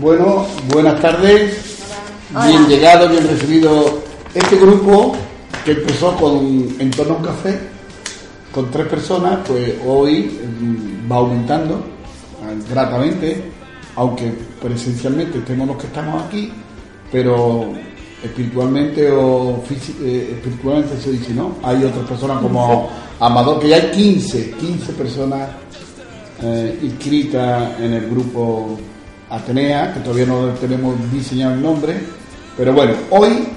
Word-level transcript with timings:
Bueno, 0.00 0.44
buenas 0.74 1.00
tardes. 1.00 1.78
Bien 2.46 2.66
llegado, 2.66 3.08
bien 3.08 3.26
recibido 3.26 4.02
este 4.34 4.56
grupo 4.56 5.16
que 5.64 5.70
empezó 5.70 6.14
con 6.16 6.68
en 6.78 6.90
torno 6.90 7.14
a 7.14 7.16
un 7.16 7.24
café 7.24 7.58
con 8.52 8.70
tres 8.70 8.88
personas, 8.88 9.38
pues 9.46 9.74
hoy 9.86 10.38
mm, 10.60 11.10
va 11.10 11.16
aumentando 11.16 11.76
eh, 11.76 12.58
gratamente, 12.70 13.42
aunque 13.94 14.34
presencialmente 14.60 15.38
estemos 15.38 15.66
los 15.66 15.76
que 15.78 15.86
estamos 15.86 16.24
aquí, 16.24 16.52
pero 17.10 17.72
espiritualmente 18.22 19.10
o 19.10 19.62
eh, 20.02 20.30
espiritualmente 20.34 21.00
se 21.00 21.12
dice, 21.12 21.32
¿no? 21.32 21.56
Hay 21.62 21.82
otras 21.84 22.06
personas 22.06 22.42
como 22.42 22.90
Amador, 23.18 23.60
que 23.60 23.68
ya 23.68 23.76
hay 23.76 23.90
15, 23.92 24.50
15 24.60 24.92
personas 24.92 25.48
eh, 26.42 26.80
inscritas 26.82 27.80
en 27.80 27.94
el 27.94 28.10
grupo 28.10 28.78
Atenea, 29.28 29.92
que 29.92 30.00
todavía 30.00 30.26
no 30.26 30.48
tenemos 30.60 30.94
diseñado 31.10 31.54
el 31.54 31.62
nombre, 31.62 31.96
pero 32.56 32.72
bueno, 32.72 32.92
hoy 33.10 33.48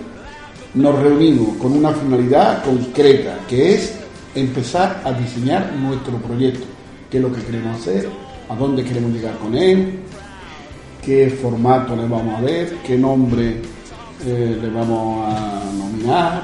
nos 0.74 1.00
reunimos 1.00 1.58
con 1.58 1.74
una 1.74 1.92
finalidad 1.92 2.64
concreta, 2.64 3.38
que 3.48 3.76
es 3.76 3.94
empezar 4.34 5.02
a 5.04 5.12
diseñar 5.12 5.74
nuestro 5.74 6.18
proyecto, 6.18 6.66
qué 7.10 7.18
es 7.18 7.24
lo 7.24 7.32
que 7.32 7.42
queremos 7.44 7.80
hacer, 7.80 8.10
a 8.50 8.56
dónde 8.56 8.84
queremos 8.84 9.12
llegar 9.12 9.38
con 9.38 9.56
él, 9.56 10.00
qué 11.04 11.30
formato 11.42 11.96
le 11.96 12.08
vamos 12.08 12.40
a 12.40 12.42
ver, 12.42 12.78
qué 12.86 12.98
nombre 12.98 13.62
eh, 14.26 14.60
le 14.62 14.70
vamos 14.70 15.34
a 15.34 15.64
nominar. 15.78 16.44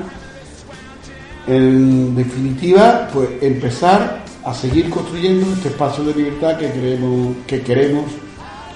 En 1.48 2.16
definitiva, 2.16 3.10
pues 3.12 3.30
empezar 3.42 4.24
a 4.44 4.54
seguir 4.54 4.90
construyendo 4.90 5.52
este 5.54 5.70
espacio 5.70 6.04
de 6.04 6.16
libertad 6.16 6.58
que 6.58 6.72
queremos, 6.72 7.36
que 7.48 7.62
queremos 7.62 8.06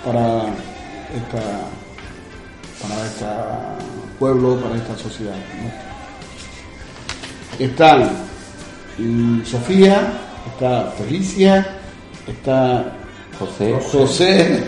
para 0.09 0.45
esta 1.15 1.39
para 2.81 3.05
este 3.05 3.25
pueblo, 4.17 4.55
para 4.55 4.75
esta 4.75 4.97
sociedad. 4.97 5.35
¿no? 5.35 5.69
Están 7.63 8.09
mm, 8.97 9.43
Sofía, 9.43 10.11
está 10.47 10.91
Felicia, 10.97 11.67
está 12.25 12.91
José. 13.37 13.79
José, 13.91 14.63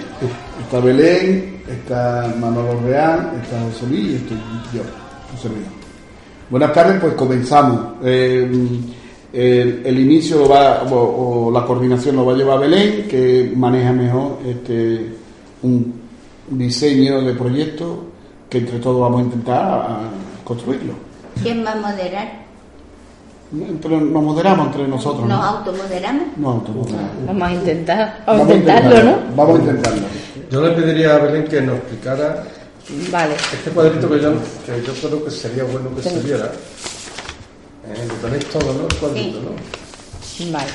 está 0.62 0.80
Belén, 0.80 1.64
está 1.68 2.32
Manolo 2.40 2.80
Real, 2.82 3.32
está 3.42 3.60
José 3.62 3.88
Luis 3.88 4.12
y 4.12 4.16
estoy 4.16 4.38
yo, 4.74 4.84
un 5.32 5.38
servidor. 5.42 5.72
Buenas 6.52 6.72
tardes, 6.74 7.02
pues 7.02 7.16
comenzamos. 7.16 7.96
Eh, 8.04 8.48
el, 9.34 9.82
el 9.86 10.00
inicio 10.00 10.40
lo 10.40 10.50
va, 10.50 10.84
o, 10.84 11.48
o 11.48 11.52
la 11.52 11.66
coordinación 11.66 12.18
lo 12.18 12.26
va 12.26 12.34
a 12.34 12.36
llevar 12.36 12.60
Belén, 12.60 13.08
que 13.08 13.54
maneja 13.56 13.94
mejor 13.94 14.40
este 14.46 15.21
un 15.64 15.94
diseño 16.50 17.22
de 17.22 17.34
proyecto 17.34 18.06
que 18.50 18.58
entre 18.60 18.80
todos 18.80 19.00
vamos 19.02 19.22
a 19.22 19.24
intentar 19.26 19.88
construirlo. 20.44 20.94
¿Quién 21.42 21.66
va 21.66 21.72
a 21.74 21.76
moderar? 21.76 22.42
Entre- 23.54 23.90
nos 24.02 24.24
moderamos 24.24 24.68
entre 24.68 24.88
nosotros. 24.88 25.28
¿Nos 25.28 25.38
¿no? 25.40 25.44
automoderamos? 25.44 26.24
Nos 26.38 26.56
automoderamos. 26.56 27.26
Vamos 27.28 27.44
a 27.48 27.54
intentar, 27.54 28.24
vamos, 28.26 28.48
a 28.50 28.54
intentarlo, 28.54 29.04
¿no? 29.04 29.18
Vamos 29.36 29.56
a 29.58 29.62
intentarlo. 29.62 30.02
Yo 30.50 30.62
le 30.62 30.72
pediría 30.72 31.16
a 31.16 31.20
Belén 31.20 31.44
que 31.46 31.62
nos 31.62 31.76
explicara 31.78 32.44
Vale. 33.12 33.36
este 33.36 33.70
cuadrito 33.72 34.10
que 34.10 34.20
yo, 34.22 34.34
que 34.66 34.84
yo 34.86 34.94
creo 35.10 35.26
que 35.26 35.32
sería 35.32 35.64
bueno 35.66 35.94
que 35.96 36.02
se 36.04 36.20
viera. 36.22 36.52
Eh, 37.88 38.06
lo 38.08 38.14
tenéis 38.16 38.46
todo, 38.46 38.74
¿no? 38.74 38.88
El 38.88 38.96
cuadrito, 38.96 39.40
Sí. 39.40 39.46
¿no? 39.46 39.81
Vale. 40.50 40.70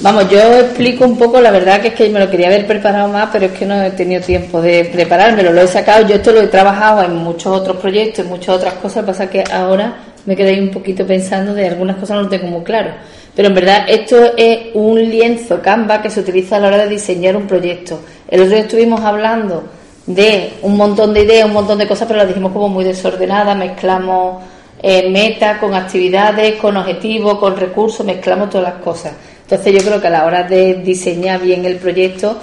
Vamos, 0.00 0.30
yo 0.30 0.38
explico 0.60 1.04
un 1.04 1.18
poco, 1.18 1.40
la 1.40 1.50
verdad 1.50 1.80
que 1.80 1.88
es 1.88 1.94
que 1.94 2.08
me 2.08 2.20
lo 2.20 2.30
quería 2.30 2.46
haber 2.46 2.66
preparado 2.66 3.08
más, 3.08 3.28
pero 3.32 3.46
es 3.46 3.52
que 3.52 3.66
no 3.66 3.82
he 3.82 3.90
tenido 3.90 4.22
tiempo 4.22 4.62
de 4.62 4.84
preparármelo, 4.84 5.52
lo 5.52 5.62
he 5.62 5.66
sacado, 5.66 6.06
yo 6.06 6.16
esto 6.16 6.32
lo 6.32 6.40
he 6.40 6.46
trabajado 6.46 7.02
en 7.02 7.16
muchos 7.16 7.46
otros 7.46 7.76
proyectos, 7.78 8.24
en 8.24 8.30
muchas 8.30 8.56
otras 8.56 8.74
cosas, 8.74 9.04
pasa 9.04 9.28
que 9.28 9.44
ahora 9.50 9.98
me 10.24 10.36
quedé 10.36 10.50
ahí 10.50 10.60
un 10.60 10.70
poquito 10.70 11.06
pensando 11.06 11.54
de 11.54 11.66
algunas 11.66 11.96
cosas 11.96 12.16
no 12.16 12.22
lo 12.24 12.28
tengo 12.28 12.46
muy 12.46 12.62
claro. 12.62 12.90
Pero 13.34 13.48
en 13.48 13.54
verdad 13.54 13.84
esto 13.88 14.32
es 14.36 14.74
un 14.74 14.98
lienzo 14.98 15.62
Canva 15.62 16.02
que 16.02 16.10
se 16.10 16.20
utiliza 16.20 16.56
a 16.56 16.60
la 16.60 16.68
hora 16.68 16.78
de 16.78 16.88
diseñar 16.88 17.36
un 17.36 17.46
proyecto. 17.46 18.00
El 18.28 18.40
otro 18.40 18.52
día 18.52 18.62
estuvimos 18.64 19.00
hablando 19.00 19.64
de 20.06 20.54
un 20.62 20.76
montón 20.76 21.14
de 21.14 21.22
ideas, 21.22 21.46
un 21.46 21.52
montón 21.52 21.78
de 21.78 21.86
cosas, 21.86 22.08
pero 22.08 22.18
las 22.18 22.28
dijimos 22.28 22.52
como 22.52 22.68
muy 22.68 22.84
desordenadas, 22.84 23.56
mezclamos 23.56 24.42
eh, 24.80 25.08
meta 25.10 25.58
con 25.58 25.74
actividades, 25.74 26.56
con 26.56 26.76
objetivos, 26.76 27.38
con 27.38 27.56
recursos, 27.56 28.04
mezclamos 28.06 28.50
todas 28.50 28.72
las 28.74 28.82
cosas. 28.82 29.12
Entonces 29.42 29.72
yo 29.72 29.88
creo 29.88 30.00
que 30.00 30.06
a 30.06 30.10
la 30.10 30.26
hora 30.26 30.42
de 30.42 30.74
diseñar 30.74 31.40
bien 31.40 31.64
el 31.64 31.76
proyecto 31.76 32.36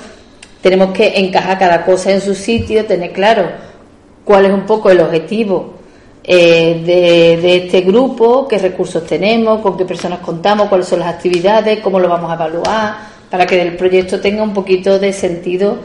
tenemos 0.61 0.91
que 0.91 1.19
encajar 1.19 1.59
cada 1.59 1.85
cosa 1.85 2.11
en 2.11 2.21
su 2.21 2.33
sitio, 2.33 2.85
tener 2.85 3.11
claro 3.13 3.43
cuál 4.23 4.45
es 4.45 4.51
un 4.51 4.65
poco 4.65 4.89
el 4.89 4.99
objetivo 4.99 5.75
eh, 6.23 6.81
de, 6.83 7.41
de 7.41 7.55
este 7.57 7.81
grupo, 7.81 8.47
qué 8.47 8.57
recursos 8.57 9.05
tenemos, 9.05 9.61
con 9.61 9.77
qué 9.77 9.85
personas 9.85 10.19
contamos, 10.19 10.67
cuáles 10.67 10.87
son 10.87 10.99
las 10.99 11.13
actividades, 11.13 11.79
cómo 11.81 11.99
lo 11.99 12.09
vamos 12.09 12.31
a 12.31 12.33
evaluar, 12.33 12.95
para 13.29 13.45
que 13.45 13.61
el 13.61 13.75
proyecto 13.75 14.19
tenga 14.19 14.41
un 14.41 14.53
poquito 14.53 14.97
de 14.97 15.13
sentido 15.13 15.77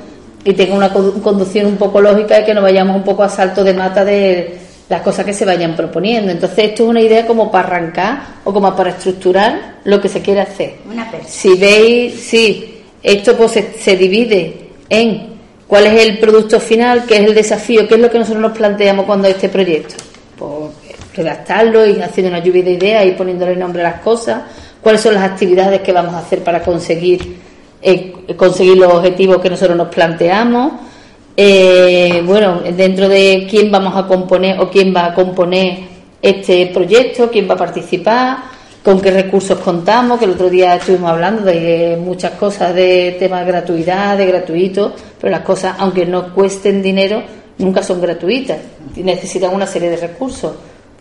y 0.42 0.54
tenga 0.54 0.74
una 0.74 0.90
condu- 0.90 1.20
conducción 1.20 1.66
un 1.66 1.76
poco 1.76 2.00
lógica 2.00 2.40
y 2.40 2.44
que 2.44 2.54
no 2.54 2.62
vayamos 2.62 2.96
un 2.96 3.02
poco 3.02 3.22
a 3.22 3.28
salto 3.28 3.62
de 3.62 3.74
mata 3.74 4.02
de 4.06 4.58
las 4.90 5.02
cosas 5.02 5.24
que 5.24 5.32
se 5.32 5.46
vayan 5.46 5.76
proponiendo. 5.76 6.32
Entonces 6.32 6.58
esto 6.58 6.82
es 6.82 6.88
una 6.90 7.00
idea 7.00 7.26
como 7.26 7.50
para 7.50 7.68
arrancar 7.68 8.22
o 8.44 8.52
como 8.52 8.74
para 8.74 8.90
estructurar 8.90 9.76
lo 9.84 10.00
que 10.00 10.08
se 10.08 10.20
quiere 10.20 10.40
hacer. 10.40 10.74
Una. 10.90 11.10
Si 11.26 11.54
veis, 11.54 12.20
sí, 12.20 12.82
esto 13.02 13.36
pues 13.36 13.52
se, 13.52 13.72
se 13.78 13.96
divide 13.96 14.68
en 14.90 15.28
cuál 15.68 15.86
es 15.86 16.04
el 16.04 16.18
producto 16.18 16.58
final, 16.58 17.04
qué 17.06 17.18
es 17.18 17.24
el 17.24 17.34
desafío, 17.34 17.86
qué 17.86 17.94
es 17.94 18.00
lo 18.00 18.10
que 18.10 18.18
nosotros 18.18 18.42
nos 18.42 18.58
planteamos 18.58 19.06
cuando 19.06 19.28
este 19.28 19.48
proyecto. 19.48 19.94
Pues 20.36 20.72
redactarlo 21.14 21.86
y 21.86 22.00
haciendo 22.02 22.30
una 22.30 22.42
lluvia 22.42 22.64
de 22.64 22.72
ideas 22.72 23.06
y 23.06 23.12
poniéndole 23.12 23.54
nombre 23.54 23.82
a 23.82 23.90
las 23.90 24.00
cosas, 24.00 24.42
cuáles 24.80 25.00
son 25.00 25.14
las 25.14 25.22
actividades 25.22 25.82
que 25.82 25.92
vamos 25.92 26.14
a 26.14 26.18
hacer 26.18 26.42
para 26.42 26.62
conseguir, 26.62 27.36
eh, 27.80 28.12
conseguir 28.36 28.76
los 28.76 28.92
objetivos 28.92 29.38
que 29.40 29.50
nosotros 29.50 29.76
nos 29.76 29.88
planteamos. 29.88 30.89
Eh, 31.36 32.22
bueno, 32.24 32.60
dentro 32.76 33.08
de 33.08 33.46
quién 33.48 33.70
vamos 33.70 33.96
a 33.96 34.06
componer 34.06 34.60
o 34.60 34.68
quién 34.68 34.94
va 34.94 35.06
a 35.06 35.14
componer 35.14 35.78
este 36.20 36.66
proyecto, 36.66 37.30
quién 37.30 37.48
va 37.48 37.54
a 37.54 37.58
participar, 37.58 38.38
con 38.82 39.00
qué 39.00 39.10
recursos 39.10 39.58
contamos, 39.58 40.18
que 40.18 40.24
el 40.24 40.32
otro 40.32 40.48
día 40.48 40.76
estuvimos 40.76 41.10
hablando 41.10 41.42
de 41.42 41.98
muchas 42.02 42.32
cosas 42.32 42.74
de 42.74 43.16
temas 43.18 43.44
de 43.44 43.52
gratuidad, 43.52 44.16
de 44.16 44.26
gratuito, 44.26 44.94
pero 45.20 45.30
las 45.30 45.42
cosas, 45.42 45.76
aunque 45.78 46.06
no 46.06 46.34
cuesten 46.34 46.82
dinero, 46.82 47.22
nunca 47.58 47.82
son 47.82 48.00
gratuitas. 48.00 48.58
Necesitan 48.96 49.54
una 49.54 49.66
serie 49.66 49.90
de 49.90 49.96
recursos 49.96 50.52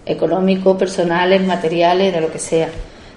económicos, 0.06 0.78
personales, 0.78 1.46
materiales, 1.46 2.14
de 2.14 2.22
lo 2.22 2.32
que 2.32 2.40
sea. 2.40 2.70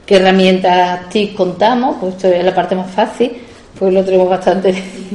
¿Qué 0.07 0.17
herramientas 0.17 1.09
TIC 1.09 1.35
contamos? 1.35 1.97
Pues 2.01 2.15
esto 2.15 2.29
es 2.29 2.45
la 2.45 2.55
parte 2.55 2.75
más 2.75 2.91
fácil, 2.91 3.33
pues 3.79 3.93
lo 3.93 4.05
tenemos 4.05 4.29
bastante 4.29 4.75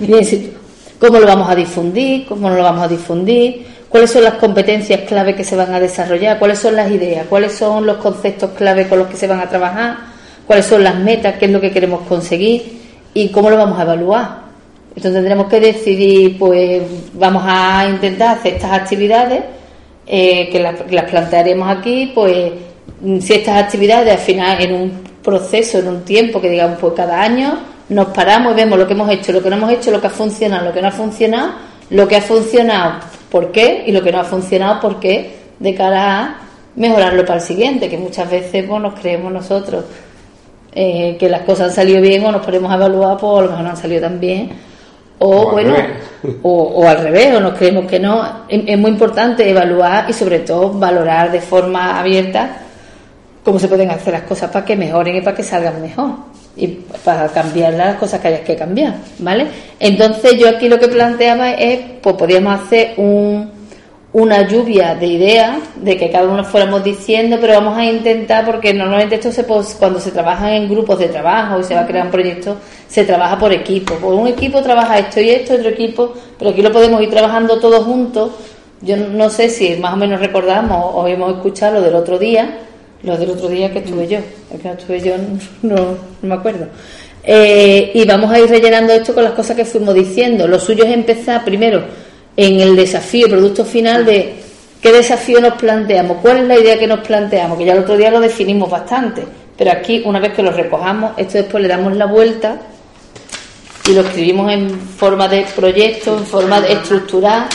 bien. 0.00 0.59
¿Cómo 1.00 1.18
lo 1.18 1.26
vamos 1.26 1.48
a 1.48 1.54
difundir? 1.54 2.26
¿Cómo 2.26 2.50
no 2.50 2.56
lo 2.56 2.62
vamos 2.62 2.84
a 2.84 2.88
difundir? 2.88 3.66
¿Cuáles 3.88 4.10
son 4.10 4.22
las 4.22 4.34
competencias 4.34 5.00
clave 5.08 5.34
que 5.34 5.44
se 5.44 5.56
van 5.56 5.72
a 5.72 5.80
desarrollar? 5.80 6.38
¿Cuáles 6.38 6.58
son 6.58 6.76
las 6.76 6.90
ideas? 6.90 7.26
¿Cuáles 7.26 7.54
son 7.54 7.86
los 7.86 7.96
conceptos 7.96 8.50
clave 8.50 8.86
con 8.86 8.98
los 8.98 9.08
que 9.08 9.16
se 9.16 9.26
van 9.26 9.40
a 9.40 9.48
trabajar? 9.48 9.96
¿Cuáles 10.46 10.66
son 10.66 10.84
las 10.84 10.96
metas? 10.96 11.36
¿Qué 11.38 11.46
es 11.46 11.50
lo 11.50 11.58
que 11.58 11.70
queremos 11.70 12.02
conseguir? 12.02 12.80
¿Y 13.14 13.30
cómo 13.30 13.48
lo 13.48 13.56
vamos 13.56 13.78
a 13.78 13.82
evaluar? 13.82 14.40
Entonces 14.90 15.14
tendremos 15.14 15.46
que 15.48 15.58
decidir, 15.58 16.38
pues 16.38 16.82
vamos 17.14 17.44
a 17.46 17.88
intentar 17.88 18.36
hacer 18.36 18.54
estas 18.56 18.72
actividades, 18.72 19.42
eh, 20.06 20.50
que 20.52 20.60
las, 20.60 20.82
que 20.82 20.94
las 20.94 21.10
plantearemos 21.10 21.78
aquí, 21.78 22.12
pues 22.14 22.52
si 23.20 23.32
estas 23.32 23.62
actividades 23.64 24.12
al 24.12 24.18
final 24.18 24.60
en 24.60 24.74
un 24.74 24.92
proceso, 25.22 25.78
en 25.78 25.88
un 25.88 26.04
tiempo, 26.04 26.42
que 26.42 26.50
digamos 26.50 26.78
pues 26.78 26.92
cada 26.92 27.22
año, 27.22 27.58
nos 27.90 28.06
paramos 28.08 28.52
y 28.52 28.56
vemos 28.56 28.78
lo 28.78 28.86
que 28.86 28.92
hemos 28.92 29.10
hecho, 29.10 29.32
lo 29.32 29.42
que 29.42 29.50
no 29.50 29.56
hemos 29.56 29.72
hecho, 29.72 29.90
lo 29.90 30.00
que 30.00 30.06
ha 30.06 30.10
funcionado, 30.10 30.64
lo 30.64 30.72
que 30.72 30.80
no 30.80 30.88
ha 30.88 30.92
funcionado, 30.92 31.52
lo 31.90 32.06
que 32.06 32.16
ha 32.16 32.22
funcionado, 32.22 33.00
por 33.28 33.50
qué, 33.50 33.84
y 33.86 33.92
lo 33.92 34.00
que 34.00 34.12
no 34.12 34.20
ha 34.20 34.24
funcionado, 34.24 34.80
por 34.80 35.00
qué, 35.00 35.38
de 35.58 35.74
cara 35.74 36.20
a 36.20 36.36
mejorarlo 36.76 37.24
para 37.24 37.40
el 37.40 37.44
siguiente, 37.44 37.88
que 37.88 37.98
muchas 37.98 38.30
veces 38.30 38.64
pues, 38.66 38.80
nos 38.80 38.94
creemos 38.94 39.32
nosotros 39.32 39.84
eh, 40.72 41.16
que 41.18 41.28
las 41.28 41.40
cosas 41.42 41.70
han 41.70 41.74
salido 41.74 42.00
bien 42.00 42.24
o 42.24 42.30
nos 42.30 42.44
ponemos 42.46 42.70
a 42.70 42.76
evaluar, 42.76 43.18
pues 43.18 43.38
a 43.38 43.42
lo 43.42 43.50
mejor 43.50 43.64
no 43.64 43.70
han 43.70 43.76
salido 43.76 44.02
tan 44.02 44.20
bien. 44.20 44.50
O, 45.18 45.50
bueno, 45.50 45.74
o 46.42 46.88
al 46.88 46.98
revés, 46.98 47.34
o 47.34 47.40
nos 47.40 47.54
creemos 47.54 47.86
que 47.86 47.98
no. 47.98 48.24
Es, 48.48 48.62
es 48.66 48.78
muy 48.78 48.92
importante 48.92 49.50
evaluar 49.50 50.08
y 50.08 50.12
sobre 50.12 50.38
todo 50.38 50.70
valorar 50.70 51.32
de 51.32 51.40
forma 51.40 51.98
abierta 51.98 52.58
cómo 53.44 53.58
se 53.58 53.66
pueden 53.66 53.90
hacer 53.90 54.12
las 54.12 54.22
cosas 54.22 54.48
para 54.50 54.64
que 54.64 54.76
mejoren 54.76 55.16
y 55.16 55.20
para 55.22 55.36
que 55.36 55.42
salgan 55.42 55.82
mejor 55.82 56.29
y 56.60 56.66
para 57.02 57.26
cambiar 57.28 57.72
las 57.72 57.96
cosas 57.96 58.20
que 58.20 58.28
hayas 58.28 58.40
que 58.40 58.54
cambiar, 58.54 58.94
¿vale? 59.18 59.46
Entonces 59.78 60.38
yo 60.38 60.46
aquí 60.46 60.68
lo 60.68 60.78
que 60.78 60.88
planteaba 60.88 61.52
es, 61.52 61.80
pues 62.02 62.16
podríamos 62.16 62.60
hacer 62.60 62.92
un, 62.98 63.50
una 64.12 64.46
lluvia 64.46 64.94
de 64.94 65.06
ideas, 65.06 65.58
de 65.76 65.96
que 65.96 66.10
cada 66.10 66.28
uno 66.28 66.44
fuéramos 66.44 66.84
diciendo, 66.84 67.38
pero 67.40 67.54
vamos 67.54 67.78
a 67.78 67.84
intentar, 67.86 68.44
porque 68.44 68.74
normalmente 68.74 69.14
esto 69.14 69.32
se 69.32 69.44
pues, 69.44 69.74
cuando 69.78 69.98
se 69.98 70.10
trabajan 70.10 70.50
en 70.50 70.68
grupos 70.68 70.98
de 70.98 71.08
trabajo 71.08 71.60
y 71.60 71.64
se 71.64 71.74
va 71.74 71.80
a 71.80 71.86
crear 71.86 72.04
un 72.04 72.12
proyecto, 72.12 72.56
se 72.86 73.04
trabaja 73.04 73.38
por 73.38 73.52
equipo. 73.54 73.94
Por 73.94 74.12
un 74.12 74.26
equipo 74.26 74.60
trabaja 74.60 74.98
esto 74.98 75.20
y 75.22 75.30
esto, 75.30 75.54
otro 75.54 75.70
equipo, 75.70 76.12
pero 76.38 76.50
aquí 76.50 76.60
lo 76.60 76.72
podemos 76.72 77.00
ir 77.00 77.08
trabajando 77.08 77.58
todos 77.58 77.84
juntos. 77.84 78.32
Yo 78.82 78.98
no 78.98 79.30
sé 79.30 79.48
si 79.48 79.76
más 79.76 79.94
o 79.94 79.96
menos 79.96 80.20
recordamos 80.20 80.90
o 80.94 81.06
hemos 81.06 81.36
escuchado 81.36 81.74
lo 81.76 81.80
del 81.82 81.94
otro 81.94 82.18
día, 82.18 82.58
lo 83.02 83.16
del 83.16 83.30
otro 83.30 83.48
día 83.48 83.72
que 83.72 83.78
estuve 83.78 84.06
yo, 84.06 84.18
el 84.52 84.60
que 84.60 84.68
no 84.68 84.74
estuve 84.74 85.00
yo 85.00 85.14
no, 85.62 85.76
no 85.76 85.96
me 86.22 86.34
acuerdo. 86.34 86.66
Eh, 87.22 87.92
y 87.94 88.04
vamos 88.06 88.32
a 88.32 88.40
ir 88.40 88.48
rellenando 88.48 88.92
esto 88.92 89.14
con 89.14 89.24
las 89.24 89.34
cosas 89.34 89.56
que 89.56 89.64
fuimos 89.64 89.94
diciendo. 89.94 90.48
Lo 90.48 90.58
suyo 90.58 90.84
es 90.84 90.92
empezar 90.92 91.44
primero 91.44 91.84
en 92.36 92.60
el 92.60 92.76
desafío, 92.76 93.28
producto 93.28 93.64
final 93.64 94.04
de 94.06 94.34
qué 94.80 94.92
desafío 94.92 95.40
nos 95.40 95.54
planteamos, 95.54 96.18
cuál 96.22 96.38
es 96.38 96.44
la 96.44 96.58
idea 96.58 96.78
que 96.78 96.86
nos 96.86 97.00
planteamos, 97.00 97.58
que 97.58 97.64
ya 97.66 97.74
el 97.74 97.80
otro 97.80 97.96
día 97.96 98.10
lo 98.10 98.20
definimos 98.20 98.70
bastante, 98.70 99.24
pero 99.56 99.72
aquí 99.72 100.02
una 100.06 100.20
vez 100.20 100.32
que 100.32 100.42
lo 100.42 100.52
recojamos, 100.52 101.12
esto 101.18 101.38
después 101.38 101.62
le 101.62 101.68
damos 101.68 101.94
la 101.96 102.06
vuelta 102.06 102.58
y 103.86 103.92
lo 103.92 104.00
escribimos 104.00 104.50
en 104.52 104.70
forma 104.70 105.28
de 105.28 105.44
proyecto, 105.54 106.16
en 106.16 106.24
forma 106.24 106.60
de 106.60 106.72
estructural 106.72 107.46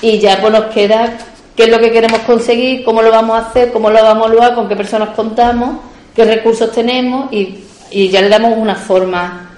y 0.00 0.18
ya 0.18 0.40
pues 0.40 0.52
nos 0.52 0.64
queda 0.66 1.18
qué 1.56 1.64
es 1.64 1.68
lo 1.70 1.78
que 1.78 1.90
queremos 1.92 2.20
conseguir, 2.20 2.84
cómo 2.84 3.02
lo 3.02 3.10
vamos 3.10 3.36
a 3.36 3.46
hacer, 3.48 3.72
cómo 3.72 3.90
lo 3.90 4.02
vamos 4.02 4.24
a 4.26 4.28
evaluar, 4.28 4.54
con 4.54 4.68
qué 4.68 4.76
personas 4.76 5.10
contamos, 5.10 5.76
qué 6.14 6.24
recursos 6.24 6.72
tenemos 6.72 7.32
y, 7.32 7.64
y 7.90 8.08
ya 8.08 8.20
le 8.22 8.28
damos 8.28 8.56
una 8.56 8.74
forma 8.74 9.50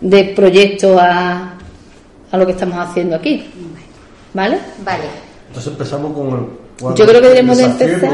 de 0.00 0.24
proyecto 0.24 0.98
a, 0.98 1.54
a 2.30 2.36
lo 2.36 2.46
que 2.46 2.52
estamos 2.52 2.78
haciendo 2.78 3.16
aquí. 3.16 3.44
¿Vale? 4.32 4.58
Vale. 4.84 5.04
Entonces 5.48 5.72
empezamos 5.72 6.12
con 6.14 6.28
el 6.28 6.94
Yo 6.96 7.04
creo 7.06 7.20
que 7.20 7.28
debemos 7.28 7.58
de 7.58 7.64
empezar 7.64 8.10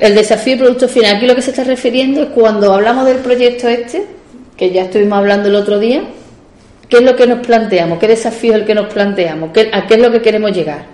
el 0.00 0.14
desafío 0.14 0.54
y 0.54 0.58
producto 0.58 0.88
final. 0.88 1.16
Aquí 1.16 1.26
lo 1.26 1.34
que 1.34 1.42
se 1.42 1.50
está 1.50 1.64
refiriendo 1.64 2.20
es 2.22 2.28
cuando 2.28 2.72
hablamos 2.74 3.06
del 3.06 3.16
proyecto 3.18 3.66
este, 3.68 4.06
que 4.58 4.70
ya 4.70 4.82
estuvimos 4.82 5.18
hablando 5.18 5.48
el 5.48 5.54
otro 5.54 5.78
día, 5.78 6.02
¿qué 6.88 6.98
es 6.98 7.02
lo 7.02 7.16
que 7.16 7.26
nos 7.26 7.44
planteamos? 7.46 7.98
¿Qué 7.98 8.06
desafío 8.08 8.52
es 8.52 8.60
el 8.60 8.66
que 8.66 8.74
nos 8.74 8.92
planteamos? 8.92 9.50
¿Qué- 9.52 9.70
¿A 9.72 9.86
qué 9.86 9.94
es 9.94 10.00
lo 10.00 10.12
que 10.12 10.20
queremos 10.20 10.52
llegar? 10.52 10.84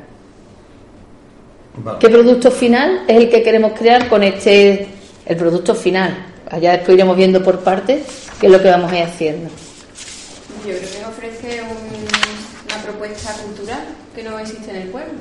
Vale. 1.85 1.99
¿Qué 1.99 2.09
producto 2.09 2.51
final 2.51 3.05
es 3.09 3.17
el 3.17 3.31
que 3.31 3.43
queremos 3.43 3.73
crear 3.79 4.09
con 4.09 4.23
este, 4.23 4.89
el 5.27 5.37
producto 5.37 5.75
final? 5.75 6.27
Allá 6.51 6.73
después 6.73 6.95
iremos 6.97 7.17
viendo 7.17 7.43
por 7.43 7.61
partes 7.61 8.03
qué 8.41 8.47
es 8.47 8.53
lo 8.53 8.61
que 8.61 8.69
vamos 8.71 8.91
a 8.93 8.99
ir 8.99 9.05
haciendo. 9.05 9.49
Yo 10.67 10.73
creo 10.77 10.81
que 10.81 11.05
ofrece 11.07 11.63
un- 11.63 12.71
una 12.73 12.83
propuesta 12.85 13.33
cultural 13.45 13.83
que 14.15 14.23
no 14.23 14.39
existe 14.39 14.71
en 14.71 14.77
el 14.77 14.89
pueblo. 14.89 15.15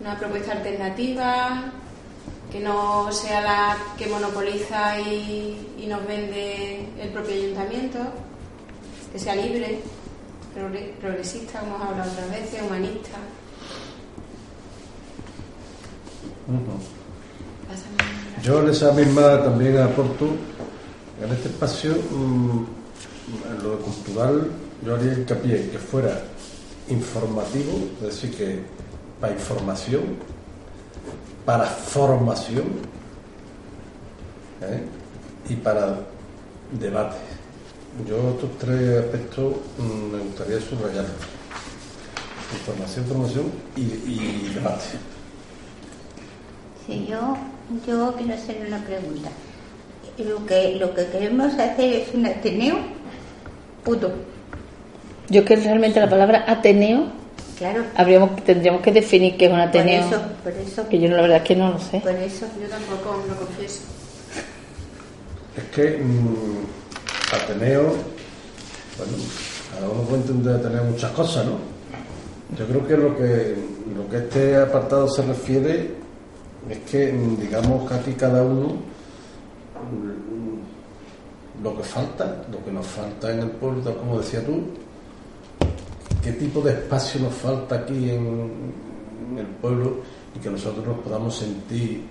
Una 0.00 0.18
propuesta 0.18 0.52
alternativa 0.52 1.72
que 2.50 2.60
no 2.60 3.10
sea 3.12 3.40
la 3.40 3.76
que 3.96 4.06
monopoliza 4.06 5.00
y, 5.00 5.56
y 5.82 5.86
nos 5.86 6.06
vende 6.06 6.86
el 7.00 7.08
propio 7.08 7.34
ayuntamiento, 7.34 7.98
que 9.12 9.18
sea 9.18 9.34
libre, 9.34 9.78
progre- 10.54 10.90
progresista, 11.00 11.60
como 11.60 11.76
hemos 11.76 11.88
hablado 11.88 12.12
otras 12.12 12.30
veces, 12.30 12.60
humanista. 12.62 13.16
Yo 18.42 18.60
en 18.60 18.70
esa 18.70 18.92
misma 18.92 19.42
también 19.42 19.78
aporto, 19.78 20.26
en 21.22 21.32
este 21.32 21.48
espacio, 21.48 21.92
mm, 21.92 22.64
en 23.50 23.62
lo 23.62 23.78
cultural, 23.78 24.50
yo 24.84 24.96
haría 24.96 25.12
hincapié 25.12 25.70
que 25.70 25.78
fuera 25.78 26.20
informativo, 26.88 27.72
es 27.98 28.02
decir, 28.02 28.36
que 28.36 28.60
para 29.20 29.32
información, 29.32 30.02
para 31.46 31.64
formación 31.64 32.64
¿eh? 34.62 34.82
y 35.48 35.54
para 35.54 36.00
debate. 36.72 37.18
Yo 38.08 38.30
estos 38.30 38.58
tres 38.58 39.04
aspectos 39.04 39.54
mm, 39.78 40.16
me 40.16 40.18
gustaría 40.24 40.60
subrayarlos. 40.60 41.12
Información, 42.58 43.04
formación 43.06 43.52
y 43.76 44.48
debate. 44.54 45.11
Sí, 46.86 47.06
yo, 47.08 47.36
yo 47.86 48.14
quiero 48.16 48.34
hacer 48.34 48.64
una 48.66 48.78
pregunta. 48.84 49.28
Lo 50.18 50.44
que, 50.46 50.76
lo 50.78 50.94
que 50.94 51.06
queremos 51.06 51.54
hacer 51.54 51.92
es 51.94 52.14
un 52.14 52.26
Ateneo 52.26 52.76
puto. 53.84 54.12
Yo 55.28 55.44
que 55.44 55.56
realmente 55.56 56.00
la 56.00 56.08
palabra 56.10 56.44
Ateneo, 56.46 57.06
Claro. 57.58 57.84
habríamos, 57.96 58.42
tendríamos 58.44 58.82
que 58.82 58.90
definir 58.92 59.36
qué 59.36 59.46
es 59.46 59.50
un 59.52 59.58
Por 59.58 59.68
Ateneo. 59.68 60.04
eso, 60.06 60.20
por 60.42 60.52
eso, 60.52 60.88
Que 60.88 60.98
yo 61.00 61.08
la 61.08 61.22
verdad 61.22 61.36
es 61.38 61.42
que 61.44 61.56
no 61.56 61.70
lo 61.72 61.78
sé. 61.78 62.00
por 62.00 62.10
eso. 62.12 62.46
Yo 62.60 62.68
tampoco 62.68 63.22
lo 63.28 63.36
confieso. 63.36 63.82
Es 65.56 65.64
que 65.74 65.98
mm, 65.98 67.34
Ateneo, 67.34 67.82
bueno, 68.98 69.12
cada 69.72 69.88
uno 69.88 70.02
puede 70.02 70.22
entender 70.22 70.56
Ateneo 70.56 70.84
muchas 70.84 71.10
cosas, 71.12 71.46
¿no? 71.46 71.58
Yo 72.58 72.66
creo 72.66 72.86
que 72.86 72.96
lo 72.96 73.16
que 73.16 73.54
lo 73.96 74.08
que 74.10 74.16
este 74.18 74.56
apartado 74.56 75.08
se 75.08 75.22
refiere 75.22 75.94
es 76.70 76.78
que, 76.90 77.12
mm, 77.12 77.40
digamos, 77.40 77.90
aquí 77.92 78.12
cada 78.12 78.42
uno 78.42 78.68
mm, 79.82 81.62
lo 81.62 81.76
que 81.76 81.82
falta, 81.82 82.44
lo 82.50 82.64
que 82.64 82.72
nos 82.72 82.86
falta 82.86 83.32
en 83.32 83.40
el 83.40 83.50
pueblo, 83.50 83.80
tal 83.82 83.96
como 83.96 84.18
decía 84.18 84.44
tú, 84.44 84.62
qué 86.22 86.32
tipo 86.32 86.60
de 86.60 86.72
espacio 86.72 87.20
nos 87.20 87.34
falta 87.34 87.76
aquí 87.76 88.10
en, 88.10 88.50
el 89.38 89.46
pueblo 89.46 89.96
y 90.36 90.38
que 90.40 90.50
nosotros 90.50 90.86
nos 90.86 90.98
podamos 90.98 91.34
sentir 91.36 92.02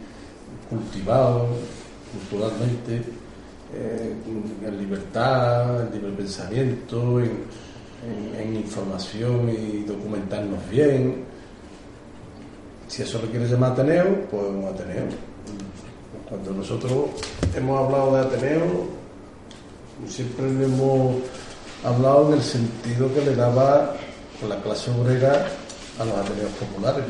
cultivados 0.70 1.48
culturalmente, 2.30 3.02
eh, 3.74 4.14
en 4.66 4.78
libertad, 4.80 5.82
en 5.88 5.94
libre 5.94 6.12
pensamiento, 6.18 7.20
en, 7.20 7.32
en- 8.04 8.36
en 8.42 8.56
información 8.56 9.50
y 9.50 9.84
documentarnos 9.84 10.68
bien. 10.70 11.24
Si 12.92 13.04
eso 13.04 13.22
le 13.22 13.30
quiere 13.30 13.48
llamar 13.48 13.72
Ateneo, 13.72 14.28
pues 14.30 14.44
un 14.44 14.66
Ateneo. 14.66 15.06
Cuando 16.28 16.52
nosotros 16.52 17.06
hemos 17.56 17.86
hablado 17.86 18.16
de 18.18 18.22
Ateneo, 18.24 18.66
siempre 20.10 20.52
le 20.52 20.66
hemos 20.66 21.16
hablado 21.86 22.28
en 22.28 22.34
el 22.34 22.44
sentido 22.44 23.14
que 23.14 23.22
le 23.22 23.34
daba 23.34 23.96
la 24.46 24.62
clase 24.62 24.92
obrera 24.92 25.48
a 26.00 26.04
los 26.04 26.18
Ateneos 26.18 26.52
populares, 26.60 27.06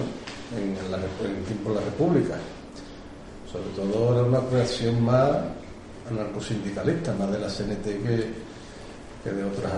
en, 0.56 0.70
el 0.70 1.44
tiempo 1.46 1.70
de 1.70 1.76
la 1.76 1.82
República. 1.82 2.36
Sobre 3.52 3.70
todo 3.76 4.14
era 4.14 4.24
una 4.24 4.48
creación 4.50 5.04
más 5.04 5.32
anarcosindicalista, 6.12 7.12
más 7.14 7.32
de 7.32 7.40
la 7.40 7.48
CNT 7.48 7.84
que, 7.84 8.34
que 9.24 9.32
de 9.32 9.44
otros 9.46 9.72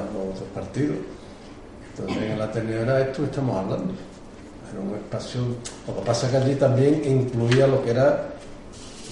partidos. 0.54 0.98
Entonces 1.92 2.24
en 2.24 2.32
el 2.32 2.42
Ateneo 2.42 2.82
era 2.82 3.00
esto 3.00 3.22
que 3.22 3.30
estamos 3.30 3.56
hablando. 3.56 3.94
Era 4.74 4.82
un 4.82 4.96
espacio. 4.96 5.42
Lo 5.88 5.96
que 5.96 6.02
pasa 6.02 6.26
es 6.26 6.32
que 6.32 6.38
allí 6.38 6.56
también 6.56 7.02
incluía 7.06 7.68
lo 7.68 7.84
que 7.84 7.92
era 7.92 8.34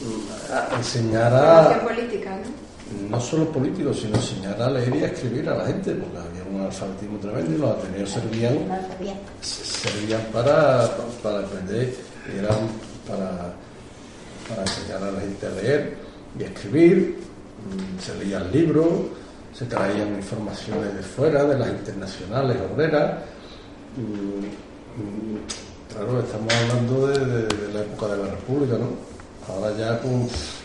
mm, 0.01 0.75
enseñar 0.77 1.33
a 1.33 1.79
política, 1.81 2.31
¿no? 2.31 2.71
no 3.09 3.21
solo 3.21 3.45
políticos, 3.51 3.99
sino 4.01 4.15
enseñar 4.15 4.61
a 4.61 4.69
leer 4.69 4.95
y 4.95 5.03
a 5.03 5.07
escribir 5.07 5.49
a 5.49 5.57
la 5.57 5.65
gente, 5.65 5.93
porque 5.93 6.17
había 6.17 6.43
un 6.51 6.65
alfabetismo 6.65 7.17
tremendo 7.19 7.55
y 7.55 7.57
los 7.57 7.71
Ateneos 7.71 8.09
servían 8.09 8.57
servían 9.41 10.21
para, 10.33 10.89
para 11.23 11.39
aprender, 11.39 11.93
eran 12.37 12.67
para, 13.07 13.53
para 14.49 14.61
enseñar 14.63 15.03
a 15.03 15.11
la 15.11 15.19
gente 15.21 15.45
a 15.45 15.49
leer 15.51 15.97
y 16.37 16.43
a 16.43 16.47
escribir, 16.47 17.17
mm, 17.17 17.99
se 17.99 18.15
leían 18.17 18.51
libros, 18.51 18.87
se 19.53 19.65
traían 19.65 20.15
informaciones 20.15 20.95
de 20.95 21.01
fuera, 21.01 21.43
de 21.43 21.57
las 21.57 21.69
internacionales 21.69 22.57
obreras. 22.73 23.13
Claro, 25.93 26.19
estamos 26.21 26.53
hablando 26.53 27.07
de, 27.07 27.19
de- 27.25 27.67
de 27.67 27.73
la 27.73 27.81
época 27.81 28.07
de 28.15 28.23
la 28.23 28.29
República, 28.31 28.77
¿no? 28.77 28.89
Ahora 29.53 29.75
ya, 29.77 29.99
pues, 30.01 30.61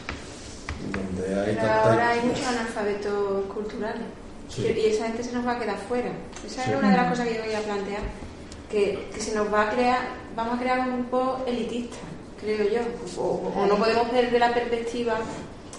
donde 0.92 1.34
hay 1.40 1.46
Pero 1.54 1.56
tanta... 1.66 1.90
ahora 1.90 2.08
hay 2.10 2.20
muchos 2.20 2.46
analfabetos 2.46 3.44
culturales 3.52 4.02
Sí. 4.48 4.62
y 4.62 4.86
esa 4.86 5.06
gente 5.06 5.24
se 5.24 5.32
nos 5.32 5.44
va 5.44 5.52
a 5.52 5.58
quedar 5.58 5.76
fuera. 5.88 6.10
Esa 6.46 6.62
Sí. 6.64 6.70
es 6.70 6.76
una 6.78 6.90
de 6.90 6.96
las 6.96 7.10
cosas 7.10 7.26
que 7.26 7.34
yo 7.34 7.42
quería 7.42 7.60
plantear, 7.62 8.02
que, 8.70 9.08
que 9.12 9.20
se 9.20 9.34
nos 9.34 9.52
va 9.52 9.62
a 9.62 9.70
crear, 9.70 9.98
vamos 10.36 10.54
a 10.56 10.60
crear 10.60 10.78
un 10.88 10.94
grupo 11.00 11.38
elitista, 11.48 11.96
creo 12.40 12.64
yo, 12.68 12.80
o, 13.20 13.52
o 13.56 13.66
no 13.66 13.76
podemos 13.76 14.08
perder 14.08 14.38
la 14.38 14.54
perspectiva 14.54 15.18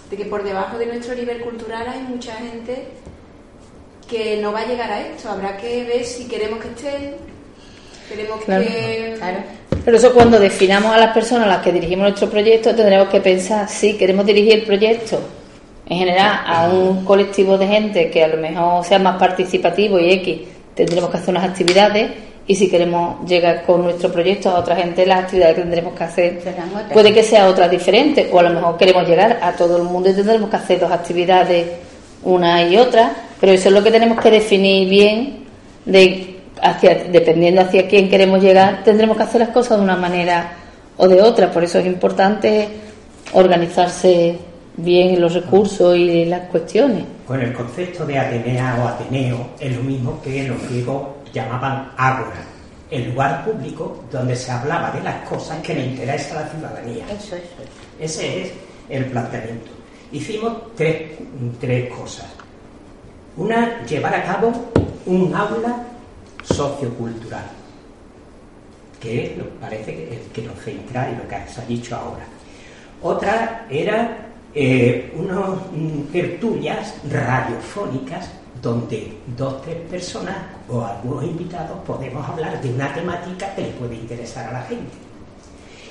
de 0.09 0.17
que 0.17 0.25
por 0.25 0.43
debajo 0.43 0.77
de 0.77 0.85
nuestro 0.87 1.15
nivel 1.15 1.39
cultural 1.41 1.87
hay 1.87 2.01
mucha 2.01 2.33
gente 2.35 2.89
que 4.09 4.41
no 4.41 4.51
va 4.51 4.61
a 4.61 4.65
llegar 4.67 4.91
a 4.91 5.01
esto. 5.07 5.29
Habrá 5.29 5.55
que 5.57 5.83
ver 5.85 6.03
si 6.05 6.27
queremos 6.27 6.59
que 6.59 6.67
queremos 8.07 8.43
que... 8.43 9.15
Claro. 9.17 9.37
Pero 9.85 9.97
eso 9.97 10.13
cuando 10.13 10.39
definamos 10.39 10.93
a 10.93 10.97
las 10.97 11.13
personas 11.13 11.45
a 11.45 11.49
las 11.49 11.61
que 11.61 11.71
dirigimos 11.71 12.03
nuestro 12.03 12.29
proyecto 12.29 12.75
tendremos 12.75 13.07
que 13.07 13.21
pensar 13.21 13.69
si 13.69 13.93
queremos 13.93 14.25
dirigir 14.25 14.55
el 14.55 14.63
proyecto. 14.63 15.19
En 15.85 15.99
general 15.99 16.41
a 16.45 16.67
un 16.67 17.05
colectivo 17.05 17.57
de 17.57 17.67
gente 17.67 18.11
que 18.11 18.23
a 18.23 18.27
lo 18.27 18.37
mejor 18.37 18.83
sea 18.83 18.99
más 18.99 19.17
participativo 19.17 19.97
y 19.97 20.11
X, 20.11 20.39
tendremos 20.75 21.09
que 21.09 21.17
hacer 21.17 21.29
unas 21.29 21.45
actividades 21.45 22.11
y 22.45 22.55
si 22.55 22.69
queremos 22.69 23.25
llegar 23.29 23.63
con 23.65 23.83
nuestro 23.83 24.11
proyecto 24.11 24.49
a 24.49 24.59
otra 24.59 24.75
gente, 24.75 25.05
las 25.05 25.23
actividades 25.23 25.55
que 25.55 25.61
tendremos 25.61 25.93
que 25.93 26.03
hacer 26.03 26.39
puede 26.91 27.13
que 27.13 27.23
sea 27.23 27.47
otras 27.47 27.71
diferentes 27.71 28.27
o 28.31 28.39
a 28.39 28.43
lo 28.43 28.49
mejor 28.51 28.77
queremos 28.77 29.07
llegar 29.07 29.39
a 29.41 29.53
todo 29.53 29.77
el 29.77 29.83
mundo 29.83 30.09
y 30.09 30.13
tendremos 30.13 30.49
que 30.49 30.55
hacer 30.55 30.79
dos 30.79 30.91
actividades 30.91 31.65
una 32.23 32.63
y 32.63 32.77
otra, 32.77 33.11
pero 33.39 33.53
eso 33.53 33.69
es 33.69 33.73
lo 33.73 33.83
que 33.83 33.91
tenemos 33.91 34.19
que 34.19 34.31
definir 34.31 34.89
bien 34.89 35.45
de 35.85 36.36
hacia 36.61 36.95
dependiendo 37.05 37.61
hacia 37.61 37.87
quién 37.87 38.09
queremos 38.09 38.41
llegar, 38.41 38.83
tendremos 38.83 39.17
que 39.17 39.23
hacer 39.23 39.41
las 39.41 39.49
cosas 39.49 39.77
de 39.77 39.83
una 39.83 39.95
manera 39.95 40.53
o 40.97 41.07
de 41.07 41.21
otra, 41.21 41.51
por 41.51 41.63
eso 41.63 41.79
es 41.79 41.85
importante 41.85 42.67
organizarse 43.33 44.37
bien 44.77 45.19
los 45.19 45.33
recursos 45.33 45.95
y 45.95 46.25
las 46.25 46.47
cuestiones. 46.49 47.03
Con 47.25 47.41
el 47.41 47.53
concepto 47.53 48.05
de 48.05 48.17
Atenea 48.17 48.77
o 48.81 48.87
Ateneo 48.87 49.49
es 49.59 49.75
lo 49.75 49.83
mismo 49.83 50.21
que 50.21 50.47
los 50.47 50.61
griegos 50.69 51.07
llamaban 51.33 51.91
ágora, 51.97 52.43
el 52.89 53.09
lugar 53.09 53.43
público 53.43 54.03
donde 54.11 54.35
se 54.35 54.51
hablaba 54.51 54.91
de 54.91 55.01
las 55.01 55.27
cosas 55.27 55.59
que 55.61 55.73
le 55.73 55.85
interesa 55.87 56.39
a 56.39 56.43
la 56.43 56.49
ciudadanía. 56.49 57.05
Eso, 57.05 57.35
eso, 57.35 57.37
eso. 57.37 57.87
Ese 57.99 58.41
es 58.43 58.51
el 58.89 59.05
planteamiento. 59.05 59.71
Hicimos 60.11 60.53
tres, 60.75 61.11
tres 61.59 61.93
cosas. 61.93 62.27
Una, 63.35 63.85
llevar 63.85 64.15
a 64.15 64.23
cabo 64.23 64.51
un 65.05 65.33
aula 65.35 65.83
sociocultural, 66.53 67.45
que 68.99 69.25
es, 69.25 69.31
parece 69.59 69.95
que, 69.95 70.21
que 70.33 70.41
nos 70.41 70.57
centra 70.59 71.09
en 71.09 71.19
lo 71.19 71.27
que 71.27 71.35
se 71.47 71.61
ha 71.61 71.65
dicho 71.65 71.95
ahora. 71.95 72.25
Otra 73.01 73.67
era 73.69 74.27
eh, 74.53 75.13
unas 75.15 75.49
mm, 75.71 76.11
tertulias 76.11 76.95
radiofónicas 77.11 78.29
donde 78.61 79.15
dos, 79.37 79.61
tres 79.61 79.77
personas 79.89 80.35
o 80.67 80.83
algunos 80.83 81.23
invitados 81.25 81.77
podemos 81.85 82.27
hablar 82.27 82.59
de 82.59 82.73
una 82.73 82.91
temática 82.93 83.53
que 83.53 83.61
le 83.61 83.69
puede 83.69 83.95
interesar 83.95 84.47
a 84.47 84.53
la 84.53 84.61
gente. 84.63 84.93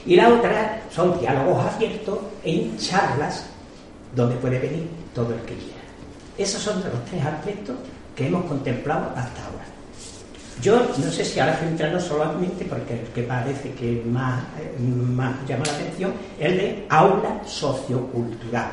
Y 0.05 0.17
la 0.17 0.31
otra 0.31 0.83
son 0.91 1.19
diálogos 1.21 1.65
abiertos 1.65 2.19
en 2.43 2.77
charlas 2.77 3.47
donde 4.15 4.37
puede 4.37 4.59
venir 4.59 4.89
todo 5.15 5.33
el 5.33 5.41
que 5.43 5.55
quiera. 5.55 5.81
Esos 6.37 6.61
son 6.61 6.77
los 6.77 7.05
tres 7.09 7.25
aspectos 7.25 7.77
que 8.17 8.27
hemos 8.27 8.45
contemplado 8.47 9.11
hasta 9.17 9.45
ahora. 9.45 9.65
Yo 10.63 10.77
no 10.79 11.11
sé 11.13 11.25
si 11.25 11.39
ahora 11.39 11.55
centrarnos 11.57 12.03
solamente, 12.05 12.65
porque 12.65 12.95
el 12.95 13.07
que 13.15 13.23
parece 13.23 13.73
que 13.73 14.03
más, 14.07 14.43
más 14.81 15.35
llama 15.47 15.65
la 15.67 15.73
atención, 15.73 16.13
es 16.41 16.47
el 16.47 16.57
de 16.57 16.85
aula 16.89 17.41
sociocultural. 17.47 18.71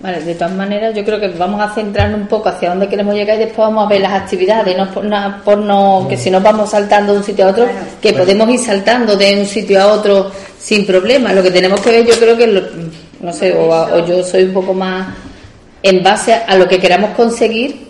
Vale, 0.00 0.20
de 0.22 0.34
todas 0.34 0.52
maneras, 0.52 0.94
yo 0.94 1.04
creo 1.04 1.18
que 1.18 1.28
vamos 1.28 1.60
a 1.60 1.70
centrarnos 1.74 2.20
un 2.20 2.26
poco 2.26 2.50
hacia 2.50 2.68
dónde 2.70 2.86
queremos 2.88 3.14
llegar 3.14 3.36
y 3.36 3.40
después 3.44 3.58
vamos 3.68 3.86
a 3.86 3.88
ver 3.88 4.00
las 4.02 4.12
actividades, 4.12 4.76
no 4.76 4.90
por, 4.90 5.04
na- 5.04 5.40
por 5.42 5.56
no, 5.58 6.06
que 6.08 6.16
si 6.18 6.30
nos 6.30 6.42
vamos 6.42 6.70
saltando 6.70 7.12
de 7.12 7.18
un 7.18 7.24
sitio 7.24 7.46
a 7.46 7.50
otro, 7.50 7.66
que 8.00 8.12
podemos 8.12 8.48
ir 8.50 8.58
saltando 8.60 9.16
de 9.16 9.40
un 9.40 9.46
sitio 9.46 9.80
a 9.80 9.86
otro 9.86 10.30
sin 10.58 10.86
problema. 10.86 11.32
Lo 11.32 11.42
que 11.42 11.50
tenemos 11.50 11.80
que 11.80 11.90
ver, 11.90 12.06
yo 12.06 12.14
creo 12.18 12.36
que, 12.36 12.46
lo- 12.46 12.62
no 13.20 13.32
sé, 13.32 13.54
o, 13.54 13.72
a- 13.72 13.94
o 13.94 14.04
yo 14.06 14.22
soy 14.22 14.44
un 14.44 14.52
poco 14.52 14.74
más 14.74 15.08
en 15.82 16.02
base 16.02 16.34
a 16.34 16.56
lo 16.56 16.68
que 16.68 16.78
queramos 16.78 17.10
conseguir 17.12 17.85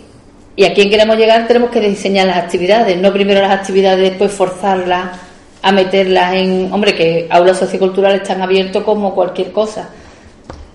y 0.57 0.65
a 0.65 0.73
quién 0.73 0.89
queremos 0.89 1.15
llegar, 1.17 1.47
tenemos 1.47 1.69
que 1.69 1.79
diseñar 1.79 2.27
las 2.27 2.37
actividades, 2.37 2.97
no 2.99 3.13
primero 3.13 3.39
las 3.41 3.51
actividades, 3.51 4.09
después 4.09 4.31
forzarlas 4.33 5.17
a 5.61 5.71
meterlas 5.71 6.33
en, 6.33 6.69
hombre, 6.73 6.93
que 6.95 7.27
aulas 7.29 7.57
socioculturales 7.59 8.21
están 8.23 8.41
abiertos 8.41 8.83
como 8.83 9.13
cualquier 9.15 9.51
cosa 9.53 9.87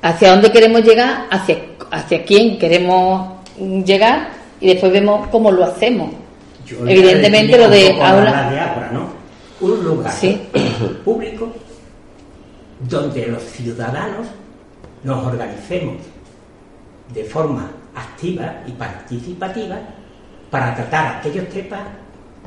hacia 0.00 0.30
dónde 0.30 0.50
queremos 0.50 0.82
llegar, 0.82 1.26
hacia, 1.30 1.58
hacia 1.90 2.24
quién 2.24 2.58
queremos 2.58 3.28
llegar 3.84 4.30
y 4.60 4.68
después 4.68 4.92
vemos 4.92 5.26
cómo 5.28 5.50
lo 5.52 5.64
hacemos. 5.64 6.10
Yo 6.66 6.86
Evidentemente 6.86 7.58
lo 7.58 7.68
de 7.68 7.90
aula- 8.00 8.30
la 8.30 8.50
de 8.50 8.60
ahora, 8.60 8.90
¿no? 8.92 9.06
Un 9.60 9.84
lugar 9.84 10.12
Sí. 10.12 10.40
público 11.04 11.52
donde 12.88 13.26
los 13.26 13.42
ciudadanos 13.42 14.26
nos 15.04 15.24
organicemos 15.26 15.96
de 17.14 17.24
forma 17.24 17.70
activa 17.94 18.62
y 18.66 18.72
participativa 18.72 19.76
para 20.50 20.74
tratar 20.74 21.16
aquellos 21.18 21.48
temas 21.48 21.80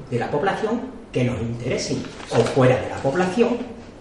de 0.09 0.19
la 0.19 0.29
población 0.29 0.81
que 1.11 1.23
nos 1.23 1.39
interesen 1.41 2.03
o 2.31 2.37
fuera 2.37 2.75
de 2.75 2.89
la 2.89 2.97
población 2.97 3.49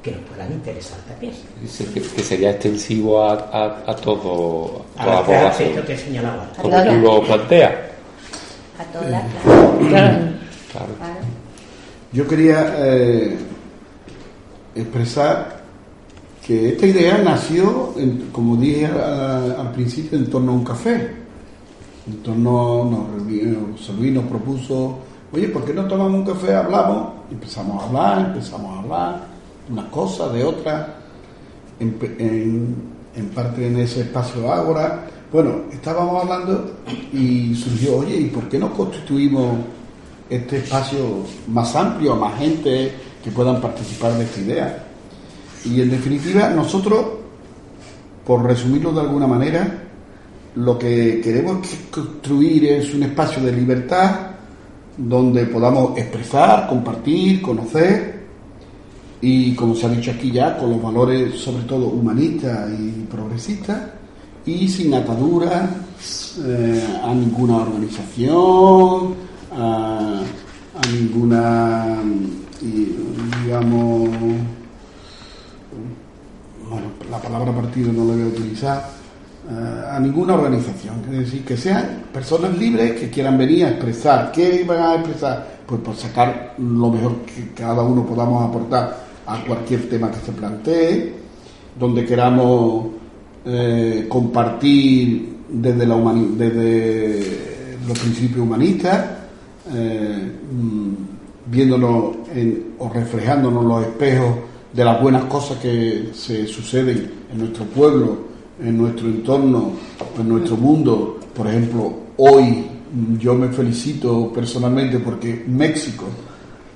que 0.03 0.11
nos 0.13 0.21
puedan 0.23 0.53
interesar 0.53 0.99
también. 1.09 1.33
Dice 1.63 1.87
que, 1.87 2.03
que 2.03 2.23
sería 2.23 2.51
extensivo 2.51 3.23
a, 3.23 3.33
a, 3.35 3.91
a 3.91 3.97
todo 3.97 4.85
a 4.99 5.05
toda 5.05 5.15
la 5.21 5.23
población, 5.25 5.83
que 5.87 5.93
he 5.95 5.99
señalado 5.99 6.43
antes. 6.43 6.59
como 6.59 6.83
tú 6.85 6.93
lo 7.01 7.23
planteas. 7.23 7.73
A 8.79 8.85
todas, 8.93 9.09
claro. 9.43 9.79
Claro, 9.89 10.19
Claro. 10.73 10.95
claro. 10.99 11.15
Yo 12.13 12.29
quería 12.29 12.75
eh, 12.79 13.37
expresar 14.75 15.63
que 16.45 16.71
esta 16.71 16.87
idea 16.87 17.19
nació, 17.19 17.95
en- 17.97 18.29
como 18.33 18.57
dije 18.57 18.87
al, 18.87 19.57
al 19.59 19.73
principio, 19.73 20.19
en 20.19 20.29
torno 20.29 20.53
a 20.53 20.55
un 20.57 20.65
café. 20.65 21.24
En 22.07 22.23
torno, 22.23 22.85
nos 22.85 23.11
reunimos, 23.13 24.25
propuso, 24.29 24.99
oye, 25.33 25.49
¿por 25.49 25.65
qué 25.65 25.73
no 25.73 25.87
tomamos 25.87 26.13
un 26.15 26.25
café? 26.27 26.55
Hablamos, 26.55 27.09
empezamos 27.31 27.83
a 27.83 27.87
hablar, 27.87 28.27
empezamos 28.27 28.77
a 28.77 28.83
hablar 28.83 29.21
de 29.67 29.73
unas 29.73 29.87
cosas, 29.87 30.33
de 30.35 30.45
otras, 30.45 30.87
en, 31.81 31.97
en- 32.19 32.95
parte 33.29 33.67
en 33.67 33.79
ese 33.79 34.03
espacio 34.03 34.53
Ágora. 34.53 35.07
Bueno, 35.33 35.63
estábamos 35.73 36.23
hablando 36.23 36.73
y 37.13 37.55
surgió, 37.55 37.99
oye, 37.99 38.17
¿y 38.17 38.27
por 38.27 38.49
qué 38.49 38.59
no 38.59 38.73
constituimos 38.73 39.57
este 40.29 40.59
espacio 40.59 40.99
más 41.49 41.75
amplio 41.75 42.17
más 42.17 42.39
gente 42.39 42.93
que 43.23 43.31
puedan 43.31 43.61
participar 43.61 44.13
de 44.15 44.25
esta 44.25 44.41
idea? 44.41 44.85
Y 45.65 45.81
en 45.81 45.91
definitiva, 45.91 46.51
nosotros, 46.51 47.07
por 48.27 48.43
resumirlo 48.45 48.93
de 48.93 49.01
alguna 49.01 49.27
manera, 49.27 49.81
lo 50.57 50.79
que 50.79 51.21
queremos 51.21 51.67
construir 51.91 52.65
es 52.67 52.95
un 52.95 53.03
espacio 53.03 53.43
de 53.43 53.53
libertad 53.53 54.31
donde 54.97 55.47
podamos 55.47 55.99
expresar, 55.99 56.69
compartir, 56.69 57.43
conocer 57.43 58.25
y, 59.21 59.55
como 59.55 59.75
se 59.75 59.87
ha 59.87 59.89
dicho 59.89 60.13
aquí 60.13 60.31
ya, 60.31 60.57
con 60.57 60.71
los 60.71 60.83
valores 60.83 61.35
sobre 61.39 61.65
todo 61.65 61.89
humanistas 61.89 62.71
y 62.79 63.05
progresistas 63.11 63.83
y 64.47 64.69
sin 64.69 64.95
ataduras 64.95 65.71
eh, 66.45 66.99
a 67.03 67.13
ninguna 67.15 67.57
organización, 67.57 69.15
a, 69.57 70.21
a 70.21 70.93
ninguna, 70.93 71.97
digamos, 73.43 74.09
bueno, 76.69 76.87
la 77.11 77.21
palabra 77.21 77.53
partido 77.55 77.93
no 77.93 78.05
la 78.05 78.13
voy 78.13 78.23
a 78.23 78.27
utilizar, 78.27 78.91
a 79.51 79.99
ninguna 80.01 80.35
organización. 80.35 80.97
Es 81.13 81.19
decir, 81.19 81.45
que 81.45 81.57
sean 81.57 82.05
personas 82.13 82.57
libres 82.59 82.93
que 82.99 83.11
quieran 83.11 83.37
venir 83.39 83.65
a 83.67 83.71
expresar. 83.71 84.33
¿Qué 84.33 84.65
van 84.67 84.79
a 84.79 84.95
expresar? 84.97 85.55
Pues 85.67 85.81
por 85.81 85.97
sacar 85.97 86.55
lo 86.59 86.91
mejor 86.91 87.17
que 87.27 87.51
cada 87.55 87.83
uno 87.83 88.05
podamos 88.07 88.49
aportar 88.49 89.05
a 89.27 89.43
cualquier 89.45 89.89
tema 89.89 90.11
que 90.11 90.19
se 90.25 90.33
plantee, 90.33 91.13
donde 91.79 92.05
queramos 92.05 92.87
eh, 93.47 94.07
compartir 94.09 95.37
desde, 95.51 95.87
la 95.87 95.97
desde 96.37 97.77
los 97.87 97.99
principios 97.99 98.41
humanistas, 98.41 99.05
eh, 99.75 100.33
mm, 100.53 101.51
viéndonos 101.51 102.17
en- 102.35 102.75
o 102.79 102.89
reflejándonos 102.89 103.65
los 103.65 103.83
espejos 103.83 104.35
de 104.73 104.85
las 104.85 105.01
buenas 105.03 105.25
cosas 105.25 105.59
que 105.59 106.11
se 106.15 106.47
suceden 106.47 107.11
en 107.33 107.39
nuestro 107.39 107.65
pueblo, 107.67 108.34
en 108.63 108.79
nuestro 108.79 109.07
entorno, 109.09 109.73
en 110.19 110.29
nuestro 110.29 110.57
mundo. 110.57 111.19
Por 111.35 111.47
ejemplo, 111.49 111.93
hoy 112.17 112.67
yo 113.19 113.35
me 113.35 113.49
felicito 113.49 114.31
personalmente 114.33 114.99
porque 115.01 115.45
México 115.49 116.05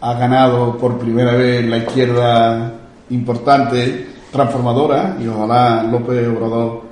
ha 0.00 0.14
ganado 0.14 0.76
por 0.78 0.98
primera 0.98 1.34
vez 1.34 1.64
la 1.66 1.78
izquierda 1.78 2.74
importante, 3.10 4.06
transformadora, 4.32 5.16
y 5.22 5.26
ojalá 5.26 5.82
López 5.84 6.26
Obrador 6.28 6.82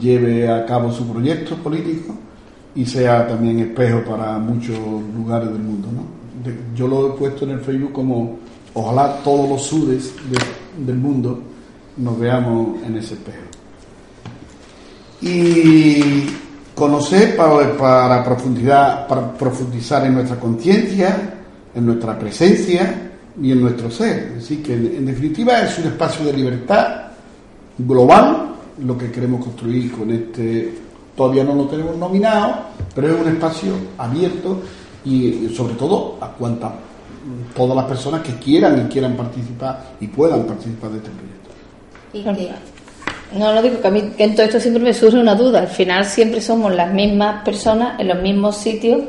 lleve 0.00 0.48
a 0.50 0.64
cabo 0.66 0.92
su 0.92 1.06
proyecto 1.06 1.56
político 1.56 2.14
y 2.74 2.84
sea 2.86 3.26
también 3.26 3.58
espejo 3.60 4.02
para 4.04 4.38
muchos 4.38 4.78
lugares 5.16 5.48
del 5.50 5.62
mundo. 5.62 5.88
¿no? 5.92 6.02
Yo 6.76 6.86
lo 6.86 7.08
he 7.08 7.18
puesto 7.18 7.44
en 7.44 7.52
el 7.52 7.60
Facebook 7.60 7.92
como 7.92 8.36
ojalá 8.74 9.16
todos 9.24 9.48
los 9.48 9.62
sures 9.62 10.14
de- 10.30 10.84
del 10.86 10.96
mundo 10.96 11.40
nos 11.96 12.18
veamos 12.18 12.82
en 12.86 12.96
ese 12.96 13.14
espejo. 13.14 13.47
Y 15.20 16.26
conocer 16.74 17.36
para, 17.36 18.24
profundidad, 18.24 19.06
para 19.06 19.32
profundizar 19.34 20.06
en 20.06 20.14
nuestra 20.14 20.38
conciencia, 20.38 21.34
en 21.74 21.86
nuestra 21.86 22.18
presencia 22.18 23.10
y 23.40 23.52
en 23.52 23.60
nuestro 23.60 23.90
ser. 23.90 24.34
Así 24.38 24.58
que, 24.58 24.74
en, 24.74 24.86
en 24.96 25.06
definitiva, 25.06 25.60
es 25.62 25.78
un 25.78 25.86
espacio 25.86 26.26
de 26.26 26.32
libertad 26.32 26.86
global 27.78 28.54
lo 28.84 28.96
que 28.96 29.10
queremos 29.10 29.44
construir 29.44 29.90
con 29.92 30.10
este. 30.10 30.72
Todavía 31.16 31.42
no 31.42 31.54
lo 31.54 31.64
tenemos 31.66 31.96
nominado, 31.96 32.54
pero 32.94 33.08
es 33.08 33.20
un 33.20 33.28
espacio 33.32 33.72
abierto 33.98 34.60
y, 35.04 35.52
sobre 35.56 35.74
todo 35.74 36.16
a 36.20 36.28
cuantas 36.32 36.72
todas 37.54 37.76
las 37.76 37.84
personas 37.86 38.22
que 38.22 38.34
quieran 38.36 38.86
y 38.86 38.92
quieran 38.92 39.16
participar 39.16 39.94
y 40.00 40.06
puedan 40.06 40.44
participar 40.44 40.90
de 40.90 40.98
este 40.98 41.10
proyecto. 41.10 41.50
Y 42.12 42.22
que- 42.22 42.77
No, 43.32 43.52
no 43.54 43.60
digo 43.62 43.80
que 43.80 43.88
a 43.88 43.90
mí 43.90 44.12
que 44.16 44.24
en 44.24 44.34
todo 44.34 44.46
esto 44.46 44.58
siempre 44.60 44.82
me 44.82 44.94
surge 44.94 45.18
una 45.18 45.34
duda. 45.34 45.60
Al 45.60 45.68
final 45.68 46.04
siempre 46.04 46.40
somos 46.40 46.74
las 46.74 46.92
mismas 46.92 47.44
personas 47.44 48.00
en 48.00 48.08
los 48.08 48.18
mismos 48.22 48.56
sitios, 48.56 49.02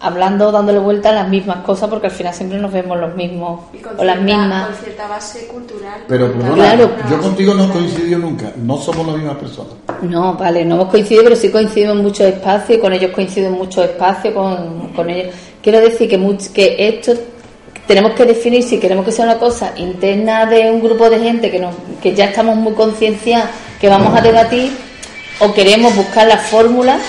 hablando, 0.00 0.50
dándole 0.50 0.78
vuelta 0.78 1.10
a 1.10 1.12
las 1.12 1.28
mismas 1.28 1.58
cosas, 1.58 1.90
porque 1.90 2.06
al 2.06 2.12
final 2.12 2.32
siempre 2.32 2.58
nos 2.58 2.72
vemos 2.72 2.98
los 2.98 3.14
mismos 3.14 3.60
Y 3.74 3.78
con 3.78 4.00
o 4.00 4.04
las 4.04 4.16
cierta- 4.16 4.38
mismas. 4.38 4.66
Con 4.68 4.76
cierta 4.76 5.08
base 5.08 5.46
cultural. 5.46 6.00
Pero 6.08 6.32
perdona, 6.32 6.54
Claro. 6.54 6.90
yo 7.10 7.20
contigo 7.20 7.52
no 7.54 7.64
he 7.64 7.68
coincidido 7.68 8.18
nunca, 8.18 8.50
no 8.56 8.78
somos 8.78 9.06
las 9.06 9.16
mismas 9.16 9.36
personas. 9.36 9.72
No, 10.00 10.32
vale, 10.34 10.64
no 10.64 10.76
hemos 10.76 10.88
coincidido, 10.88 11.24
pero 11.24 11.36
sí 11.36 11.50
coincidimos 11.50 11.96
en 11.96 12.02
muchos 12.02 12.20
espacios, 12.26 12.78
y 12.78 12.80
con 12.80 12.92
ellos 12.94 13.10
coincido 13.12 13.48
en 13.48 13.52
muchos 13.58 13.84
espacios, 13.84 14.32
con, 14.32 14.88
con 14.96 15.10
ellos. 15.10 15.34
Quiero 15.62 15.80
decir 15.80 16.08
que, 16.08 16.18
much- 16.18 16.50
que 16.52 16.76
esto 16.88 17.12
tenemos 17.90 18.12
que 18.12 18.24
definir 18.24 18.62
si 18.62 18.78
queremos 18.78 19.04
que 19.04 19.10
sea 19.10 19.24
una 19.24 19.36
cosa 19.38 19.72
interna 19.76 20.46
de 20.46 20.70
un 20.70 20.80
grupo 20.80 21.10
de 21.10 21.18
gente 21.18 21.50
que, 21.50 21.58
nos, 21.58 21.74
que 22.00 22.14
ya 22.14 22.26
estamos 22.26 22.54
muy 22.54 22.72
concienciados, 22.74 23.50
que 23.80 23.88
vamos 23.88 24.16
a 24.16 24.20
debatir, 24.20 24.70
o 25.40 25.52
queremos 25.52 25.96
buscar 25.96 26.28
la 26.28 26.36
fórmula 26.38 27.00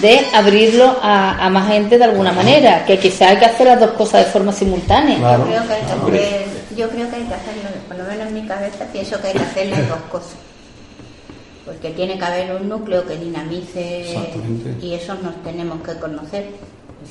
de 0.00 0.18
abrirlo 0.34 0.96
a, 1.00 1.46
a 1.46 1.48
más 1.48 1.68
gente 1.68 1.96
de 1.96 2.02
alguna 2.02 2.32
manera, 2.32 2.84
que 2.84 2.98
quizá 2.98 3.28
hay 3.28 3.36
que 3.36 3.44
hacer 3.44 3.68
las 3.68 3.78
dos 3.78 3.92
cosas 3.92 4.24
de 4.26 4.32
forma 4.32 4.50
simultánea. 4.52 5.16
Claro. 5.16 5.44
Yo 5.44 5.52
creo 5.52 5.68
que 5.68 5.74
hay 5.74 5.80
que 5.82 6.18
hacer, 6.18 6.46
yo 6.76 6.88
creo 6.90 7.08
que 7.10 7.16
hay 7.16 7.22
que 7.22 7.34
hacerlo, 7.34 7.68
por 7.86 7.96
lo 7.96 8.04
menos 8.04 8.26
en 8.26 8.34
mi 8.34 8.46
cabeza 8.48 8.84
pienso 8.92 9.20
que 9.20 9.28
hay 9.28 9.34
que 9.34 9.44
hacer 9.44 9.66
las 9.68 9.88
dos 9.88 9.98
cosas. 10.10 10.34
Porque 11.64 11.90
tiene 11.90 12.18
que 12.18 12.24
haber 12.24 12.52
un 12.60 12.68
núcleo 12.68 13.06
que 13.06 13.16
dinamice 13.16 14.04
y 14.82 14.94
esos 14.94 15.22
nos 15.22 15.40
tenemos 15.44 15.78
que 15.86 15.94
conocer. 16.00 16.46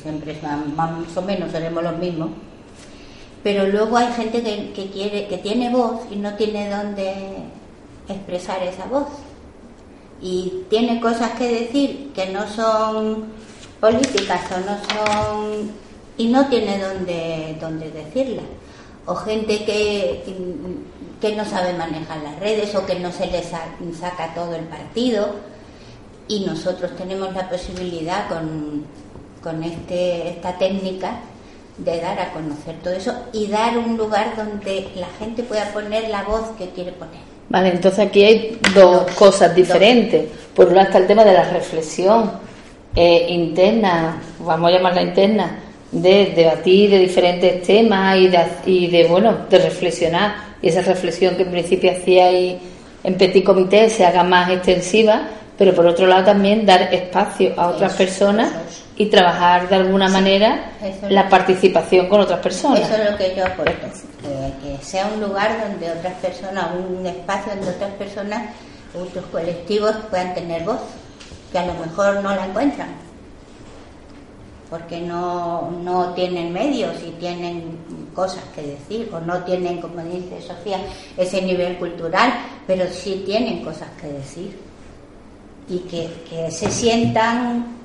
Siempre 0.04 0.38
son- 0.42 0.76
más 0.76 0.92
o 1.16 1.22
menos 1.22 1.52
seremos 1.52 1.82
los 1.82 1.98
mismos. 1.98 2.30
Pero 3.46 3.68
luego 3.68 3.96
hay 3.96 4.12
gente 4.14 4.42
que, 4.74 4.90
quiere, 4.90 5.28
que 5.28 5.38
tiene 5.38 5.70
voz 5.70 6.00
y 6.10 6.16
no 6.16 6.34
tiene 6.34 6.68
dónde 6.68 7.14
expresar 8.10 8.64
esa 8.64 8.86
voz. 8.86 9.06
Y 10.20 10.64
tiene 10.68 11.00
cosas 11.00 11.30
que 11.38 11.48
decir 11.48 12.12
que 12.16 12.32
no 12.32 12.48
son 12.50 13.26
políticas 13.80 14.42
o 14.52 14.60
no 14.62 14.78
son 14.90 15.72
y 16.18 16.28
no 16.30 16.48
tiene 16.48 16.80
dónde, 16.80 17.56
dónde 17.62 17.92
decirlas. 17.92 18.46
O 19.06 19.14
gente 19.14 19.64
que, 19.64 20.24
que 21.22 21.36
no 21.36 21.46
sabe 21.46 21.74
manejar 21.74 22.18
las 22.24 22.40
redes 22.40 22.74
o 22.74 22.84
que 22.88 23.00
no 23.00 23.12
se 23.12 23.28
le 23.28 23.44
sa- 23.44 23.76
saca 24.00 24.34
todo 24.34 24.56
el 24.56 24.64
partido. 24.64 25.36
Y 26.28 26.40
nosotros 26.46 26.96
tenemos 26.96 27.32
la 27.36 27.48
posibilidad 27.48 28.28
con, 28.28 28.86
con 29.44 29.64
este, 29.64 30.30
esta 30.30 30.58
técnica 30.58 31.20
de 31.78 32.00
dar 32.00 32.20
a 32.20 32.32
conocer 32.32 32.76
todo 32.84 32.94
eso 32.94 33.14
y 33.34 33.48
dar 33.48 33.78
un 33.78 33.98
lugar 33.98 34.34
donde 34.36 34.88
la 34.96 35.08
gente 35.20 35.44
pueda 35.44 35.66
poner 35.74 36.10
la 36.10 36.24
voz 36.24 36.52
que 36.58 36.70
quiere 36.70 36.92
poner. 36.94 37.20
Vale, 37.50 37.70
entonces 37.70 38.00
aquí 38.00 38.24
hay 38.24 38.60
dos 38.74 39.12
cosas 39.12 39.54
diferentes. 39.54 40.26
Por 40.56 40.68
un 40.68 40.76
lado 40.76 40.88
está 40.88 41.00
el 41.00 41.08
tema 41.08 41.24
de 41.24 41.34
la 41.34 41.44
reflexión 41.44 42.32
eh, 42.96 43.28
interna, 43.30 44.22
vamos 44.40 44.70
a 44.70 44.74
llamarla 44.74 45.02
interna, 45.02 45.60
de 45.92 46.34
debatir 46.36 46.90
de 46.90 47.00
diferentes 47.00 47.64
temas 47.64 48.18
y 48.18 48.28
de, 48.28 48.40
y 48.66 48.88
de 48.88 49.08
bueno, 49.08 49.38
de 49.50 49.60
reflexionar. 49.60 50.36
Y 50.62 50.70
esa 50.70 50.82
reflexión 50.82 51.36
que 51.36 51.44
en 51.44 51.52
principio 51.52 51.92
hacíais 51.92 52.58
en 53.04 53.18
petit 53.18 53.44
comité 53.44 53.90
se 53.90 54.04
haga 54.04 54.24
más 54.24 54.50
extensiva, 54.50 55.28
pero 55.58 55.76
por 55.76 55.86
otro 55.86 56.08
lado 56.08 56.26
también 56.26 56.66
dar 56.66 56.94
espacio 56.94 57.54
a 57.56 57.68
otras 57.68 57.94
Eso, 57.94 57.98
personas 57.98 58.50
eso. 58.68 58.85
Y 58.98 59.08
trabajar 59.08 59.68
de 59.68 59.76
alguna 59.76 60.08
manera 60.08 60.72
la 61.10 61.28
participación 61.28 62.08
con 62.08 62.22
otras 62.22 62.40
personas. 62.40 62.80
Eso 62.80 62.96
es 63.02 63.12
lo 63.12 63.18
que 63.18 63.36
yo 63.36 63.46
aporto, 63.46 63.88
que, 64.22 64.78
que 64.78 64.84
sea 64.84 65.08
un 65.14 65.22
lugar 65.22 65.68
donde 65.68 65.92
otras 65.92 66.14
personas, 66.16 66.68
un 66.76 67.06
espacio 67.06 67.54
donde 67.56 67.72
otras 67.72 67.92
personas, 67.94 68.50
otros 68.94 69.26
colectivos 69.26 69.96
puedan 70.10 70.34
tener 70.34 70.64
voz, 70.64 70.80
que 71.52 71.60
a 71.60 71.66
lo 71.66 71.74
mejor 71.74 72.24
no 72.24 72.34
la 72.34 72.46
encuentran, 72.46 72.90
porque 74.70 75.02
no, 75.02 75.72
no 75.84 76.14
tienen 76.14 76.54
medios 76.54 76.96
y 77.06 77.12
tienen 77.12 77.78
cosas 78.16 78.44
que 78.56 78.62
decir, 78.62 79.10
o 79.14 79.20
no 79.20 79.44
tienen, 79.44 79.82
como 79.82 80.02
dice 80.04 80.42
Sofía, 80.42 80.80
ese 81.18 81.42
nivel 81.42 81.78
cultural, 81.78 82.34
pero 82.66 82.86
sí 82.88 83.24
tienen 83.26 83.62
cosas 83.62 83.90
que 84.00 84.08
decir 84.08 84.58
y 85.68 85.80
que, 85.80 86.10
que 86.30 86.50
se 86.50 86.72
sientan 86.72 87.76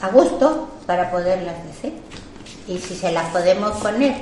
a 0.00 0.08
gusto 0.10 0.68
para 0.86 1.10
poderlas 1.10 1.54
decir. 1.66 1.94
Y 2.68 2.78
si 2.78 2.94
se 2.94 3.12
las 3.12 3.30
podemos 3.30 3.72
poner 3.78 4.14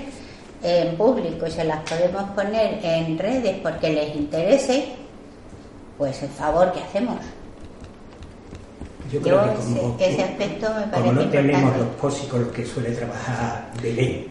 en 0.63 0.97
público 0.97 1.47
y 1.47 1.51
se 1.51 1.65
las 1.65 1.81
podemos 1.89 2.25
poner 2.31 2.79
en 2.85 3.19
redes 3.19 3.57
porque 3.63 3.91
les 3.91 4.15
interese, 4.17 4.87
pues 5.99 6.23
el 6.23 6.29
favor 6.31 6.73
que 6.73 6.81
hacemos. 6.81 7.17
Yo 9.13 9.21
creo 9.21 9.45
Yo 9.47 9.53
que 9.53 9.57
como, 9.59 9.97
ese- 9.99 10.11
ese 10.15 10.23
aspecto 10.25 10.67
me 10.75 10.83
como 10.91 10.91
parece 10.91 11.13
no 11.15 11.31
tenemos 11.31 11.61
importante. 11.63 11.79
los 11.85 11.89
pósicos 12.01 12.41
los 12.41 12.49
que 12.53 12.67
suele 12.67 12.91
trabajar 12.93 13.71
Belén, 13.83 14.27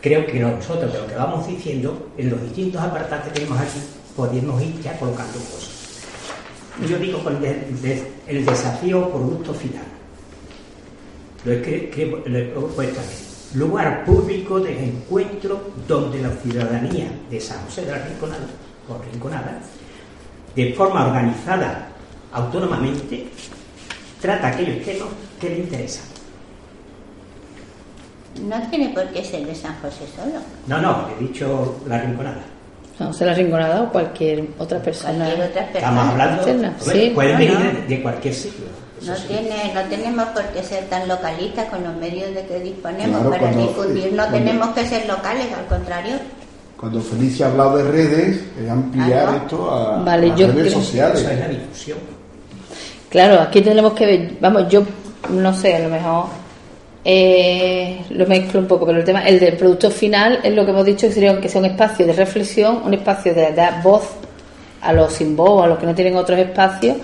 creo 0.00 0.26
que 0.26 0.38
nosotros 0.38 0.92
de 0.92 0.98
lo 1.00 1.06
que 1.06 1.14
vamos 1.14 1.46
diciendo, 1.46 2.08
en 2.18 2.30
los 2.30 2.40
distintos 2.42 2.80
apartados 2.82 3.24
que 3.26 3.30
tenemos 3.40 3.58
aquí, 3.58 3.80
podemos 4.16 4.62
ir 4.62 4.80
ya 4.82 4.96
colocando 4.98 5.32
cosas. 5.38 5.70
Yo 6.88 6.98
digo 6.98 7.18
con 7.24 7.36
el, 7.44 8.04
el 8.28 8.46
desafío 8.46 9.08
producto 9.10 9.52
final. 9.54 9.84
Lo 11.44 11.60
que- 11.62 11.90
que- 11.90 12.06
puesto 12.74 13.00
aquí. 13.00 13.58
Lugar 13.58 14.04
público 14.04 14.60
de 14.60 14.82
encuentro 14.84 15.60
donde 15.86 16.22
la 16.22 16.30
ciudadanía 16.30 17.08
de 17.30 17.38
San 17.40 17.58
José 17.66 17.84
de 17.84 17.92
la 17.92 17.98
Rinconada, 17.98 18.46
o 18.88 18.98
Rinconada, 19.12 19.58
de 20.56 20.72
forma 20.72 21.06
organizada 21.06 21.88
autónomamente, 22.32 23.26
trata 24.20 24.48
aquellos 24.48 24.82
temas 24.84 25.08
que 25.40 25.50
le 25.50 25.58
interesan. 25.58 26.04
No 28.42 28.56
tiene 28.70 28.88
por 28.94 29.06
qué 29.08 29.22
ser 29.22 29.44
de 29.44 29.54
San 29.54 29.74
José 29.82 30.04
solo. 30.16 30.38
No, 30.66 30.80
no, 30.80 31.08
he 31.18 31.22
dicho 31.24 31.76
la 31.86 32.00
Rinconada. 32.00 32.42
No 32.98 33.12
sé 33.12 33.24
la 33.24 33.34
rinconada 33.34 33.82
o 33.82 33.90
cualquier 33.90 34.44
otra 34.58 34.78
persona. 34.80 35.24
Cualquier 35.24 35.50
otra 35.50 35.62
persona. 35.72 35.78
Estamos 36.02 36.08
hablando, 36.08 36.44
sí. 36.78 37.10
pueden 37.14 37.32
No, 37.32 37.38
venir 37.38 37.80
no. 37.82 37.88
de 37.88 38.02
cualquier 38.02 38.34
sitio. 38.34 38.64
No, 39.06 39.16
sí. 39.16 39.22
tiene, 39.28 39.72
no 39.74 39.80
tenemos 39.88 40.24
por 40.28 40.42
qué 40.46 40.62
ser 40.62 40.84
tan 40.84 41.08
localistas 41.08 41.66
con 41.70 41.82
los 41.82 41.94
medios 41.96 42.34
de 42.34 42.44
que 42.46 42.60
disponemos 42.60 43.08
Claro, 43.16 43.30
para 43.30 43.40
cuando- 43.40 43.60
difundir. 43.62 44.12
No 44.12 44.16
cuando- 44.24 44.38
tenemos 44.38 44.68
que 44.70 44.86
ser 44.86 45.06
locales, 45.08 45.46
al 45.58 45.66
contrario. 45.66 46.14
Cuando 46.78 47.00
Felicia 47.00 47.46
ha 47.46 47.50
hablado 47.50 47.76
de 47.78 47.84
redes, 47.90 48.40
es 48.60 48.68
ampliar 48.70 49.24
Ah, 49.28 49.30
no. 49.32 49.36
esto 49.38 49.70
a, 49.70 50.02
Vale, 50.02 50.32
a 50.32 50.36
yo 50.36 50.46
redes 50.48 50.72
creo- 50.72 50.80
sociales. 50.82 51.20
Eso 51.20 51.30
es 51.30 51.38
la 51.38 51.48
difusión. 51.48 51.98
Claro, 53.08 53.40
aquí 53.40 53.60
tenemos 53.60 53.92
que 53.92 54.06
ver, 54.06 54.32
vamos, 54.40 54.68
yo 54.68 54.82
no 55.30 55.54
sé, 55.54 55.76
a 55.76 55.78
lo 55.80 55.88
mejor 55.90 56.24
eh, 57.04 58.04
lo 58.10 58.26
mezclo 58.26 58.60
un 58.60 58.66
poco, 58.66 58.86
pero 58.86 58.98
el 58.98 59.04
tema, 59.04 59.26
el 59.26 59.40
del 59.40 59.56
producto 59.56 59.90
final 59.90 60.38
es 60.42 60.54
lo 60.54 60.64
que 60.64 60.70
hemos 60.70 60.84
dicho 60.86 61.08
que 61.08 61.12
sería 61.12 61.40
que 61.40 61.48
sea 61.48 61.60
un 61.60 61.66
espacio 61.66 62.06
de 62.06 62.12
reflexión, 62.12 62.80
un 62.84 62.94
espacio 62.94 63.34
de 63.34 63.52
dar 63.52 63.82
voz 63.82 64.02
a 64.80 64.92
los 64.92 65.12
sin 65.12 65.36
voz, 65.36 65.64
a 65.64 65.66
los 65.66 65.78
que 65.78 65.86
no 65.86 65.94
tienen 65.94 66.16
otros 66.16 66.38
espacios 66.38 66.96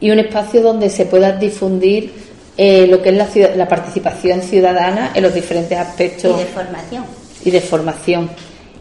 y 0.00 0.10
un 0.10 0.18
espacio 0.18 0.60
donde 0.62 0.90
se 0.90 1.06
pueda 1.06 1.32
difundir 1.32 2.12
eh, 2.58 2.86
lo 2.88 3.02
que 3.02 3.10
es 3.10 3.16
la, 3.16 3.26
ciudad- 3.26 3.54
la 3.56 3.68
participación 3.68 4.42
ciudadana 4.42 5.10
en 5.14 5.22
los 5.22 5.34
diferentes 5.34 5.78
aspectos 5.78 6.34
Y 6.36 6.38
de 6.40 6.46
formación. 6.46 7.04
y 7.44 7.50
de 7.50 7.60
formación. 7.60 8.30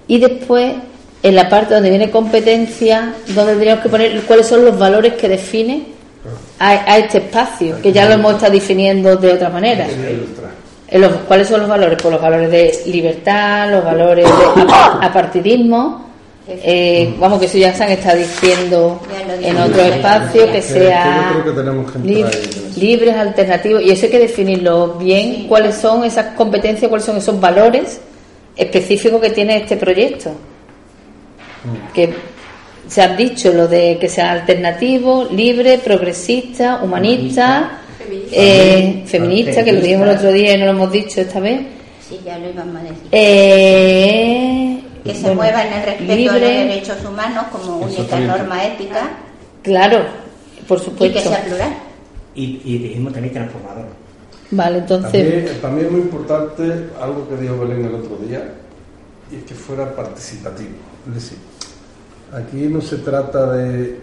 Y 0.08 0.20
después, 0.20 0.74
en 1.24 1.36
la 1.36 1.50
parte 1.50 1.74
donde 1.74 1.90
viene 1.90 2.10
competencia, 2.12 3.14
donde 3.30 3.54
tendríamos 3.54 3.84
que 3.84 3.90
poner 3.90 4.22
cuáles 4.24 4.46
son 4.48 4.64
los 4.66 4.78
valores 4.78 5.14
que 5.16 5.28
define 5.28 5.84
a, 6.60 6.70
a 6.70 6.98
este 6.98 7.18
espacio, 7.20 7.82
que 7.82 7.92
ya 7.92 8.06
lo 8.06 8.14
hemos 8.14 8.36
estado 8.36 8.54
definiendo 8.54 9.16
de 9.18 9.34
otra 9.34 9.50
manera. 9.50 9.88
En 10.88 11.02
los- 11.02 11.12
¿Cuáles 11.28 11.48
son 11.48 11.62
los 11.62 11.70
valores? 11.70 11.98
Pues 12.02 12.12
los 12.14 12.22
valores 12.22 12.52
de 12.52 12.80
libertad, 12.92 13.72
los 13.72 13.84
valores 13.84 14.26
de 14.26 14.62
apa- 14.62 15.00
apartidismo. 15.02 16.06
Eh, 16.48 17.14
vamos, 17.20 17.40
que 17.40 17.46
eso 17.48 17.58
ya 17.58 17.74
se 17.74 17.84
han 17.84 17.92
estado 17.92 18.18
diciendo 18.18 19.02
en 19.42 19.58
otro 19.58 19.82
espacio, 19.82 20.52
que 20.52 20.62
sea 20.62 21.34
lib- 22.04 22.76
libres, 22.78 23.16
alternativos, 23.16 23.82
y 23.82 23.90
eso 23.92 24.06
hay 24.06 24.12
que 24.12 24.20
definirlo 24.20 24.94
bien, 24.94 25.36
Sí. 25.36 25.46
cuáles 25.50 25.76
son 25.76 26.04
esas 26.04 26.36
competencias, 26.36 26.88
cuáles 26.90 27.06
son 27.06 27.18
esos 27.18 27.40
valores 27.40 28.00
específicos 28.56 29.20
que 29.22 29.30
tiene 29.32 29.58
este 29.58 29.76
proyecto. 29.78 30.32
Que 31.94 32.14
se 32.88 33.02
ha 33.02 33.08
dicho 33.16 33.52
lo 33.52 33.68
de 33.68 33.98
que 34.00 34.08
sea 34.08 34.34
alternativo, 34.34 35.28
libre, 35.32 35.80
progresista, 35.80 36.80
humanista, 36.84 37.80
Feminista. 37.98 38.36
eh, 38.38 39.04
feminista, 39.08 39.64
que 39.64 39.72
lo 39.74 39.82
dijimos 39.82 40.08
el 40.10 40.16
otro 40.18 40.32
día 40.32 40.54
y 40.54 40.58
no 40.60 40.66
lo 40.66 40.72
hemos 40.72 40.92
dicho 40.92 41.22
esta 41.22 41.40
vez. 41.40 41.62
Sí, 42.08 42.20
ya 42.24 42.38
lo 42.38 42.50
íbamos 42.52 42.76
a 42.76 42.84
decir. 42.84 42.98
Eh, 43.12 44.80
que 45.06 45.16
se 45.16 45.22
bueno, 45.22 45.36
mueva 45.36 45.66
en 45.66 45.74
el 45.74 45.86
respeto 45.86 46.12
a 46.12 46.16
libre, 46.16 46.34
los 46.40 46.42
derechos 46.42 47.06
humanos 47.06 47.46
como 47.52 47.78
única 47.78 48.20
norma 48.20 48.66
ética 48.66 49.10
Claro, 49.62 50.00
por 50.68 50.78
y 50.78 50.82
que 50.82 50.86
supuesto. 50.90 51.20
sea 51.22 51.44
plural. 51.44 51.74
Y, 52.36 52.62
y 52.66 52.78
dijimos 52.80 53.14
también 53.14 53.34
transformador. 53.34 53.86
Vale, 54.52 54.78
entonces, 54.80 55.12
También, 55.12 55.62
también 55.62 55.86
es 55.88 55.92
muy 55.92 56.02
importante 56.02 56.90
algo 57.02 57.28
que 57.28 57.38
dijo 57.38 57.58
Belén 57.60 57.86
el 57.86 57.96
otro 57.96 58.18
día, 58.18 58.54
y 59.32 59.38
es 59.38 59.44
que 59.44 59.56
fuera 59.56 59.96
participativo. 59.96 60.70
Es 61.08 61.14
decir, 61.16 61.38
aquí 62.32 62.68
no 62.68 62.80
se 62.82 62.98
trata 62.98 63.52
de, 63.54 64.00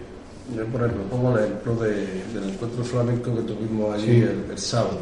yo 0.55 0.65
por 0.65 0.81
ejemplo, 0.81 1.03
pongo 1.09 1.37
el 1.37 1.45
ejemplo 1.45 1.75
de- 1.75 2.23
del 2.33 2.49
encuentro 2.51 2.83
flamenco 2.83 3.33
que 3.35 3.41
tuvimos 3.43 3.95
allí 3.95 4.17
el, 4.21 4.45
el 4.51 4.57
sábado. 4.57 4.99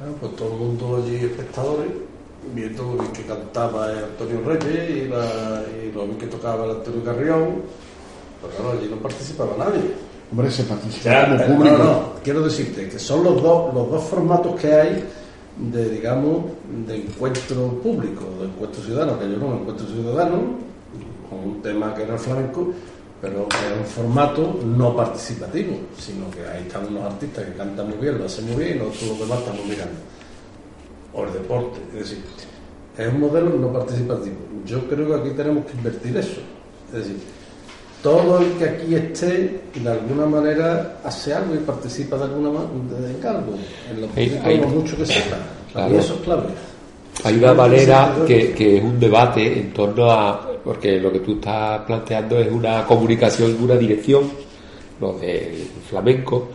Ah, 0.00 0.06
pues 0.20 0.34
todo 0.36 0.52
el 0.52 0.58
mundo 0.58 1.02
allí, 1.04 1.16
espectadores, 1.16 1.90
viendo 2.54 2.82
lo 2.84 2.92
bien 3.02 3.12
que 3.12 3.22
cantaba 3.22 3.90
el 3.92 3.98
Antonio 4.04 4.40
Reyes 4.44 4.90
y, 4.90 5.08
la- 5.08 5.62
y 5.84 5.92
lo 5.92 6.04
bien 6.06 6.18
que 6.18 6.26
tocaba 6.26 6.64
el 6.64 6.70
Antonio 6.72 7.04
Carrión, 7.04 7.46
pero 8.40 8.52
claro, 8.54 8.78
allí 8.78 8.88
no 8.90 8.96
participaba 8.96 9.50
nadie. 9.58 9.80
Hombre, 10.30 10.50
se 10.50 10.64
participa 10.64 11.10
Ya, 11.10 11.24
como 11.46 11.56
público. 11.56 11.78
no, 11.78 11.84
no, 11.84 12.02
quiero 12.22 12.42
decirte 12.42 12.88
que 12.88 12.98
son 12.98 13.24
los 13.24 13.42
dos, 13.42 13.72
los 13.74 13.90
dos 13.90 14.04
formatos 14.04 14.60
que 14.60 14.72
hay 14.72 15.04
de, 15.72 15.88
digamos, 15.88 16.44
de 16.86 16.96
encuentro 16.96 17.68
público, 17.82 18.24
de 18.40 18.46
encuentro 18.46 18.82
ciudadano, 18.82 19.18
que 19.18 19.30
yo 19.30 19.36
no 19.38 19.54
encuentro 19.54 19.86
ciudadano, 19.86 20.36
con 21.30 21.38
un 21.40 21.62
tema 21.62 21.94
que 21.94 22.02
era 22.02 22.14
el 22.14 22.20
flamenco, 22.20 22.68
pero 23.20 23.48
era 23.66 23.76
un 23.80 23.84
formato 23.86 24.60
no 24.64 24.94
participativo, 24.94 25.76
sino 25.98 26.30
que 26.30 26.46
ahí 26.48 26.62
están 26.66 26.86
unos 26.86 27.04
artistas 27.04 27.44
que 27.46 27.52
cantan 27.54 27.88
muy 27.88 27.98
bien, 27.98 28.18
lo 28.18 28.26
hacen 28.26 28.46
muy 28.52 28.64
bien, 28.64 28.76
y 28.76 28.78
nosotros 28.80 29.08
los 29.10 29.18
demás 29.20 29.38
estamos 29.40 29.64
mirando. 29.66 29.98
O 31.18 31.24
el 31.24 31.32
deporte, 31.32 31.78
es 31.94 31.98
decir, 32.10 32.18
es 32.96 33.08
un 33.08 33.20
modelo 33.20 33.50
no 33.50 33.72
participativo. 33.72 34.36
Yo 34.66 34.80
creo 34.88 35.08
que 35.08 35.14
aquí 35.14 35.36
tenemos 35.36 35.64
que 35.66 35.72
invertir 35.76 36.16
eso. 36.16 36.40
Es 36.92 36.98
decir, 37.00 37.16
todo 38.02 38.38
el 38.38 38.52
que 38.52 38.64
aquí 38.64 38.94
esté, 38.94 39.60
de 39.74 39.90
alguna 39.90 40.26
manera, 40.26 40.98
hace 41.04 41.34
algo 41.34 41.54
y 41.54 41.58
participa 41.58 42.16
de 42.16 42.24
alguna 42.24 42.50
manera 42.50 43.10
en 43.18 43.26
algo, 43.26 43.54
en 43.90 44.00
lo 44.00 44.06
Hay- 44.16 44.28
poquito 44.28 44.46
hay- 44.46 44.60
mucho 44.60 44.96
que 44.96 45.06
sepa. 45.06 45.36
Claro. 45.72 45.94
Y 45.94 45.98
eso 45.98 46.14
es 46.14 46.20
clave. 46.20 46.42
Hay 47.24 47.36
una 47.38 47.54
manera 47.54 48.14
que, 48.26 48.52
que 48.52 48.76
es 48.78 48.84
un 48.84 49.00
debate 49.00 49.58
en 49.60 49.72
torno 49.72 50.08
a, 50.10 50.52
porque 50.62 51.00
lo 51.00 51.10
que 51.12 51.18
tú 51.18 51.32
estás 51.34 51.80
planteando 51.82 52.38
es 52.38 52.50
una 52.52 52.84
comunicación 52.86 53.50
en 53.50 53.62
una 53.62 53.74
dirección, 53.74 54.30
lo 55.00 55.14
del 55.18 55.66
flamenco, 55.90 56.48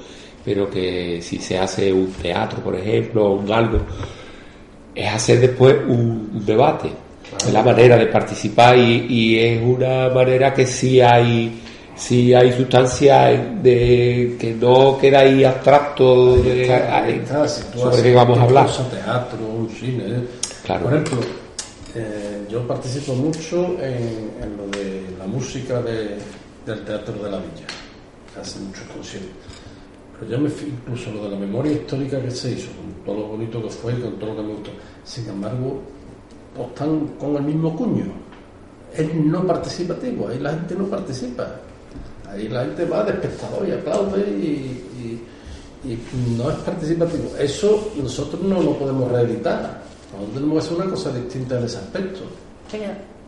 pero 0.46 0.70
que 0.70 1.20
si 1.22 1.38
se 1.40 1.58
hace 1.60 1.92
un 1.92 2.12
teatro, 2.14 2.60
por 2.60 2.76
ejemplo, 2.76 3.26
o 3.26 3.34
un 3.36 3.52
algo, 3.52 3.80
es 4.96 5.12
hacer 5.14 5.40
después 5.40 5.76
un, 5.88 6.32
un 6.34 6.46
debate. 6.46 6.90
Es 7.46 7.52
la 7.52 7.64
manera 7.64 7.98
de 7.98 8.06
participar 8.08 8.78
y, 8.78 9.06
y 9.10 9.40
es 9.40 9.62
una 9.62 10.10
manera 10.10 10.54
que 10.54 10.66
sí 10.66 11.02
hay 11.02 11.60
sí 11.96 12.34
hay 12.34 12.52
sustancia 12.54 13.28
de 13.62 14.36
que 14.40 14.54
no 14.60 14.98
queda 15.00 15.20
ahí 15.20 15.44
abstracto 15.44 16.38
de, 16.38 16.72
Ahí 16.74 17.22
está, 17.24 17.48
si 17.48 17.64
tú 17.72 17.80
sobre 17.80 18.02
qué 18.04 18.14
vamos 18.16 18.38
a 18.40 18.44
hablar. 18.44 18.68
teatro, 18.68 19.38
un 19.48 19.70
cine. 19.70 20.04
Claro. 20.66 20.84
Por 20.86 20.94
ejemplo, 20.94 21.18
eh, 21.96 22.46
yo 22.50 22.68
participo 22.68 23.14
mucho 23.14 23.76
en, 23.80 24.32
en 24.42 24.58
lo 24.58 24.68
de 24.78 25.04
la 25.20 25.26
música 25.28 25.82
de- 25.82 26.18
del 26.66 26.84
Teatro 26.86 27.14
de 27.24 27.30
la 27.30 27.38
Villa, 27.38 27.68
hace 28.42 28.60
muchos 28.60 28.84
conciertos. 28.96 29.53
Pero 30.26 30.38
yo 30.38 30.40
me 30.44 30.50
fui 30.50 30.70
incluso 30.70 31.12
lo 31.12 31.24
de 31.26 31.30
la 31.32 31.38
memoria 31.38 31.72
histórica 31.74 32.22
que 32.22 32.32
se 32.32 32.52
hizo, 32.52 32.70
con 32.72 33.06
todo 33.06 33.22
lo 33.24 33.28
bonito 33.30 33.62
que 33.62 33.70
fue 33.70 33.94
y 33.94 33.96
con 34.02 34.14
todo 34.20 34.30
lo 34.32 34.36
que 34.38 34.42
me 34.44 34.54
gustó. 34.54 34.72
Sin 35.04 35.28
embargo, 35.30 35.82
todos 36.56 36.68
están 36.70 37.08
con 37.20 37.36
el 37.36 37.44
mismo 37.44 37.76
cuño. 37.76 38.06
Es 38.96 39.14
no 39.16 39.46
participativo, 39.46 40.28
ahí 40.28 40.40
la 40.40 40.52
gente 40.52 40.76
no 40.76 40.86
participa. 40.86 41.48
Ahí 42.30 42.48
la 42.48 42.62
gente 42.66 42.86
va 42.86 43.04
de 43.04 43.12
espectador 43.12 43.68
y 43.68 43.72
aplaude 43.72 44.22
y, 44.30 44.84
y- 45.84 45.90
y 45.92 46.00
no 46.38 46.50
es 46.50 46.56
participativo. 46.60 47.32
Eso 47.38 47.92
nosotros 48.02 48.42
no 48.44 48.62
lo 48.62 48.78
podemos 48.78 49.12
reeditar. 49.12 49.82
Nosotros 50.14 50.34
tenemos 50.36 50.54
que 50.54 50.60
hacer 50.60 50.78
una 50.82 50.92
cosa 50.96 51.14
distinta 51.14 51.58
en 51.60 51.66
ese 51.66 51.78
aspecto. 51.78 52.20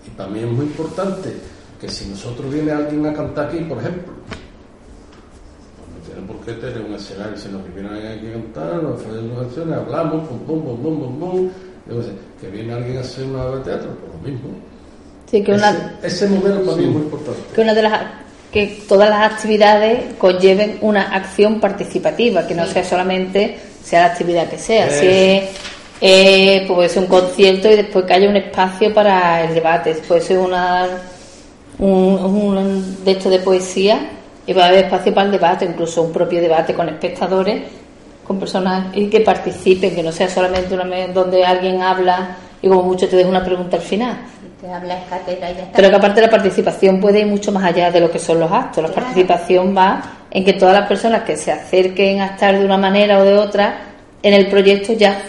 Y 0.07 0.09
para 0.11 0.29
mí 0.29 0.39
es 0.39 0.47
muy 0.47 0.65
importante 0.65 1.33
que 1.81 1.89
si 1.89 2.07
nosotros 2.09 2.53
viene 2.53 2.71
alguien 2.71 3.05
a 3.07 3.13
cantar 3.13 3.47
aquí, 3.49 3.57
por 3.65 3.79
ejemplo, 3.79 4.13
por 6.21 6.37
qué 6.45 6.53
tener 6.53 6.81
un 6.81 6.93
escenario, 6.95 7.37
sino 7.37 7.63
que 7.63 7.69
viene 7.71 7.89
alguien 7.89 8.11
aquí 8.13 8.27
a 8.27 8.31
cantar, 8.33 8.83
nos 8.83 9.01
ofrecen 9.01 9.31
unas 9.31 9.43
canciones, 9.45 9.77
hablamos, 9.77 10.27
pum, 10.27 10.39
pum, 10.39 10.63
pum, 10.63 10.77
pum, 10.81 10.99
pum, 10.99 11.19
pum. 11.19 11.49
Que 12.41 12.47
viene 12.49 12.73
alguien 12.73 12.97
a 12.97 13.01
hacer 13.01 13.25
una 13.25 13.43
obra 13.45 13.57
de 13.59 13.63
teatro, 13.63 13.89
pues 13.99 14.11
lo 14.13 14.29
mismo. 14.29 14.49
sí, 15.29 15.43
que 15.43 15.53
una, 15.53 15.97
Ese, 16.01 16.25
ese 16.25 16.29
modelo 16.35 16.63
para 16.63 16.77
mí 16.77 16.83
es 16.83 16.89
muy 16.89 17.01
importante. 17.03 17.39
que 17.53 17.61
una 17.61 17.73
de 17.73 17.81
las 17.83 18.01
que 18.51 18.83
todas 18.87 19.09
las 19.09 19.33
actividades 19.33 20.13
conlleven 20.17 20.77
una 20.81 21.13
acción 21.13 21.59
participativa, 21.59 22.47
que 22.47 22.55
no 22.55 22.65
sea 22.65 22.83
solamente 22.85 23.57
sea 23.83 24.01
la 24.01 24.05
actividad 24.13 24.49
que 24.49 24.57
sea, 24.57 24.89
si 24.89 25.05
es 25.05 25.43
eh, 26.01 26.63
pues 26.65 26.75
puede 26.75 26.89
ser 26.89 27.03
un 27.03 27.09
concierto 27.09 27.69
y 27.71 27.75
después 27.75 28.05
que 28.05 28.13
haya 28.13 28.29
un 28.29 28.35
espacio 28.35 28.93
para 28.93 29.43
el 29.43 29.53
debate, 29.53 29.93
puede 30.07 30.21
ser 30.21 30.37
una 30.39 30.87
un, 31.79 31.89
un 31.89 33.03
de 33.03 33.11
esto 33.11 33.29
de 33.29 33.39
poesía 33.39 34.09
y 34.47 34.53
va 34.53 34.65
a 34.65 34.67
haber 34.67 34.85
espacio 34.85 35.13
para 35.13 35.25
el 35.25 35.31
debate, 35.31 35.65
incluso 35.65 36.01
un 36.03 36.11
propio 36.11 36.39
debate 36.41 36.73
con 36.73 36.87
espectadores, 36.89 37.63
con 38.25 38.39
personas 38.39 38.87
y 38.95 39.07
que 39.07 39.21
participen, 39.21 39.93
que 39.95 40.03
no 40.03 40.11
sea 40.11 40.27
solamente 40.29 40.73
una 40.73 40.85
donde 41.07 41.45
alguien 41.45 41.81
habla 41.81 42.37
y 42.61 42.67
como 42.67 42.83
mucho 42.83 43.07
te 43.07 43.15
deja 43.15 43.29
una 43.29 43.43
pregunta 43.43 43.77
al 43.77 43.83
final. 43.83 44.17
si 44.41 44.65
te 44.67 44.71
hablas 44.73 45.03
cátedra 45.09 45.51
y 45.51 45.55
ya 45.55 45.61
está. 45.63 45.75
Pero 45.75 45.89
que 45.89 45.95
aparte 45.95 46.21
la 46.21 46.29
participación 46.29 46.99
puede 46.99 47.19
ir 47.19 47.27
mucho 47.27 47.51
más 47.51 47.63
allá 47.63 47.91
de 47.91 47.99
lo 47.99 48.09
que 48.09 48.17
son 48.19 48.39
los 48.39 48.51
actos. 48.51 48.81
La 48.83 48.89
Claro. 48.89 49.03
participación 49.05 49.75
va 49.77 50.01
en 50.31 50.43
que 50.43 50.53
todas 50.53 50.73
las 50.73 50.87
personas 50.87 51.23
que 51.23 51.37
se 51.37 51.51
acerquen 51.51 52.21
a 52.21 52.27
estar 52.27 52.57
de 52.57 52.65
una 52.65 52.77
manera 52.77 53.19
o 53.19 53.23
de 53.23 53.35
otra 53.35 53.77
en 54.23 54.33
el 54.33 54.47
proyecto 54.47 54.93
ya 54.93 55.21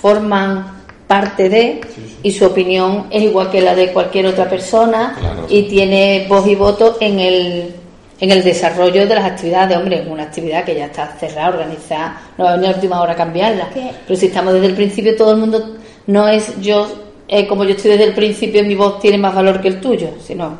forman 0.00 0.82
parte 1.06 1.48
de 1.48 1.80
y 2.22 2.30
su 2.32 2.46
opinión 2.46 3.06
es 3.10 3.22
igual 3.22 3.50
que 3.50 3.60
la 3.60 3.74
de 3.74 3.92
cualquier 3.92 4.26
otra 4.26 4.48
persona 4.48 5.14
Claro. 5.18 5.46
y 5.48 5.62
tiene 5.64 6.26
voz 6.28 6.46
y 6.46 6.54
voto 6.54 6.96
en 7.00 7.18
el 7.20 7.74
en 8.22 8.30
el 8.30 8.44
desarrollo 8.44 9.04
de 9.08 9.16
las 9.16 9.24
actividades, 9.24 9.76
hombre, 9.76 10.00
es 10.00 10.06
una 10.06 10.22
actividad 10.22 10.64
que 10.64 10.76
ya 10.76 10.84
está 10.86 11.08
cerrada, 11.18 11.48
organizada, 11.48 12.20
no 12.38 12.44
va 12.44 12.52
a 12.52 12.54
venir 12.54 12.70
a 12.70 12.74
última 12.76 13.00
hora 13.02 13.14
a 13.14 13.16
cambiarla. 13.16 13.68
¿Qué? 13.74 13.90
Pero 14.06 14.18
si 14.18 14.26
estamos 14.26 14.54
desde 14.54 14.66
el 14.68 14.76
principio, 14.76 15.16
todo 15.16 15.32
el 15.32 15.38
mundo 15.38 15.74
no 16.06 16.28
es 16.28 16.60
yo, 16.60 16.86
eh, 17.26 17.48
como 17.48 17.64
yo 17.64 17.70
estoy 17.70 17.90
desde 17.90 18.04
el 18.04 18.14
principio, 18.14 18.62
mi 18.62 18.76
voz 18.76 19.00
tiene 19.00 19.18
más 19.18 19.34
valor 19.34 19.60
que 19.60 19.66
el 19.66 19.80
tuyo, 19.80 20.10
sino 20.24 20.56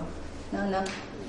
No, 0.51 0.67
no. 0.73 0.79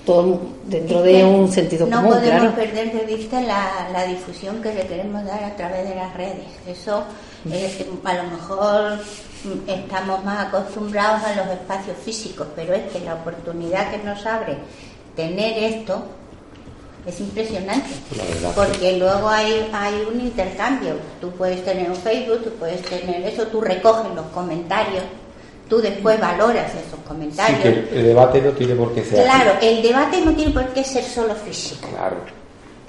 todo 0.07 0.39
dentro 0.65 1.05
Es 1.05 1.11
que 1.11 1.17
de 1.19 1.23
un 1.23 1.51
sentido 1.51 1.85
no 1.85 1.97
común, 1.97 2.13
podemos 2.15 2.39
claro. 2.39 2.55
perder 2.55 2.91
de 2.93 3.15
vista 3.15 3.39
la, 3.39 3.89
la 3.93 4.03
difusión 4.07 4.59
que 4.59 4.73
le 4.73 4.87
queremos 4.87 5.23
dar 5.25 5.43
a 5.43 5.55
través 5.55 5.87
de 5.87 5.93
las 5.93 6.15
redes. 6.15 6.47
Eso 6.67 7.03
es 7.51 7.75
que 7.75 7.85
a 8.05 8.13
lo 8.15 8.23
mejor 8.31 8.93
mm, 9.43 9.69
estamos 9.69 10.25
más 10.25 10.47
acostumbrados 10.47 11.21
a 11.25 11.35
los 11.35 11.47
espacios 11.49 11.95
físicos, 12.03 12.47
pero 12.55 12.73
es 12.73 12.91
que 12.91 13.01
la 13.01 13.13
oportunidad 13.13 13.91
que 13.91 13.99
nos 13.99 14.25
abre 14.25 14.57
tener 15.15 15.63
esto 15.63 16.03
es 17.05 17.19
impresionante. 17.19 17.89
Porque 18.55 18.97
luego 18.97 19.27
hay, 19.29 19.69
hay 19.73 20.05
un 20.11 20.21
intercambio. 20.21 20.95
Tú 21.19 21.31
puedes 21.31 21.63
tener 21.65 21.89
un 21.89 21.95
Facebook, 21.97 22.43
tú 22.43 22.49
puedes 22.59 22.81
tener 22.83 23.23
eso, 23.23 23.43
tú 23.47 23.59
recoges 23.61 24.13
los 24.15 24.25
comentarios, 24.27 25.03
tú 25.69 25.81
después 25.81 26.19
valoras 26.19 26.71
esos 26.71 26.99
Sí, 27.03 27.07
comentarios. 27.07 27.59
que 27.61 27.69
el, 27.99 28.03
debate 28.05 28.41
no 28.41 28.51
tiene 28.51 28.75
por 28.75 28.93
qué 28.93 29.03
ser 29.03 29.19
así. 29.27 29.29
Claro, 29.43 29.59
el 29.61 29.81
debate 29.83 30.21
no 30.21 30.31
tiene 30.33 30.51
por 30.51 30.65
qué 30.69 30.83
ser 30.83 31.03
solo 31.03 31.35
físico. 31.35 31.87
Claro. 31.89 32.17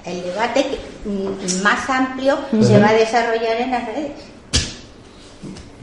El 0.05 0.23
debate 0.23 0.65
mm, 1.03 1.63
más 1.63 1.89
amplio 1.89 2.37
se 2.61 2.79
va 2.79 2.89
a 2.89 2.93
desarrollar 2.93 3.59
en 3.61 3.71
las 3.71 3.85
redes. 3.87 4.11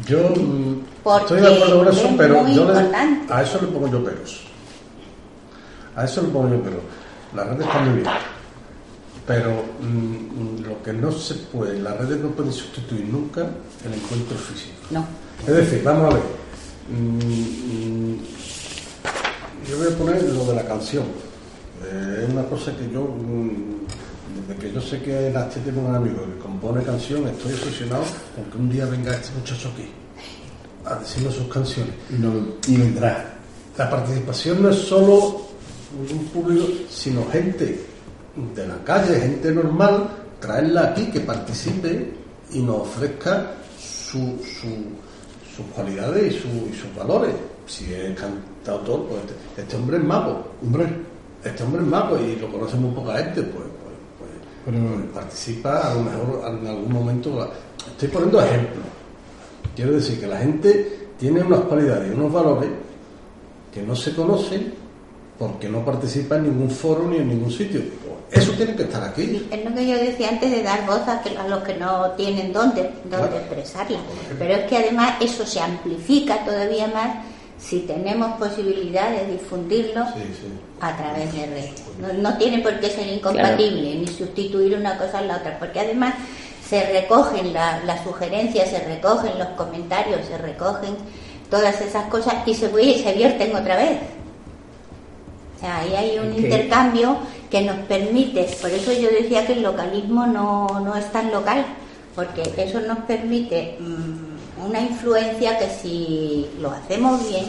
Yo 0.06 0.18
mm, 0.30 0.80
Porque 1.02 1.22
estoy 1.34 1.40
de 1.40 1.54
acuerdo 1.56 1.78
con 1.84 1.88
eso, 1.94 2.06
es 2.08 2.14
pero 2.16 2.42
muy 2.42 2.54
yo 2.54 2.64
le- 2.64 2.72
importante. 2.80 3.32
a 3.32 3.42
eso 3.42 3.58
le 3.60 3.66
pongo 3.68 3.88
yo 3.88 4.04
peros. 4.04 4.40
A 5.94 6.04
eso 6.04 6.22
le 6.22 6.28
pongo 6.28 6.48
yo 6.56 6.62
peros. 6.62 6.80
Las 7.34 7.46
redes 7.48 7.66
están 7.66 7.84
muy 7.90 8.00
bien. 8.00 8.12
Pero 9.26 9.64
mm, 9.80 9.86
mm, 9.86 10.62
lo 10.66 10.82
que 10.82 10.92
no 10.92 11.12
se 11.12 11.34
puede, 11.34 11.78
las 11.78 11.96
redes 11.98 12.20
no 12.20 12.28
pueden 12.30 12.52
sustituir 12.52 13.04
nunca 13.06 13.42
el 13.84 13.94
encuentro 13.94 14.36
físico. 14.36 14.74
No. 14.90 15.06
Es 15.46 15.54
decir, 15.54 15.82
vamos 15.84 16.12
a 16.12 16.14
ver. 16.16 16.22
mm, 16.90 18.14
yo 19.68 19.78
voy 19.78 19.86
a 19.92 19.96
poner 19.98 20.22
lo 20.24 20.44
de 20.46 20.54
la 20.56 20.64
canción. 20.64 21.04
Eh, 21.84 22.24
es 22.26 22.32
una 22.32 22.44
cosa 22.44 22.76
que 22.76 22.90
yo, 22.92 23.08
desde 24.48 24.60
que 24.60 24.72
yo 24.72 24.80
sé 24.80 25.00
que 25.02 25.30
Nastia 25.32 25.62
tiene 25.62 25.78
un 25.78 25.94
amigo 25.94 26.24
que 26.26 26.38
compone 26.42 26.82
canción, 26.82 27.26
estoy 27.28 27.52
obsesionado 27.52 28.04
con 28.34 28.44
que 28.50 28.56
un 28.58 28.70
día 28.70 28.86
venga 28.86 29.14
este 29.14 29.30
muchacho 29.38 29.70
aquí 29.72 29.88
a 30.84 30.96
decirnos 30.96 31.34
sus 31.34 31.46
canciones. 31.48 31.94
Y, 32.10 32.14
no- 32.14 32.54
y 32.66 32.76
vendrá. 32.76 33.34
La 33.78 33.88
participación 33.88 34.62
no 34.62 34.68
es 34.70 34.76
solo 34.78 35.42
un 36.10 36.24
público, 36.26 36.66
sino 36.88 37.24
gente 37.30 37.80
de 38.54 38.66
la 38.66 38.76
calle, 38.84 39.20
gente 39.20 39.52
normal, 39.52 40.08
traerla 40.40 40.88
aquí, 40.88 41.06
que 41.06 41.20
participe 41.20 42.12
y 42.52 42.60
nos 42.60 42.76
ofrezca 42.82 43.52
su, 43.78 44.18
su- 44.42 45.54
sus 45.54 45.66
cualidades 45.74 46.34
y, 46.34 46.38
su- 46.38 46.48
y 46.72 46.74
sus 46.74 46.94
valores. 46.96 47.34
Si 47.66 47.92
es 47.92 48.18
cantautor, 48.18 49.06
pues 49.06 49.20
este, 49.22 49.62
este 49.62 49.76
hombre 49.76 49.98
es 49.98 50.04
mago. 50.04 50.44
Hombre, 50.62 50.86
Este 51.44 51.62
hombre 51.64 51.82
es 51.82 51.88
mago 51.88 52.16
y 52.20 52.36
lo 52.36 52.50
conoce 52.52 52.76
muy 52.76 52.92
poca 52.94 53.16
gente, 53.18 53.42
pues, 53.42 53.64
pues, 53.64 53.96
pues, 54.18 54.30
Pero- 54.64 54.78
pues 54.94 55.04
participa, 55.12 55.90
a 55.90 55.94
lo 55.94 56.02
mejor 56.02 56.42
en 56.60 56.66
algún 56.68 56.92
momento. 56.92 57.50
Estoy 57.86 58.08
poniendo 58.08 58.40
ejemplos. 58.40 58.84
Quiero 59.74 59.92
decir 59.92 60.20
que 60.20 60.26
la 60.28 60.38
gente 60.38 61.08
tiene 61.18 61.40
unas 61.42 61.60
cualidades 61.60 62.10
y 62.12 62.14
unos 62.14 62.32
valores 62.32 62.70
que 63.74 63.82
no 63.82 63.94
se 63.96 64.14
conocen 64.14 64.72
porque 65.42 65.68
no 65.68 65.84
participa 65.84 66.36
en 66.36 66.44
ningún 66.44 66.70
foro 66.70 67.02
ni 67.08 67.16
en 67.16 67.28
ningún 67.28 67.50
sitio. 67.50 67.80
Eso 68.30 68.52
tiene 68.52 68.76
que 68.76 68.84
estar 68.84 69.02
aquí. 69.02 69.44
Es 69.50 69.64
lo 69.64 69.74
que 69.74 69.86
yo 69.88 69.96
decía 69.98 70.28
antes 70.28 70.48
de 70.52 70.62
dar 70.62 70.86
voz 70.86 71.00
a, 71.08 71.20
que- 71.20 71.36
a 71.36 71.48
los 71.48 71.64
que 71.64 71.74
no 71.74 72.12
tienen 72.12 72.52
dónde, 72.52 72.82
dónde 73.10 73.16
Claro. 73.28 73.36
expresarla. 73.38 73.98
Pero 74.38 74.54
es 74.54 74.64
que 74.68 74.76
además 74.76 75.14
eso 75.20 75.44
se 75.44 75.58
amplifica 75.58 76.44
todavía 76.44 76.86
más 76.86 77.16
si 77.58 77.80
tenemos 77.80 78.38
posibilidad 78.38 79.10
de 79.10 79.32
difundirlo 79.32 80.04
Sí, 80.14 80.22
sí. 80.40 80.46
a 80.80 80.96
través 80.96 81.32
de 81.34 81.46
redes. 81.46 81.82
No, 82.00 82.12
no 82.30 82.38
tiene 82.38 82.58
por 82.60 82.78
qué 82.78 82.88
ser 82.88 83.08
incompatible 83.08 83.96
ni 83.96 84.06
sustituir 84.06 84.76
una 84.76 84.96
cosa 84.96 85.18
a 85.18 85.22
la 85.22 85.38
otra, 85.38 85.58
porque 85.58 85.80
además 85.80 86.14
se 86.64 86.84
recogen 86.92 87.52
la- 87.52 87.82
las 87.84 88.04
sugerencias, 88.04 88.70
se 88.70 88.78
recogen 88.78 89.36
los 89.40 89.48
comentarios, 89.56 90.20
se 90.24 90.38
recogen 90.38 90.94
todas 91.50 91.80
esas 91.80 92.04
cosas 92.06 92.34
y 92.46 92.54
se, 92.54 92.70
y 92.80 93.02
se 93.02 93.12
vierten 93.12 93.56
otra 93.56 93.76
vez. 93.76 93.98
Sea, 95.62 95.78
ahí 95.78 95.94
hay 95.94 96.18
un 96.18 96.36
intercambio 96.36 97.16
que 97.50 97.62
nos 97.62 97.76
permite, 97.86 98.44
por 98.60 98.70
eso 98.70 98.92
yo 98.92 99.08
decía 99.10 99.46
que 99.46 99.54
el 99.54 99.62
localismo 99.62 100.26
no, 100.26 100.66
no 100.84 100.94
es 100.96 101.10
tan 101.12 101.30
local, 101.30 101.64
porque 102.14 102.42
eso 102.58 102.80
nos 102.80 102.98
permite 103.06 103.78
mm, 103.80 104.66
una 104.68 104.80
influencia 104.80 105.58
que 105.58 105.68
si 105.68 106.48
lo 106.60 106.70
hacemos 106.72 107.26
bien, 107.28 107.44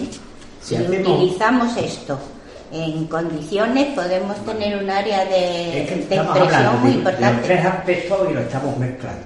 Si 0.61 0.75
si, 0.75 0.75
hacemos- 0.75 1.09
utilizamos 1.09 1.75
esto 1.77 2.17
en 2.71 3.05
condiciones, 3.07 3.87
podemos 3.95 4.35
tener 4.45 4.81
un 4.83 4.89
área 4.89 5.25
de, 5.25 5.81
Es 5.83 5.89
que 5.89 5.95
de 5.95 6.01
estamos 6.01 6.37
expresión 6.37 6.81
muy 6.81 6.91
de, 6.91 6.97
de 6.97 7.03
tres 7.03 7.19
importante. 7.19 7.53
aspectos 7.67 8.17
y 8.29 8.33
lo 8.33 8.39
estamos 8.41 8.77
mezclando. 8.77 9.25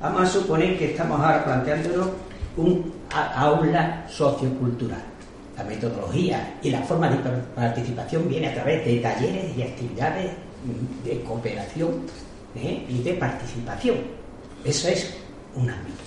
Vamos 0.00 0.22
a 0.22 0.26
suponer 0.26 0.78
que 0.78 0.84
estamos 0.92 1.20
ahora 1.20 1.44
planteándonos 1.44 2.08
un 2.56 2.92
aula 3.36 4.04
sociocultural. 4.08 5.02
La 5.60 5.66
metodología 5.66 6.54
y 6.62 6.70
la 6.70 6.80
forma 6.80 7.10
de 7.10 7.16
par- 7.18 7.44
participación 7.54 8.26
viene 8.30 8.48
a 8.48 8.54
través 8.54 8.82
de 8.82 8.96
talleres 8.96 9.54
y 9.54 9.62
actividades 9.62 10.30
mm, 10.64 11.06
de 11.06 11.20
cooperación 11.22 11.90
¿eh? 12.56 12.82
y 12.88 13.02
de 13.02 13.12
participación. 13.14 13.96
Eso 14.64 14.88
es 14.88 15.14
un 15.54 15.68
ámbito. 15.68 15.98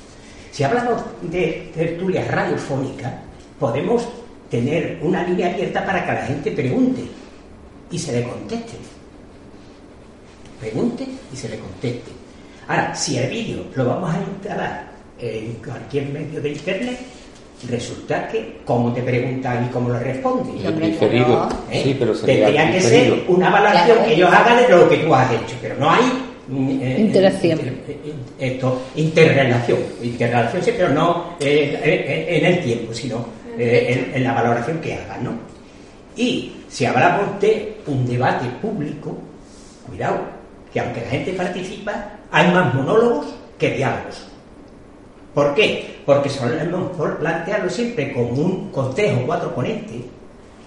Si 0.52 0.64
hablamos 0.64 1.04
de 1.22 1.72
tertulias 1.76 2.28
radiofónicas, 2.30 3.14
podemos 3.60 4.08
tener 4.50 4.98
una 5.04 5.22
línea 5.24 5.52
abierta 5.54 5.86
para 5.86 6.04
que 6.04 6.12
la 6.14 6.26
gente 6.26 6.52
pregunte 6.52 7.04
y 7.92 8.00
se 8.00 8.12
le 8.14 8.24
conteste. 8.28 8.74
Pregunte 10.60 11.08
y 11.32 11.36
se 11.36 11.50
le 11.50 11.60
conteste. 11.60 12.12
Ahora, 12.68 12.96
si 12.96 13.18
el 13.18 13.30
vídeo 13.30 13.66
lo 13.76 13.86
vamos 13.86 14.16
a 14.16 14.18
instalar 14.20 14.88
en 15.20 15.54
cualquier 15.56 16.10
medio 16.10 16.42
de 16.42 16.50
internet, 16.50 17.00
resulta 17.70 18.28
que 18.28 18.58
cómo 18.66 18.94
te 18.94 19.02
preguntan 19.02 19.66
y 19.66 19.70
cómo 19.70 19.90
lo 19.90 20.00
responden. 20.00 20.56
Diferido. 20.80 21.50
¿eh? 21.72 21.82
Sí, 21.84 21.96
pero 21.98 22.14
sería 22.16 22.46
Tendría 22.46 22.72
que 22.72 22.78
diferido. 22.78 23.16
ser 23.16 23.24
una 23.28 23.48
evaluación 23.50 23.86
Claro. 23.86 24.04
que 24.06 24.14
ellos 24.16 24.30
hagan 24.34 24.58
de 24.58 24.70
lo 24.70 24.90
que 24.90 24.98
tú 24.98 25.16
has 25.16 25.32
hecho, 25.32 25.56
pero 25.62 25.76
no 25.78 25.90
hay 25.92 26.04
mm, 26.48 26.82
eh, 26.82 26.96
Interacción. 27.00 27.60
inter- 27.60 27.76
eh, 27.88 28.14
esto, 28.40 28.82
interrelación, 28.96 29.80
interrelación 30.02 30.64
sí, 30.64 30.72
pero 30.76 30.90
no 30.90 31.36
eh, 31.40 31.80
eh, 31.84 32.38
en 32.40 32.46
el 32.46 32.64
tiempo, 32.64 32.94
sino 32.94 33.26
eh, 33.58 34.08
en, 34.12 34.16
en 34.18 34.24
la 34.24 34.34
valoración 34.34 34.80
que 34.80 34.94
hagan, 34.96 35.24
¿no? 35.24 35.32
Y 36.16 36.54
si 36.70 36.86
hablamos 36.86 37.40
de 37.40 37.78
un 37.88 38.06
debate 38.06 38.46
público, 38.62 39.18
cuidado, 39.88 40.20
que 40.72 40.80
aunque 40.80 41.02
la 41.02 41.08
gente 41.10 41.34
participa, 41.34 41.94
hay 42.32 42.52
más 42.52 42.74
monólogos 42.74 43.28
que 43.58 43.72
diálogos. 43.72 44.28
¿Por 45.34 45.56
qué? 45.56 46.02
Porque 46.06 46.30
solemos 46.30 46.92
plantearlo 47.20 47.70
siempre 47.70 48.14
como 48.14 48.30
un 48.30 48.72
con 48.72 48.94
tres 48.94 49.18
o 49.18 49.26
cuatro 49.26 49.54
ponentes, 49.54 50.02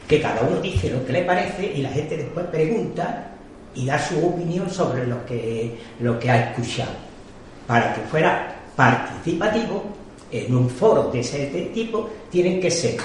que 0.09 0.20
cada 0.20 0.42
uno 0.42 0.61
dice 0.61 0.90
lo 0.90 1.05
que 1.05 1.12
le 1.12 1.22
parece 1.22 1.72
y 1.74 1.83
la 1.83 1.90
gente 1.90 2.16
después 2.16 2.46
pregunta 2.46 3.29
y 3.74 3.87
da 3.87 3.98
su 3.98 4.26
opinión 4.26 4.68
sobre 4.70 5.07
lo 5.07 5.24
que, 5.24 5.76
lo 6.00 6.18
que 6.18 6.31
ha 6.31 6.50
escuchado. 6.50 6.92
Para 7.66 7.94
que 7.94 8.00
fuera 8.02 8.57
participativo, 8.74 9.85
en 10.31 10.55
un 10.55 10.68
foro 10.68 11.11
de 11.11 11.20
ese 11.20 11.46
tipo, 11.72 12.11
tienen 12.31 12.61
que 12.61 12.70
ser 12.70 12.96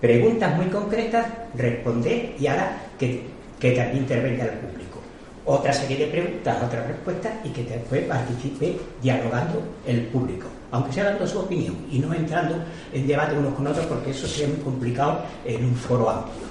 preguntas 0.00 0.54
muy 0.56 0.66
concretas, 0.66 1.26
responder 1.54 2.34
y 2.38 2.46
ahora 2.46 2.76
que, 2.98 3.22
que 3.58 3.72
también 3.72 3.98
intervenga 3.98 4.44
el 4.44 4.50
público. 4.50 4.98
Otra 5.46 5.72
serie 5.72 5.96
de 5.96 6.06
preguntas, 6.06 6.62
otras 6.62 6.86
respuestas 6.86 7.32
y 7.44 7.48
que 7.48 7.64
después 7.64 8.02
participe 8.04 8.76
dialogando 9.02 9.62
el 9.86 10.02
público, 10.06 10.46
aunque 10.72 10.92
sea 10.92 11.04
dando 11.04 11.26
su 11.26 11.38
opinión 11.40 11.74
y 11.90 11.98
no 11.98 12.12
entrando 12.14 12.56
en 12.92 13.06
debate 13.06 13.36
unos 13.36 13.54
con 13.54 13.66
otros 13.66 13.86
porque 13.86 14.10
eso 14.10 14.26
sería 14.26 14.48
muy 14.54 14.58
complicado 14.64 15.20
en 15.44 15.64
un 15.64 15.74
foro 15.74 16.08
amplio. 16.10 16.48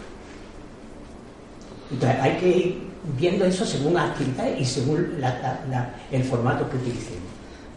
Entonces 1.92 2.20
hay 2.22 2.32
que 2.38 2.48
ir 2.50 2.78
viendo 3.18 3.46
eso 3.46 3.66
según 3.66 3.94
la 3.94 4.06
actividad 4.06 4.46
y 4.58 4.66
según 4.66 5.16
la- 5.20 5.30
la- 5.42 5.60
la- 5.70 5.90
el 6.12 6.24
formato 6.24 6.70
que 6.70 6.78
utilicemos. 6.78 7.20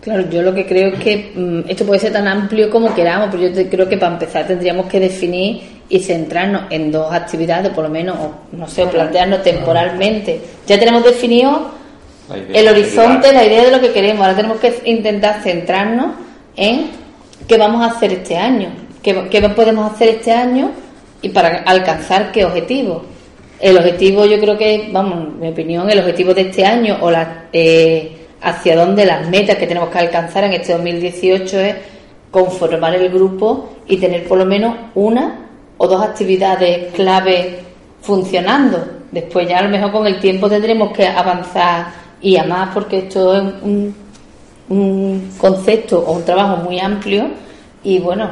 Claro, 0.01 0.29
yo 0.29 0.43
lo 0.43 0.53
que 0.53 0.67
creo 0.67 0.89
es 0.89 0.99
que 0.99 1.33
mm, 1.35 1.71
esto 1.71 1.87
puede 1.87 2.01
ser 2.01 2.13
tan 2.13 2.27
amplio 2.27 2.69
como 2.71 2.93
queramos, 2.93 3.29
pero 3.31 3.45
yo 3.45 3.53
te- 3.53 3.69
creo 3.69 3.89
que 3.89 3.97
para 3.97 4.15
empezar 4.15 4.47
tendríamos 4.49 4.87
que 4.87 4.99
definir 4.99 5.63
y 5.89 6.01
centrarnos 6.01 6.63
en 6.71 6.91
dos 6.91 7.13
actividades, 7.13 7.71
por 7.73 7.85
lo 7.85 7.91
menos, 7.91 8.17
o, 8.19 8.57
no 8.57 8.67
sé, 8.67 8.83
o 8.83 8.91
plantearnos 8.91 9.43
temporalmente. 9.45 10.41
Ya 10.67 10.77
tenemos 10.79 11.05
definido 11.05 11.71
el 12.53 12.67
horizonte, 12.69 13.33
la 13.33 13.45
idea 13.45 13.65
de 13.65 13.71
lo 13.71 13.81
que 13.81 13.93
queremos. 13.93 14.23
Ahora 14.23 14.35
tenemos 14.37 14.59
que 14.59 14.81
intentar 14.87 15.41
centrarnos 15.43 16.15
en 16.57 16.91
qué 17.47 17.57
vamos 17.59 17.83
a 17.83 17.95
hacer 17.97 18.13
este 18.13 18.37
año, 18.37 18.71
qué, 19.03 19.29
qué 19.31 19.49
podemos 19.51 19.93
hacer 19.93 20.09
este 20.11 20.33
año 20.33 20.71
y 21.21 21.29
para 21.31 21.63
alcanzar 21.63 22.33
qué 22.33 22.45
objetivo. 22.45 23.05
El 23.61 23.79
objetivo, 23.79 24.27
yo 24.27 24.41
creo 24.41 24.59
que, 24.59 24.89
vamos, 24.93 25.29
en 25.35 25.41
mi 25.41 25.49
opinión, 25.49 25.89
el 25.89 26.01
objetivo 26.01 26.35
de 26.35 26.43
este 26.43 26.67
año 26.67 26.99
o 27.01 27.11
la, 27.11 27.45
eh, 27.53 28.27
hacia 28.41 28.77
dónde 28.77 29.07
las 29.07 29.29
metas 29.29 29.57
que 29.57 29.67
tenemos 29.67 29.89
que 29.89 29.99
alcanzar 29.99 30.45
en 30.45 30.55
este 30.55 30.73
2018 30.73 31.61
es 31.61 31.77
conformar 32.31 32.95
el 32.95 33.09
grupo 33.11 33.75
y 33.87 33.99
tener 33.99 34.27
por 34.27 34.39
lo 34.39 34.45
menos 34.45 34.77
una 34.95 35.47
o 35.77 35.87
dos 35.87 36.03
actividades 36.03 36.93
clave 36.93 37.61
funcionando. 38.01 38.85
Después 39.13 39.49
ya 39.49 39.59
a 39.59 39.63
lo 39.63 39.69
mejor 39.69 39.93
con 39.93 40.07
el 40.07 40.19
tiempo 40.19 40.49
tendremos 40.49 40.93
que 40.93 41.07
avanzar 41.07 41.87
y 42.21 42.37
a 42.37 42.45
más 42.45 42.71
porque 42.75 42.99
esto 42.99 43.37
es 43.37 43.43
un, 43.63 43.95
un 44.69 45.33
concepto 45.39 45.99
o 46.07 46.13
un 46.13 46.25
trabajo 46.25 46.57
muy 46.59 46.79
amplio 46.81 47.29
y 47.85 47.99
bueno, 47.99 48.31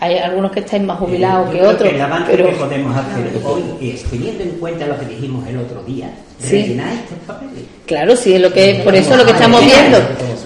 hay 0.00 0.18
algunos 0.18 0.50
que 0.50 0.60
estáis 0.60 0.82
más 0.82 0.98
jubilados 0.98 1.46
Yo 1.52 1.52
que 1.60 1.66
otros, 1.66 1.88
el 1.92 2.00
avance 2.00 2.26
pero 2.32 2.46
que 2.48 2.54
podemos 2.56 2.96
hacer 2.96 3.30
hoy 3.44 3.62
es 3.90 4.02
teniendo 4.04 4.42
en 4.42 4.50
cuenta 4.58 4.86
lo 4.86 4.98
que 4.98 5.06
dijimos 5.06 5.46
el 5.48 5.58
otro 5.58 5.82
día, 5.84 6.10
Sí. 6.40 6.50
rellenar 6.62 6.92
estos 6.92 7.18
papeles. 7.26 7.62
claro, 7.86 8.16
sí, 8.16 8.34
es 8.34 8.40
lo 8.40 8.52
que 8.52 8.80
por 8.82 8.92
eso 8.96 9.12
es 9.12 9.18
lo 9.18 9.24
que 9.24 9.30
estamos 9.30 9.64
viendo. 9.64 9.98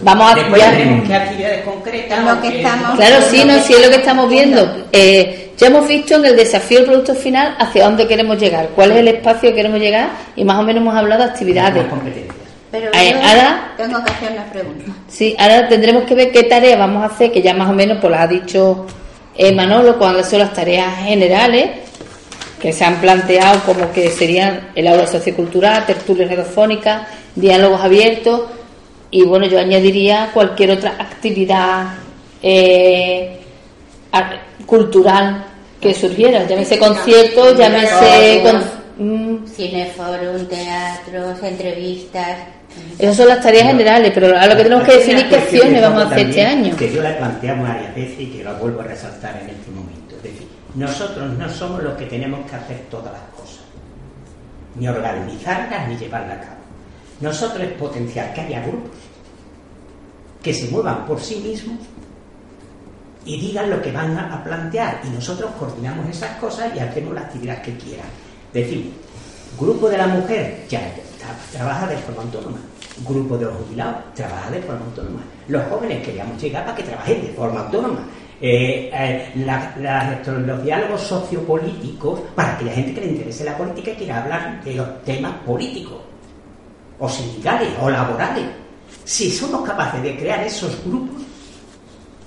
Vamos 0.02 0.30
a 0.30 0.34
Después 0.34 0.60
ya- 0.60 0.70
tenemos 0.72 1.08
que 1.08 1.14
actividades 1.14 1.64
concretas. 1.64 2.22
Lo 2.24 2.40
que 2.42 2.48
estamos- 2.58 2.96
Claro, 2.98 3.16
sí, 3.30 3.42
no, 3.46 3.58
sí 3.62 3.72
es 3.72 3.82
lo 3.82 3.88
que 3.90 3.96
estamos 3.96 4.28
viendo. 4.28 4.76
Eh, 4.92 5.52
ya 5.56 5.68
hemos 5.68 5.88
visto 5.88 6.16
en 6.16 6.26
el 6.26 6.36
desafío 6.36 6.80
del 6.80 6.86
producto 6.88 7.14
final 7.14 7.56
hacia 7.58 7.84
dónde 7.86 8.06
queremos 8.06 8.38
llegar, 8.38 8.68
cuál 8.76 8.90
es 8.92 8.98
el 8.98 9.08
espacio 9.08 9.48
que 9.48 9.54
queremos 9.56 9.80
llegar 9.80 10.10
y 10.36 10.44
más 10.44 10.58
o 10.58 10.62
menos 10.64 10.82
hemos 10.82 10.94
hablado 10.94 11.24
de 11.24 11.30
actividades. 11.30 11.86
Competencias. 11.86 12.36
Pero 12.80 12.92
Eh, 12.94 13.14
ahora- 13.22 13.72
tengo 13.76 14.04
que 14.04 14.10
hacer 14.12 14.32
una 14.32 14.44
pregunta. 14.44 14.84
Sí, 15.08 15.34
ahora 15.38 15.68
tendremos 15.68 16.04
que 16.04 16.14
ver 16.14 16.30
qué 16.32 16.42
tareas 16.44 16.78
vamos 16.78 17.02
a 17.02 17.06
hacer, 17.14 17.32
que 17.32 17.40
ya 17.42 17.54
más 17.54 17.70
o 17.70 17.72
menos 17.72 17.98
pues 18.00 18.10
las 18.10 18.20
ha 18.20 18.26
dicho 18.26 18.86
eh, 19.38 19.52
Manolo, 19.52 19.98
cuáles 19.98 20.26
son 20.28 20.38
las 20.40 20.52
tareas 20.52 20.98
generales 21.04 21.70
que 22.60 22.72
se 22.72 22.84
han 22.84 22.96
planteado 23.02 23.60
como 23.64 23.92
que 23.92 24.10
serían 24.10 24.70
el 24.74 24.86
aula 24.88 25.06
sociocultural, 25.06 25.84
tertulias 25.86 26.28
radiofónicas, 26.30 27.02
diálogos 27.34 27.80
abiertos 27.82 28.42
y 29.10 29.22
bueno, 29.24 29.46
yo 29.46 29.58
añadiría 29.58 30.30
cualquier 30.32 30.70
otra 30.72 30.96
actividad 30.98 31.94
eh, 32.42 33.40
cultural 34.66 35.44
que 35.80 35.92
surgiera, 35.94 36.46
llámese 36.46 36.78
conciertos, 36.78 37.56
llámese... 37.58 38.42
con- 38.42 39.42
mm, 39.44 39.46
Cineforum, 39.46 40.46
teatros, 40.48 41.42
entrevistas. 41.42 42.38
Esas 42.98 43.16
son 43.16 43.28
las 43.28 43.42
tareas 43.42 43.66
generales, 43.66 44.10
pero 44.14 44.38
a 44.38 44.46
lo 44.46 44.56
que 44.56 44.62
tenemos 44.62 44.84
que 44.84 44.96
definir 44.96 45.28
qué 45.28 45.36
acciones 45.36 45.82
vamos 45.82 46.02
a 46.02 46.06
hacer 46.06 46.28
este 46.28 46.42
año. 46.42 46.76
Que 46.76 46.92
yo 46.92 47.02
la 47.02 47.16
planteamos 47.18 47.68
varias 47.68 47.94
veces 47.94 48.20
y 48.20 48.26
que 48.26 48.44
la 48.44 48.54
vuelvo 48.54 48.80
a 48.80 48.84
resaltar 48.84 49.38
en 49.42 49.50
este 49.50 49.70
momento. 49.70 50.16
Es 50.16 50.22
decir, 50.22 50.48
nosotros 50.74 51.30
no 51.36 51.48
somos 51.48 51.82
los 51.82 51.94
que 51.94 52.06
tenemos 52.06 52.48
que 52.50 52.56
hacer 52.56 52.78
todas 52.90 53.12
las 53.12 53.22
cosas. 53.38 53.64
ni 54.76 54.88
organizarlas, 54.88 55.88
ni 55.88 55.96
llevarlas 55.96 56.38
a 56.38 56.40
cabo. 56.40 56.56
Nosotros 57.20 57.64
es 57.64 57.72
potenciar 57.72 58.34
que 58.34 58.42
haya 58.42 58.60
grupos 58.60 58.92
que 60.42 60.54
se 60.54 60.68
muevan 60.68 61.06
por 61.06 61.20
sí 61.20 61.36
mismos 61.36 61.78
y 63.24 63.40
digan 63.40 63.68
lo 63.68 63.82
que 63.82 63.90
van 63.90 64.16
a, 64.16 64.44
plantear 64.44 65.00
y 65.04 65.08
nosotros 65.08 65.50
coordinamos 65.58 66.08
esas 66.08 66.36
cosas 66.36 66.70
y 66.76 66.78
hacemos 66.78 67.14
la 67.14 67.22
actividad 67.22 67.60
que 67.62 67.76
quieran. 67.76 68.06
Decimos, 68.52 68.92
grupo 69.58 69.88
de 69.88 69.98
la 69.98 70.06
mujer 70.06 70.64
ya 70.68 70.94
trabaja 71.52 71.86
de 71.86 71.96
forma 71.98 72.22
autónoma, 72.22 72.58
grupo 73.06 73.36
de 73.38 73.44
los 73.46 73.54
jubilados 73.56 73.96
trabaja 74.14 74.50
de 74.50 74.62
forma 74.62 74.84
autónoma. 74.86 75.20
Los 75.48 75.62
jóvenes 75.64 76.04
queríamos 76.04 76.40
llegar 76.42 76.64
para 76.64 76.76
que 76.76 76.82
trabajen 76.82 77.22
de 77.22 77.28
forma 77.32 77.60
autónoma. 77.60 78.00
Eh, 78.40 78.90
eh, 78.92 79.32
la- 79.36 79.74
la- 79.80 80.20
los 80.38 80.62
diálogos 80.62 81.00
sociopolíticos 81.00 82.20
para 82.34 82.54
aquella 82.54 82.72
gente 82.72 82.94
que 82.94 83.00
le 83.00 83.06
interese 83.12 83.44
la 83.44 83.56
política 83.56 83.92
quiera 83.96 84.22
hablar 84.22 84.62
de 84.62 84.74
los 84.74 85.02
temas 85.04 85.32
políticos 85.46 85.98
o 86.98 87.08
sindicales 87.08 87.68
o 87.80 87.88
laborales. 87.88 88.44
Si 89.04 89.30
somos 89.30 89.62
capaces 89.66 90.02
de 90.02 90.16
crear 90.18 90.42
esos 90.44 90.84
grupos, 90.84 91.22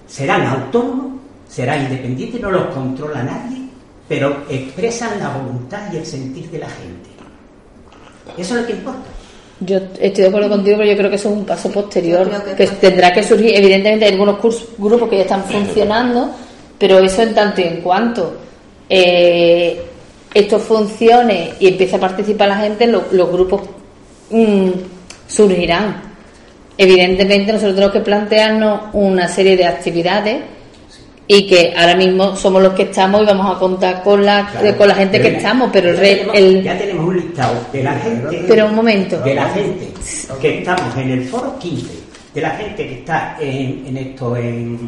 serán 0.08 0.46
autónomos, 0.48 1.20
serán 1.48 1.84
independientes, 1.84 2.42
no 2.42 2.52
los 2.52 2.74
controla 2.74 3.22
nadie, 3.24 3.68
pero 4.08 4.46
expresan 4.50 5.20
la 5.20 5.30
voluntad 5.30 5.92
y 5.94 5.98
el 5.98 6.06
sentir 6.06 6.50
de 6.50 6.60
la 6.60 6.70
gente. 6.70 7.09
Eso 8.38 8.56
es 8.56 8.62
lo 8.62 8.68
que 8.68 8.74
importa. 8.74 9.00
Yo 9.62 9.78
estoy 10.00 10.24
de 10.24 10.28
acuerdo 10.28 10.50
contigo, 10.50 10.78
pero 10.78 10.90
yo 10.92 10.98
creo 10.98 11.10
que 11.10 11.18
eso 11.18 11.30
es 11.30 11.36
un 11.36 11.46
paso 11.46 11.70
posterior, 11.72 12.30
que, 12.46 12.56
que- 12.56 12.68
tendrá 12.76 13.12
que 13.14 13.22
surgir. 13.24 13.54
Evidentemente, 13.56 14.06
hay 14.06 14.12
algunos 14.14 14.38
cursos, 14.38 14.70
grupos 14.78 15.10
que 15.10 15.18
ya 15.18 15.24
están 15.24 15.44
funcionando, 15.44 16.32
pero 16.78 17.00
eso 17.00 17.22
en 17.24 17.34
tanto 17.36 17.60
y 17.60 17.66
en 17.66 17.82
cuanto 17.82 18.38
eh, 18.90 19.82
esto 20.34 20.60
funcione 20.60 21.52
y 21.60 21.68
empiece 21.68 21.98
a 21.98 22.00
participar 22.00 22.48
la 22.48 22.58
gente, 22.58 22.88
lo- 22.88 23.04
los 23.12 23.30
grupos 23.32 23.62
mm, 24.30 24.70
surgirán. 25.28 26.04
Evidentemente, 26.78 27.52
nosotros 27.52 27.76
tenemos 27.76 27.94
que 27.94 28.00
plantearnos 28.02 28.82
una 28.94 29.28
serie 29.28 29.58
de 29.58 29.66
actividades 29.66 30.38
y 31.32 31.46
que 31.46 31.74
ahora 31.78 31.94
mismo 31.96 32.36
somos 32.36 32.60
los 32.64 32.74
que 32.74 32.84
estamos 32.84 33.22
y 33.22 33.26
vamos 33.28 33.56
a 33.56 33.60
contar 33.60 34.02
con 34.02 34.26
la, 34.26 34.48
Claro. 34.50 34.76
con 34.80 34.88
la 34.88 34.96
gente 34.96 35.22
que 35.22 35.28
estamos, 35.38 35.70
pero 35.72 35.90
el, 35.90 35.96
ya, 35.96 36.02
re- 36.02 36.16
tenemos, 36.16 36.36
el- 36.38 36.64
ya 36.64 36.78
tenemos 36.80 37.06
un 37.06 37.16
listado 37.18 37.54
de 37.72 37.84
la 37.84 37.94
gente. 38.00 38.46
Pero 38.48 38.66
un 38.66 38.76
momento. 38.76 39.20
De 39.22 39.36
la 39.36 39.46
gente 39.50 39.88
que 40.42 40.58
estamos 40.58 40.98
en 40.98 41.12
el 41.12 41.26
foro 41.26 41.56
15, 41.60 41.88
de 42.34 42.42
la 42.42 42.50
gente 42.50 42.88
que 42.88 42.94
está 42.96 43.38
en, 43.40 43.84
en 43.88 43.98
esto, 43.98 44.36
en, 44.38 44.80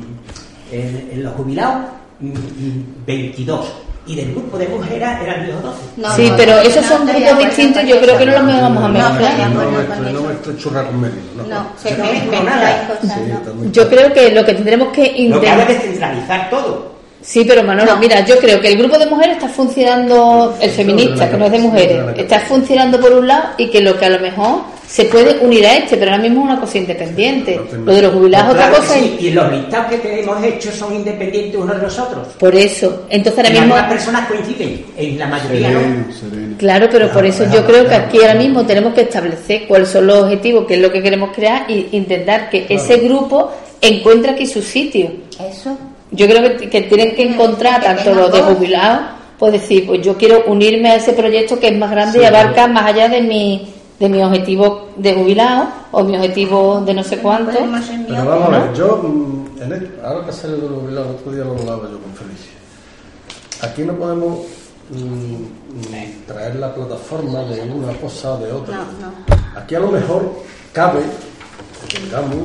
en- 0.71 1.09
en 1.13 1.23
los 1.23 1.33
jubilados, 1.35 1.83
mm, 2.21 2.27
mm, 2.29 2.83
22. 3.05 3.71
Y 4.07 4.15
del 4.15 4.31
grupo 4.31 4.57
de 4.57 4.67
mujeres 4.67 5.09
eran 5.23 5.47
los 5.47 5.61
12. 5.61 5.77
No, 5.97 6.15
sí, 6.15 6.27
no, 6.29 6.35
pero 6.37 6.55
no, 6.55 6.61
esos 6.61 6.85
son 6.85 7.05
grupos 7.05 7.37
distintos. 7.37 7.83
Yo 7.85 7.99
creo 8.01 8.17
que 8.17 8.25
no 8.25 8.31
los 8.31 8.41
vamos 8.61 8.83
a 8.83 8.87
No, 8.87 8.93
mezclar. 8.93 9.49
No, 9.51 10.11
no 10.11 10.21
me 10.27 10.33
estoy 10.33 10.57
churra 10.57 10.83
con 10.85 10.99
medio, 11.01 11.15
¿no? 11.37 11.43
No, 11.43 11.67
se 11.77 11.95
No 11.95 12.43
nada. 12.43 12.87
cosas, 12.87 13.15
Sí, 13.15 13.69
Yo 13.71 13.87
creo 13.89 14.11
que 14.11 14.31
lo 14.31 14.43
que 14.43 14.53
tendremos 14.55 14.87
que 14.89 15.01
Lo 15.03 15.07
que 15.13 15.21
intentar. 15.21 15.59
es 15.61 15.67
descentralizar 15.67 16.49
todo. 16.49 16.91
Sí, 17.21 17.45
pero 17.47 17.63
Manolo, 17.63 17.93
No. 17.93 17.99
mira, 17.99 18.25
yo 18.25 18.37
creo 18.39 18.59
que 18.59 18.69
el 18.69 18.77
grupo 18.79 18.97
de 18.97 19.05
mujeres 19.05 19.35
está 19.37 19.47
funcionando, 19.47 20.57
el 20.59 20.71
feminista, 20.71 21.29
que 21.29 21.37
no 21.37 21.45
es 21.45 21.51
de 21.51 21.59
mujeres, 21.59 22.03
está 22.17 22.39
funcionando 22.39 22.99
por 22.99 23.13
un 23.13 23.27
lado 23.27 23.49
y 23.59 23.67
que 23.69 23.81
lo 23.81 23.95
que 23.99 24.05
a 24.05 24.09
lo 24.09 24.19
mejor 24.19 24.61
se 24.91 25.05
puede 25.05 25.39
unir 25.39 25.65
a 25.65 25.77
este, 25.77 25.95
pero 25.95 26.11
ahora 26.11 26.21
mismo 26.21 26.41
es 26.41 26.51
una 26.51 26.59
cosa 26.59 26.77
independiente. 26.77 27.61
Lo 27.85 27.93
de 27.93 28.01
los 28.01 28.13
jubilados 28.13 28.47
es 28.47 28.53
otra 28.55 28.67
Claro 28.67 28.83
cosa 28.83 28.93
sí, 28.95 29.17
y 29.21 29.27
y 29.27 29.31
los 29.31 29.49
listados 29.49 29.89
que 29.89 29.97
tenemos 29.99 30.43
hechos 30.43 30.75
son 30.75 30.93
independientes 30.93 31.55
unos 31.55 31.77
de 31.77 31.83
los 31.83 31.97
otros. 31.97 32.27
por 32.37 32.53
eso. 32.53 33.05
Entonces 33.09 33.37
ahora 33.37 33.49
mismo, 33.51 33.73
algunas 33.73 33.93
personas 33.93 34.27
coinciden, 34.27 34.85
en 34.97 35.17
la 35.17 35.27
mayoría 35.27 35.69
no. 35.69 35.79
Sereno, 36.11 36.57
claro, 36.57 36.89
pero 36.91 37.09
por 37.09 37.25
eso 37.25 37.45
yo 37.53 37.65
creo 37.65 37.87
que 37.87 37.95
aquí 37.95 38.17
ahora 38.17 38.35
mismo 38.35 38.65
tenemos 38.65 38.93
que 38.93 39.01
establecer 39.03 39.65
cuáles 39.65 39.87
son 39.87 40.07
los 40.07 40.23
objetivos, 40.23 40.65
qué 40.67 40.73
es 40.73 40.81
lo 40.81 40.91
que 40.91 41.01
queremos 41.01 41.29
crear 41.33 41.71
y 41.71 41.87
intentar 41.93 42.49
que 42.49 42.65
ese 42.67 42.97
grupo 42.97 43.49
encuentre 43.79 44.31
aquí 44.31 44.45
su 44.45 44.61
sitio. 44.61 45.09
Eso. 45.39 45.77
Yo 46.11 46.27
creo 46.27 46.57
que, 46.57 46.69
que 46.69 46.81
tienen 46.81 47.15
que 47.15 47.23
encontrar, 47.23 47.79
Que 47.79 47.85
tanto 47.85 48.13
los 48.13 48.29
de 48.29 48.41
jubilados, 48.41 49.05
pues 49.39 49.53
decir, 49.53 49.87
pues 49.87 50.01
yo 50.01 50.17
quiero 50.17 50.43
unirme 50.47 50.91
a 50.91 50.95
ese 50.95 51.13
proyecto 51.13 51.57
que 51.61 51.69
es 51.69 51.77
más 51.77 51.91
grande 51.91 52.21
y 52.21 52.25
abarca 52.25 52.67
más 52.67 52.87
allá 52.87 53.07
de 53.07 53.21
mi, 53.21 53.69
de 54.01 54.09
mi 54.09 54.21
objetivo 54.23 54.89
de 54.97 55.13
jubilado 55.13 55.67
o 55.91 56.03
mi 56.03 56.15
objetivo 56.17 56.81
de 56.83 56.93
no 56.95 57.03
sé 57.03 57.19
cuánto. 57.19 57.51
Pero 58.07 58.25
vamos 58.25 58.47
a 58.47 58.59
ver, 58.59 58.73
yo, 58.73 58.97
mm, 58.97 59.61
en 59.61 59.71
el- 59.73 59.99
ahora 60.03 60.25
que 60.25 60.33
sale 60.33 60.57
de 60.57 60.65
el 60.65 60.97
otro 60.97 61.31
día 61.31 61.43
lo 61.43 61.51
hablaba 61.51 61.83
yo 61.83 61.99
con 62.01 62.11
Felicia. 62.15 62.51
Aquí 63.61 63.83
no 63.83 63.93
podemos 63.93 64.39
mm, 64.89 66.25
traer 66.27 66.55
la 66.55 66.73
plataforma 66.73 67.43
de 67.43 67.61
una 67.61 67.93
cosa 67.93 68.33
o 68.33 68.37
de 68.39 68.51
otra. 68.51 68.77
No, 68.77 68.83
no. 68.83 69.59
Aquí 69.59 69.75
a 69.75 69.79
lo 69.79 69.91
mejor 69.91 70.33
cabe 70.73 71.01
que 71.87 71.99
tengamos 71.99 72.37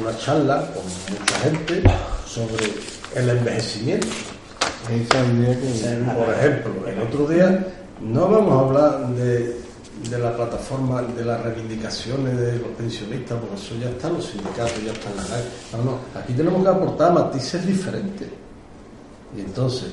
una 0.00 0.16
charla 0.18 0.66
con 0.72 0.82
mucha 0.84 1.38
gente 1.44 1.82
sobre 2.26 2.66
el 3.14 3.28
envejecimiento. 3.30 4.06
Por 6.14 6.34
ejemplo, 6.34 6.72
el 6.88 7.00
otro 7.02 7.26
día 7.28 7.66
no 8.00 8.28
vamos 8.28 8.52
a 8.52 8.60
hablar 8.66 9.08
de, 9.08 9.60
de 10.10 10.18
la 10.18 10.34
plataforma 10.36 11.02
de 11.02 11.24
las 11.24 11.42
reivindicaciones 11.42 12.36
de 12.38 12.58
los 12.58 12.68
pensionistas, 12.76 13.38
porque 13.40 13.56
eso 13.56 13.74
ya 13.80 13.88
está 13.90 14.08
en 14.08 14.14
los 14.14 14.24
sindicatos, 14.26 14.84
ya 14.84 14.92
está 14.92 15.10
en 15.10 15.16
la 15.16 15.22
calle. 15.24 15.44
No, 15.72 15.82
no, 15.84 15.98
aquí 16.20 16.32
tenemos 16.34 16.62
que 16.62 16.68
aportar 16.68 17.12
matices 17.12 17.66
diferentes. 17.66 18.28
Y 19.36 19.40
entonces, 19.40 19.90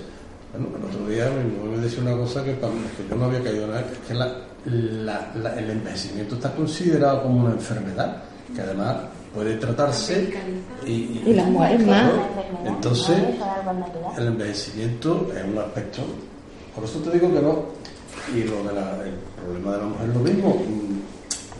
bueno, 0.53 0.67
el 0.77 0.95
otro 0.95 1.07
día 1.07 1.29
mi 1.29 1.51
mujer 1.51 1.77
me 1.79 1.83
decía 1.83 2.01
una 2.01 2.15
cosa 2.17 2.43
que, 2.43 2.51
para 2.53 2.71
mí- 2.73 2.81
que 2.95 3.09
yo 3.09 3.15
no 3.15 3.25
había 3.25 3.43
caído 3.43 3.63
en 3.65 3.69
nada, 3.71 3.83
que 3.87 3.93
es 3.93 3.99
que 4.07 4.13
la- 4.13 4.35
la- 4.65 5.31
la- 5.41 5.53
el 5.59 5.69
envejecimiento 5.71 6.35
está 6.35 6.53
considerado 6.55 7.23
como 7.23 7.41
una 7.45 7.51
enfermedad, 7.53 8.23
que 8.55 8.61
además 8.61 8.95
puede 9.33 9.55
tratarse 9.57 10.33
y, 10.85 10.91
y- 10.91 11.23
Y 11.25 11.33
las 11.33 11.47
mujeres 11.47 11.85
más. 11.85 12.11
Entonces, 12.65 13.17
el 14.17 14.27
envejecimiento 14.27 15.31
es 15.35 15.43
un 15.43 15.57
aspecto. 15.57 16.01
Por 16.73 16.83
eso 16.85 16.99
te 16.99 17.11
digo 17.11 17.33
que 17.33 17.41
no. 17.41 17.65
Y 18.33 18.43
lo 18.43 18.63
de 18.63 18.73
la- 18.73 18.97
problema 19.45 19.71
de 19.71 19.77
la 19.77 19.85
mujer 19.85 20.09
es 20.09 20.15
lo 20.15 20.21
mismo. 20.21 20.61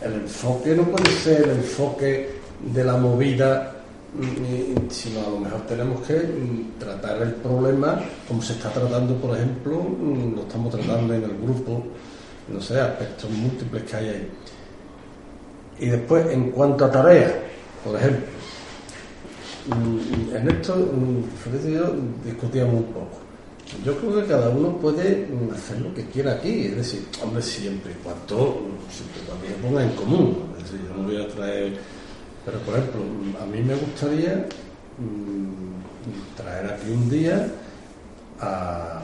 El 0.02 0.12
enfoque 0.12 0.74
no 0.74 0.82
puede 0.84 1.10
ser 1.10 1.42
el 1.42 1.50
enfoque 1.50 2.30
de 2.72 2.84
la 2.84 2.96
movida, 2.96 3.72
sino 4.90 5.20
a 5.20 5.30
lo 5.30 5.40
mejor 5.40 5.60
tenemos 5.62 6.06
que 6.06 6.14
mm, 6.14 6.78
tratar 6.78 7.22
el 7.22 7.32
problema 7.34 8.00
como 8.26 8.42
se 8.42 8.54
está 8.54 8.70
tratando, 8.70 9.14
por 9.16 9.36
ejemplo, 9.36 9.82
mm, 9.82 10.34
lo 10.34 10.42
estamos 10.42 10.74
tratando 10.74 11.14
en 11.14 11.24
el 11.24 11.36
grupo, 11.38 11.82
no 12.48 12.60
sé, 12.60 12.80
aspectos 12.80 13.30
múltiples 13.30 13.82
que 13.84 13.96
hay 13.96 14.08
ahí. 14.08 14.30
Y 15.78 15.86
después, 15.88 16.26
en 16.30 16.50
cuanto 16.50 16.86
a 16.86 16.90
tareas, 16.90 17.32
por 17.84 17.96
ejemplo, 17.96 18.26
Mm, 19.68 20.36
En 20.36 20.48
esto, 20.48 20.74
Feliz 21.42 21.66
y 21.66 21.72
yo 21.74 21.92
discutíamos 22.24 22.74
un 22.74 22.84
poco. 22.84 23.25
Yo 23.84 23.96
creo 23.98 24.20
que 24.20 24.28
cada 24.28 24.48
uno 24.50 24.76
puede 24.76 25.26
mm, 25.26 25.52
hacer 25.52 25.80
lo 25.80 25.92
que 25.92 26.04
quiera 26.06 26.32
aquí, 26.32 26.66
es 26.66 26.76
decir, 26.76 27.06
hombre, 27.22 27.42
siempre 27.42 27.92
y 27.92 28.02
cuando 28.02 28.62
siempre 28.90 29.22
cuando 29.26 29.44
lo 29.48 29.68
ponga 29.68 29.82
en 29.82 29.96
común. 29.96 30.36
Es 30.56 30.64
decir, 30.64 30.86
yo 30.88 30.96
no 30.96 31.08
voy 31.08 31.20
a 31.20 31.28
traer. 31.28 31.76
Pero, 32.44 32.58
por 32.60 32.74
ejemplo, 32.76 33.00
mm, 33.00 33.42
a 33.42 33.46
mí 33.46 33.62
me 33.62 33.74
gustaría 33.74 34.46
mm, 34.98 36.36
traer 36.36 36.72
aquí 36.72 36.90
un 36.90 37.10
día 37.10 37.48
a, 38.40 39.02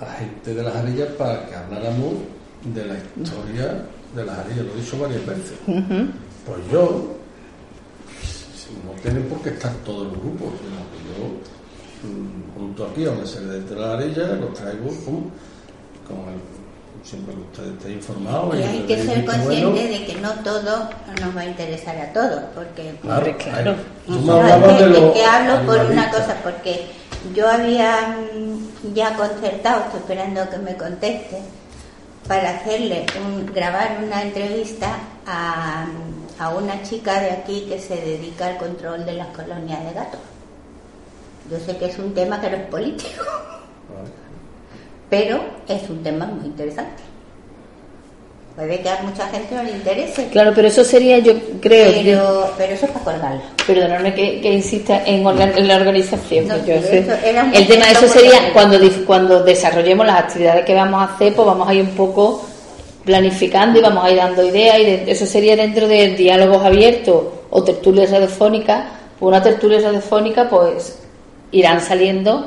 a 0.00 0.06
gente 0.18 0.54
de 0.54 0.62
las 0.62 0.76
arillas 0.76 1.08
para 1.12 1.46
que 1.46 1.54
habláramos 1.54 2.14
de 2.64 2.84
la 2.84 2.94
historia 2.94 3.86
de 4.14 4.24
las 4.24 4.38
arillas. 4.40 4.66
Lo 4.66 4.72
he 4.74 4.80
dicho 4.80 4.98
varias 4.98 5.26
veces. 5.26 5.54
Pues 5.66 6.58
yo 6.70 7.16
no 8.84 8.92
tienen 9.02 9.24
por 9.24 9.40
qué 9.42 9.50
estar 9.50 9.72
todos 9.84 10.12
los 10.12 10.22
grupos, 10.22 10.52
sino 10.60 10.76
que 10.90 10.98
yo 11.08 11.51
junto 12.56 12.86
aquí 12.86 13.04
donde 13.04 13.26
se 13.26 13.40
le 13.40 13.60
dé 13.60 13.76
la 13.76 13.92
arilla, 13.94 14.26
los 14.34 14.54
traigo 14.54 14.88
pum, 15.04 15.24
con 16.06 16.18
el, 16.32 16.40
siempre 17.04 17.34
que 17.34 17.40
usted 17.40 17.72
esté 17.78 17.92
informado. 17.92 18.56
Y 18.58 18.62
hay 18.62 18.78
le 18.80 18.86
que 18.86 19.02
ser 19.04 19.24
consciente 19.24 19.64
bueno. 19.66 19.74
de 19.98 20.04
que 20.06 20.14
no 20.20 20.30
todo 20.44 20.90
nos 21.20 21.36
va 21.36 21.40
a 21.40 21.46
interesar 21.46 21.96
a 21.98 22.12
todos, 22.12 22.42
porque 22.54 22.94
Claro, 23.02 23.36
claro. 23.38 23.70
hay- 23.72 23.76
tú 24.14 24.20
me 24.20 24.32
hablabas 24.32 24.78
que, 24.78 24.84
de 24.88 25.24
hablo 25.24 25.66
por 25.66 25.80
una 25.86 26.10
cosa, 26.10 26.36
porque 26.42 26.86
yo 27.34 27.48
había 27.48 28.16
mm, 28.34 28.94
ya 28.94 29.16
concertado, 29.16 29.82
estoy 29.84 30.00
esperando 30.00 30.48
que 30.50 30.58
me 30.58 30.76
conteste, 30.76 31.38
para 32.28 32.50
hacerle 32.50 33.04
un, 33.24 33.46
grabar 33.52 33.98
una 34.04 34.22
entrevista 34.22 34.96
a, 35.26 35.86
a 36.38 36.48
una 36.50 36.80
chica 36.82 37.20
de 37.20 37.30
aquí 37.32 37.66
que 37.68 37.80
se 37.80 37.96
dedica 37.96 38.46
al 38.46 38.58
control 38.58 39.04
de 39.04 39.14
las 39.14 39.26
colonias 39.28 39.84
de 39.84 39.92
gatos. 39.92 40.20
Yo 41.50 41.58
sé 41.58 41.76
que 41.76 41.86
es 41.86 41.98
un 41.98 42.14
tema 42.14 42.40
que 42.40 42.50
no 42.50 42.56
es 42.56 42.62
político, 42.66 43.24
pero 45.10 45.40
es 45.68 45.88
un 45.90 46.02
tema 46.02 46.26
muy 46.26 46.46
interesante. 46.46 47.02
Puede 48.56 48.80
que 48.80 48.88
a 48.90 49.00
mucha 49.02 49.26
gente 49.28 49.54
no 49.54 49.62
le 49.62 49.70
interese. 49.72 50.28
Claro, 50.30 50.52
pero 50.54 50.68
eso 50.68 50.84
sería, 50.84 51.18
yo 51.20 51.32
creo, 51.60 51.90
Pero, 52.02 52.50
pero 52.58 52.74
eso 52.74 52.84
es 52.84 52.92
para 52.92 53.04
colgarlo. 53.16 53.40
perdonadme 53.66 54.14
que, 54.14 54.42
que 54.42 54.52
insista 54.52 55.02
en, 55.06 55.24
organ- 55.24 55.56
en 55.56 55.68
la 55.68 55.76
organización. 55.76 56.48
No, 56.48 56.56
yo 56.58 56.80
sé- 56.82 56.98
el 57.54 57.66
tema 57.66 57.86
de 57.86 57.92
eso 57.92 58.08
sería 58.08 58.52
cuando, 58.52 58.78
cuando 59.06 59.42
desarrollemos 59.42 60.04
las 60.06 60.20
actividades 60.24 60.66
que 60.66 60.74
vamos 60.74 61.00
a 61.00 61.14
hacer, 61.14 61.34
pues 61.34 61.46
vamos 61.46 61.66
a 61.66 61.72
ir 61.74 61.80
un 61.82 61.90
poco 61.96 62.44
planificando 63.06 63.78
y 63.78 63.82
vamos 63.82 64.04
a 64.04 64.10
ir 64.10 64.18
dando 64.18 64.44
ideas 64.46 64.78
y 64.80 64.84
de- 64.84 65.10
eso 65.10 65.24
sería 65.24 65.56
dentro 65.56 65.88
de 65.88 66.08
diálogos 66.14 66.62
abiertos 66.62 67.24
o 67.50 67.64
tertulias 67.64 68.10
radiofónicas. 68.10 68.84
Pues 69.18 69.28
una 69.28 69.42
tertulia 69.42 69.80
radiofónica 69.80 70.48
pues 70.50 70.98
irán 71.52 71.80
saliendo 71.80 72.46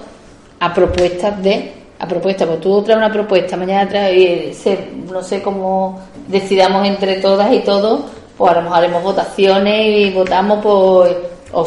a 0.60 0.74
propuestas 0.74 1.41
de 1.41 1.72
a 1.97 2.08
propuestas, 2.08 2.47
pues 2.47 2.60
tú 2.60 2.84
traes 2.84 2.97
una 2.97 3.12
propuesta, 3.12 3.56
mañana 3.56 3.88
traes, 3.88 4.66
no 5.10 5.24
sé 5.24 5.41
cómo 5.41 6.01
decidamos 6.28 6.86
entre 6.86 7.16
todas 7.16 7.53
y 7.53 7.60
todos, 7.60 8.01
pues 8.38 8.51
a 8.51 8.56
lo 8.56 8.62
mejor 8.64 8.78
haremos 8.80 9.03
votaciones 9.03 9.97
y 9.97 10.12
votamos, 10.12 10.60
pues 10.62 11.16
o 11.53 11.66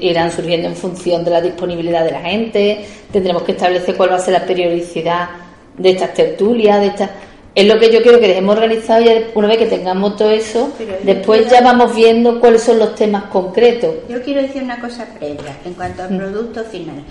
irán 0.00 0.32
surgiendo 0.32 0.68
en 0.68 0.74
función 0.74 1.22
de 1.22 1.30
la 1.30 1.42
disponibilidad 1.42 2.04
de 2.04 2.10
la 2.10 2.20
gente, 2.20 2.86
tendremos 3.12 3.42
que 3.42 3.52
establecer 3.52 3.94
cuál 3.94 4.12
va 4.12 4.16
a 4.16 4.18
ser 4.18 4.32
la 4.32 4.46
periodicidad 4.46 5.28
de 5.76 5.90
estas 5.90 6.14
tertulias, 6.14 6.80
de 6.80 6.86
estas... 6.86 7.10
Es 7.56 7.66
lo 7.66 7.78
que 7.78 7.90
yo 7.90 8.02
quiero 8.02 8.20
que 8.20 8.28
dejemos 8.28 8.54
organizado 8.54 9.00
y 9.00 9.08
una 9.34 9.48
vez 9.48 9.56
que 9.56 9.64
tengamos 9.64 10.16
todo 10.16 10.28
eso, 10.30 10.70
después 11.04 11.50
ya 11.50 11.62
vamos 11.62 11.96
viendo 11.96 12.38
cuáles 12.38 12.62
son 12.62 12.78
los 12.78 12.94
temas 12.94 13.24
concretos. 13.30 13.94
Yo 14.10 14.22
quiero 14.22 14.42
decir 14.42 14.62
una 14.62 14.78
cosa 14.78 15.06
previa 15.18 15.56
en 15.64 15.72
cuanto 15.72 16.02
al 16.02 16.18
producto 16.18 16.62
final. 16.64 17.02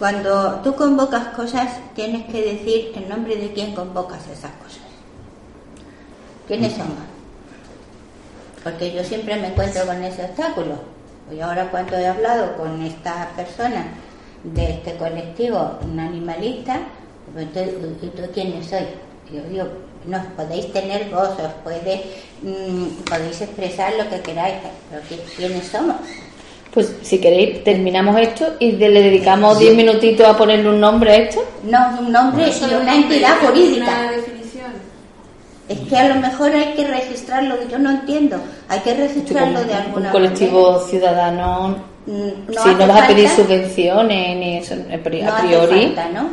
Cuando 0.00 0.60
tú 0.64 0.74
convocas 0.74 1.28
cosas, 1.28 1.78
tienes 1.94 2.26
que 2.26 2.42
decir 2.42 2.90
en 2.96 3.08
nombre 3.08 3.36
de 3.36 3.52
quién 3.52 3.76
convocas 3.76 4.26
esas 4.26 4.50
cosas. 4.60 4.82
¿Quiénes 6.48 6.72
son? 6.72 6.88
Porque 8.64 8.92
yo 8.92 9.04
siempre 9.04 9.36
me 9.36 9.46
encuentro 9.46 9.86
con 9.86 10.02
ese 10.02 10.24
obstáculo. 10.24 10.80
Y 11.32 11.38
ahora 11.38 11.70
cuando 11.70 11.96
he 11.96 12.08
hablado 12.08 12.56
con 12.56 12.82
esta 12.82 13.30
persona 13.36 13.86
de 14.42 14.64
este 14.64 14.96
colectivo, 14.96 15.78
un 15.84 16.00
animalista, 16.00 16.80
pues 17.32 17.46
¿y 18.02 18.08
tú 18.08 18.22
quiénes 18.34 18.66
sois? 18.66 18.88
Y 19.30 19.36
Yo 19.36 19.42
digo, 19.44 19.91
no, 20.06 20.18
podéis 20.36 20.72
tener 20.72 21.08
voz, 21.10 21.30
os 21.38 21.52
puede, 21.64 22.02
mm, 22.42 23.04
podéis 23.08 23.40
expresar 23.40 23.92
lo 23.98 24.08
que 24.10 24.20
queráis, 24.20 24.54
pero 24.90 25.02
¿qui- 25.04 25.34
¿quiénes 25.36 25.66
somos? 25.68 25.96
Pues 26.72 26.94
si 27.02 27.18
queréis, 27.18 27.62
terminamos 27.64 28.18
esto 28.18 28.54
y 28.58 28.72
de- 28.72 28.88
le 28.88 29.02
dedicamos 29.02 29.58
10 29.58 29.74
minutitos 29.76 30.26
a 30.26 30.36
ponerle 30.36 30.70
un 30.70 30.80
nombre 30.80 31.12
a 31.12 31.16
esto. 31.16 31.44
No, 31.64 31.98
un 32.00 32.10
nombre 32.12 32.48
y 32.48 32.52
Solo 32.52 32.80
una 32.80 32.94
entidad 32.94 33.36
una 33.40 33.48
jurídica. 33.50 34.10
definición. 34.10 34.72
Es 35.68 35.78
que 35.80 35.96
a 35.96 36.08
lo 36.08 36.14
mejor 36.16 36.50
hay 36.54 36.72
que 36.74 36.84
registrarlo, 36.86 37.56
yo 37.70 37.78
no 37.78 37.90
entiendo, 37.90 38.38
hay 38.68 38.80
que 38.80 38.94
registrarlo 38.94 39.60
de 39.60 39.66
un 39.70 39.72
alguna 39.72 40.10
colectivo 40.10 40.80
ciudadano, 40.88 41.60
manera. 41.68 41.82
Mm, 42.04 42.50
si 42.52 42.58
hace 42.58 42.74
no 42.74 42.86
vas 42.88 43.02
a 43.02 43.06
pedir 43.06 43.28
subvenciones 43.28 44.36
ni 44.36 44.56
eso, 44.58 44.74
a 44.74 44.76
no 44.78 44.82
hace 44.84 44.98
priori, 44.98 45.82
falta, 45.94 46.08
¿no? 46.08 46.28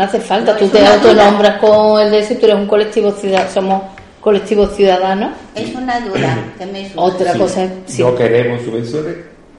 No 0.00 0.06
hace 0.06 0.20
falta. 0.20 0.52
No, 0.54 0.58
Tú 0.58 0.68
te 0.68 0.86
autonombras 0.86 1.58
con 1.58 2.00
el 2.00 2.10
de 2.10 2.20
eso, 2.20 2.34
tú 2.36 2.46
eres 2.46 2.56
un 2.56 2.66
colectivo 2.66 3.12
ciudadano, 3.12 3.50
somos 3.52 3.82
colectivo 4.22 4.66
ciudadano. 4.66 5.32
Es 5.54 5.74
una 5.74 6.00
duda 6.00 6.38
que 6.58 6.64
me 6.64 6.84
surge. 6.84 6.94
Otra 6.96 7.34
cosa 7.34 7.64
es, 7.64 7.70
sí. 7.84 8.02
No 8.02 8.14
queremos 8.14 8.62
subvenciones. 8.62 9.16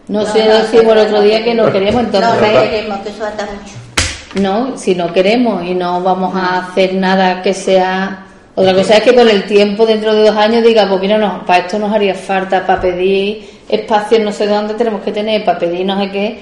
no 0.08 0.22
No, 0.22 0.26
sé, 0.26 0.44
no, 0.46 0.56
decimos 0.56 0.88
el 0.88 0.96
no, 0.96 1.02
otro 1.04 1.22
día 1.22 1.44
que 1.44 1.54
no 1.54 1.72
queremos, 1.72 2.02
No, 2.02 2.08
entonces 2.08 2.32
no 2.54 2.62
queremos, 2.62 3.00
que 3.02 3.10
eso 3.10 3.24
ata 3.24 3.46
mucho. 3.46 4.42
No, 4.42 4.78
si 4.78 4.96
no 4.96 5.14
queremos 5.14 5.64
y 5.64 5.76
no 5.76 6.02
vamos 6.02 6.36
a 6.36 6.66
hacer 6.66 6.96
nada 6.96 7.44
que 7.44 7.54
sea... 7.54 8.26
Otra 8.56 8.74
cosa 8.74 8.98
es 8.98 9.04
que 9.04 9.14
con 9.14 9.30
el 9.30 9.44
tiempo, 9.46 9.86
dentro 9.86 10.14
de 10.16 10.28
dos 10.28 10.36
años, 10.36 10.64
diga, 10.64 10.88
pues 10.90 11.02
mira, 11.02 11.20
no, 11.20 11.46
para 11.46 11.66
esto 11.66 11.78
nos 11.78 11.94
haría 11.94 12.16
falta, 12.16 12.66
para 12.66 12.82
pedir 12.82 13.48
espacios 13.70 14.22
no 14.22 14.32
sé 14.32 14.48
dónde 14.48 14.74
tenemos 14.74 15.02
que 15.02 15.12
tener, 15.12 15.46
para 15.46 15.60
pedir 15.60 15.86
no 15.86 16.00
sé 16.00 16.10
qué, 16.12 16.40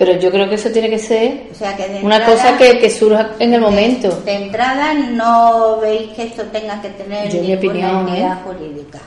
pero 0.00 0.18
yo 0.18 0.30
creo 0.30 0.48
que 0.48 0.54
eso 0.54 0.70
tiene 0.70 0.88
que 0.88 0.98
ser 0.98 1.48
O 1.52 1.54
sea 1.54 1.76
que 1.76 1.86
de 1.86 2.00
una 2.02 2.16
entrada- 2.16 2.26
cosa 2.34 2.56
que, 2.56 2.78
que 2.78 2.88
surja 2.88 3.32
en 3.38 3.52
el 3.52 3.60
momento. 3.60 4.08
De 4.24 4.32
entrada 4.46 4.94
no 4.94 5.78
veis 5.78 6.08
que 6.16 6.22
esto 6.22 6.42
tenga 6.44 6.80
que 6.80 6.88
tener 6.88 7.30
Yo, 7.30 7.42
mi 7.42 7.54
opinión, 7.54 8.08
¿eh? 8.08 8.26
jurídica. 8.42 8.98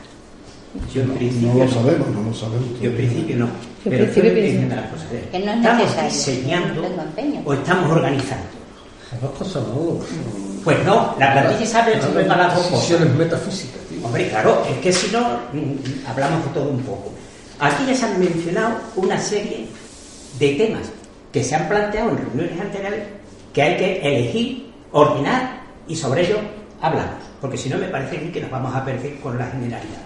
Yo 0.94 1.02
en 1.02 1.10
principio 1.16 1.54
No 1.54 1.66
lo 1.66 1.72
sabemos, 1.72 2.08
no 2.10 2.22
lo 2.30 2.34
sabemos. 2.36 2.80
Yo 2.80 2.90
en 2.92 2.96
principio 2.96 3.36
no. 3.38 3.46
en 3.46 3.52
Pero 3.86 3.98
principio 4.04 4.30
estoy 4.30 4.42
diciendo 4.44 4.76
las 4.76 4.86
cosas. 4.92 5.08
Que 5.32 5.40
no 5.40 5.52
es 5.52 5.58
¿Estamos 5.58 5.82
necesario, 5.84 6.12
diseñando 6.12 6.82
no 6.84 7.50
o 7.50 7.54
estamos 7.56 7.92
organizando? 7.92 8.46
Las 9.12 9.22
dos 9.22 9.32
cosas 9.32 9.64
no. 9.68 10.00
Pues 10.64 10.86
no, 10.86 11.16
la 11.20 11.34
plantilla 11.34 11.66
sabe 11.70 12.02
sirve 12.02 12.24
para 12.26 12.44
las 12.48 12.56
dos 12.56 12.66
cosas. 12.68 12.88
Decisiones 12.88 13.16
metafísicas, 13.16 13.82
tío. 13.90 14.06
Hombre, 14.06 14.30
claro, 14.30 14.64
es 14.72 14.78
que 14.78 14.94
si 14.94 15.12
no, 15.12 15.22
mm, 15.54 16.08
hablamos 16.08 16.46
de 16.46 16.52
todo 16.52 16.70
un 16.70 16.80
poco. 16.84 17.12
Aquí 17.60 17.84
ya 17.88 17.96
se 17.96 18.06
han 18.06 18.20
mencionado 18.20 18.76
una 18.96 19.20
serie 19.20 19.66
de 20.52 20.66
temas 20.66 20.92
que 21.32 21.44
se 21.44 21.56
han 21.56 21.68
planteado 21.68 22.12
en 22.12 22.18
reuniones 22.18 22.60
anteriores 22.62 23.02
que 23.54 23.62
hay 23.62 23.78
que 23.78 24.00
elegir, 24.02 24.72
ordenar 24.92 25.62
y 25.88 25.96
sobre 25.96 26.22
ello 26.22 26.38
hablamos. 26.82 27.16
Porque 27.42 27.58
si 27.58 27.70
no, 27.70 27.78
me 27.78 27.88
parece 27.88 28.32
que 28.32 28.42
nos 28.42 28.52
vamos 28.52 28.74
a 28.76 28.84
perder 28.86 29.20
con 29.20 29.38
la 29.38 29.46
generalidad. 29.48 30.02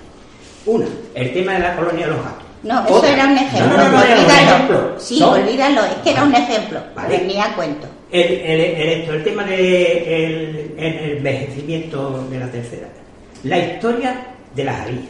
Una, 0.65 0.85
el 1.13 1.33
tema 1.33 1.53
de 1.53 1.59
la 1.59 1.75
colonia 1.75 2.05
de 2.07 2.11
los 2.13 2.23
gatos. 2.23 2.43
No, 2.63 2.85
eso 2.85 2.95
Otra, 2.95 3.09
era 3.13 3.25
un 3.25 3.37
ejemplo. 3.37 3.77
No, 3.77 3.83
no, 3.83 3.89
no, 3.91 4.03
era 4.03 4.15
un 4.15 4.25
olvídalo. 4.25 4.51
ejemplo. 4.55 4.95
Sí, 4.99 5.19
No, 5.19 5.31
olvídalo, 5.31 5.85
es 5.85 5.93
que 6.03 6.11
era 6.11 6.23
un 6.23 6.35
ejemplo. 6.35 6.79
Vale. 6.95 7.17
Venía 7.19 7.45
a 7.45 7.55
cuento. 7.55 7.87
El, 8.11 8.21
el, 8.23 8.61
el, 8.61 8.89
esto, 9.01 9.13
el 9.13 9.23
tema 9.23 9.43
del 9.43 9.57
de 9.57 10.75
el, 10.77 11.13
envejecimiento 11.17 12.27
de 12.29 12.39
la 12.39 12.51
tercera. 12.51 12.87
La 13.43 13.59
historia 13.59 14.25
de 14.55 14.63
las 14.63 14.81
arillas. 14.81 15.05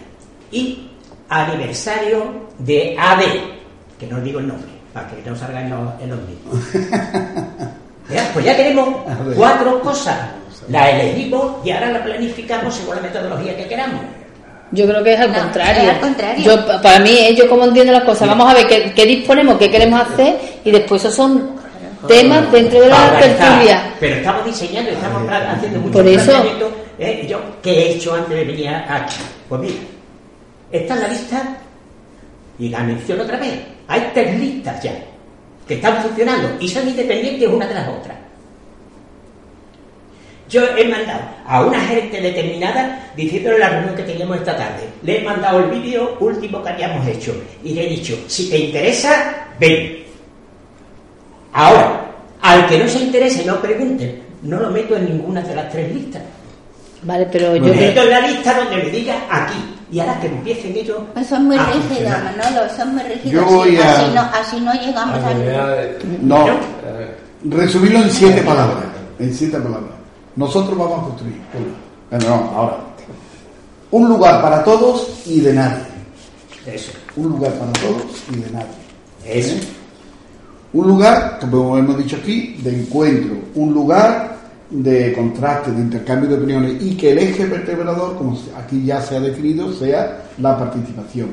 Y 0.51 0.89
aniversario 1.29 2.47
de 2.59 2.95
AD, 2.99 3.21
que 3.99 4.07
no 4.07 4.19
digo 4.21 4.39
el 4.39 4.47
nombre, 4.47 4.69
para 4.97 5.09
que 5.23 5.29
no 5.29 5.35
salga 5.35 5.61
en 5.61 5.69
los, 5.69 6.01
en 6.01 6.09
los 6.09 6.19
mismos. 6.21 6.55
Ya, 8.09 8.29
Pues 8.33 8.45
ya 8.45 8.55
tenemos 8.55 8.87
cuatro 9.35 9.81
cosas. 9.81 10.17
La 10.69 10.89
elegimos 10.91 11.57
y 11.65 11.71
ahora 11.71 11.91
la 11.91 12.01
planificamos 12.03 12.73
según 12.73 12.95
la 12.95 13.01
metodología 13.01 13.57
que 13.57 13.67
queramos. 13.67 13.99
Yo 14.71 14.85
creo 14.87 15.03
que 15.03 15.13
es 15.13 15.19
al 15.19 15.33
No, 15.33 15.39
contrario. 15.39 15.81
es 15.83 15.89
al 15.89 15.99
contrario. 15.99 16.45
Yo, 16.45 16.65
pa- 16.65 16.81
para 16.81 16.99
mí, 16.99 17.17
es 17.19 17.35
yo 17.37 17.49
como 17.49 17.65
entiendo 17.65 17.91
las 17.91 18.03
cosas. 18.05 18.29
Vamos 18.29 18.49
a 18.49 18.53
ver 18.53 18.65
qué, 18.67 18.93
qué 18.95 19.05
disponemos, 19.05 19.57
qué 19.57 19.69
queremos 19.69 19.99
hacer 20.01 20.37
y 20.63 20.71
después 20.71 21.01
esos 21.03 21.15
son 21.15 21.51
temas 22.07 22.49
dentro 22.49 22.79
de 22.79 22.87
la 22.87 23.19
tertulia. 23.19 23.93
Pero 23.99 24.15
estamos 24.15 24.45
diseñando, 24.45 24.91
estamos 24.91 25.29
haciendo 25.29 25.79
muchos 25.79 25.95
Por 26.01 26.07
eso-. 26.07 26.43
¿eh? 26.99 27.25
Yo, 27.29 27.39
¿qué 27.61 27.71
he 27.71 27.91
hecho 27.95 28.13
antes 28.15 28.29
de 28.37 28.45
venir 28.45 28.69
aquí? 28.69 29.15
Pues 29.49 29.61
mira, 29.61 29.75
está 30.71 30.93
en 30.95 31.01
la 31.01 31.07
lista 31.09 31.43
y 32.57 32.69
la 32.69 32.79
menciono 32.79 33.23
otra 33.23 33.37
vez. 33.37 33.53
Hay 33.87 34.11
tres 34.13 34.39
listas 34.39 34.83
ya 34.83 34.93
que 35.67 35.75
están 35.75 36.01
funcionando 36.01 36.49
y 36.59 36.67
son 36.67 36.87
independientes 36.87 37.47
una 37.49 37.67
tras 37.67 37.87
otra. 37.89 38.15
Yo 40.49 40.61
he 40.77 40.87
mandado 40.87 41.21
a 41.45 41.65
una 41.65 41.79
gente 41.81 42.21
determinada 42.21 43.11
diciéndole 43.17 43.59
la 43.59 43.69
reunión 43.69 43.95
que 43.95 44.03
teníamos 44.03 44.37
esta 44.37 44.55
tarde. 44.55 44.83
Le 45.03 45.19
he 45.19 45.23
mandado 45.23 45.59
el 45.59 45.71
vídeo 45.71 46.15
último 46.21 46.63
que 46.63 46.69
habíamos 46.69 47.05
hecho 47.05 47.35
y 47.63 47.73
le 47.73 47.85
he 47.85 47.89
dicho, 47.89 48.17
si 48.27 48.49
te 48.49 48.57
interesa, 48.57 49.47
ven. 49.59 50.03
Ahora, 51.51 52.11
al 52.41 52.65
que 52.67 52.77
no 52.79 52.87
se 52.87 52.99
interese, 52.99 53.43
no 53.43 53.61
pregunte, 53.61 54.21
no 54.43 54.59
lo 54.59 54.69
meto 54.69 54.95
en 54.95 55.05
ninguna 55.05 55.41
de 55.41 55.55
las 55.55 55.69
tres 55.69 55.93
listas. 55.93 56.21
Vale, 57.01 57.27
pero 57.29 57.49
Lo 57.49 57.57
yo 57.57 57.73
meto 57.73 57.91
creo, 57.91 58.03
en 58.03 58.09
la 58.09 58.21
lista 58.21 58.53
donde 58.53 58.77
me 58.77 58.89
diga 58.89 59.15
aquí. 59.29 59.76
Y 59.91 59.99
ahora 59.99 60.19
que 60.19 60.27
empiecen 60.27 60.75
ellos. 60.75 60.97
Pues 61.13 61.27
son 61.27 61.45
muy 61.45 61.57
a 61.57 61.63
rígidos. 61.65 62.11
Manolo, 62.23 62.69
son 62.75 62.93
muy 62.95 63.03
rígidos. 63.03 63.31
Yo 63.31 63.41
así- 63.45 63.53
voy 63.55 63.77
a- 63.77 63.91
así, 63.93 64.11
no, 64.13 64.21
así 64.21 64.59
no 64.61 64.73
llegamos 64.73 65.23
a 65.23 65.33
ningún- 65.33 66.27
No, 66.27 66.47
Eh, 66.47 67.15
resumirlo 67.45 67.99
en 67.99 68.11
siete 68.11 68.41
palabras. 68.41 68.83
En 69.19 69.33
siete 69.33 69.57
palabras. 69.57 69.91
Nosotros 70.35 70.77
vamos 70.77 70.99
a 70.99 71.03
construir. 71.03 71.37
Bueno, 72.11 72.25
no, 72.27 72.57
ahora. 72.57 72.77
Un 73.91 74.09
lugar 74.09 74.41
para 74.41 74.63
todos 74.63 75.21
y 75.25 75.39
de 75.39 75.53
nadie. 75.53 75.83
Eso, 76.65 76.91
Un 77.15 77.29
lugar 77.29 77.53
para 77.53 77.71
todos 77.73 78.03
y 78.31 78.35
de 78.41 78.51
nadie. 78.51 78.67
eso. 79.25 79.55
¿Eh? 79.55 79.59
Un 80.73 80.87
lugar, 80.89 81.37
como 81.39 81.77
hemos 81.77 81.97
dicho 81.97 82.17
aquí, 82.17 82.57
de 82.61 82.81
encuentro, 82.81 83.37
un 83.55 83.73
lugar 83.73 84.36
de 84.69 85.13
contraste, 85.13 85.71
de 85.71 85.81
intercambio 85.81 86.29
de 86.29 86.35
opiniones 86.35 86.81
y 86.81 86.95
que 86.97 87.11
el 87.11 87.19
eje 87.19 87.45
vertebrador, 87.45 88.15
como 88.17 88.37
aquí 88.57 88.83
ya 88.85 89.01
se 89.01 89.15
ha 89.15 89.19
definido, 89.19 89.71
sea 89.73 90.23
la 90.39 90.57
participación. 90.57 91.29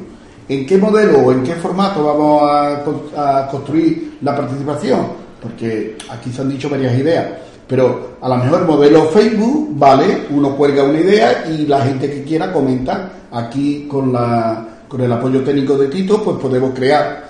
¿En 0.48 0.66
qué 0.66 0.76
modelo 0.78 1.18
o 1.20 1.32
en 1.32 1.42
qué 1.42 1.54
formato 1.54 2.04
vamos 2.04 2.42
a, 2.44 2.82
con- 2.84 3.02
a 3.16 3.48
construir 3.50 4.18
la 4.22 4.36
participación? 4.36 5.00
Porque 5.42 5.96
aquí 6.10 6.30
se 6.30 6.42
han 6.42 6.48
dicho 6.50 6.68
varias 6.68 6.96
ideas, 6.98 7.26
pero 7.66 8.16
a 8.20 8.28
lo 8.28 8.36
mejor 8.36 8.66
modelo 8.66 9.04
Facebook, 9.06 9.70
vale, 9.72 10.26
uno 10.30 10.54
cuelga 10.56 10.84
una 10.84 11.00
idea 11.00 11.46
y 11.50 11.66
la 11.66 11.80
gente 11.82 12.10
que 12.10 12.22
quiera 12.24 12.52
comenta. 12.52 13.10
Aquí 13.32 13.88
con, 13.90 14.12
la, 14.12 14.64
con 14.86 15.00
el 15.00 15.10
apoyo 15.10 15.42
técnico 15.42 15.76
de 15.76 15.88
Tito, 15.88 16.22
pues 16.22 16.36
podemos 16.36 16.72
crear 16.72 17.24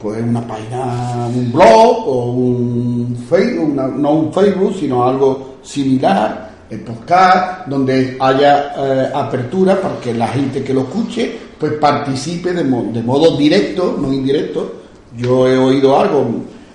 pues 0.00 0.22
una 0.22 0.46
página, 0.46 1.26
un 1.26 1.50
blog 1.52 2.06
o 2.06 2.32
un 2.32 3.16
Facebook, 3.28 3.72
una- 3.72 3.88
no 3.88 4.12
un 4.12 4.32
Facebook, 4.32 4.74
sino 4.78 5.02
algo 5.08 5.47
similar 5.62 6.48
el 6.70 6.80
podcast, 6.80 7.66
donde 7.66 8.16
haya 8.20 8.74
eh, 8.76 9.10
apertura 9.14 9.80
para 9.80 9.98
que 10.00 10.12
la 10.12 10.28
gente 10.28 10.62
que 10.62 10.74
lo 10.74 10.82
escuche 10.82 11.38
pues 11.58 11.72
participe 11.74 12.52
de, 12.52 12.62
de 12.62 13.02
modo 13.02 13.36
directo, 13.36 13.96
no 14.00 14.12
indirecto. 14.12 14.74
Yo 15.16 15.48
he 15.48 15.56
oído 15.56 15.98
algo, 15.98 16.26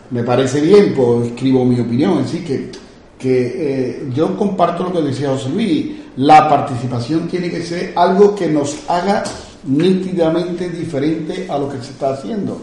me 0.09 0.23
parece 0.23 0.61
bien, 0.61 0.93
pues 0.95 1.27
escribo 1.27 1.63
mi 1.63 1.79
opinión, 1.79 2.23
así 2.25 2.39
que, 2.39 2.71
que 3.17 3.53
eh, 3.55 4.09
yo 4.13 4.35
comparto 4.35 4.83
lo 4.83 4.93
que 4.93 5.01
decía 5.01 5.29
José 5.29 5.49
Luis, 5.49 5.91
la 6.17 6.49
participación 6.49 7.27
tiene 7.27 7.49
que 7.49 7.61
ser 7.61 7.93
algo 7.95 8.35
que 8.35 8.47
nos 8.47 8.75
haga 8.89 9.23
nítidamente 9.65 10.69
diferente 10.69 11.47
a 11.49 11.57
lo 11.57 11.69
que 11.69 11.77
se 11.77 11.91
está 11.91 12.13
haciendo. 12.13 12.59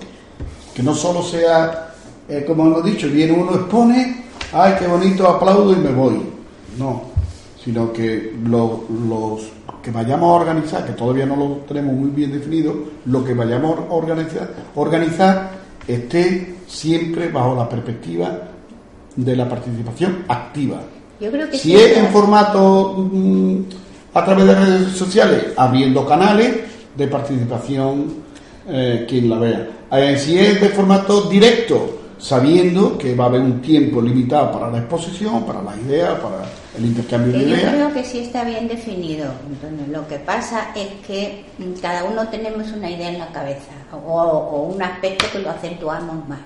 Que 0.75 0.83
no 0.83 0.95
solo 0.95 1.23
sea, 1.23 1.95
eh, 2.29 2.45
como 2.47 2.67
hemos 2.67 2.85
dicho, 2.85 3.09
viene 3.09 3.33
uno, 3.33 3.55
expone, 3.55 4.25
ay, 4.53 4.75
qué 4.79 4.87
bonito, 4.87 5.29
aplaudo 5.29 5.73
y 5.73 5.77
me 5.77 5.91
voy. 5.91 6.21
No, 6.79 7.03
sino 7.65 7.93
que 7.93 8.35
lo- 8.45 8.85
los 9.09 9.41
que 9.83 9.91
vayamos 9.91 10.29
a 10.31 10.41
organizar, 10.43 10.87
que 10.87 10.93
todavía 10.93 11.27
no 11.27 11.37
lo 11.37 11.47
tenemos 11.69 11.95
muy 11.95 12.11
bien 12.11 12.33
definido, 12.33 12.75
lo 13.07 13.25
que 13.25 13.35
vayamos 13.35 13.79
a 13.79 13.93
organizar, 13.93 14.51
organizar 14.75 15.51
esté 15.87 16.57
siempre 16.67 17.29
bajo 17.29 17.55
la 17.55 17.69
perspectiva 17.69 18.31
de 19.17 19.37
la 19.37 19.49
participación 19.49 20.25
activa. 20.29 20.81
Yo 21.21 21.31
creo 21.31 21.49
que 21.51 21.59
Si 21.59 21.75
es 21.75 21.97
en 21.99 22.07
formato 22.09 22.95
mm, 23.13 23.57
a 24.15 24.25
través 24.25 24.47
de 24.47 24.55
redes 24.55 24.93
sociales, 24.97 25.45
habiendo 25.57 26.07
canales 26.07 26.57
de 26.97 27.07
participación, 27.09 28.07
eh, 28.69 29.07
quien 29.09 29.29
la 29.31 29.39
vea. 29.39 29.69
Eh, 29.93 30.17
si 30.19 30.39
es 30.39 30.61
de 30.61 30.69
formato 30.69 31.23
directo, 31.23 32.00
sabiendo 32.21 32.99
que 32.99 33.15
va 33.15 33.25
a 33.25 33.27
haber 33.29 33.41
un 33.41 33.61
tiempo 33.63 34.01
limitado 34.03 34.53
para 34.53 34.71
la 34.71 34.79
exposición, 34.79 35.45
para 35.45 35.63
las 35.63 35.77
ideas, 35.79 36.19
para 36.21 36.45
el 36.77 36.85
intercambio 36.85 37.33
de 37.33 37.39
Que 37.39 37.51
yo 37.51 37.57
ideas. 37.57 37.75
creo 37.75 37.93
que 37.95 38.05
sí 38.05 38.19
está 38.21 38.45
bien 38.45 38.69
definido. 38.69 39.33
Entonces, 39.49 39.89
lo 39.89 40.07
que 40.07 40.19
pasa 40.19 40.69
es 40.77 40.89
que 41.07 41.45
cada 41.81 42.05
uno 42.05 42.29
tenemos 42.29 42.71
una 42.73 42.91
idea 42.91 43.09
en 43.09 43.19
la 43.19 43.29
cabeza 43.33 43.73
o, 43.93 43.99
o 44.21 44.63
un 44.65 44.83
aspecto 44.83 45.27
que 45.33 45.39
lo 45.41 45.51
acentuamos 45.51 46.29
más. 46.29 46.41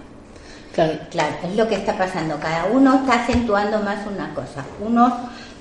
Claro. 0.72 0.92
Claro, 1.10 1.34
es 1.44 1.56
lo 1.56 1.68
que 1.68 1.74
está 1.76 1.96
pasando. 1.96 2.38
Cada 2.40 2.66
uno 2.66 2.94
está 2.96 3.22
acentuando 3.24 3.80
más 3.80 3.98
una 4.06 4.32
cosa. 4.34 4.64
Unos, 4.80 5.12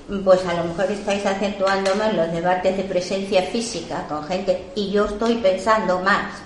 mm, 0.08 0.18
pues 0.24 0.44
a 0.46 0.54
lo 0.54 0.64
mejor 0.64 0.90
estáis 0.90 1.24
acentuando 1.26 1.94
más 1.96 2.14
los 2.14 2.32
debates 2.32 2.76
de 2.76 2.84
presencia 2.84 3.42
física 3.42 4.06
con 4.08 4.24
gente 4.24 4.66
y 4.74 4.90
yo 4.90 5.06
estoy 5.06 5.34
pensando 5.36 6.00
más 6.00 6.43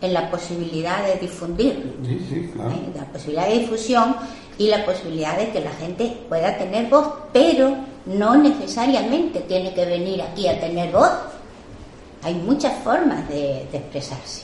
en 0.00 0.12
la 0.14 0.30
posibilidad 0.30 1.04
de 1.06 1.14
difundir 1.16 1.94
Sí, 2.04 2.26
sí, 2.28 2.50
claro. 2.54 2.70
¿eh? 2.70 2.90
la 2.96 3.04
posibilidad 3.06 3.48
de 3.48 3.58
difusión 3.60 4.16
y 4.58 4.68
la 4.68 4.84
posibilidad 4.84 5.36
de 5.38 5.50
que 5.50 5.60
la 5.60 5.70
gente 5.72 6.16
pueda 6.28 6.56
tener 6.58 6.88
voz, 6.90 7.08
pero 7.32 7.74
no 8.06 8.36
necesariamente 8.36 9.40
tiene 9.40 9.72
que 9.74 9.84
venir 9.84 10.20
aquí 10.22 10.48
a 10.48 10.60
tener 10.60 10.92
voz. 10.92 11.10
Hay 12.22 12.34
muchas 12.34 12.72
formas 12.82 13.28
de, 13.28 13.66
de 13.70 13.78
expresarse. 13.78 14.42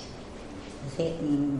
Mm, 0.98 1.58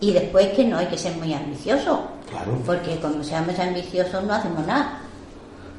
y 0.00 0.12
después 0.12 0.48
que 0.48 0.64
no 0.64 0.78
hay 0.78 0.86
que 0.86 0.98
ser 0.98 1.16
muy 1.16 1.32
ambicioso, 1.32 2.02
Claro. 2.30 2.58
porque 2.66 2.96
como 3.00 3.24
seamos 3.24 3.58
ambiciosos 3.58 4.22
no 4.24 4.34
hacemos 4.34 4.66
nada. 4.66 5.00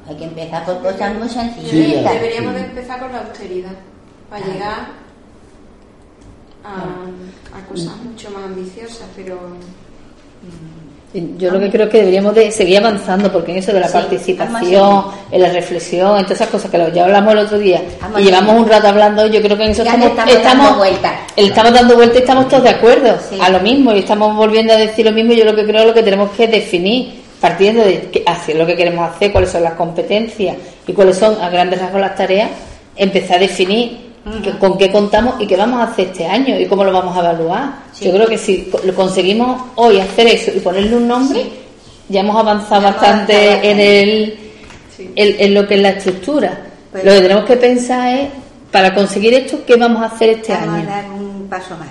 Hay 0.08 0.16
que 0.16 0.24
empezar 0.24 0.64
por 0.64 0.80
cosas 0.82 1.14
muy 1.14 1.28
Sí, 1.28 1.34
sencillitas. 1.34 2.12
Deberíamos 2.14 2.54
sí. 2.54 2.58
de 2.60 2.64
empezar 2.66 3.00
con 3.00 3.12
la 3.12 3.20
austeridad 3.20 3.70
para 4.28 4.46
llegar 4.46 4.88
a, 6.64 7.56
a 7.58 7.66
cosas 7.66 7.96
mucho 8.04 8.30
más 8.30 8.44
ambiciosas, 8.44 9.06
pero 9.16 9.38
Yo 11.38 11.50
lo 11.50 11.58
que 11.58 11.70
creo 11.70 11.86
es 11.86 11.90
que 11.90 11.98
deberíamos 11.98 12.34
de 12.36 12.52
seguir 12.52 12.78
avanzando 12.78 13.32
porque 13.32 13.50
en 13.50 13.58
eso 13.58 13.72
de 13.72 13.80
la 13.80 13.88
Sí, 13.88 13.92
participación, 13.94 15.04
en 15.32 15.42
la 15.42 15.48
reflexión, 15.50 16.16
en 16.18 16.24
todas 16.24 16.40
esas 16.40 16.48
cosas 16.50 16.70
que 16.70 16.92
ya 16.94 17.04
hablamos 17.04 17.32
el 17.32 17.38
otro 17.40 17.58
día 17.58 17.82
y 18.16 18.22
llevamos 18.22 18.56
un 18.60 18.68
rato 18.68 18.86
hablando, 18.88 19.26
yo 19.26 19.42
creo 19.42 19.56
que 19.56 19.64
en 19.64 19.70
eso 19.70 19.82
estamos, 19.82 20.06
estamos 20.06 20.42
dando 20.44 20.74
vueltas. 20.76 21.12
el- 21.34 21.46
estamos 21.48 21.72
dando 21.74 21.94
vueltas 21.96 22.16
y 22.16 22.20
estamos 22.20 22.48
todos 22.48 22.62
de 22.62 22.70
acuerdo 22.70 23.16
Sí. 23.28 23.38
a 23.40 23.50
lo 23.50 23.58
mismo 23.60 23.92
y 23.92 23.98
estamos 24.00 24.36
volviendo 24.36 24.72
a 24.72 24.76
decir 24.76 25.04
lo 25.04 25.12
mismo. 25.12 25.32
Yo 25.32 25.44
lo 25.44 25.56
que 25.56 25.64
creo 25.64 25.80
es 25.80 25.86
lo 25.88 25.94
que 25.94 26.02
tenemos 26.04 26.30
que 26.30 26.46
definir 26.46 27.20
partiendo 27.40 27.82
de 27.82 28.02
qué- 28.12 28.22
hacer 28.26 28.54
lo 28.56 28.66
que 28.66 28.76
queremos 28.76 29.10
hacer, 29.10 29.32
cuáles 29.32 29.50
son 29.50 29.64
las 29.64 29.72
competencias 29.72 30.56
y 30.86 30.92
cuáles 30.92 31.16
son 31.16 31.40
a 31.42 31.48
grandes 31.50 31.80
rasgos 31.80 32.00
las 32.00 32.14
tareas, 32.14 32.50
empezar 32.94 33.38
a 33.38 33.40
definir 33.40 34.09
que- 34.42 34.58
con 34.58 34.76
qué 34.78 34.90
contamos 34.92 35.34
y 35.40 35.46
qué 35.46 35.56
vamos 35.56 35.80
a 35.80 35.84
hacer 35.84 36.08
este 36.08 36.26
año 36.26 36.58
y 36.58 36.66
cómo 36.66 36.84
lo 36.84 36.92
vamos 36.92 37.16
a 37.16 37.20
evaluar. 37.20 37.72
Sí. 37.92 38.04
Yo 38.06 38.12
creo 38.12 38.26
que 38.26 38.38
si 38.38 38.70
lo 38.84 38.94
conseguimos 38.94 39.62
hoy 39.76 39.98
hacer 40.00 40.26
eso 40.28 40.50
y 40.54 40.60
ponerle 40.60 40.96
un 40.96 41.08
nombre, 41.08 41.44
ya 42.08 42.20
hemos 42.20 42.36
avanzado 42.36 42.82
Ya 42.82 42.90
bastante 42.90 43.34
avanzado 43.48 43.70
en 43.70 43.80
el 43.80 44.38
Sí. 44.96 45.10
en, 45.16 45.36
en 45.40 45.54
lo 45.54 45.66
que 45.66 45.74
es 45.76 45.80
la 45.80 45.90
estructura. 45.90 46.60
Pues- 46.92 47.04
lo 47.04 47.12
que 47.12 47.20
tenemos 47.20 47.44
que 47.44 47.56
pensar 47.56 48.18
es 48.18 48.28
para 48.70 48.94
conseguir 48.94 49.32
esto 49.34 49.60
qué 49.66 49.76
vamos 49.76 50.02
a 50.02 50.06
hacer 50.06 50.30
este 50.30 50.52
Vamos 50.52 50.68
año. 50.74 50.82
a 50.90 50.96
dar 50.96 51.10
un 51.10 51.46
paso 51.48 51.76
más. 51.78 51.88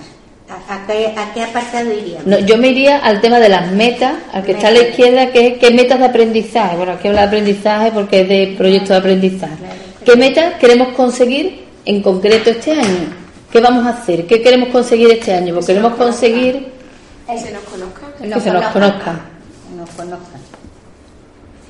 ¿A, 0.67 0.75
a 0.75 0.87
qué, 0.87 1.13
a 1.15 1.33
qué 1.33 1.43
apartado 1.43 1.91
iríamos? 1.93 2.25
No, 2.25 2.39
yo 2.39 2.57
me 2.57 2.69
iría 2.69 2.97
al 2.99 3.21
tema 3.21 3.39
de 3.39 3.49
las 3.49 3.71
metas, 3.71 4.13
al 4.33 4.43
que 4.43 4.51
está 4.53 4.67
a 4.69 4.71
la 4.71 4.79
izquierda, 4.79 5.31
que 5.31 5.47
es 5.47 5.57
qué 5.59 5.71
metas 5.71 5.99
de 5.99 6.05
aprendizaje. 6.05 6.75
Bueno, 6.75 6.93
aquí 6.93 7.07
habla 7.07 7.21
de 7.21 7.27
aprendizaje 7.27 7.91
porque 7.91 8.21
es 8.21 8.29
de 8.29 8.55
proyecto 8.57 8.93
de 8.93 8.99
aprendizaje. 8.99 9.53
Claro. 9.57 9.75
¿Qué 10.05 10.15
metas 10.15 10.55
queremos 10.59 10.89
conseguir 10.89 11.65
en 11.85 12.01
concreto 12.01 12.49
este 12.49 12.71
año? 12.71 13.13
¿Qué 13.51 13.59
vamos 13.59 13.85
a 13.85 13.89
hacer? 13.89 14.27
¿Qué 14.27 14.41
queremos 14.41 14.69
conseguir 14.69 15.11
este 15.11 15.33
año? 15.33 15.53
Porque 15.55 15.67
queremos 15.67 15.95
conseguir 15.95 16.67
que 17.27 17.37
se 17.39 17.51
nos 17.51 17.63
conozca. 17.63 18.07
que 18.17 18.39
se 18.41 18.51
nos 18.51 18.65
conozca. 18.65 19.19
Nos 19.75 19.89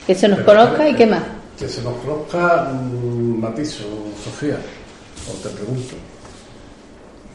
que 0.07 0.15
se 0.15 0.27
nos 0.27 0.39
Pero, 0.39 0.59
conozca 0.63 0.89
y 0.89 0.95
qué 0.95 1.05
más. 1.05 1.21
Que 1.59 1.69
se 1.69 1.81
nos 1.83 1.93
conozca, 1.97 2.71
mm, 2.73 3.39
matizo, 3.39 3.83
Sofía, 4.23 4.57
o 5.29 5.33
te 5.43 5.49
pregunto. 5.49 5.95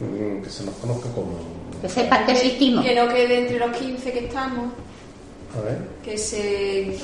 Mm, 0.01 0.43
Que 0.43 0.49
se 0.49 0.65
nos 0.65 0.75
conozca 0.75 1.09
como. 1.11 1.37
Que 1.81 1.87
sepan 1.87 2.25
que 2.25 2.33
existimos. 2.33 2.83
Que 2.83 2.95
no 2.95 3.07
quede 3.07 3.37
entre 3.39 3.59
los 3.59 3.77
15 3.77 4.11
que 4.11 4.25
estamos, 4.25 4.73
A 5.57 5.61
ver. 5.61 5.77
que 6.03 6.17
se 6.17 6.97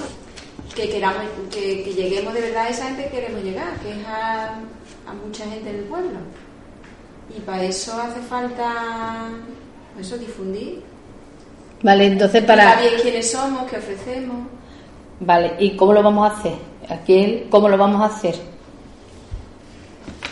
que 0.76 0.90
queramos 0.90 1.24
que, 1.50 1.84
que 1.84 1.94
lleguemos 1.94 2.34
de 2.34 2.42
verdad 2.42 2.66
a 2.66 2.70
esa 2.70 2.86
gente 2.88 3.04
que 3.06 3.10
queremos 3.10 3.44
llegar, 3.44 3.74
que 3.80 3.92
es 3.92 4.08
a, 4.08 4.60
a 5.12 5.14
mucha 5.14 5.46
gente 5.46 5.72
del 5.72 5.84
pueblo. 5.84 6.20
Y 7.36 7.40
para 7.42 7.64
eso 7.64 8.00
hace 8.02 8.22
falta 8.22 9.30
pues 9.94 10.08
eso 10.08 10.18
difundir. 10.18 10.82
Vale, 11.84 12.06
entonces 12.06 12.44
para... 12.44 12.76
Saber 12.76 13.02
quiénes 13.02 13.32
somos, 13.32 13.70
qué 13.70 13.78
ofrecemos. 13.78 14.48
Vale, 15.20 15.54
¿y 15.60 15.76
cómo 15.76 15.94
lo 15.94 16.04
vamos 16.04 16.30
a 16.30 16.36
hacer? 16.36 16.54
Aquí, 16.90 17.48
¿cómo 17.50 17.70
lo 17.70 17.78
vamos 17.78 18.02
a 18.02 18.06
hacer? 18.06 18.36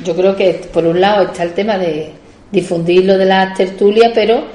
Yo 0.04 0.16
creo 0.16 0.36
que 0.36 0.70
por 0.74 0.86
un 0.86 1.00
lado 1.02 1.24
está 1.26 1.44
el 1.44 1.54
tema 1.54 1.78
de 1.78 2.14
difundir 2.52 3.06
lo 3.06 3.18
de 3.18 3.26
las 3.26 3.56
tertulias, 3.56 4.12
pero 4.16 4.46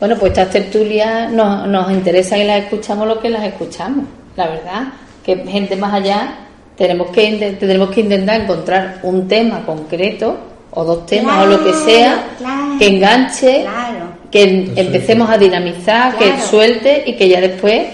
bueno, 0.00 0.16
pues 0.18 0.32
estas 0.32 0.50
tertulias 0.50 1.30
nos, 1.30 1.68
nos 1.68 1.90
interesan 1.90 2.40
y 2.40 2.44
las 2.44 2.64
escuchamos 2.64 3.06
lo 3.06 3.20
que 3.20 3.28
las 3.28 3.44
escuchamos, 3.44 4.06
la 4.36 4.48
verdad, 4.48 4.82
que 5.24 5.36
gente 5.46 5.76
más 5.76 5.92
allá 5.94 6.45
tenemos 6.76 7.10
que 7.10 7.56
tenemos 7.58 7.90
que 7.90 8.00
intentar 8.00 8.40
encontrar 8.40 9.00
un 9.02 9.26
tema 9.28 9.64
concreto 9.64 10.36
o 10.72 10.84
dos 10.84 11.06
temas 11.06 11.44
o 11.44 11.46
lo 11.46 11.64
que 11.64 11.72
sea 11.72 12.28
Claro, 12.38 12.78
que 12.78 12.86
enganche, 12.86 13.62
claro. 13.62 14.06
que 14.30 14.42
em- 14.42 14.72
empecemos 14.76 15.30
a 15.30 15.38
dinamizar, 15.38 16.16
que 16.18 16.38
suelte 16.40 17.02
y 17.06 17.14
que 17.16 17.28
ya 17.28 17.40
después 17.40 17.86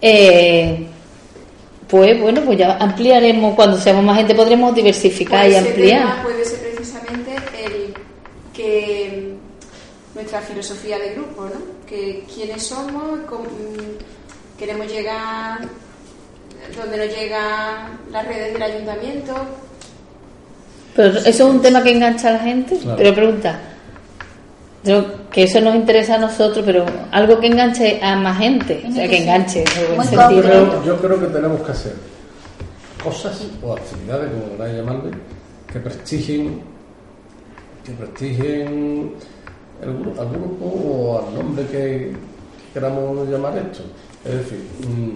eh, 0.00 0.86
pues 1.88 2.20
bueno, 2.20 2.40
pues 2.42 2.58
ya 2.58 2.76
ampliaremos, 2.78 3.54
cuando 3.54 3.76
seamos 3.78 4.02
más 4.04 4.16
gente 4.16 4.34
podremos 4.34 4.74
diversificar 4.74 5.48
y 5.48 5.54
ampliar. 5.56 6.00
tema 6.00 6.22
puede 6.22 6.44
ser 6.44 6.58
precisamente 6.72 7.32
el 7.64 7.94
que 8.54 9.34
nuestra 10.14 10.40
filosofía 10.40 10.98
de 10.98 11.12
grupo, 11.14 11.44
¿no? 11.44 11.60
Que 11.86 12.24
quiénes 12.34 12.62
somos, 12.66 13.20
cómo, 13.28 13.44
mm, 13.44 14.58
queremos 14.58 14.86
llegar 14.90 15.60
donde 16.76 16.96
nos 17.06 17.16
llegan 17.16 17.98
las 18.10 18.26
redes 18.26 18.52
del 18.52 18.62
ayuntamiento. 18.62 19.34
Pero 20.94 21.18
eso 21.18 21.28
es 21.28 21.40
un 21.40 21.62
tema 21.62 21.82
que 21.82 21.92
engancha 21.92 22.28
a 22.28 22.32
la 22.32 22.38
gente. 22.40 22.76
Claro. 22.78 22.96
Pero 22.98 23.14
pregunta, 23.14 23.60
yo- 24.84 25.22
que 25.30 25.44
eso 25.44 25.60
nos 25.62 25.74
interesa 25.74 26.16
a 26.16 26.18
nosotros, 26.18 26.62
pero 26.66 26.84
algo 27.10 27.40
que 27.40 27.46
enganche 27.46 27.98
a 28.02 28.14
más 28.16 28.36
gente, 28.38 28.84
o 28.86 28.92
sea, 28.92 29.08
que 29.08 29.22
enganche. 29.22 29.64
en 29.64 30.04
sentido-. 30.04 30.42
Yo, 30.42 30.84
yo 30.84 30.96
creo 31.00 31.18
que 31.20 31.26
tenemos 31.26 31.62
que 31.62 31.72
hacer 31.72 31.94
cosas 33.02 33.40
o 33.62 33.72
actividades, 33.72 34.30
como 34.30 34.52
queráis 34.52 34.76
llamarle, 34.76 35.10
que 35.72 35.80
prestigien, 35.80 36.60
que 37.84 37.92
prestigien 37.92 39.14
el 39.82 39.88
al 40.20 40.28
grupo 40.28 40.64
o 40.66 41.26
al 41.26 41.34
nombre 41.34 41.66
que 41.66 42.12
queramos 42.74 43.26
llamar 43.28 43.56
esto. 43.56 43.82
Es 44.24 44.34
decir, 44.34 44.60
mm, 44.86 45.10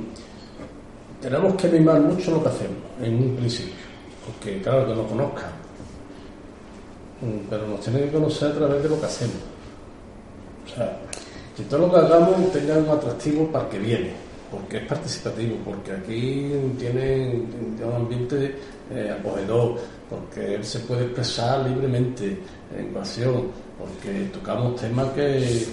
tenemos 1.21 1.55
que 1.55 1.69
mimar 1.69 2.01
mucho 2.01 2.33
lo 2.33 2.43
que 2.43 2.49
hacemos 2.49 2.77
en 3.03 3.14
un 3.14 3.37
principio, 3.37 3.75
porque 4.27 4.61
claro 4.61 4.87
que 4.87 4.95
nos 4.95 5.07
conozcan, 5.07 5.51
pero 7.49 7.67
nos 7.67 7.81
tienen 7.81 8.05
que 8.05 8.12
conocer 8.12 8.53
a 8.53 8.55
través 8.55 8.83
de 8.83 8.89
lo 8.89 9.01
que 9.01 9.07
hacemos. 9.07 9.37
O 10.67 10.75
sea, 10.75 10.99
que 11.57 11.62
todo 11.64 11.87
lo 11.87 11.91
que 11.93 11.99
hagamos 11.99 12.53
tenga 12.53 12.77
un 12.77 12.89
atractivo 12.91 13.47
para 13.51 13.69
que 13.69 13.79
viene, 13.79 14.12
porque 14.51 14.79
es 14.79 14.85
participativo, 14.85 15.57
porque 15.64 15.93
aquí 15.93 16.53
tiene, 16.79 17.43
tiene 17.77 17.87
un 17.87 17.95
ambiente 17.95 18.57
eh, 18.91 19.17
acogedor, 19.19 19.79
porque 20.11 20.57
él 20.57 20.64
se 20.64 20.81
puede 20.81 21.07
expresar 21.07 21.67
libremente 21.67 22.39
en 22.77 22.93
pasión, 22.93 23.51
porque 23.79 24.29
tocamos 24.33 24.77
temas 24.81 25.11
que 25.12 25.67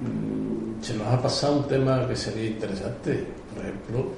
mm, 0.00 0.82
se 0.82 0.94
nos 0.94 1.06
ha 1.06 1.22
pasado 1.22 1.58
un 1.58 1.68
tema 1.68 2.06
que 2.08 2.16
sería 2.16 2.50
interesante, 2.50 3.24
por 3.54 3.64
ejemplo, 3.64 4.10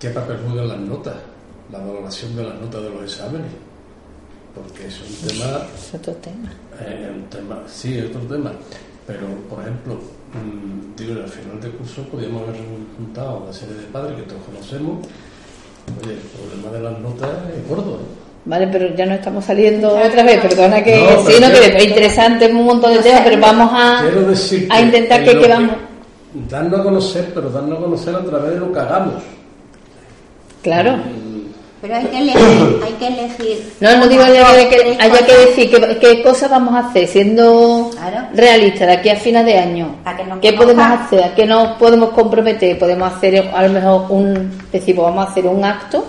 ¿qué 0.00 0.08
papel 0.10 0.38
juegan 0.46 0.68
las 0.68 0.78
notas? 0.78 1.14
La 1.70 1.78
valoración 1.78 2.34
de 2.34 2.42
las 2.44 2.54
notas 2.60 2.82
de 2.82 2.90
los 2.90 3.02
exámenes, 3.04 3.52
porque 4.54 4.86
es 4.88 5.00
un 5.00 5.28
tema... 5.28 5.58
Es 5.78 5.94
otro 5.94 6.12
tema. 6.14 6.50
Eh, 6.80 7.12
un 7.14 7.22
tema, 7.24 7.62
sí, 7.68 7.96
es 7.98 8.06
otro 8.06 8.22
tema. 8.22 8.50
Pero, 9.06 9.26
por 9.48 9.60
ejemplo, 9.60 9.94
mm, 9.94 10.96
digo, 10.96 11.20
al 11.22 11.28
final 11.28 11.60
del 11.60 11.72
curso 11.72 12.02
podíamos 12.04 12.42
haber 12.48 12.56
juntado 12.96 13.38
una 13.44 13.52
serie 13.52 13.74
de 13.74 13.82
padres 13.86 14.16
que 14.16 14.22
todos 14.22 14.42
conocemos. 14.44 15.06
Oye, 16.02 16.12
el 16.14 16.18
problema 16.18 16.76
de 16.76 16.82
las 16.82 16.98
notas 17.00 17.30
es 17.56 17.68
gordo. 17.68 17.94
¿eh? 17.96 18.20
Vale, 18.44 18.68
pero 18.68 18.94
ya 18.96 19.06
no 19.06 19.14
estamos 19.14 19.44
saliendo 19.44 19.90
otra 19.96 20.22
vez, 20.24 20.40
perdona 20.40 20.82
que 20.82 20.96
No, 20.96 21.30
sí, 21.30 21.34
no, 21.40 21.48
quiero- 21.48 21.60
que 21.60 21.76
es 21.76 21.84
interesante 21.86 22.46
un 22.46 22.64
montón 22.64 22.94
de 22.94 23.00
temas, 23.00 23.20
pero 23.24 23.40
vamos 23.40 23.70
a, 23.72 24.00
Quiero 24.02 24.22
decir 24.28 24.66
a 24.70 24.80
intentar 24.80 25.22
que, 25.24 25.34
lo 25.34 25.42
que 25.42 25.48
vamos. 25.48 25.76
Darnos 26.48 26.80
a 26.80 26.82
conocer, 26.82 27.30
pero 27.34 27.50
darnos 27.50 27.78
a 27.78 27.82
conocer 27.82 28.14
a 28.14 28.24
través 28.24 28.52
de 28.54 28.60
lo 28.60 28.72
que 28.72 28.78
hagamos. 28.80 29.14
Claro. 30.62 30.98
Pero 31.80 31.96
hay 31.96 32.04
que 32.04 32.18
elegir, 32.18 32.80
hay 32.84 32.92
que 32.98 33.06
elegir. 33.06 33.72
No, 33.80 33.96
no 33.96 34.06
digo 34.06 34.22
dos, 34.22 34.66
que, 34.68 34.98
haya 35.00 35.26
que 35.26 35.36
decir 35.46 35.70
qué, 35.70 35.98
qué 35.98 36.22
cosas 36.22 36.50
vamos 36.50 36.74
a 36.74 36.88
hacer 36.88 37.06
siendo 37.06 37.90
Claro. 37.92 38.28
realistas 38.34 38.86
de 38.86 38.92
aquí 38.92 39.08
a 39.08 39.16
final 39.16 39.46
de 39.46 39.58
año. 39.58 39.96
Que 40.14 40.24
nos 40.24 40.38
¿Qué 40.40 40.52
podemos 40.52 40.84
hacer? 40.84 41.24
¿A 41.24 41.34
qué 41.34 41.46
nos 41.46 41.78
podemos 41.78 42.10
comprometer? 42.10 42.78
Podemos 42.78 43.10
hacer 43.10 43.48
a 43.54 43.62
lo 43.62 43.72
mejor 43.72 44.06
un, 44.10 44.58
decir, 44.70 44.94
pues 44.94 45.06
vamos 45.06 45.26
a 45.26 45.30
hacer 45.30 45.46
un 45.46 45.64
acto, 45.64 46.04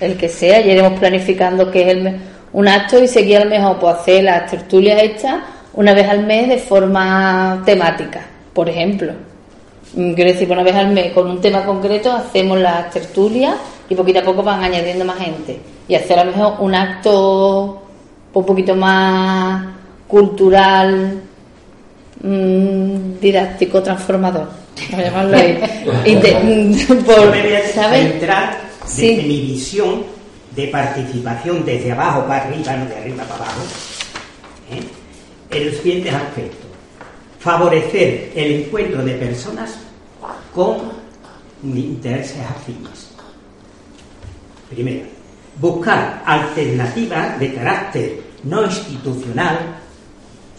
el 0.00 0.16
que 0.16 0.28
sea, 0.28 0.60
ya 0.60 0.72
iremos 0.72 0.98
planificando 0.98 1.70
qué 1.70 1.82
es 1.82 1.88
el, 1.88 2.20
un 2.52 2.66
acto 2.66 3.00
y 3.00 3.06
seguir 3.06 3.36
a 3.36 3.44
lo 3.44 3.50
mejor 3.50 3.78
pues 3.78 3.94
hacer 3.94 4.24
las 4.24 4.50
tertulias 4.50 5.00
hechas 5.00 5.36
una 5.74 5.94
vez 5.94 6.08
al 6.08 6.26
mes 6.26 6.48
de 6.48 6.58
forma 6.58 7.62
temática, 7.64 8.26
por 8.52 8.68
ejemplo. 8.68 9.12
Quiero 9.94 10.30
decir, 10.32 10.50
una 10.50 10.62
vez 10.62 10.74
al 10.74 10.88
mes 10.92 11.12
con 11.12 11.28
un 11.30 11.40
tema 11.40 11.64
concreto 11.64 12.12
hacemos 12.12 12.58
las 12.58 12.90
tertulias 12.90 13.54
y 13.88 13.94
poquito 13.94 14.20
a 14.20 14.22
poco 14.22 14.42
van 14.42 14.62
añadiendo 14.62 15.04
más 15.04 15.18
gente. 15.18 15.58
Y 15.88 15.94
hacer 15.94 16.18
a 16.18 16.24
lo 16.24 16.32
mejor 16.32 16.54
un 16.60 16.74
acto 16.74 17.82
un 18.34 18.44
poquito 18.44 18.76
más 18.76 19.64
cultural, 20.06 21.20
mm, 22.22 23.18
didáctico, 23.20 23.82
transformador. 23.82 24.48
Vamos 24.90 24.98
a 25.06 25.08
llamarlo 25.10 25.36
ahí. 25.36 25.58
Y 26.06 26.16
por- 27.04 27.30
voy 27.30 27.38
¿sabes? 27.74 28.14
Sí. 28.86 29.16
desde 29.16 29.22
mi 29.28 29.40
visión 29.40 30.02
de 30.54 30.68
participación 30.68 31.64
desde 31.64 31.92
abajo 31.92 32.24
para 32.26 32.44
arriba, 32.44 32.72
no 32.76 32.86
de 32.86 32.96
arriba 32.96 33.24
para 33.24 33.36
abajo, 33.44 33.60
¿eh? 34.72 35.56
en 35.56 35.66
los 35.66 35.76
siguientes 35.76 36.12
aspectos. 36.14 36.67
Favorecer 37.38 38.32
el 38.34 38.62
encuentro 38.62 39.04
de 39.04 39.14
personas 39.14 39.78
con 40.54 40.78
intereses 41.62 42.38
afines. 42.44 43.08
Primero, 44.68 45.06
buscar 45.60 46.22
alternativas 46.26 47.38
de 47.38 47.54
carácter 47.54 48.22
no 48.44 48.64
institucional, 48.64 49.76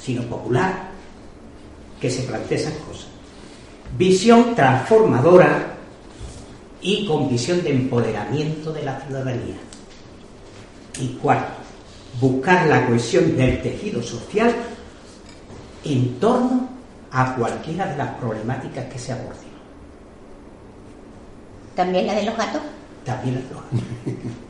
sino 0.02 0.24
popular, 0.24 0.90
que 2.00 2.10
se 2.10 2.24
planteen 2.24 2.62
esas 2.62 2.74
cosas. 2.74 3.08
Visión 3.98 4.56
transformadora 4.56 5.76
y 6.82 7.06
con 7.06 7.30
visión 7.30 7.62
de 7.64 7.72
empoderamiento 7.72 8.72
de 8.72 8.84
la 8.84 9.00
ciudadanía. 9.02 9.58
Y 11.00 11.08
cuarto, 11.22 11.54
buscar 12.20 12.68
la 12.68 12.88
cohesión 12.88 13.36
del 13.36 13.62
tejido 13.62 14.02
social 14.02 14.54
en 15.86 16.20
torno 16.20 16.68
a 17.12 17.36
cualquiera 17.36 17.86
de 17.88 17.98
las 17.98 18.10
problemáticas 18.16 18.86
que 18.86 19.00
se 19.00 19.14
aborden. 19.14 19.50
También 21.76 22.08
la 22.08 22.14
de 22.16 22.24
los 22.24 22.38
gatos. 22.38 22.62
También 23.06 23.36
las 23.36 23.50
drogas. 23.50 23.66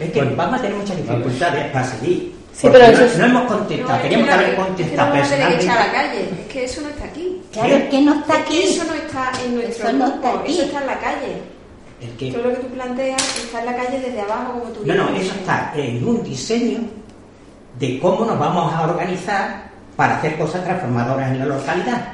Es 0.00 0.12
que 0.12 0.22
vamos 0.22 0.58
a 0.58 0.62
tener 0.62 0.76
muchas 0.76 0.96
dificultades 0.98 1.72
para 1.72 1.84
seguir. 1.86 2.34
Sí, 2.52 2.62
porque 2.66 2.78
pero 2.78 2.86
no, 2.86 2.92
eso 2.92 3.04
es- 3.04 3.18
no 3.18 3.24
hemos 3.24 3.42
No, 3.44 3.48
contestado, 3.48 3.94
es 3.94 4.02
que 4.02 4.08
teníamos 4.08 4.26
que 4.28 4.30
no- 4.30 4.34
haber 4.38 4.48
es 4.48 4.54
que 4.58 4.62
contestado 4.64 5.08
no 5.08 5.14
vamos 5.14 5.26
a 5.26 5.30
tener 5.34 5.48
que 5.48 5.54
echar 5.64 5.78
a 5.78 5.78
la 5.78 5.84
personalmente. 5.92 6.28
calle. 6.28 6.42
Es 6.42 6.48
que 6.52 6.64
eso 6.64 6.80
no 6.82 6.88
está 6.88 7.04
aquí. 7.04 7.42
Claro, 7.52 7.74
es 7.74 7.84
que 7.88 8.00
no 8.02 8.14
está 8.14 8.32
Es 8.38 8.44
que 8.44 8.44
aquí. 8.58 8.62
eso 8.68 8.84
no 8.84 8.94
está 8.94 9.32
en 9.44 9.54
nuestro 9.54 9.88
Eso 9.88 9.96
no 9.96 10.04
grupo, 10.10 10.26
está 10.28 10.40
aquí. 10.40 10.52
Eso 10.52 10.62
está 10.62 10.80
en 10.80 10.86
la 10.86 10.98
calle. 11.00 11.32
El 12.00 12.32
Todo 12.32 12.42
lo 12.42 12.50
que 12.50 12.56
tú 12.56 12.66
planteas 12.68 13.38
está 13.38 13.60
en 13.60 13.66
la 13.66 13.76
calle 13.76 14.00
desde 14.00 14.20
abajo, 14.20 14.52
como 14.60 14.64
tú 14.72 14.80
No, 14.86 14.94
no, 14.94 15.08
eso 15.16 15.34
está 15.34 15.72
en 15.74 16.06
un 16.06 16.22
diseño 16.22 16.78
de 17.78 17.98
cómo 18.00 18.24
nos 18.24 18.38
vamos 18.38 18.72
a 18.72 18.82
organizar 18.82 19.68
para 19.96 20.18
hacer 20.18 20.36
cosas 20.36 20.64
transformadoras 20.64 21.30
en 21.30 21.38
la 21.40 21.46
localidad. 21.46 22.12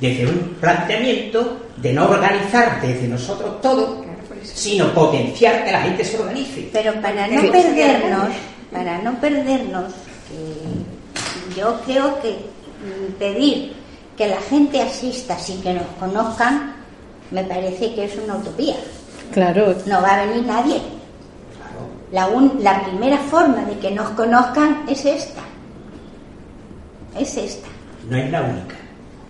Desde 0.00 0.26
un 0.26 0.56
planteamiento 0.60 1.58
de 1.76 1.92
no 1.92 2.08
organizar 2.08 2.80
desde 2.82 3.08
nosotros 3.08 3.60
todo, 3.60 4.04
sino 4.42 4.92
potenciar 4.92 5.64
que 5.64 5.72
la 5.72 5.82
gente 5.82 6.04
se 6.04 6.18
organice. 6.18 6.68
Pero 6.72 6.94
para 7.00 7.26
no 7.26 7.50
perdernos, 7.50 8.28
para 8.72 8.98
no 8.98 9.20
perdernos, 9.20 9.92
que 10.28 11.60
yo 11.60 11.80
creo 11.86 12.20
que 12.20 12.36
pedir 13.18 13.74
que 14.16 14.28
la 14.28 14.40
gente 14.40 14.80
asista 14.80 15.38
sin 15.38 15.62
que 15.62 15.74
nos 15.74 15.86
conozcan, 15.98 16.74
me 17.30 17.44
parece 17.44 17.94
que 17.94 18.04
es 18.04 18.16
una 18.16 18.36
utopía. 18.36 18.76
Claro, 19.32 19.74
No 19.86 20.00
va 20.00 20.14
a 20.14 20.26
venir 20.26 20.46
nadie. 20.46 20.80
La, 22.16 22.28
un- 22.28 22.58
la 22.62 22.82
primera 22.82 23.18
forma 23.18 23.62
de 23.64 23.78
que 23.78 23.90
nos 23.90 24.08
conozcan 24.10 24.84
es 24.88 25.04
esta. 25.04 25.42
Es 27.18 27.36
esta. 27.36 27.68
No 28.08 28.16
es 28.16 28.30
la 28.30 28.40
única. 28.42 28.74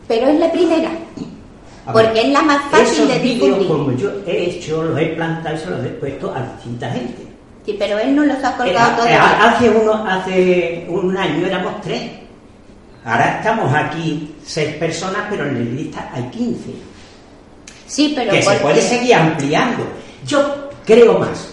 Pero 0.06 0.28
es 0.28 0.38
la 0.38 0.52
primera. 0.52 0.88
Ver, 0.90 1.92
Porque 1.92 2.20
es 2.22 2.28
la 2.28 2.42
más 2.42 2.62
fácil 2.70 2.86
esos 2.86 3.08
de 3.08 3.18
difundir. 3.18 3.66
como 3.68 3.90
yo 3.92 4.10
he 4.24 4.44
hecho, 4.50 4.84
los 4.84 4.98
he 5.00 5.06
plantado 5.06 5.56
y 5.56 5.58
se 5.58 5.70
los 5.70 5.84
he 5.84 5.88
puesto 5.88 6.32
a 6.32 6.42
distinta 6.54 6.88
gente. 6.92 7.26
Sí, 7.64 7.74
pero 7.76 7.98
él 7.98 8.14
no 8.14 8.24
los 8.24 8.36
ha 8.44 8.50
Eh, 8.50 8.54
colgado 8.56 8.92
eh, 8.92 8.96
todavía. 8.96 9.48
hace, 9.48 9.70
uno, 9.70 10.06
hace 10.08 10.86
un 10.88 11.16
año 11.16 11.44
éramos 11.46 11.80
tres. 11.80 12.02
Ahora 13.04 13.38
estamos 13.38 13.72
aquí 13.74 14.32
seis 14.44 14.74
personas, 14.76 15.22
pero 15.28 15.44
en 15.44 15.54
la 15.54 15.80
lista 15.80 16.08
hay 16.12 16.22
15. 16.30 16.70
Sí, 17.88 18.12
pero 18.14 18.30
que 18.30 18.42
se 18.42 18.54
puede 18.58 18.80
seguir 18.80 19.14
ampliando. 19.14 19.84
Yo 20.24 20.68
creo 20.84 21.18
más 21.18 21.52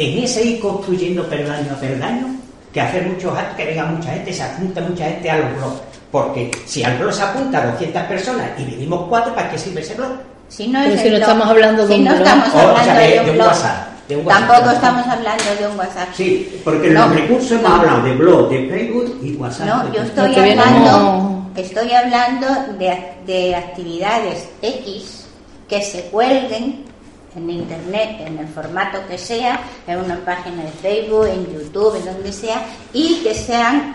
en 0.00 0.24
ese 0.24 0.44
ir 0.44 0.60
construyendo 0.60 1.24
peldaño 1.24 1.72
a 1.72 1.80
peldaño 1.80 2.26
que 2.72 2.80
hacer 2.80 3.06
muchos 3.06 3.36
actos, 3.36 3.56
que 3.56 3.64
venga 3.66 3.84
mucha 3.86 4.10
gente, 4.12 4.32
se 4.32 4.42
apunta 4.42 4.80
mucha 4.82 5.04
gente 5.06 5.30
a 5.30 5.38
los 5.38 5.56
blogs. 5.56 5.80
Porque 6.10 6.50
si 6.66 6.82
al 6.84 6.96
blog 6.98 7.12
se 7.12 7.22
apunta 7.22 7.66
200 7.66 8.02
personas 8.04 8.50
y 8.58 8.64
venimos 8.64 9.06
cuatro, 9.08 9.34
¿para 9.34 9.50
qué 9.50 9.58
sirve 9.58 9.80
ese 9.80 9.94
blog? 9.94 10.12
Si 10.48 10.68
no, 10.68 10.80
Pero 10.82 10.94
es 10.94 11.00
si 11.00 11.06
no 11.08 11.16
blog. 11.16 11.22
estamos 11.22 11.48
hablando 11.48 11.86
de 11.86 11.94
Si 11.94 11.98
un 12.00 12.04
no 12.04 12.10
blog. 12.14 12.22
estamos 12.26 12.48
O, 12.48 12.56
o 12.56 12.60
hablando 12.60 12.84
sea, 12.84 12.94
de, 12.94 13.08
de- 13.08 13.20
un 13.20 13.36
blog. 13.36 13.46
WhatsApp, 13.48 13.88
de 14.08 14.16
un 14.16 14.26
WhatsApp, 14.26 14.48
Tampoco 14.48 14.70
estamos 14.74 15.06
hablando 15.06 15.44
de 15.60 15.66
un 15.66 15.78
WhatsApp. 15.78 16.08
Sí, 16.14 16.60
porque 16.64 16.86
en 16.88 16.94
No, 16.94 17.06
los 17.08 17.16
recursos 17.16 17.50
hemos 17.52 17.62
no. 17.62 17.74
hablado 17.76 18.02
de 18.02 18.14
blog, 18.14 18.48
de 18.50 18.68
Facebook 18.68 19.20
y 19.22 19.34
WhatsApp. 19.34 19.66
No, 19.66 19.92
yo 19.92 20.02
estoy 20.02 20.34
hablando, 20.34 20.90
no- 20.90 21.50
estoy 21.56 21.92
hablando 21.92 22.46
de, 22.78 22.98
de 23.26 23.54
actividades 23.56 24.48
X 24.62 25.24
que 25.68 25.82
se 25.82 26.02
cuelguen 26.04 26.84
en 27.38 27.50
internet, 27.50 28.20
en 28.20 28.38
el 28.38 28.48
formato 28.48 28.98
que 29.08 29.16
sea, 29.16 29.60
en 29.86 29.98
una 29.98 30.16
página 30.24 30.64
de 30.64 30.70
Facebook, 30.70 31.26
en 31.26 31.46
YouTube, 31.46 31.96
en 31.96 32.04
donde 32.04 32.32
sea, 32.32 32.64
y 32.92 33.20
que 33.22 33.34
sean, 33.34 33.94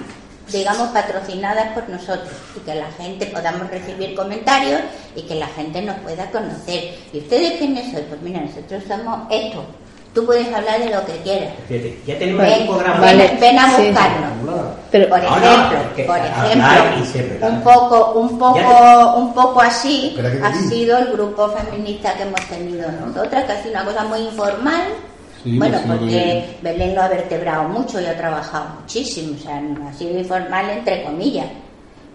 digamos, 0.52 0.90
patrocinadas 0.90 1.74
por 1.74 1.88
nosotros 1.90 2.32
y 2.56 2.60
que 2.62 2.76
la 2.76 2.92
gente 2.92 3.26
podamos 3.28 3.70
recibir 3.70 4.16
comentarios 4.16 4.82
y 5.16 5.24
que 5.24 5.36
la 5.36 5.48
gente 5.48 5.82
nos 5.82 5.98
pueda 6.00 6.30
conocer. 6.32 6.96
¿Y 7.12 7.20
ustedes 7.20 7.54
quiénes 7.60 7.92
sois? 7.92 8.06
Pues 8.08 8.22
mira, 8.22 8.42
nosotros 8.42 8.84
somos 8.88 9.28
esto. 9.30 9.66
Tú 10.14 10.26
puedes 10.26 10.48
hablar 10.54 10.80
de 10.80 10.92
lo 10.92 11.04
que 11.06 11.14
quieras. 11.24 11.50
Fíjate, 11.68 12.00
ya 12.06 12.20
tenemos 12.20 12.44
Ven, 12.46 12.62
un 12.62 12.68
programa. 12.68 13.00
Vale. 13.00 13.28
ven, 13.28 13.40
ven 13.40 13.60
a 13.60 13.76
sí. 13.76 13.88
buscarnos. 13.88 14.32
pero 14.92 15.10
Por 15.10 15.24
No, 15.24 15.30
no, 15.30 15.36
ejemplo, 15.38 15.96
que 15.96 16.04
por 16.04 16.18
un 17.50 17.62
poco, 17.64 18.12
un 18.20 18.38
poco, 18.38 19.14
un 19.18 19.34
poco 19.34 19.62
así 19.62 20.16
ha 20.44 20.54
sido 20.70 20.98
el 21.00 21.14
grupo 21.14 21.50
feminista 21.50 22.14
que 22.14 22.24
hemos 22.24 22.42
tenido 22.42 22.92
nosotras, 22.92 23.44
que 23.46 23.52
ha 23.54 23.64
sido 23.64 23.72
una 23.72 23.86
cosa 23.86 24.04
muy 24.04 24.20
informal. 24.20 24.84
Sí, 25.44 25.58
bueno, 25.58 25.80
porque 25.88 26.06
que- 26.08 26.58
Belén 26.62 26.96
lo 26.96 27.02
ha 27.02 27.08
vertebrado 27.10 27.64
mucho 27.68 28.00
y 28.00 28.06
ha 28.06 28.16
trabajado 28.16 28.66
muchísimo, 28.82 29.36
o 29.38 29.44
sea, 29.44 29.60
no 29.60 29.90
ha 29.90 29.94
sido 29.94 30.18
informal 30.18 30.70
entre 30.70 31.04
comillas. 31.04 31.48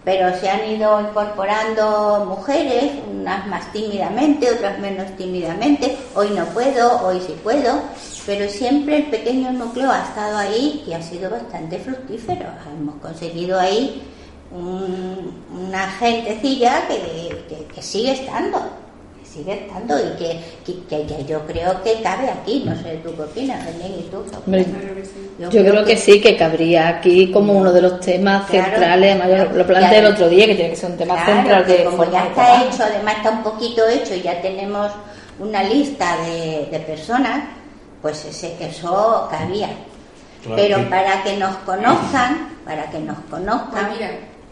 Pero 0.05 0.33
se 0.39 0.49
han 0.49 0.69
ido 0.69 1.01
incorporando 1.01 2.25
mujeres, 2.25 2.93
unas 3.11 3.45
más 3.47 3.71
tímidamente, 3.73 4.49
otras 4.49 4.79
menos 4.79 5.15
tímidamente. 5.17 5.97
Hoy 6.15 6.29
no 6.31 6.45
puedo, 6.45 7.05
hoy 7.05 7.19
sí 7.25 7.35
puedo, 7.43 7.81
pero 8.25 8.49
siempre 8.49 8.97
el 8.97 9.03
pequeño 9.07 9.51
núcleo 9.51 9.91
ha 9.91 10.03
estado 10.03 10.37
ahí 10.37 10.83
y 10.87 10.93
ha 10.93 11.01
sido 11.01 11.29
bastante 11.29 11.79
fructífero. 11.79 12.45
Hemos 12.79 12.95
conseguido 13.01 13.59
ahí 13.59 14.01
un- 14.51 15.43
una 15.67 15.89
gentecilla 15.91 16.87
que, 16.87 17.43
que- 17.49 17.65
que 17.65 17.81
sigue 17.81 18.13
estando, 18.13 18.57
sigue 19.31 19.53
estando 19.65 19.97
y 19.99 20.17
que, 20.17 20.39
que- 20.65 20.83
que- 20.89 21.05
que 21.05 21.25
yo 21.25 21.45
creo 21.45 21.81
que 21.83 22.01
cabe 22.01 22.29
aquí. 22.29 22.63
No 22.65 22.75
sé, 22.75 22.99
¿tú 23.03 23.15
qué 23.15 23.21
opinas, 23.21 23.65
Belén? 23.65 23.95
¿Y 23.99 24.03
tú? 24.09 24.23
Hombre, 24.45 24.65
que. 24.65 25.39
Yo 25.49 25.49
creo 25.63 25.85
que 25.85 25.95
sí, 25.95 26.19
que 26.19 26.35
cabría 26.35 26.89
aquí 26.89 27.31
como 27.31 27.53
uno 27.53 27.71
de 27.71 27.81
los 27.81 27.99
temas 28.01 28.45
Claro. 28.49 28.65
centrales. 28.71 29.21
Además, 29.21 29.55
lo 29.55 29.65
planteé 29.67 29.99
el 29.99 30.05
otro 30.07 30.27
día, 30.29 30.45
que 30.47 30.55
tiene 30.55 30.71
que 30.71 30.75
ser 30.75 30.91
un 30.91 30.97
tema 30.97 31.13
Claro, 31.15 31.31
central 31.33 31.65
que 31.65 31.71
de 31.77 31.83
como 31.85 31.97
forma 31.97 32.11
ya 32.13 32.25
está 32.27 32.63
hecho, 32.65 32.83
además 32.83 33.15
está 33.17 33.29
un 33.31 33.43
poquito 33.43 33.87
hecho 33.87 34.15
y 34.15 34.21
ya 34.21 34.41
tenemos 34.41 34.91
una 35.39 35.63
lista 35.63 36.17
de, 36.25 36.67
de 36.71 36.79
personas, 36.79 37.43
pues 38.01 38.25
ese, 38.25 38.55
eso 38.59 39.27
cabía. 39.31 39.69
Claro 40.43 40.55
Pero 40.55 40.77
que- 40.77 40.83
para 40.83 41.23
que 41.23 41.37
nos 41.37 41.55
conozcan, 41.57 42.49
para 42.65 42.89
que 42.89 42.99
nos 42.99 43.17
Pues 43.29 43.41
conozcan, 43.41 43.91
mira, 43.93 44.09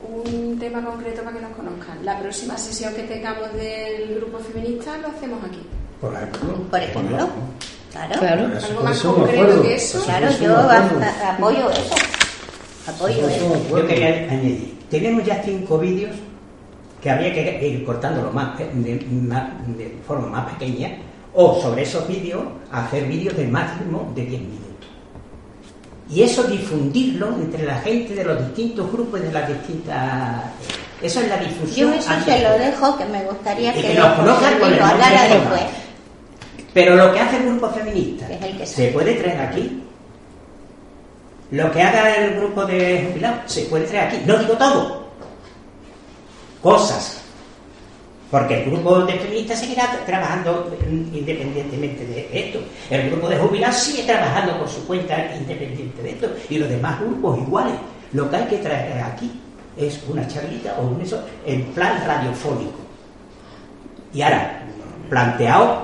un 0.10 0.58
tema 0.60 0.84
concreto 0.84 1.22
para 1.24 1.36
que 1.38 1.42
nos 1.44 1.52
conozcan. 1.52 2.04
La 2.06 2.20
próxima 2.20 2.58
sesión 2.58 2.94
que 2.94 3.04
tengamos 3.04 3.54
del 3.54 4.16
grupo 4.20 4.40
feminista 4.40 4.98
lo 4.98 5.08
hacemos 5.10 5.40
aquí. 5.44 5.60
Por 6.02 6.14
ejemplo. 6.14 6.40
por 6.70 6.80
ejemplo, 6.82 7.30
claro, 7.92 8.20
Claro. 8.20 8.54
Eso, 8.56 8.68
Algo 8.68 8.84
más 8.84 9.00
concreto 9.02 9.42
acuerdo. 9.42 9.62
que 9.64 9.76
eso. 9.76 10.04
claro, 10.06 10.28
Eso 10.28 10.44
yo 10.44 10.56
a- 10.56 11.34
apoyo 11.34 11.70
eso, 11.72 11.96
apoyo 12.88 13.16
eso 13.18 13.28
eso. 13.30 13.50
me 13.50 13.56
Yo 13.60 13.66
acuerdo. 13.66 13.88
quería 13.88 14.08
añadir, 14.30 14.78
tenemos 14.90 15.24
ya 15.26 15.42
cinco 15.44 15.80
vídeos 15.80 16.12
que 17.02 17.10
habría 17.10 17.34
que 17.34 17.68
ir 17.68 17.86
cortándolo 17.86 18.32
más, 18.32 18.56
pe- 18.58 18.70
de, 18.74 19.06
más- 19.12 19.50
de 19.78 19.98
forma 20.06 20.28
más 20.28 20.54
pequeña, 20.54 20.98
o 21.34 21.60
sobre 21.62 21.84
esos 21.84 22.08
vídeos 22.08 22.44
hacer 22.72 23.06
vídeos 23.08 23.36
de 23.36 23.48
máximo 23.48 24.12
de 24.16 24.26
10 24.26 24.42
minutos. 24.42 24.67
Y 26.10 26.24
eso 26.24 26.44
difundirlo 26.44 27.28
entre 27.36 27.66
la 27.66 27.80
gente 27.80 28.16
de 28.16 28.24
los 28.24 28.40
distintos 28.48 28.92
grupos 28.92 29.20
y 29.20 29.24
de 29.24 29.32
las 29.32 29.48
distintas... 29.48 30.44
Eso 31.02 31.20
es 31.22 31.28
la 31.30 31.38
difusión. 31.38 31.92
Yo 31.92 32.00
eso 32.00 32.12
se 32.26 32.42
lo 32.42 32.52
de- 32.54 32.60
dejo, 32.60 32.98
que 32.98 33.06
me 33.06 33.24
gustaría 33.26 33.74
que, 33.74 33.82
que 33.82 33.94
nos 33.94 34.14
conozcan 34.18 34.58
con 34.60 34.74
el 34.74 34.82
hablara 34.82 35.24
de 35.24 35.36
después. 35.36 35.62
Pero 36.74 36.96
lo 36.96 37.14
que 37.14 37.20
hace 37.20 37.38
el 37.38 37.44
grupo 37.48 37.70
feminista 37.70 38.28
el 38.28 38.58
que 38.58 38.66
se 38.66 38.88
puede 38.90 39.14
traer 39.16 39.42
aquí. 39.42 39.84
Lo 41.52 41.72
que 41.72 41.82
haga 41.82 42.16
el 42.16 42.36
grupo 42.40 42.66
de 42.66 43.08
jubilados 43.10 43.40
se 43.52 43.62
puede 43.66 43.86
traer 43.86 44.08
aquí. 44.08 44.22
No 44.26 44.38
digo 44.38 44.54
todo. 44.54 45.08
Cosas. 46.62 47.22
Porque 48.30 48.64
el 48.64 48.70
grupo 48.72 49.00
de 49.02 49.14
feministas 49.14 49.60
seguirá 49.60 49.84
tra- 49.84 50.06
trabajando 50.06 50.70
independientemente 51.14 52.06
de 52.06 52.28
esto. 52.34 52.60
El 52.90 53.10
grupo 53.10 53.30
de 53.30 53.38
jubilados 53.38 53.78
sigue 53.78 54.04
trabajando 54.04 54.58
por 54.60 54.68
su 54.68 54.86
cuenta 54.86 55.34
independiente 55.36 56.02
de 56.04 56.10
esto. 56.12 56.30
Y 56.50 56.58
los 56.58 56.68
demás 56.70 57.00
grupos 57.00 57.38
iguales. 57.40 57.76
Lo 58.14 58.30
que 58.30 58.36
hay 58.36 58.46
que 58.46 58.58
traer 58.58 59.02
aquí 59.02 59.32
es 59.78 60.02
una 60.10 60.28
charlita 60.28 60.76
o 60.80 60.88
un 60.88 61.02
eso 61.02 61.24
en 61.46 61.64
plan 61.68 62.04
radiofónico. 62.06 62.80
Y 64.14 64.22
ahora, 64.22 64.62
planteado 65.10 65.84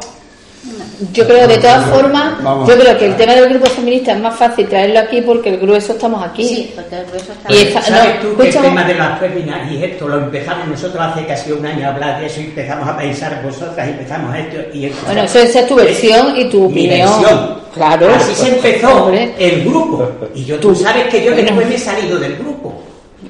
Yo 1.11 1.27
creo, 1.27 1.47
de 1.47 1.57
todas 1.57 1.85
formas, 1.89 2.41
Vamos. 2.41 2.69
yo 2.69 2.77
creo 2.79 2.97
que 2.97 3.05
el 3.07 3.15
tema 3.17 3.33
del 3.33 3.49
grupo 3.49 3.65
feminista 3.65 4.13
es 4.13 4.19
más 4.19 4.35
fácil 4.35 4.67
traerlo 4.67 4.99
aquí 4.99 5.21
porque 5.21 5.49
el 5.49 5.57
grueso 5.59 5.91
estamos 5.93 6.23
aquí. 6.25 6.47
Sí, 6.47 6.71
porque 6.73 6.95
el 6.99 7.05
grueso 7.05 7.33
está 7.33 7.51
Y 7.53 7.57
esa- 7.67 7.81
¿Sabes 7.81 8.23
no, 8.23 8.29
tú 8.29 8.37
que 8.37 8.47
el 8.47 8.53
tema 8.55 8.83
de 8.85 8.93
las 8.93 9.19
féminas 9.19 9.71
y 9.71 9.83
esto 9.83 10.07
lo 10.07 10.17
empezamos 10.19 10.67
nosotros 10.67 11.03
hace 11.03 11.25
casi 11.25 11.51
un 11.51 11.65
año 11.65 11.85
a 11.87 11.91
hablar 11.93 12.19
de 12.21 12.27
eso 12.27 12.39
y 12.39 12.45
empezamos 12.45 12.87
a 12.87 12.97
pensar 12.97 13.41
vosotras 13.43 13.87
y 13.87 13.91
empezamos 13.91 14.35
esto 14.37 14.57
y 14.73 14.85
esto? 14.85 15.05
Bueno, 15.05 15.23
eso 15.23 15.39
esa 15.39 15.59
es 15.59 15.67
tu 15.67 15.75
versión 15.75 16.37
y 16.37 16.45
tu 16.45 16.59
Mi 16.69 16.85
opinión. 16.87 17.09
versión. 17.21 17.57
Claro. 17.73 18.07
Así 18.15 18.33
se 18.35 18.55
empezó 18.55 19.03
Hombre. 19.05 19.33
el 19.37 19.63
grupo. 19.65 20.09
Y 20.35 20.45
yo, 20.45 20.59
tú 20.59 20.73
sabes 20.75 21.07
que 21.07 21.19
yo 21.25 21.31
Bueno. 21.33 21.43
después 21.47 21.67
me 21.67 21.75
he 21.75 21.79
salido 21.79 22.17
del 22.19 22.35
grupo. 22.37 22.81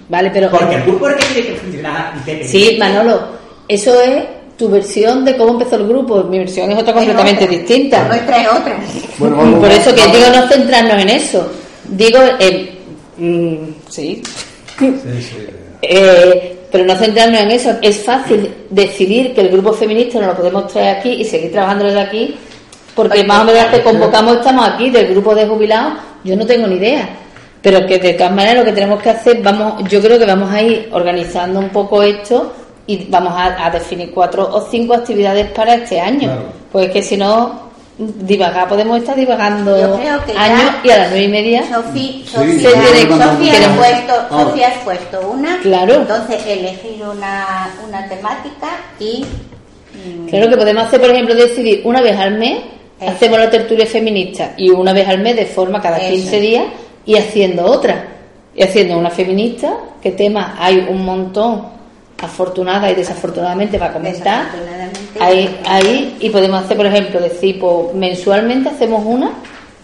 Vale, 0.10 0.30
pero. 0.32 0.52
Porque 0.52 0.76
el 0.76 0.84
grupo 0.84 1.08
es 1.10 1.16
el 1.16 1.20
que 1.20 1.34
tiene 1.34 1.48
que 1.48 1.56
funcionar. 1.56 2.14
Sí, 2.46 2.76
Manolo, 2.80 3.22
eso 3.68 4.00
es 4.02 4.24
tu 4.64 4.70
versión 4.70 5.26
de 5.26 5.36
cómo 5.36 5.52
empezó 5.54 5.76
el 5.76 5.88
grupo. 5.88 6.24
Mi 6.24 6.40
versión 6.40 6.72
es 6.72 6.78
otra 6.80 6.94
completamente 6.94 7.44
Es 7.44 7.50
otra. 7.50 7.58
distinta. 7.58 8.08
Nuestra 8.08 8.42
es 8.42 8.48
otra. 8.48 8.78
Bueno, 9.18 9.36
vamos- 9.36 9.60
Por 9.60 9.72
eso 9.72 9.94
que 9.94 10.02
digo 10.08 10.26
no 10.34 10.48
centrarnos 10.48 11.02
en 11.02 11.10
eso. 11.10 11.52
Digo, 11.90 12.20
eh, 12.40 12.78
mm, 13.18 13.56
sí. 13.90 14.24
Sí, 14.80 14.94
sí. 15.02 15.48
Eh, 15.86 16.60
pero 16.72 16.86
no 16.86 16.96
centrarnos 16.96 17.42
en 17.42 17.52
eso. 17.52 17.72
Es 17.82 17.98
fácil 18.06 18.50
decidir 18.70 19.34
que 19.34 19.42
el 19.42 19.50
grupo 19.50 19.74
feminista 19.74 20.18
no 20.22 20.28
lo 20.28 20.36
podemos 20.38 20.68
traer 20.72 20.96
aquí 20.98 21.10
y 21.10 21.26
seguir 21.26 21.52
trabajando 21.52 21.84
desde 21.84 22.00
aquí, 22.00 22.36
porque 22.96 23.22
más 23.26 23.42
o 23.42 23.44
menos 23.44 23.66
que 23.66 23.82
convocamos 23.82 24.38
estamos 24.38 24.66
aquí 24.70 24.90
del 24.90 25.08
grupo 25.10 25.36
de 25.36 25.46
jubilados. 25.46 25.96
Yo 26.24 26.38
no 26.38 26.46
tengo 26.46 26.68
ni 26.68 26.76
idea. 26.78 27.10
Pero 27.62 27.86
que 27.86 28.00
de 28.00 28.14
todas 28.14 28.32
maneras 28.34 28.60
lo 28.60 28.64
que 28.66 28.72
tenemos 28.72 29.02
que 29.02 29.10
hacer, 29.10 29.42
vamos, 29.44 29.84
yo 29.90 30.02
creo 30.02 30.18
que 30.18 30.26
vamos 30.26 30.50
a 30.54 30.62
ir 30.62 30.88
organizando 30.94 31.60
un 31.60 31.68
poco 31.70 32.02
esto 32.02 32.54
y 32.88 33.06
vamos 33.10 33.34
a, 33.36 33.66
a 33.66 33.70
definir 33.70 34.12
cuatro 34.12 34.50
o 34.52 34.62
cinco 34.70 34.94
actividades 34.94 35.48
para 35.52 35.76
este 35.76 36.00
año. 36.02 36.28
Claro. 36.28 36.44
Pues 36.72 36.92
que 36.92 37.02
si 37.02 37.16
no, 37.18 37.62
divagar, 37.98 38.68
podemos 38.68 38.98
estar 38.98 39.16
divagando 39.16 39.76
años 40.38 40.72
y 40.84 40.90
a 40.90 40.98
las 40.98 41.10
nueve 41.10 41.24
y 41.26 41.28
media. 41.28 41.64
Sí, 41.94 42.26
Sofía, 42.28 42.70
Sofía 42.70 43.54
puesto, 43.78 44.14
Vamos. 44.30 44.48
Sofía 44.50 44.68
has 44.70 44.78
puesto 44.84 45.30
una, 45.30 45.60
Claro. 45.62 45.94
entonces 45.96 46.46
elegir 46.48 47.02
una, 47.04 47.70
una 47.88 48.08
temática 48.10 48.70
y 49.00 49.24
mm, 49.24 50.28
Claro 50.28 50.50
que 50.50 50.58
podemos 50.58 50.84
hacer, 50.86 51.00
por 51.00 51.10
ejemplo, 51.12 51.36
decidir 51.36 51.82
una 51.86 52.02
vez 52.02 52.18
al 52.20 52.38
mes, 52.38 52.60
Eso. 53.00 53.12
hacemos 53.12 53.40
la 53.40 53.50
tertulia 53.50 53.86
feminista 53.86 54.54
y 54.58 54.70
una 54.72 54.92
vez 54.92 55.08
al 55.08 55.20
mes 55.20 55.36
de 55.36 55.46
forma 55.46 55.80
cada 55.82 55.98
Eso. 55.98 56.10
15 56.10 56.40
días 56.40 56.66
y 57.06 57.16
haciendo 57.16 57.66
otra. 57.66 58.08
Y 58.56 58.62
haciendo 58.64 58.98
una 59.00 59.10
feminista, 59.10 59.74
que 60.02 60.12
temas 60.12 60.54
hay 60.60 60.78
un 60.90 61.04
montón, 61.06 61.66
afortunada 62.24 62.92
y 62.92 62.96
desafortunadamente 62.96 63.78
para 63.78 63.94
comentar. 63.94 64.46
Desafortunadamente. 64.46 65.00
Ahí, 65.20 65.60
ahí, 65.66 66.18
y 66.20 66.30
podemos 66.30 66.64
hacer, 66.64 66.78
por 66.78 66.86
ejemplo, 66.88 67.20
decir, 67.20 67.60
pues 67.60 67.94
mensualmente 67.94 68.70
hacemos 68.70 69.04
una, 69.06 69.32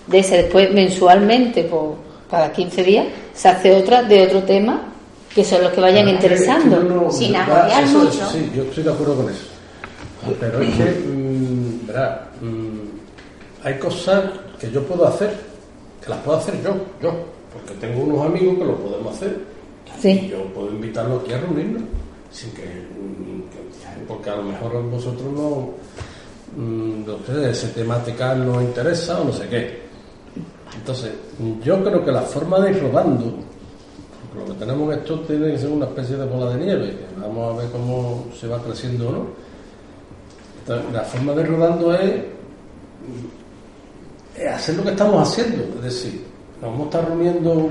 de 0.08 0.20
esa, 0.20 0.36
después 0.36 0.72
mensualmente, 0.74 1.64
pues 1.66 1.82
cada 2.30 2.52
15 2.52 2.84
días, 2.84 3.06
se 3.34 3.48
hace 3.50 3.72
otra 3.76 4.04
de 4.04 4.24
otro 4.24 4.44
tema, 4.44 4.82
que 5.34 5.44
son 5.44 5.62
los 5.64 5.72
que 5.72 5.82
vayan 5.82 6.08
es 6.08 6.18
que 6.20 6.28
interesando. 6.28 6.80
no- 6.84 7.12
Sin 7.12 7.36
agobiar 7.36 7.86
mucho. 7.88 8.10
eso 8.10 8.30
Sí, 8.32 8.52
yo 8.56 8.64
estoy 8.64 8.84
de 8.84 8.92
acuerdo 8.92 9.16
con 9.16 9.30
eso. 9.30 9.46
Pero 10.40 10.62
es 10.62 10.76
que, 10.76 10.84
mm, 10.84 11.88
verá, 11.88 12.28
mm, 12.42 13.66
hay 13.66 13.74
cosas 13.80 14.24
que 14.60 14.70
yo 14.72 14.84
puedo 14.84 15.08
hacer, 15.08 15.34
que 16.04 16.10
las 16.10 16.20
puedo 16.20 16.38
hacer 16.38 16.56
yo, 16.64 16.72
yo, 17.02 17.14
porque 17.54 17.74
tengo 17.80 18.04
unos 18.04 18.26
amigos 18.26 18.58
que 18.58 18.66
lo 18.66 18.76
podemos 18.78 19.16
hacer. 19.16 19.38
Sí. 20.02 20.10
Y 20.10 20.30
yo 20.30 20.44
puedo 20.54 20.70
invitarlos 20.70 21.24
aquí 21.24 21.34
a 21.34 21.38
reunirnos, 21.38 21.84
sin 22.32 22.52
que, 22.52 22.64
mm, 22.64 23.50
que- 23.50 24.06
porque 24.08 24.30
a 24.30 24.36
lo 24.38 24.44
mejor 24.44 24.84
vosotros 24.90 25.32
no, 25.34 25.70
mm, 26.56 27.06
no 27.06 27.18
sé, 27.26 27.50
ese 27.50 27.68
temática 27.70 28.36
no 28.36 28.62
interesa 28.62 29.20
o 29.22 29.26
no 29.26 29.32
sé 29.34 29.48
qué. 29.48 29.80
Entonces, 30.76 31.12
yo 31.64 31.84
creo 31.84 32.06
que 32.06 32.12
la 32.12 32.22
forma 32.22 32.60
de 32.60 32.72
ir 32.72 32.82
rodando, 32.82 33.34
lo 34.38 34.46
que 34.46 34.54
tenemos 34.60 34.96
esto 34.96 35.20
tiene 35.22 35.52
que 35.52 35.58
ser 35.60 35.70
una 35.72 35.86
especie 35.86 36.16
de 36.18 36.26
bola 36.26 36.52
de 36.56 36.64
nieve, 36.66 36.98
vamos 37.20 37.54
a 37.56 37.62
ver 37.62 37.72
cómo 37.72 38.26
se 38.40 38.48
va 38.48 38.62
creciendo 38.62 39.10
o 39.10 39.12
no. 39.12 39.50
La 40.94 41.02
forma 41.02 41.34
de 41.34 41.42
ir 41.42 41.48
rodando 41.50 41.94
es, 41.96 42.22
hacer 44.54 44.76
lo 44.76 44.84
que 44.84 44.92
estamos 44.92 45.28
haciendo, 45.28 45.64
es 45.78 45.84
decir, 45.84 46.24
vamos 46.62 46.82
a 46.82 46.84
estar 46.86 47.08
reuniendo 47.10 47.70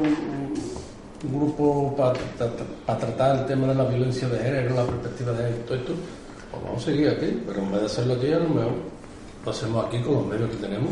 un, 1.25 1.39
grupo 1.39 1.95
para 1.97 2.99
tratar 2.99 3.39
el 3.41 3.47
tema 3.47 3.69
de 3.69 3.75
la 3.75 3.85
violencia 3.85 4.29
de 4.29 4.39
género, 4.39 4.75
la 4.75 4.85
perspectiva 4.85 5.33
de 5.33 5.51
todo 5.51 5.77
esto, 5.77 5.93
pues 6.51 6.63
vamos 6.65 6.83
a 6.83 6.87
seguir 6.87 7.09
aquí, 7.09 7.43
pero 7.47 7.61
en 7.61 7.73
vez 7.73 7.81
de 7.81 7.87
hacerlo 7.87 8.15
aquí, 8.15 8.33
a 8.33 8.39
lo 8.39 8.49
mejor 8.49 8.73
lo 9.45 9.51
hacemos 9.51 9.87
aquí 9.87 9.99
con 10.01 10.15
los 10.15 10.27
medios 10.27 10.51
que 10.51 10.57
tenemos. 10.57 10.91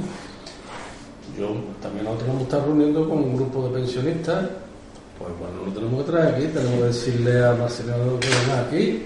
Yo 1.39 1.49
también 1.83 2.05
nosotros 2.05 2.29
nos 2.35 2.43
estamos 2.43 2.67
reuniendo 2.67 3.09
con 3.09 3.19
un 3.19 3.37
grupo 3.37 3.69
de 3.69 3.81
pensionistas, 3.81 4.47
pues 5.19 5.31
bueno, 5.39 5.67
lo 5.67 5.73
tenemos 5.73 6.05
que 6.05 6.13
traer 6.13 6.35
aquí, 6.35 6.47
tenemos 6.47 6.79
que 6.79 6.85
decirle 6.85 7.45
a 7.45 7.55
Marcelino 7.55 8.21
que 8.21 8.29
venga 8.29 8.61
aquí, 8.67 9.03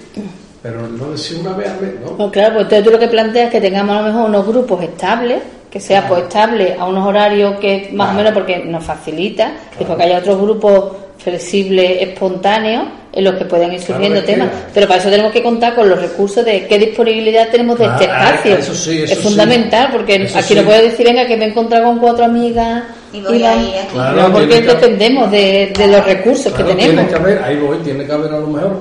pero 0.63 0.89
no 0.89 1.13
decir 1.13 1.39
una 1.39 1.53
vez 1.55 1.71
al 1.71 1.81
mes, 1.81 1.95
¿no? 2.01 2.17
Pues 2.17 2.31
claro, 2.31 2.55
pues 2.55 2.65
entonces 2.65 2.85
tú 2.85 2.91
lo 2.91 2.99
que 2.99 3.09
planteas 3.09 3.47
es 3.47 3.53
que 3.53 3.61
tengamos 3.61 3.97
a 3.97 4.01
lo 4.01 4.07
mejor 4.07 4.29
unos 4.29 4.47
grupos 4.47 4.83
estables, 4.83 5.43
que 5.71 5.81
sea 5.81 6.07
pues 6.09 6.25
estable 6.25 6.77
a 6.79 6.85
unos 6.85 7.07
horarios 7.07 7.59
que 7.61 7.91
más 7.95 8.13
o 8.13 8.15
menos 8.15 8.33
porque 8.33 8.65
nos 8.65 8.85
facilita, 8.85 9.53
y 9.79 9.85
porque 9.85 10.03
haya 10.03 10.19
otros 10.19 10.41
grupos 10.41 10.93
flexibles, 11.23 12.03
espontáneos, 12.03 12.85
en 13.13 13.25
los 13.25 13.35
que 13.35 13.45
puedan 13.45 13.73
ir 13.73 13.81
surgiendo 13.81 14.23
temas. 14.23 14.49
Pero 14.73 14.87
para 14.87 15.01
eso 15.01 15.11
tenemos 15.11 15.33
que 15.33 15.43
contar 15.43 15.75
con 15.75 15.89
los 15.89 16.01
recursos 16.01 16.45
de 16.45 16.67
qué 16.67 16.79
disponibilidad 16.79 17.49
tenemos 17.51 17.79
de 17.79 17.87
este 17.87 18.07
Ah, 18.09 18.31
espacio. 18.31 18.57
eso 18.57 18.75
sí, 18.75 19.03
eso 19.03 19.13
es 19.13 19.19
sí. 19.19 19.25
fundamental, 19.25 19.89
porque 19.93 20.15
Eso 20.17 20.39
aquí 20.39 20.49
sí. 20.49 20.55
no 20.55 20.63
puedo 20.65 20.81
decir, 20.83 21.05
venga, 21.07 21.27
que 21.27 21.37
me 21.37 21.47
he 21.47 21.49
encontrado 21.49 21.87
con 21.87 21.99
cuatro 21.99 22.25
amigas 22.27 22.85
Y 23.13 23.21
voy 23.21 23.43
van- 23.43 23.59
a 23.59 23.63
ir 23.63 23.75
aquí. 23.77 23.87
Claro, 23.93 24.23
no, 24.29 24.33
porque 24.33 24.61
dependemos 24.63 25.31
de, 25.33 25.73
de 25.77 25.87
los 25.89 26.05
recursos 26.05 26.53
Claro, 26.53 26.69
que 26.69 26.75
tenemos. 26.75 26.95
Tiene 26.95 27.09
que 27.09 27.15
haber, 27.17 27.43
ahí 27.43 27.57
voy, 27.57 27.79
tiene 27.79 28.07
que 28.07 28.13
haber 28.13 28.33
a 28.33 28.39
lo 28.39 28.47
mejor, 28.47 28.81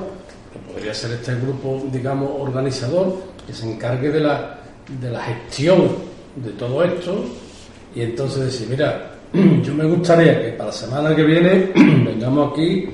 que 0.52 0.72
podría 0.72 0.94
ser 0.94 1.10
este 1.12 1.34
grupo, 1.34 1.82
digamos, 1.90 2.30
organizador, 2.38 3.16
que 3.46 3.52
se 3.52 3.66
encargue 3.68 4.10
de 4.10 4.20
la, 4.20 4.58
de 5.00 5.10
la 5.10 5.20
gestión 5.22 5.88
de 6.36 6.50
todo 6.52 6.84
esto 6.84 7.24
y 7.96 8.02
entonces 8.02 8.44
decir, 8.44 8.68
mira, 8.70 9.10
yo 9.62 9.74
me 9.74 9.84
gustaría 9.84 10.42
que 10.42 10.48
para 10.50 10.66
la 10.66 10.72
semana 10.72 11.14
que 11.14 11.22
viene 11.22 11.70
vengamos 11.74 12.52
aquí 12.52 12.88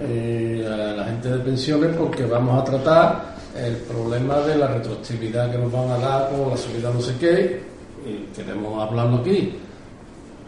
eh, 0.00 0.68
a 0.70 0.76
la 0.96 1.04
gente 1.04 1.30
de 1.30 1.38
pensiones 1.38 1.96
porque 1.96 2.24
vamos 2.24 2.60
a 2.60 2.64
tratar 2.64 3.36
el 3.56 3.76
problema 3.76 4.38
de 4.40 4.56
la 4.56 4.68
retroactividad 4.68 5.50
que 5.50 5.58
nos 5.58 5.72
van 5.72 5.90
a 5.90 5.98
dar 5.98 6.30
con 6.30 6.50
la 6.50 6.56
subida 6.56 6.90
no 6.92 7.00
sé 7.00 7.14
qué 7.18 7.60
y 8.06 8.34
queremos 8.34 8.82
hablarlo 8.82 9.18
aquí. 9.18 9.54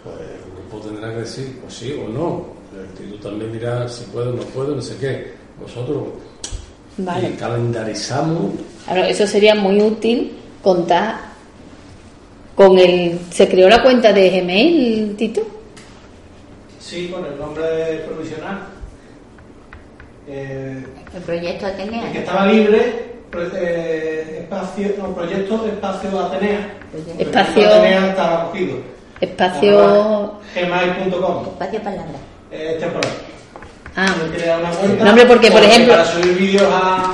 Pues 0.04 0.16
el 0.16 0.52
grupo 0.54 0.86
tendrá 0.86 1.10
que 1.10 1.20
decir 1.20 1.58
pues 1.60 1.74
sí 1.74 1.94
o 2.02 2.08
no. 2.08 2.46
El 2.76 2.86
instituto 2.86 3.28
también 3.28 3.52
dirá 3.52 3.88
si 3.88 4.04
puede 4.04 4.30
o 4.30 4.32
no 4.32 4.42
puede, 4.42 4.74
no 4.76 4.82
sé 4.82 4.96
qué. 4.96 5.32
Vosotros 5.60 6.04
Vale. 6.96 7.34
calendarizamos 7.36 8.52
Claro, 8.84 9.04
eso 9.04 9.26
sería 9.26 9.54
muy 9.54 9.80
útil 9.80 10.32
contar 10.62 11.31
con 12.54 12.78
el... 12.78 13.18
¿Se 13.30 13.48
creó 13.48 13.68
la 13.68 13.82
cuenta 13.82 14.12
de 14.12 14.30
Gmail, 14.40 15.14
Tito? 15.16 15.42
Sí, 16.78 17.08
con 17.08 17.24
el 17.24 17.38
nombre 17.38 18.04
provisional. 18.06 18.60
Eh, 20.28 20.84
El 21.14 21.22
proyecto 21.22 21.66
Atenea. 21.66 22.06
el 22.06 22.12
que 22.12 22.18
estaba 22.18 22.46
libre, 22.46 23.12
pro- 23.30 23.42
eh, 23.56 24.38
espacio, 24.42 24.88
no, 24.98 25.14
proyecto 25.14 25.66
Espacio 25.66 26.20
Atenea. 26.20 26.74
Espacio- 27.18 27.68
Atenea 27.68 28.06
estaba 28.10 28.50
cogido. 28.50 28.76
Espacio... 29.20 30.34
Gmail.com. 30.54 31.46
Espacio 31.46 31.82
palabra. 31.82 32.18
Es 32.50 32.78
temporal. 32.78 33.12
Ah, 33.96 34.14
crear 34.34 34.60
una 34.60 34.70
cuenta. 34.70 35.04
No, 35.04 35.10
hombre, 35.10 35.26
porque, 35.26 35.50
por 35.50 35.62
ejemplo- 35.62 35.94
Para 35.94 36.04
subir 36.06 36.36
vídeos 36.36 36.68
a 36.70 37.12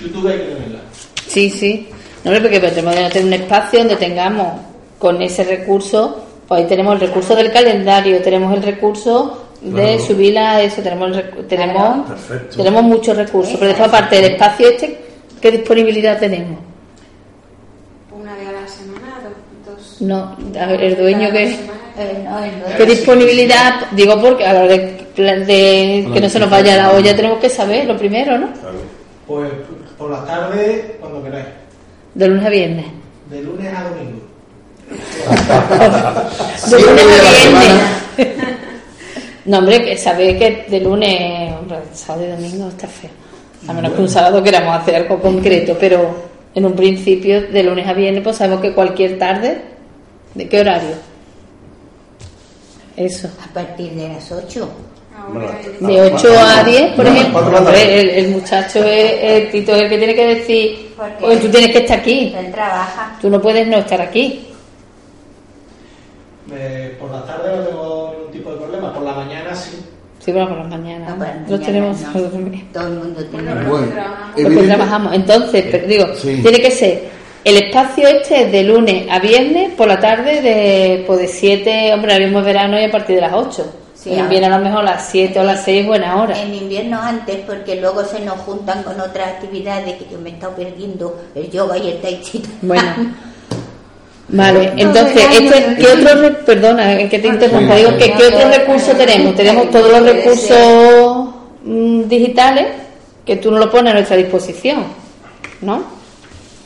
YouTube 0.00 0.28
hay 0.28 0.38
que 0.38 0.44
tenerla. 0.44 0.80
sí, 1.26 1.50
sí. 1.50 1.88
No, 2.24 2.32
porque 2.40 2.58
tenemos 2.60 2.94
que 2.94 3.08
tener 3.10 3.24
un 3.26 3.32
espacio 3.34 3.78
donde 3.80 3.96
tengamos 3.96 4.60
con 4.98 5.20
ese 5.22 5.44
recurso, 5.44 6.24
pues 6.46 6.62
ahí 6.62 6.66
tenemos 6.68 6.94
el 6.94 7.00
recurso 7.08 7.34
del 7.36 7.52
calendario, 7.52 8.20
tenemos 8.22 8.54
el 8.56 8.62
recurso 8.62 9.44
de 9.60 9.70
Claro. 9.72 9.98
subir 10.00 10.38
a 10.38 10.62
eso, 10.62 10.82
tenemos, 10.82 11.16
el 11.16 11.30
recu- 11.32 11.46
tenemos, 11.48 12.08
Perfecto. 12.08 12.56
tenemos 12.58 12.82
muchos 12.84 13.16
recursos, 13.16 13.54
pero 13.54 13.68
después 13.68 13.88
aparte 13.88 14.16
del 14.16 14.32
espacio 14.32 14.68
este, 14.68 14.98
¿qué 15.40 15.50
disponibilidad 15.50 16.18
tenemos? 16.18 16.58
Una 18.12 18.34
vez 18.34 18.48
a 18.48 18.52
la 18.52 18.68
semana, 18.68 19.20
dos. 19.66 19.74
dos 19.74 20.00
No, 20.02 20.36
a 20.60 20.66
ver, 20.66 20.82
el 20.82 20.96
dueño 20.96 21.30
que... 21.30 21.44
Eh, 22.00 22.22
no, 22.24 22.38
el 22.44 22.58
nuevo. 22.60 22.74
¿Qué 22.76 22.86
disponibilidad? 22.86 23.86
Digo 23.92 24.20
porque 24.20 24.44
a 24.46 24.52
la 24.52 24.60
hora 24.60 24.68
de, 24.76 25.06
de 25.16 26.08
que 26.14 26.20
no 26.20 26.28
se 26.28 26.38
nos 26.38 26.48
vaya 26.48 26.76
la 26.76 26.92
olla 26.92 27.16
tenemos 27.16 27.38
que 27.40 27.48
saber 27.50 27.86
lo 27.86 27.96
primero, 27.96 28.38
¿no? 28.38 28.52
claro, 28.52 28.78
Pues 29.26 29.50
por 29.98 30.10
la 30.10 30.24
tarde, 30.24 30.96
cuando 31.00 31.22
queráis. 31.24 31.46
De 32.14 32.28
lunes 32.28 32.46
a 32.46 32.50
viernes. 32.50 32.86
De 33.28 33.42
lunes 33.42 33.74
a 33.74 33.82
domingo. 33.88 34.20
De 36.70 36.80
lunes 36.80 37.04
a 37.20 37.30
viernes. 37.32 37.82
No, 39.44 39.58
hombre, 39.58 39.82
que 39.82 39.96
sabéis 39.96 40.38
que 40.38 40.66
de 40.68 40.80
lunes, 40.80 41.52
hombre, 41.58 41.78
sábado 41.92 42.26
y 42.26 42.30
domingo 42.30 42.68
está 42.68 42.86
feo. 42.86 43.10
A 43.66 43.72
menos 43.72 43.92
que 43.92 44.02
un 44.02 44.08
sábado 44.08 44.42
queramos 44.42 44.76
hacer 44.76 44.96
algo 44.96 45.18
concreto, 45.20 45.76
pero 45.80 46.14
en 46.54 46.64
un 46.64 46.74
principio, 46.74 47.42
de 47.48 47.62
lunes 47.62 47.86
a 47.86 47.92
viernes, 47.92 48.22
pues 48.22 48.36
sabemos 48.36 48.60
que 48.60 48.72
cualquier 48.74 49.18
tarde, 49.18 49.62
¿de 50.34 50.48
qué 50.48 50.60
horario? 50.60 50.96
Eso. 52.96 53.28
A 53.48 53.52
partir 53.54 53.92
de 53.92 54.08
las 54.08 54.30
8. 54.30 54.68
Ahora 55.16 55.58
es 55.60 55.80
De 55.80 56.00
8 56.00 56.28
a 56.38 56.62
10, 56.64 56.92
por 56.94 57.04
No, 57.04 57.10
ejemplo. 57.12 57.58
Hombre, 57.58 58.00
el, 58.00 58.10
el 58.10 58.28
muchacho 58.30 58.84
es 58.84 59.14
el 59.22 59.50
Tito 59.50 59.74
es 59.74 59.82
el 59.82 59.88
que 59.88 59.98
tiene 59.98 60.14
que 60.14 60.26
decir, 60.26 60.94
oye, 61.20 61.36
tú 61.38 61.48
tienes 61.48 61.70
que 61.72 61.78
estar 61.78 61.98
aquí. 61.98 62.34
Él 62.36 62.52
trabaja. 62.52 63.16
Tú 63.20 63.30
no 63.30 63.40
puedes 63.40 63.66
no 63.66 63.78
estar 63.78 64.00
aquí. 64.00 64.47
Eh, 66.50 66.96
por 66.98 67.10
la 67.10 67.24
tarde 67.24 67.56
no 67.56 67.62
tengo 67.64 68.14
ningún 68.16 68.32
tipo 68.32 68.50
de 68.52 68.56
problema. 68.56 68.92
Por 68.94 69.02
la 69.02 69.12
mañana 69.12 69.54
sí. 69.54 69.78
Sí, 70.18 70.32
bueno, 70.32 70.48
por 70.48 70.58
las 70.58 70.68
mañanas. 70.68 71.10
No, 71.10 71.16
por 71.16 71.26
las 71.26 71.36
Los 71.36 71.60
mañanas 71.60 71.66
tenemos 71.66 72.00
no. 72.00 72.12
Todo 72.72 72.86
el 72.88 72.94
mundo 72.94 73.24
tiene. 73.26 73.54
Bueno, 73.54 73.68
Bueno, 73.70 73.86
que 73.86 73.92
trabajamos. 73.92 74.30
Porque 74.34 74.42
Evidente- 74.42 74.66
trabajamos. 74.68 75.14
Entonces, 75.14 75.64
pero 75.70 75.86
digo, 75.86 76.06
Sí. 76.16 76.38
tiene 76.42 76.60
que 76.60 76.70
ser. 76.70 77.18
El 77.44 77.56
espacio 77.56 78.08
este 78.08 78.42
es 78.42 78.52
de 78.52 78.62
lunes 78.64 79.06
a 79.10 79.18
viernes 79.20 79.72
por 79.74 79.86
la 79.88 79.98
tarde 80.00 80.42
de, 80.42 81.04
pues 81.06 81.20
de 81.20 81.28
7, 81.28 81.92
hombre, 81.94 82.12
ahora 82.12 82.24
mismo 82.24 82.40
es 82.40 82.44
verano 82.44 82.80
y 82.80 82.84
a 82.84 82.90
partir 82.90 83.14
de 83.16 83.22
las 83.22 83.32
8. 83.32 83.64
Sí, 83.94 84.12
en 84.12 84.18
a- 84.20 84.22
invierno 84.24 84.54
a 84.54 84.58
lo 84.58 84.64
mejor 84.64 84.84
las 84.84 85.08
7 85.08 85.38
o 85.40 85.44
las 85.44 85.64
6 85.64 85.86
buena 85.86 86.20
hora. 86.20 86.40
En 86.40 86.54
invierno 86.54 87.00
antes, 87.00 87.36
porque 87.46 87.80
luego 87.80 88.04
se 88.04 88.20
nos 88.20 88.38
juntan 88.40 88.82
con 88.82 89.00
otras 89.00 89.28
actividades 89.28 89.94
que 89.94 90.06
yo 90.10 90.18
me 90.18 90.30
he 90.30 90.32
estado 90.34 90.54
perdiendo, 90.56 91.16
el 91.34 91.50
yoga 91.50 91.78
y 91.78 91.88
el 91.90 92.00
tai 92.00 92.20
chi. 92.22 92.42
Bueno. 92.62 92.82
Vale, 94.30 94.72
No, 94.74 94.82
entonces, 94.82 95.22
este, 95.32 95.60
no, 95.70 95.76
¿qué 95.76 96.02
no. 96.04 96.10
otro, 96.10 96.44
perdona, 96.44 97.00
eh, 97.00 97.08
que 97.08 97.18
te 97.18 97.28
interrumpa, 97.28 97.76
digo, 97.76 97.96
que, 97.96 98.12
¿qué 98.12 98.26
otros 98.26 98.56
recursos 98.56 98.96
tenemos? 98.98 99.34
Tenemos 99.34 99.70
todos 99.70 99.90
los 99.90 100.02
recursos 100.02 101.28
mm, 101.64 102.02
digitales 102.08 102.66
que 103.24 103.36
tú 103.36 103.50
nos 103.50 103.60
lo 103.60 103.70
pones 103.70 103.92
a 103.92 103.94
nuestra 103.96 104.16
disposición, 104.16 104.84
¿no? 105.62 105.82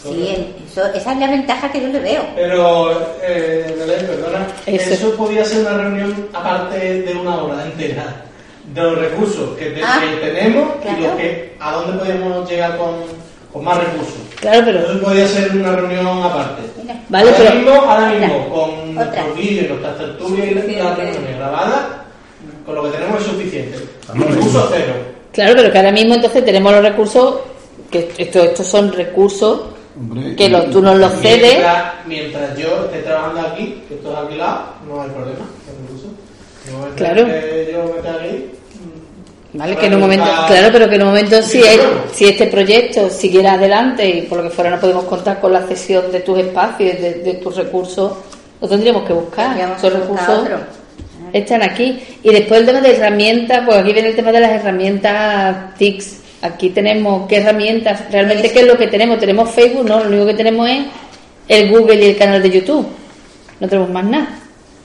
Sí, 0.02 0.54
eso- 0.68 0.84
esa 0.92 1.12
es 1.12 1.18
la 1.18 1.30
ventaja 1.30 1.70
que 1.70 1.80
yo 1.80 1.86
le 1.88 2.00
veo. 2.00 2.22
Pero, 2.34 2.90
eh, 3.22 3.72
Belén, 3.78 4.06
perdona, 4.06 4.46
Eso. 4.66 4.90
eso. 4.94 5.14
podía 5.14 5.44
ser 5.44 5.60
una 5.60 5.78
reunión 5.78 6.26
aparte 6.32 7.02
de 7.02 7.14
una 7.14 7.36
hora 7.44 7.64
entera 7.64 8.24
de 8.74 8.80
los 8.82 8.98
recursos 8.98 9.56
que, 9.56 9.66
te- 9.66 9.82
Ah, 9.84 10.00
que 10.20 10.26
tenemos 10.26 10.68
y 10.80 10.82
claro. 10.82 11.00
lo 11.02 11.16
que, 11.16 11.54
a 11.60 11.72
dónde 11.72 11.98
podemos 11.98 12.50
llegar 12.50 12.76
con, 12.76 12.94
con 13.52 13.64
más 13.64 13.78
recursos. 13.78 14.14
Claro, 14.42 14.62
pero 14.66 14.78
Eso 14.80 15.00
podía 15.00 15.26
ser 15.28 15.50
una 15.56 15.76
reunión 15.76 16.06
aparte. 16.22 16.62
Mira. 16.82 17.00
Vale, 17.08 17.30
ahora 17.30 17.38
pero- 17.44 17.54
mismo, 17.54 17.70
ahora 17.80 18.08
mismo 18.10 18.48
con 18.50 18.94
nuestros 18.96 19.36
vídeos, 19.36 19.68
nuestras 19.70 19.98
tertulias 19.98 20.48
y 20.48 20.54
las 20.76 20.96
reuniones 20.98 21.36
grabadas, 21.38 21.80
con 22.66 22.74
lo 22.74 22.82
que 22.82 22.90
tenemos 22.90 23.20
es 23.20 23.26
suficiente. 23.28 23.78
Recursos 24.12 24.68
cero. 24.72 24.94
Claro, 25.32 25.52
pero 25.56 25.70
que 25.72 25.78
ahora 25.78 25.92
mismo 25.92 26.14
entonces 26.14 26.44
tenemos 26.44 26.72
los 26.72 26.82
recursos, 26.82 27.36
que 27.90 28.12
esto, 28.18 28.42
estos 28.42 28.66
son 28.66 28.92
recursos 28.92 29.60
Hombre, 29.98 30.34
que 30.34 30.48
lo- 30.48 30.64
tú 30.70 30.82
nos 30.82 30.98
los 30.98 31.12
cedes. 31.20 31.52
Mientras, 31.54 31.84
mientras 32.06 32.58
yo 32.58 32.84
esté 32.86 32.98
trabajando 33.02 33.40
aquí, 33.42 33.82
que 33.88 33.94
esto 33.94 34.10
es 34.12 34.18
alquilado, 34.18 34.62
no 34.88 35.02
hay 35.02 35.08
problema. 35.10 35.46
Momento 36.72 36.96
Claro. 36.96 37.24
que 37.26 37.70
yo 37.72 37.84
me 37.94 38.00
quede 38.02 38.28
aquí, 38.28 38.50
Vale, 39.54 39.76
que 39.76 39.86
en 39.86 39.94
un 39.94 40.00
momento, 40.00 40.24
claro, 40.46 40.68
pero 40.72 40.88
que 40.88 40.94
en 40.94 41.02
un 41.02 41.08
momento 41.08 41.42
si, 41.42 41.58
es- 41.60 41.80
si 42.14 42.24
este 42.24 42.46
proyecto 42.46 43.10
siguiera 43.10 43.52
adelante 43.54 44.08
y 44.08 44.22
por 44.22 44.38
lo 44.38 44.44
que 44.44 44.50
fuera 44.50 44.70
no 44.70 44.80
podemos 44.80 45.04
contar 45.04 45.40
con 45.40 45.52
la 45.52 45.60
cesión 45.66 46.10
de 46.10 46.20
tus 46.20 46.38
espacios, 46.38 46.98
de, 47.00 47.14
de 47.14 47.34
tus 47.34 47.56
recursos, 47.56 48.12
lo 48.60 48.68
tendríamos 48.68 49.02
que 49.04 49.12
buscar. 49.12 49.58
Esos 49.76 49.92
recursos 49.92 50.28
otro. 50.38 50.56
están 51.34 51.62
aquí. 51.62 51.98
Y 52.22 52.30
después 52.30 52.60
el 52.60 52.66
tema 52.66 52.80
de 52.80 52.96
herramientas, 52.96 53.62
pues 53.66 53.76
aquí 53.76 53.92
viene 53.92 54.08
el 54.08 54.16
tema 54.16 54.32
de 54.32 54.40
las 54.40 54.52
herramientas 54.52 55.74
TICS. 55.76 56.18
Aquí 56.42 56.70
tenemos 56.70 57.28
qué 57.28 57.36
herramientas, 57.36 58.10
realmente 58.10 58.50
qué 58.52 58.60
es 58.60 58.66
lo 58.66 58.76
que 58.78 58.86
tenemos. 58.88 59.18
Tenemos 59.18 59.50
Facebook, 59.50 59.84
no, 59.86 60.00
lo 60.02 60.08
único 60.08 60.26
que 60.26 60.34
tenemos 60.34 60.68
es 60.68 60.84
el 61.48 61.70
Google 61.70 61.96
y 62.02 62.08
el 62.10 62.16
canal 62.16 62.42
de 62.42 62.50
YouTube. 62.50 62.86
No 63.60 63.68
tenemos 63.68 63.90
más 63.90 64.04
nada. 64.04 64.28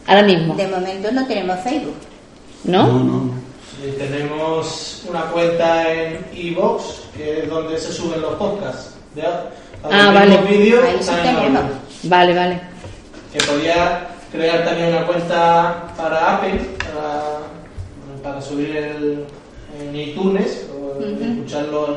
Ahora 0.05 0.23
mismo, 0.23 0.55
De 0.55 0.67
momento 0.67 1.11
no 1.11 1.25
tenemos 1.25 1.57
Facebook. 1.61 1.95
No, 2.65 2.87
¿no? 2.87 2.99
no. 3.03 3.46
Sí, 3.81 3.93
tenemos 3.97 5.03
una 5.07 5.21
cuenta 5.31 5.91
en 5.93 6.25
iVoox, 6.33 6.83
que 7.15 7.39
es 7.43 7.49
donde 7.49 7.77
se 7.77 7.93
suben 7.93 8.21
los 8.21 8.35
podcasts. 8.35 8.95
ahora. 9.83 10.09
Ah, 10.09 10.11
vale. 10.13 10.37
Ahí 10.37 10.97
sí 11.01 11.11
iVoox. 11.11 11.69
Vale, 12.03 12.33
vale. 12.33 12.61
Que 13.31 13.39
podía 13.39 14.07
crear 14.31 14.65
también 14.65 14.89
una 14.89 15.05
cuenta 15.05 15.93
para 15.95 16.37
Apple, 16.37 16.59
para, 16.79 17.39
para 18.23 18.41
subir 18.41 18.75
el, 18.75 19.25
en 19.79 19.95
iTunes, 19.95 20.65
o 20.73 20.99
escucharlo 21.01 21.95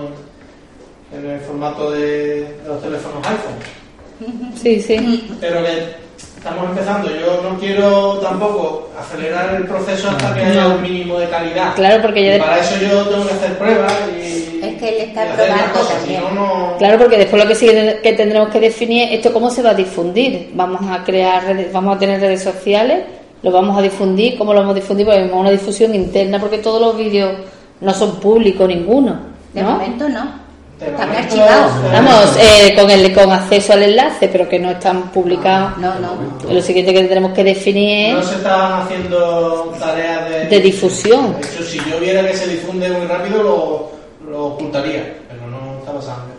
en, 1.13 1.19
en 1.19 1.31
el 1.31 1.41
formato 1.41 1.91
de, 1.93 2.43
de 2.45 2.69
los 2.69 2.83
teléfonos 2.83 3.27
iPhone. 3.27 4.55
Sí, 4.55 4.81
sí. 4.81 5.29
pero 5.41 5.63
que 5.63 5.95
estamos 6.41 6.71
empezando. 6.71 7.09
Yo 7.11 7.43
no 7.49 7.59
quiero 7.59 8.15
tampoco 8.19 8.89
acelerar 8.99 9.55
el 9.55 9.67
proceso 9.67 10.09
hasta 10.11 10.35
que 10.35 10.41
haya 10.47 10.69
un 10.69 10.83
mínimo 10.83 11.19
de 11.19 11.29
calidad. 11.29 11.75
Claro, 11.75 12.01
porque 12.03 12.23
ya 12.25 12.31
Y 12.31 12.33
de- 12.33 12.39
para 12.41 12.59
eso 12.59 12.75
yo 12.81 13.03
tengo 13.09 13.27
que 13.27 13.35
hacer 13.35 13.59
pruebas 13.59 13.93
y. 14.17 14.61
Es 14.63 14.77
que 14.79 14.89
él 14.89 14.97
está 15.09 15.25
probando 15.35 15.73
cosas, 15.73 15.99
también. 15.99 16.23
No. 16.35 16.75
Claro, 16.79 16.99
porque 16.99 17.19
después 17.19 17.43
lo 17.43 17.49
que 17.49 17.55
sí 17.55 17.67
que 18.03 18.13
tendremos 18.15 18.49
que 18.51 18.61
definir 18.61 19.05
es 19.09 19.13
esto 19.15 19.33
cómo 19.33 19.51
se 19.51 19.63
va 19.63 19.71
a 19.71 19.75
difundir. 19.75 20.51
Vamos 20.55 20.81
a 20.91 21.03
crear 21.05 21.45
redes, 21.45 21.73
vamos 21.73 21.97
a 21.97 21.99
tener 21.99 22.21
redes 22.21 22.43
sociales, 22.43 23.05
lo 23.43 23.51
vamos 23.53 23.79
a 23.79 23.83
difundir, 23.83 24.37
cómo 24.37 24.53
lo 24.53 24.61
vamos 24.61 24.73
a 24.73 24.81
difundir, 24.81 25.07
porque 25.07 25.25
es 25.25 25.33
una 25.33 25.51
difusión 25.51 25.95
interna, 25.95 26.39
porque 26.39 26.59
todos 26.59 26.81
los 26.81 26.97
vídeos 26.97 27.33
no 27.81 27.95
son 27.95 28.17
públicos 28.21 28.67
ninguno, 28.69 29.19
De 29.55 29.63
momento 29.63 30.09
no. 30.09 30.50
Están 30.81 31.11
archivados. 31.11 31.93
Vamos, 31.93 32.37
eh, 32.41 32.75
con 32.75 32.91
el 32.91 33.13
con 33.13 33.31
acceso 33.31 33.75
al 33.75 33.83
enlace, 33.83 34.29
pero 34.29 34.49
que 34.49 34.59
no 34.59 34.71
están 34.71 35.11
publicados. 35.11 35.77
No, 35.77 35.99
no. 35.99 36.17
Lo 36.51 36.63
siguiente 36.63 36.93
que 36.95 37.05
tenemos 37.05 37.33
que 37.33 37.45
definir 37.45 38.15
No 38.15 38.21
es 38.21 38.27
se 38.27 38.37
estaban 38.37 38.83
haciendo 38.83 39.75
tareas 39.79 40.31
de, 40.31 40.47
de 40.47 40.61
difusión. 40.61 41.35
De 41.39 41.47
hecho, 41.47 41.63
si 41.65 41.79
yo 41.79 42.01
viera 42.01 42.27
que 42.27 42.35
se 42.35 42.49
difunde 42.49 42.89
muy 42.91 43.07
rápido, 43.07 43.43
lo, 43.43 43.91
lo 44.31 44.47
ocultaría, 44.47 45.19
pero 45.29 45.47
no 45.49 45.79
está 45.81 45.93
pasando. 45.93 46.35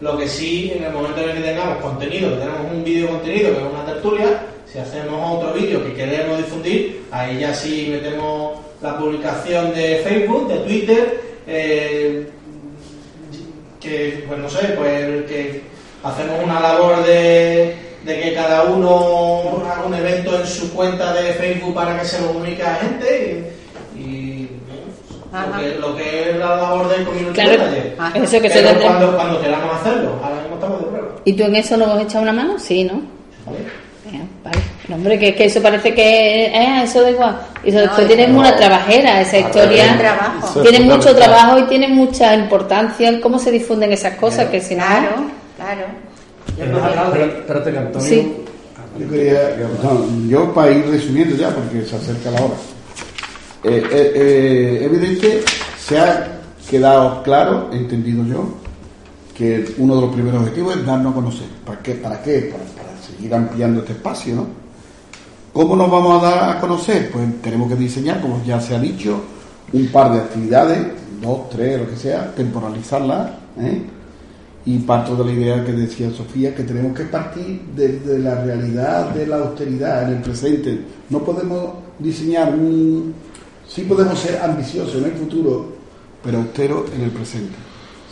Lo 0.00 0.16
que 0.16 0.28
sí, 0.28 0.72
en 0.74 0.84
el 0.84 0.92
momento 0.92 1.20
en 1.20 1.30
el 1.30 1.36
que 1.36 1.42
tengamos 1.42 1.78
contenido, 1.78 2.30
que 2.30 2.36
tenemos 2.36 2.72
un 2.72 2.84
vídeo 2.84 3.08
contenido, 3.08 3.50
que 3.52 3.58
es 3.58 3.72
una 3.72 3.84
tertulia, 3.84 4.42
si 4.72 4.78
hacemos 4.78 5.38
otro 5.38 5.52
vídeo 5.52 5.84
que 5.84 5.94
queremos 5.94 6.38
difundir, 6.38 7.02
ahí 7.10 7.40
ya 7.40 7.52
sí 7.52 7.88
metemos 7.90 8.52
la 8.80 8.96
publicación 8.96 9.74
de 9.74 9.96
Facebook, 10.04 10.48
de 10.48 10.56
Twitter, 10.58 11.20
eh, 11.46 12.26
que, 13.80 14.24
pues 14.28 14.38
no 14.38 14.48
sé, 14.48 14.66
pues 14.76 15.24
que 15.26 15.62
hacemos 16.02 16.44
una 16.44 16.60
labor 16.60 17.04
de, 17.04 17.76
de 18.04 18.20
que 18.20 18.34
cada 18.34 18.64
uno 18.64 19.62
haga 19.66 19.84
un 19.86 19.94
evento 19.94 20.38
en 20.38 20.46
su 20.46 20.72
cuenta 20.72 21.12
de 21.14 21.34
Facebook 21.34 21.74
para 21.74 21.98
que 21.98 22.04
se 22.04 22.20
lo 22.20 22.28
comunique 22.28 22.62
a 22.62 22.72
la 22.72 22.76
gente 22.76 23.52
y, 23.96 24.00
y 24.00 24.50
lo, 25.32 25.58
que, 25.58 25.78
lo 25.78 25.96
que, 25.96 26.30
es 26.30 26.36
la 26.36 26.56
labor 26.56 26.88
del 26.88 27.04
community 27.04 27.32
claro, 27.32 27.58
manager. 27.58 27.96
Eso 28.14 28.40
que 28.40 28.50
Pero 28.50 28.68
se 28.68 28.76
cuando, 28.76 29.16
cuando 29.16 29.40
queramos 29.40 29.80
hacerlo, 29.80 30.20
ahora 30.22 30.40
mismo 30.40 30.54
estamos 30.54 30.80
de 30.80 30.86
prueba. 30.86 31.08
¿Y 31.24 31.32
tú 31.32 31.42
en 31.44 31.56
eso 31.56 31.76
lo 31.76 31.86
has 31.86 32.02
echado 32.02 32.22
una 32.22 32.32
mano? 32.32 32.58
Sí, 32.58 32.84
¿no? 32.84 33.19
No, 34.90 34.96
hombre, 34.96 35.20
que, 35.20 35.36
que 35.36 35.44
eso 35.44 35.62
parece 35.62 35.94
que 35.94 36.46
eh, 36.46 36.82
eso 36.82 37.00
da 37.02 37.10
igual. 37.12 37.40
Y 37.62 37.68
eso 37.68 37.78
No, 37.78 37.82
después 37.96 38.28
no. 38.28 38.38
una 38.40 38.56
trabajera, 38.56 39.20
esa 39.20 39.36
Es 39.38 39.46
historia. 39.46 39.96
trabajo. 39.96 40.48
Eso 40.50 40.62
es 40.64 40.68
Tiene 40.68 40.84
mucho 40.84 41.14
trabajo 41.14 41.58
y 41.60 41.62
tiene 41.68 41.86
mucha 41.86 42.34
importancia 42.34 43.08
el 43.08 43.20
cómo 43.20 43.38
se 43.38 43.52
difunden 43.52 43.92
esas 43.92 44.16
cosas, 44.16 44.48
que 44.48 44.60
si 44.60 44.74
no. 44.74 44.82
Claro, 44.82 45.26
claro. 45.56 47.14
Yo 47.14 47.24
Espérate, 47.24 47.78
Antonio. 47.78 48.08
Sí. 48.08 48.32
Yo 48.98 49.08
quería, 49.08 49.56
no, 49.80 50.28
yo 50.28 50.52
para 50.52 50.72
ir 50.72 50.84
resumiendo 50.90 51.36
ya, 51.36 51.50
porque 51.50 51.84
se 51.86 51.94
acerca 51.94 52.32
la 52.32 52.42
hora. 52.42 52.54
Eh, 53.62 53.82
eh, 53.92 54.12
eh, 54.16 54.84
evidente, 54.86 55.44
se 55.78 56.00
ha 56.00 56.26
quedado 56.68 57.22
claro, 57.22 57.70
entendido 57.72 58.24
yo, 58.26 58.54
que 59.36 59.72
uno 59.78 59.94
de 59.94 60.00
los 60.00 60.12
primeros 60.12 60.40
objetivos 60.40 60.74
es 60.76 60.84
darnos 60.84 61.12
a 61.12 61.14
conocer. 61.14 61.46
¿Para 61.64 61.78
qué? 61.80 61.92
¿Para 61.94 62.20
qué? 62.20 62.50
Para, 62.52 62.64
para 62.64 63.00
seguir 63.00 63.32
ampliando 63.32 63.78
este 63.80 63.92
espacio, 63.92 64.34
¿no? 64.34 64.59
¿Cómo 65.52 65.74
nos 65.74 65.90
vamos 65.90 66.22
a 66.22 66.30
dar 66.30 66.56
a 66.56 66.60
conocer? 66.60 67.10
Pues 67.10 67.42
tenemos 67.42 67.68
que 67.68 67.74
diseñar, 67.74 68.20
como 68.20 68.40
ya 68.44 68.60
se 68.60 68.76
ha 68.76 68.78
dicho, 68.78 69.20
un 69.72 69.88
par 69.88 70.12
de 70.12 70.20
actividades, 70.20 70.86
dos, 71.20 71.50
tres, 71.50 71.80
lo 71.80 71.90
que 71.90 71.96
sea, 71.96 72.32
temporalizarlas, 72.34 73.30
¿eh? 73.58 73.82
Y 74.66 74.78
parto 74.78 75.16
de 75.16 75.24
la 75.24 75.32
idea 75.32 75.64
que 75.64 75.72
decía 75.72 76.10
Sofía, 76.10 76.54
que 76.54 76.62
tenemos 76.62 76.96
que 76.96 77.04
partir 77.04 77.62
desde 77.74 78.18
la 78.18 78.44
realidad 78.44 79.10
de 79.10 79.26
la 79.26 79.38
austeridad 79.38 80.04
en 80.04 80.18
el 80.18 80.22
presente. 80.22 80.80
No 81.08 81.18
podemos 81.20 81.70
diseñar 81.98 82.54
un... 82.54 83.12
Sí 83.66 83.82
podemos 83.82 84.18
ser 84.18 84.40
ambiciosos 84.40 84.96
en 84.96 85.04
el 85.04 85.12
futuro, 85.12 85.72
pero 86.22 86.38
austeros 86.38 86.92
en 86.94 87.02
el 87.02 87.10
presente. 87.10 87.56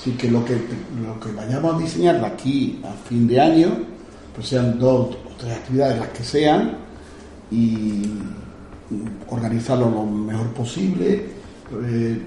Así 0.00 0.12
que 0.12 0.28
lo 0.30 0.44
que, 0.44 0.54
lo 0.54 1.20
que 1.20 1.32
vayamos 1.36 1.74
a 1.74 1.78
diseñar 1.78 2.18
de 2.18 2.26
aquí 2.26 2.80
a 2.84 3.08
fin 3.08 3.28
de 3.28 3.40
año, 3.40 3.68
pues 4.34 4.48
sean 4.48 4.78
dos 4.78 5.14
o 5.14 5.36
tres 5.38 5.52
actividades, 5.54 5.98
las 5.98 6.08
que 6.08 6.24
sean, 6.24 6.87
y 7.50 8.02
organizarlo 9.28 9.90
lo 9.90 10.04
mejor 10.06 10.48
posible, 10.48 11.24
eh, 11.84 12.22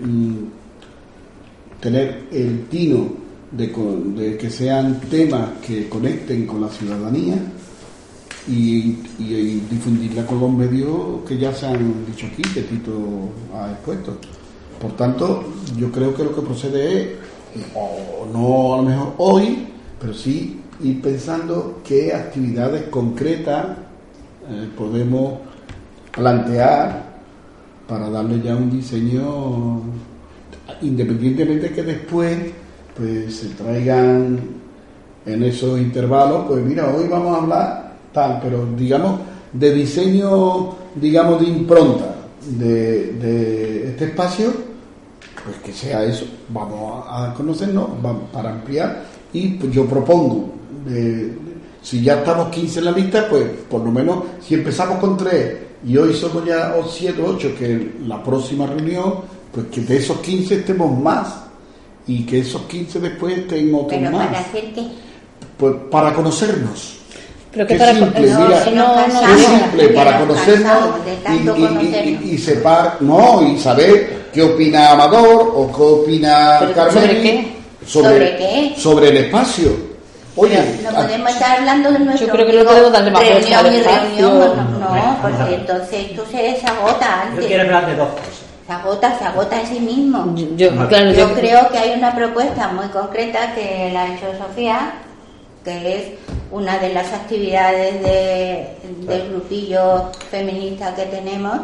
tener 1.79 2.27
el 2.31 2.65
tino 2.67 3.07
de, 3.51 3.67
de 4.15 4.37
que 4.37 4.49
sean 4.49 4.99
temas 5.09 5.49
que 5.65 5.89
conecten 5.89 6.45
con 6.45 6.61
la 6.61 6.69
ciudadanía 6.69 7.35
y, 8.47 8.97
y- 9.19 9.33
y 9.33 9.63
difundirla 9.69 10.25
con 10.25 10.39
los 10.39 10.51
medios 10.51 10.97
que 11.27 11.37
ya 11.37 11.53
se 11.53 11.65
han 11.67 12.05
dicho 12.05 12.27
aquí, 12.27 12.41
que 12.53 12.61
Tito 12.61 12.91
ha 13.55 13.71
expuesto. 13.71 14.17
Por 14.79 14.95
tanto, 14.95 15.43
yo 15.77 15.91
creo 15.91 16.13
que 16.15 16.23
lo 16.23 16.33
que 16.35 16.41
procede 16.41 17.01
es, 17.01 17.09
o 17.75 18.25
no 18.31 18.73
a 18.73 18.77
lo 18.77 18.83
mejor 18.83 19.13
hoy, 19.17 19.67
pero 19.99 20.13
sí 20.13 20.59
ir 20.83 21.01
pensando 21.01 21.81
qué 21.87 22.13
actividades 22.13 22.83
concretas 22.89 23.67
eh, 24.51 24.69
podemos 24.77 25.35
plantear 26.11 27.03
para 27.87 28.09
darle 28.09 28.41
ya 28.41 28.55
un 28.55 28.69
diseño 28.69 29.81
independientemente 30.81 31.71
que 31.71 31.83
después 31.83 32.37
pues 32.95 33.35
se 33.35 33.47
traigan 33.49 34.39
en 35.25 35.43
esos 35.43 35.79
intervalos 35.79 36.45
pues 36.47 36.63
mira 36.63 36.87
hoy 36.93 37.07
vamos 37.07 37.35
a 37.37 37.41
hablar 37.41 37.93
tal 38.13 38.39
pero 38.41 38.65
digamos 38.77 39.19
de 39.53 39.73
diseño 39.73 40.75
digamos 40.95 41.41
de 41.41 41.47
impronta 41.47 42.15
de, 42.57 43.89
este 43.89 44.05
espacio 44.05 44.51
pues 45.43 45.57
que 45.57 45.73
sea 45.73 46.03
eso. 46.03 46.25
Vamos 46.49 47.05
a, 47.07 47.31
a 47.31 47.33
conocernos 47.33 48.01
vamos 48.01 48.23
para 48.31 48.51
ampliar 48.51 49.03
y 49.33 49.49
pues 49.53 49.71
yo 49.71 49.85
propongo 49.85 50.49
de- 50.85 51.35
si 51.81 52.01
ya 52.03 52.15
estamos 52.15 52.49
15 52.49 52.79
en 52.79 52.85
la 52.85 52.91
lista 52.91 53.27
pues 53.29 53.43
por 53.69 53.81
lo 53.81 53.91
menos 53.91 54.23
si 54.45 54.53
empezamos 54.55 54.99
con 54.99 55.17
3 55.17 55.55
y 55.87 55.97
hoy 55.97 56.13
somos 56.13 56.45
ya 56.45 56.75
7 56.89 57.21
o 57.21 57.25
8 57.35 57.51
que 57.57 57.91
la 58.05 58.23
próxima 58.23 58.67
reunión 58.67 59.15
pues 59.51 59.67
que 59.71 59.81
de 59.81 59.97
esos 59.97 60.17
15 60.19 60.55
estemos 60.55 60.97
más 60.99 61.27
y 62.07 62.23
que 62.25 62.39
esos 62.39 62.61
15 62.63 62.99
después 62.99 63.37
estén 63.37 63.73
otros 63.73 63.87
Pero 63.99 64.11
más 64.11 64.27
para 64.27 64.39
hacer 64.39 64.73
qué? 64.73 64.87
pues 65.57 65.75
para 65.89 66.13
conocernos 66.13 66.97
Pero 67.51 67.67
que 67.67 67.73
Qué 67.73 67.79
para. 67.79 67.93
simple, 67.95 68.29
no, 68.31 68.39
mira. 68.47 68.65
no, 68.73 69.07
no, 69.07 69.19
Qué 69.35 69.43
simple 69.43 69.87
para 69.89 70.19
nos 70.19 70.27
conocernos 70.27 70.89
y, 71.05 71.31
y- 71.31 71.35
y- 71.35 71.45
conocernos. 71.45 72.23
y- 72.25 72.37
separ, 72.37 72.97
no, 73.01 73.41
y 73.51 73.57
saber 73.57 74.27
qué 74.33 74.41
opina 74.43 74.91
Amador 74.91 75.51
o 75.55 75.67
qué 75.75 75.81
opina 75.83 76.71
Carmen. 76.73 76.93
¿sobre 76.93 77.21
qué? 77.21 77.53
¿Sobre 77.85 78.37
qué? 78.37 78.73
Sobre 78.77 79.09
el 79.09 79.17
espacio. 79.17 79.90
Oye, 80.35 80.79
No 80.83 80.89
ah, 80.89 80.93
podemos 80.95 81.29
estar 81.29 81.59
hablando 81.59 81.91
de 81.91 81.99
nuestro 81.99 82.29
creo 82.29 82.45
que 82.45 82.53
no 82.53 82.59
amigo, 82.59 82.71
debemos 82.73 82.93
darle 82.93 83.11
más 83.11 83.21
reunión 83.27 83.73
y 83.73 83.77
espacio. 83.77 84.29
reunión, 84.29 84.79
no, 84.79 84.95
no, 84.95 85.17
porque 85.21 85.55
entonces 85.55 86.15
tú 86.15 86.21
se, 86.31 86.65
agota 86.65 87.05
Yo 87.25 87.29
antes. 87.31 87.45
quiero 87.47 87.63
hablar 87.63 87.85
de 87.87 87.95
dos 87.95 88.09
cosas. 88.09 88.41
Se 88.65 88.71
agota, 88.73 89.17
se 89.19 89.25
agota 89.25 89.59
en 89.59 89.67
sí 89.67 89.79
mismo. 89.81 90.33
Yo, 90.35 90.45
yo- 90.55 90.87
claro, 90.87 91.11
Yo 91.11 91.27
yo, 91.29 91.33
creo 91.35 91.67
que 91.69 91.77
hay 91.77 91.91
una 91.97 92.15
propuesta 92.15 92.69
muy 92.69 92.85
concreta 92.87 93.53
que 93.53 93.89
la 93.91 94.03
ha 94.03 94.07
hecho 94.15 94.27
Sofía, 94.37 94.93
que 95.65 95.95
es 95.97 96.03
una 96.51 96.77
de 96.77 96.93
las 96.93 97.11
actividades 97.11 98.01
de- 98.01 98.77
del 99.07 99.29
grupillo 99.29 100.11
feminista 100.29 100.95
que 100.95 101.03
tenemos, 101.07 101.59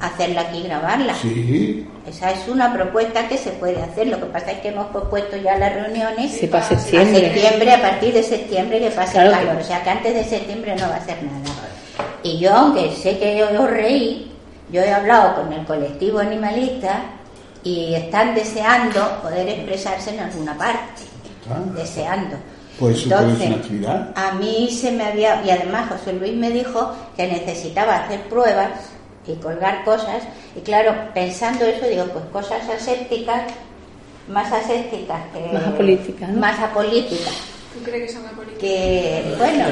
hacerla 0.00 0.42
aquí 0.42 0.58
y 0.58 0.62
grabarla. 0.64 1.14
sí, 1.14 1.86
Esa 2.06 2.30
es 2.30 2.48
una 2.48 2.72
propuesta 2.72 3.28
que 3.28 3.36
se 3.36 3.50
puede 3.50 3.80
hacer. 3.82 4.06
Lo 4.08 4.18
que 4.18 4.26
pasa 4.26 4.52
es 4.52 4.58
que 4.60 4.68
hemos 4.68 4.86
propuesto 4.86 5.36
ya 5.36 5.56
las 5.58 5.74
reuniones 5.74 6.32
Sí, 6.32 6.46
para 6.46 6.64
a 6.64 6.68
septiembre. 6.68 7.20
septiembre, 7.32 7.72
a 7.74 7.80
partir 7.82 8.14
de 8.14 8.22
septiembre 8.22 8.80
que 8.80 8.90
pase 8.90 9.12
Claro 9.12 9.30
el 9.30 9.38
que- 9.38 9.46
calor. 9.46 9.62
O 9.62 9.64
sea 9.64 9.82
que 9.82 9.90
antes 9.90 10.14
de 10.14 10.24
septiembre 10.24 10.74
no 10.76 10.88
va 10.88 10.96
a 10.96 11.04
ser 11.04 11.22
nada. 11.22 11.54
Y 12.22 12.38
yo, 12.38 12.52
aunque 12.54 12.92
sé 12.96 13.18
que 13.18 13.44
os 13.44 13.70
reí, 13.70 14.32
yo 14.72 14.80
he 14.82 14.90
hablado 14.92 15.34
con 15.42 15.52
el 15.52 15.64
colectivo 15.66 16.18
animalista 16.18 17.02
y 17.62 17.94
están 17.94 18.34
deseando 18.34 19.20
poder 19.22 19.48
expresarse 19.48 20.10
en 20.14 20.20
alguna 20.20 20.56
parte. 20.56 21.02
Ah. 21.50 21.58
Deseando. 21.76 22.36
Pues 22.78 22.98
eso 23.04 23.10
puede 23.10 23.36
ser 23.36 23.46
una 23.48 23.56
actividad. 23.56 24.12
A 24.14 24.32
mí 24.32 24.70
se 24.70 24.90
me 24.92 25.04
había, 25.04 25.42
y 25.44 25.50
además 25.50 25.90
José 25.90 26.14
Luis 26.14 26.34
me 26.34 26.50
dijo 26.50 26.94
que 27.16 27.26
necesitaba 27.26 27.96
hacer 27.96 28.22
pruebas 28.22 28.70
y 29.26 29.34
colgar 29.34 29.84
cosas, 29.84 30.22
y 30.56 30.60
claro, 30.60 30.94
pensando 31.14 31.64
eso, 31.64 31.86
digo, 31.86 32.04
pues 32.06 32.24
cosas 32.32 32.62
asépticas, 32.68 33.42
más 34.28 34.52
asépticas 34.52 35.20
que. 35.32 35.52
Más 35.52 35.66
apolíticas, 35.66 36.28
¿no? 36.28 36.40
Más 36.40 36.58
apolíticas. 36.58 37.34
¿Tú 37.72 37.84
crees 37.84 38.10
que 38.10 38.16
son 38.16 38.26
apolíticos? 38.26 38.60
Que, 38.60 39.34
bueno, 39.38 39.64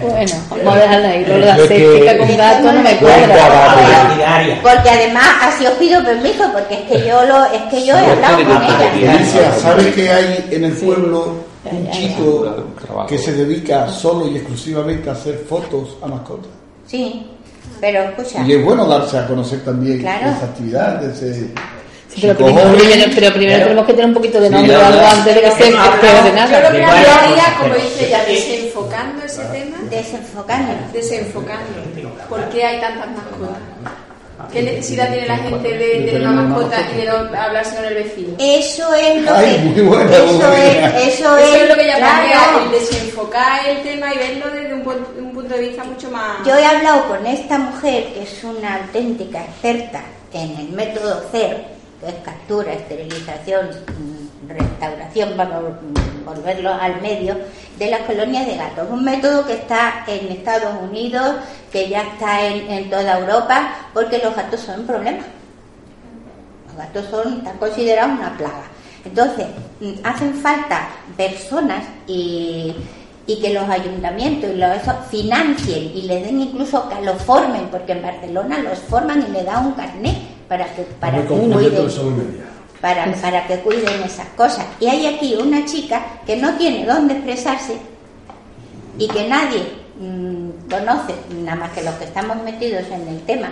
bueno, 0.02 0.32
vamos 0.50 0.74
a 0.74 0.78
dejarla 0.78 1.08
ahí. 1.08 1.24
Lo 1.26 1.62
de 1.62 1.68
cética 1.68 2.18
con 2.18 2.36
gato 2.36 2.72
no 2.72 2.82
me 2.82 2.96
cuadra. 2.96 4.60
Porque 4.62 4.90
además 4.90 5.28
así 5.42 5.66
os 5.66 5.74
pido 5.74 6.02
permiso, 6.02 6.44
porque 6.52 6.74
es 6.74 6.80
que 6.80 7.06
yo 7.06 7.24
lo, 7.24 7.44
es 7.44 7.62
que 7.70 7.86
yo 7.86 7.94
he 7.94 8.06
hablado 8.06 8.36
con 8.44 8.62
ella. 8.62 9.12
Alicia, 9.12 9.52
¿sabes 9.52 9.94
que 9.94 10.10
hay 10.10 10.48
en 10.50 10.64
el 10.64 10.72
pueblo 10.72 11.50
un 11.64 11.84
Ya, 11.84 11.92
ya, 11.92 11.98
chico 12.08 12.56
que 13.06 13.18
se 13.18 13.32
dedica 13.32 13.88
solo 13.88 14.26
y 14.28 14.36
exclusivamente 14.36 15.10
a 15.10 15.12
hacer 15.12 15.44
fotos 15.48 15.96
a 16.02 16.06
mascotas? 16.06 16.50
Sí, 16.86 17.26
pero 17.80 18.02
escucha. 18.02 18.42
Y 18.46 18.52
es 18.52 18.64
bueno 18.64 18.86
darse 18.86 19.18
a 19.18 19.26
conocer 19.26 19.60
también 19.64 19.98
Claro. 20.00 20.30
esa 20.30 20.44
actividad 20.46 21.02
ese 21.04 21.48
Sí, 22.12 22.22
pero 22.22 22.34
primero, 22.36 22.70
pero 23.14 23.32
primero 23.32 23.62
tenemos 23.62 23.86
que 23.86 23.92
tener 23.92 24.06
un 24.08 24.14
poquito 24.14 24.40
de 24.40 24.48
Sí, 24.48 24.52
nombre 24.54 24.72
ya, 24.76 24.86
algo 24.88 25.00
ya. 25.00 25.10
antes 25.12 25.32
de 25.34 25.40
que 25.42 25.50
se 25.52 25.68
Hemos 25.68 25.86
esté 25.86 26.06
de 26.06 26.12
hablado- 26.12 26.26
Yo 26.26 26.32
lo 26.32 26.34
nada. 26.34 26.70
que 26.72 26.76
De 26.78 26.84
haría, 26.84 27.04
cosas, 27.36 27.54
como 27.60 27.74
dice 27.74 28.06
ella, 28.08 28.24
desenfocando 28.26 29.24
ese 29.24 29.42
tema, 29.44 29.76
Desenfocando. 29.88 30.72
desenfocando. 30.92 31.64
¿Por 32.28 32.48
qué 32.48 32.64
hay 32.64 32.80
tantas 32.80 33.06
mascotas? 33.10 33.58
¿Qué 34.52 34.62
necesidad 34.62 35.12
tiene 35.12 35.28
la 35.28 35.36
gente 35.36 35.68
de 35.68 35.86
tener 36.06 36.22
una 36.26 36.42
mascota 36.42 36.76
y 36.92 36.96
de 36.98 37.04
no 37.06 37.12
hablarse 37.38 37.76
con 37.76 37.84
el 37.84 37.94
vecino? 37.94 38.34
Eso 38.40 38.94
es 38.94 39.22
lo 39.22 39.32
Ay, 39.36 39.72
que. 39.74 39.82
buena, 39.82 40.10
eso, 40.10 40.52
es, 40.52 41.14
eso, 41.14 41.36
Eso 41.38 41.54
es 41.54 41.68
lo 41.68 41.74
que 41.76 41.82
plantea, 41.84 42.32
claro. 42.32 42.64
el 42.64 42.70
desenfocar 42.72 43.68
el 43.68 43.82
tema 43.82 44.12
y 44.14 44.18
verlo 44.18 44.46
desde 44.50 44.74
un, 44.74 44.80
un 45.26 45.29
Yo 46.46 46.54
he 46.54 46.64
hablado 46.64 47.08
con 47.08 47.26
esta 47.26 47.58
mujer, 47.58 48.12
que 48.14 48.22
es 48.22 48.44
una 48.44 48.76
auténtica 48.76 49.42
experta 49.42 50.00
en 50.32 50.56
el 50.56 50.68
método 50.68 51.22
CER, 51.32 51.66
que 52.00 52.08
es 52.08 52.14
captura, 52.24 52.72
esterilización, 52.72 53.68
mm, 53.68 54.48
restauración, 54.48 55.36
mm, 55.36 56.24
volverlo 56.24 56.72
al 56.72 57.02
medio, 57.02 57.36
de 57.78 57.90
las 57.90 58.00
colonias 58.02 58.46
de 58.46 58.56
gatos. 58.56 58.88
Un 58.90 59.02
método 59.02 59.44
que 59.44 59.54
está 59.54 60.04
en 60.06 60.28
Estados 60.28 60.72
Unidos, 60.82 61.36
que 61.72 61.88
ya 61.88 62.02
está 62.02 62.46
en, 62.46 62.70
en 62.70 62.88
toda 62.88 63.18
Europa, 63.18 63.74
porque 63.92 64.18
los 64.18 64.36
gatos 64.36 64.60
son 64.60 64.80
un 64.80 64.86
problema. 64.86 65.24
Los 66.68 66.76
gatos 66.76 67.06
son, 67.10 67.38
están 67.38 67.58
considerados 67.58 68.18
una 68.18 68.36
plaga. 68.36 68.64
Entonces, 69.04 69.46
mm, 69.80 69.92
hacen 70.04 70.34
falta 70.34 70.88
personas 71.16 71.84
y, 72.06 72.76
y 73.30 73.36
que 73.36 73.54
los 73.54 73.68
ayuntamientos 73.68 74.50
y 74.52 74.56
los 74.56 74.76
eso 74.76 74.92
financien 75.08 75.92
y 75.94 76.02
le 76.02 76.20
den 76.20 76.40
incluso 76.40 76.88
que 76.88 77.00
los 77.02 77.22
formen, 77.22 77.68
porque 77.70 77.92
en 77.92 78.02
Barcelona 78.02 78.58
los 78.58 78.80
forman 78.80 79.24
y 79.28 79.30
le 79.30 79.44
dan 79.44 79.66
un 79.66 79.72
carnet 79.74 80.16
para 80.48 80.64
que 80.74 80.82
para 80.98 81.22
que 81.22 81.28
cuiden 81.28 81.88
para, 82.80 83.12
para 83.12 83.46
que 83.46 83.60
cuiden 83.60 84.02
esas 84.02 84.26
cosas. 84.30 84.66
Y 84.80 84.86
hay 84.86 85.06
aquí 85.06 85.36
una 85.36 85.64
chica 85.64 86.02
que 86.26 86.38
no 86.38 86.54
tiene 86.54 86.84
dónde 86.84 87.14
expresarse 87.14 87.76
y 88.98 89.06
que 89.06 89.28
nadie 89.28 89.62
mm, 90.00 90.68
conoce, 90.68 91.14
nada 91.44 91.56
más 91.56 91.70
que 91.70 91.84
los 91.84 91.94
que 91.94 92.06
estamos 92.06 92.36
metidos 92.42 92.82
en 92.90 93.06
el 93.06 93.20
tema. 93.22 93.50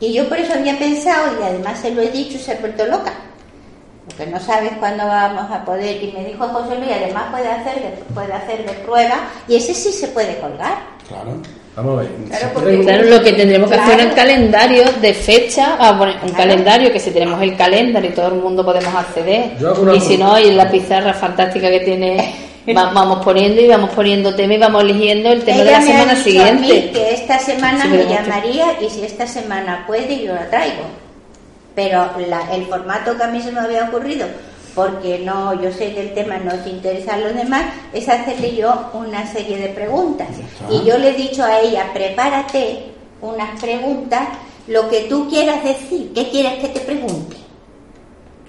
Y 0.00 0.14
yo 0.14 0.26
por 0.26 0.38
eso 0.38 0.54
había 0.54 0.78
pensado, 0.78 1.38
y 1.38 1.42
además 1.42 1.80
se 1.80 1.90
lo 1.90 2.00
he 2.00 2.10
dicho, 2.10 2.38
y 2.38 2.40
se 2.40 2.52
ha 2.52 2.60
vuelto 2.60 2.86
loca, 2.86 3.12
porque 4.06 4.26
no 4.30 4.38
sabes 4.40 4.72
cuándo 4.78 5.06
vamos 5.06 5.50
a 5.50 5.64
poder. 5.64 6.02
Y 6.02 6.12
me 6.12 6.24
dijo 6.24 6.46
José 6.46 6.76
Luis, 6.78 6.90
además 6.94 7.24
puede 7.30 7.48
hacer 7.48 7.74
de, 7.82 7.88
puede 8.14 8.32
hacer 8.32 8.64
de 8.66 8.72
prueba, 8.84 9.16
y 9.48 9.56
ese 9.56 9.74
sí 9.74 9.92
se 9.92 10.08
puede 10.08 10.38
colgar. 10.38 10.76
Claro. 11.08 11.36
Vamos 11.76 11.98
a 11.98 12.02
ver. 12.02 12.10
Claro, 12.28 12.48
porque- 12.54 13.02
lo 13.10 13.22
que 13.22 13.32
tendremos 13.32 13.68
que 13.68 13.76
hacer 13.76 13.98
es 13.98 14.06
un 14.06 14.12
calendario 14.12 14.84
de 15.00 15.12
fecha, 15.12 15.76
ah, 15.80 15.92
bueno, 15.92 16.12
un 16.22 16.28
Claro. 16.28 16.36
calendario 16.36 16.92
que 16.92 17.00
si 17.00 17.10
tenemos 17.10 17.42
el 17.42 17.56
calendario 17.56 18.10
y 18.10 18.14
todo 18.14 18.28
el 18.28 18.34
mundo 18.34 18.64
podemos 18.64 18.94
acceder. 18.94 19.56
Yo 19.58 19.70
hago 19.70 19.82
una 19.82 19.94
Y 19.96 20.00
si 20.00 20.16
no, 20.16 20.38
y 20.38 20.52
la 20.52 20.70
pizarra 20.70 21.12
fantástica 21.12 21.68
que 21.70 21.80
tiene, 21.80 22.32
va- 22.76 22.92
vamos 22.92 23.24
poniendo 23.24 23.60
y 23.60 23.66
vamos 23.66 23.90
poniendo 23.90 24.32
tema 24.36 24.54
y 24.54 24.58
vamos 24.58 24.84
eligiendo 24.84 25.30
el 25.32 25.42
tema 25.42 25.58
de 25.58 25.64
la 25.64 25.70
me 25.80 25.84
ha 25.84 25.86
semana 25.86 26.14
dicho 26.14 26.42
a 26.42 26.52
mí 26.52 26.60
siguiente. 26.68 26.92
que 26.92 27.14
esta 27.14 27.38
semana 27.40 27.82
Sí, 27.82 27.88
me 27.88 28.04
llamaría 28.06 28.66
y 28.80 28.88
si 28.90 29.04
esta 29.04 29.26
semana 29.26 29.82
puede 29.88 30.22
yo 30.24 30.32
la 30.32 30.48
traigo. 30.48 30.84
Pero 31.74 32.10
la- 32.28 32.54
el 32.54 32.66
formato 32.66 33.16
que 33.16 33.22
a 33.24 33.28
mí 33.28 33.40
se 33.40 33.50
me 33.52 33.60
había 33.60 33.84
ocurrido, 33.88 34.26
porque 34.74 35.18
no, 35.20 35.60
yo 35.60 35.70
sé 35.72 35.92
que 35.94 36.00
el 36.02 36.14
tema 36.14 36.36
no 36.38 36.52
te 36.62 36.70
interesa 36.70 37.14
a 37.14 37.18
los 37.18 37.34
demás, 37.34 37.64
es 37.92 38.08
hacerle 38.08 38.54
yo 38.56 38.90
una 38.92 39.26
serie 39.32 39.56
de 39.58 39.68
preguntas. 39.68 40.28
Y 40.70 40.84
yo 40.84 40.98
le 40.98 41.10
he 41.10 41.14
dicho 41.14 41.42
a 41.44 41.60
ella, 41.60 41.90
prepárate 41.92 42.86
unas 43.20 43.60
preguntas, 43.60 44.22
lo 44.66 44.88
que 44.88 45.02
tú 45.02 45.28
quieras 45.28 45.62
decir, 45.64 46.12
¿qué 46.14 46.28
quieres 46.30 46.54
que 46.60 46.68
te 46.68 46.80
pregunte? 46.80 47.36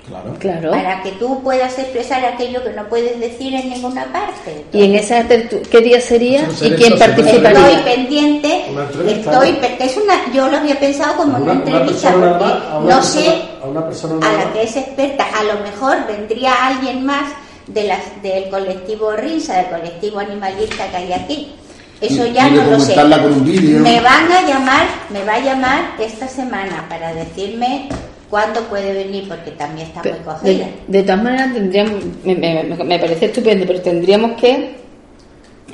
Claro. 0.08 0.36
Claro. 0.40 0.72
Para 0.72 1.02
que 1.02 1.12
tú 1.14 1.42
puedas 1.42 1.78
expresar 1.80 2.24
aquello 2.24 2.64
que 2.64 2.72
no 2.74 2.88
puedes 2.88 3.20
decir 3.20 3.56
en 3.56 3.70
ninguna 3.70 4.06
parte. 4.14 4.64
Y 4.72 4.84
en 4.84 4.96
esa 4.96 5.24
¿qué 5.28 5.82
día 5.82 6.00
sería 6.00 6.48
y 6.62 6.70
quién 6.72 6.98
participaría? 7.00 7.72
Estoy 7.72 7.84
pendiente, 7.96 8.66
Una 8.72 8.84
entrevista, 8.84 9.32
estoy, 9.32 9.58
es 9.80 9.98
una, 9.98 10.32
yo 10.34 10.48
lo 10.48 10.58
había 10.58 10.80
pensado 10.80 11.16
como 11.18 11.38
una, 11.38 11.54
entrevista 11.54 12.12
porque 12.12 12.28
una 12.28 12.40
no 12.80 12.86
persona- 12.86 13.02
sé 13.04 13.42
a 13.64 13.68
una 13.68 13.86
persona 13.86 14.28
a 14.30 14.34
la 14.34 14.54
que 14.54 14.62
es 14.64 14.76
experta, 14.78 15.26
a 15.36 15.44
lo 15.44 15.60
mejor 15.62 16.06
vendría 16.06 16.54
alguien 16.68 17.04
más 17.04 17.32
de 17.66 17.86
las 17.86 18.22
del 18.22 18.50
colectivo 18.50 19.12
Risa, 19.14 19.58
del 19.58 19.68
colectivo 19.68 20.20
animalista 20.20 20.88
que 20.92 20.98
hay 20.98 21.14
aquí. 21.14 21.56
Eso 22.00 22.28
ya 22.28 22.50
no 22.50 22.64
lo 22.72 22.80
sé. 22.80 22.94
Me 22.96 24.02
van 24.02 24.32
a 24.32 24.42
llamar, 24.48 24.86
me 25.10 25.24
va 25.24 25.36
a 25.36 25.40
llamar 25.40 25.82
esta 25.98 26.28
semana 26.28 26.86
para 26.90 27.14
decirme 27.14 27.90
cuándo 28.36 28.60
puede 28.64 28.92
venir 28.92 29.30
porque 29.30 29.52
también 29.52 29.88
está 29.88 30.02
muy 30.04 30.20
cogida. 30.26 30.66
de, 30.66 30.68
de 30.90 31.04
todas 31.04 31.24
maneras, 31.24 31.54
tendríamos, 31.54 31.94
me, 32.26 32.36
me- 32.36 33.00
parece 33.00 33.28
estupendo, 33.28 33.66
pero 33.66 33.80
tendríamos 33.82 34.32
que 34.42 34.76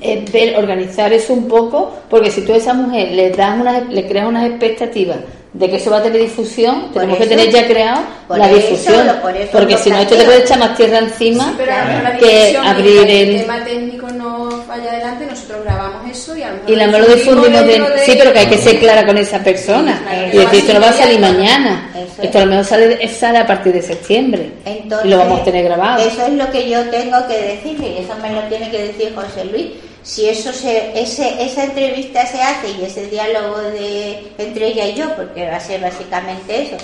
eh, 0.04 0.26
ver, 0.32 0.56
organizar 0.58 1.12
eso 1.12 1.34
un 1.34 1.48
poco, 1.48 1.92
porque 2.08 2.30
si 2.30 2.42
tú 2.42 2.54
a 2.54 2.58
esa 2.58 2.76
mujer 2.76 3.14
le 3.14 3.32
das 3.32 3.60
unas, 3.60 3.88
le 3.90 4.06
creas 4.08 4.28
unas 4.28 4.46
expectativas 4.48 5.18
de 5.54 5.70
que 5.70 5.76
eso 5.78 5.90
va 5.92 5.98
a 5.98 6.04
tener 6.04 6.22
difusión, 6.22 6.82
Por 6.94 7.02
tenemos 7.02 7.18
que 7.18 7.26
tener 7.28 7.50
ya 7.50 7.68
creado 7.68 8.02
la 8.30 8.46
eso 8.50 8.56
difusión, 8.58 9.08
lo- 9.08 9.22
por 9.22 9.36
eso 9.36 9.50
porque 9.52 9.78
si 9.78 9.90
no 9.90 9.98
esto 9.98 10.16
te 10.16 10.24
puede 10.24 10.40
echar 10.44 10.60
más 10.60 10.76
tierra 10.78 11.00
encima 11.00 11.44
Sí, 11.46 11.54
pero 11.58 11.74
que 12.20 12.58
abrir 12.58 12.98
el... 13.10 13.10
el 13.30 13.42
tema 13.42 13.64
técnico 13.66 14.01
no 14.14 14.64
vaya 14.68 14.92
adelante, 14.92 15.26
nosotros 15.26 15.64
grabamos 15.64 16.10
eso 16.10 16.36
y 16.36 16.44
a 16.44 16.50
lo 16.50 16.56
mejor 16.56 16.72
Y 16.72 16.76
la 16.76 16.88
lo 16.88 17.06
difundimos 17.06 17.66
de, 17.66 17.84
sí, 18.06 18.16
pero 18.18 18.34
que 18.34 18.40
hay 18.40 18.48
que 18.48 18.58
ser 18.58 18.80
clara 18.80 19.06
con 19.06 19.18
esa 19.18 19.40
persona. 19.40 19.98
Sí, 19.98 20.04
claro. 20.04 20.28
y 20.28 20.38
decir, 20.38 20.60
esto 20.60 20.74
no 20.74 20.82
va 20.82 20.90
a 20.90 20.94
salir 20.94 21.16
es. 21.16 21.22
mañana. 21.22 21.90
Esto 22.22 22.38
a 22.38 22.42
lo 22.42 22.48
mejor 22.48 22.66
sale, 22.66 23.08
sale 23.08 23.38
a 23.40 23.48
partir 23.48 23.74
de 23.74 23.82
septiembre. 23.82 24.52
Entonces, 24.66 25.08
y 25.08 25.10
lo 25.10 25.18
vamos 25.18 25.42
a 25.42 25.44
tener 25.44 25.66
grabado. 25.66 26.04
Eso 26.04 26.26
es 26.26 26.34
lo 26.34 26.52
que 26.52 26.70
yo 26.70 26.90
tengo 26.90 27.28
que 27.28 27.38
decirle 27.38 27.88
y 27.90 27.98
eso 28.04 28.16
me 28.22 28.32
lo 28.32 28.42
tiene 28.44 28.70
que 28.70 28.84
decir 28.84 29.14
José 29.16 29.46
Luis. 29.46 29.68
Si 30.04 30.28
eso 30.28 30.52
se, 30.52 31.00
ese, 31.00 31.44
esa 31.44 31.64
entrevista 31.66 32.26
se 32.26 32.42
hace 32.42 32.70
y 32.72 32.84
ese 32.84 33.06
diálogo 33.08 33.60
de 33.62 34.32
entre 34.40 34.68
ella 34.68 34.88
y 34.88 34.96
yo, 34.96 35.16
porque 35.16 35.48
va 35.48 35.58
a 35.58 35.60
ser 35.60 35.80
básicamente 35.80 36.64
eso, 36.64 36.78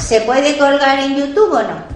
¿se 0.00 0.20
puede 0.22 0.56
colgar 0.56 0.98
en 0.98 1.16
YouTube 1.16 1.52
o 1.52 1.62
no? 1.62 1.91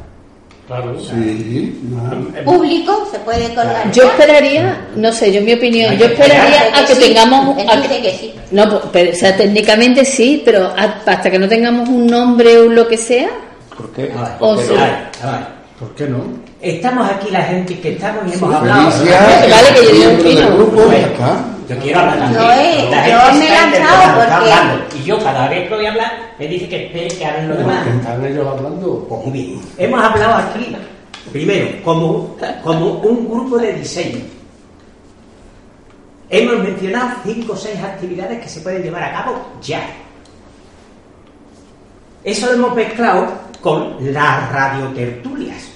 Claro. 0.67 0.99
Sí, 1.01 1.81
no. 1.85 2.43
¿Público 2.45 3.07
se 3.13 3.19
puede 3.21 3.49
colgar? 3.55 3.91
Yo 3.93 4.03
esperaría, 4.05 4.89
no 4.97 5.13
sé, 5.13 5.31
yo 5.33 5.39
en 5.39 5.45
mi 5.45 5.53
opinión, 5.55 5.97
yo 5.97 6.07
esperaría 6.07 6.73
a 6.77 6.85
que 6.85 6.95
sí. 6.97 7.01
tengamos... 7.03 7.57
A 7.69 7.83
que- 7.83 8.03
que 8.03 8.11
sí. 8.19 8.35
no, 8.51 8.69
pues, 8.69 8.83
pero, 8.93 9.13
o 9.13 9.15
sea, 9.15 9.37
técnicamente 9.37 10.05
sí, 10.05 10.43
pero 10.45 10.73
hasta 10.77 11.31
que 11.31 11.39
no 11.39 11.49
tengamos 11.49 11.89
un 11.89 12.07
nombre 12.09 12.59
o 12.59 12.65
lo 12.69 12.89
que 12.89 12.97
sea, 12.99 13.29
¿Por 13.77 13.91
qué? 13.93 14.11
A 14.17 14.23
ver, 14.23 14.33
O 14.41 14.55
¿Por 14.57 14.59
qué 14.59 14.65
sí. 14.67 14.75
no? 14.75 14.81
a 14.81 14.85
ver, 14.85 14.95
a 15.23 15.31
ver. 15.37 15.47
¿Por 15.79 15.95
qué 15.95 16.07
no? 16.09 16.25
Estamos 16.63 17.11
aquí 17.11 17.31
la 17.31 17.43
gente 17.43 17.79
que 17.79 17.93
estamos 17.93 18.25
y 18.27 18.35
hemos 18.37 18.55
hablado. 18.55 18.91
Felicia, 18.91 19.21
Vale, 19.51 19.69
que 19.79 19.87
yo 19.87 19.93
digo 19.93 20.11
miembro 20.25 20.67
Yo 21.69 21.77
quiero 21.79 22.01
hablar 22.01 22.19
también. 22.19 22.43
Yo 22.43 22.53
he- 22.53 22.91
La 22.91 23.09
yo 23.09 23.19
gente 23.21 23.39
me 23.39 23.47
he 23.47 23.51
lanzado 23.81 24.15
porque- 24.17 24.33
hablando. 24.33 24.85
Y 24.97 25.03
yo 25.05 25.19
cada 25.19 25.49
vez 25.49 25.69
que 25.69 25.75
voy 25.75 25.87
a 25.87 25.91
hablar 25.91 26.13
me 26.39 26.47
dice 26.49 26.69
que 26.69 26.87
espere 26.87 27.09
que 27.09 27.27
hablen 27.27 27.49
los 27.49 27.59
demás. 27.59 27.87
Están 27.87 28.25
ellos 28.25 28.47
hablando. 28.47 29.07
Pues 29.09 29.23
muy 29.27 29.33
bien. 29.33 29.61
Hemos 29.79 30.01
hablado 30.05 30.35
aquí, 30.37 30.77
primero, 31.33 31.69
como, 31.85 32.37
como 32.63 32.91
un 33.01 33.29
grupo 33.29 33.59
de 33.59 33.73
diseño. 33.75 34.21
Hemos 36.29 36.59
mencionado 36.59 37.11
cinco 37.25 37.53
o 37.53 37.57
seis 37.57 37.79
actividades 37.83 38.41
que 38.43 38.49
se 38.49 38.61
pueden 38.61 38.83
llevar 38.83 39.05
a 39.05 39.13
cabo 39.13 39.37
ya. 39.63 39.81
Eso 42.25 42.47
lo 42.47 42.53
hemos 42.55 42.75
mezclado 42.75 43.29
con 43.61 43.97
las 44.13 44.53
radiotertulias, 44.53 45.69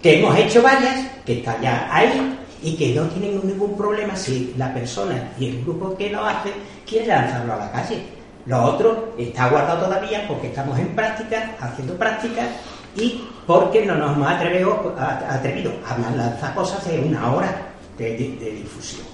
que 0.00 0.18
hemos 0.20 0.36
hecho 0.38 0.62
varias, 0.62 1.06
que 1.24 1.38
están 1.38 1.60
ya 1.60 1.88
ahí 1.90 2.38
y 2.66 2.74
que 2.74 2.92
no 2.96 3.04
tienen 3.04 3.40
ningún 3.44 3.76
problema 3.76 4.16
si 4.16 4.52
la 4.58 4.74
persona 4.74 5.30
y 5.38 5.50
el 5.50 5.62
grupo 5.62 5.96
que 5.96 6.10
lo 6.10 6.26
hace 6.26 6.52
quiere 6.84 7.06
lanzarlo 7.06 7.52
a 7.52 7.58
la 7.58 7.70
calle. 7.70 8.02
Lo 8.44 8.60
otro 8.60 9.14
está 9.16 9.48
guardado 9.48 9.84
todavía 9.84 10.26
porque 10.26 10.48
estamos 10.48 10.76
en 10.76 10.88
práctica, 10.88 11.54
haciendo 11.60 11.94
prácticas 11.94 12.48
y 12.96 13.24
porque 13.46 13.86
no 13.86 13.94
nos 13.94 14.16
hemos 14.16 14.28
atrevido 14.28 14.96
a, 14.98 15.34
atrevido 15.34 15.72
a 15.86 15.96
lanzar 16.16 16.54
cosas 16.56 16.84
de 16.88 16.98
una 16.98 17.32
hora 17.32 17.56
de, 17.96 18.16
difusión. 18.16 19.06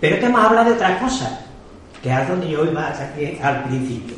Pero 0.00 0.20
que 0.20 0.26
hemos 0.26 0.44
hablado 0.44 0.70
de 0.70 0.76
otra 0.76 0.96
cosa, 1.00 1.40
que 2.00 2.12
es 2.12 2.28
donde 2.28 2.48
yo 2.48 2.64
iba 2.64 2.86
aquí 2.86 3.36
al 3.42 3.64
principio. 3.64 4.14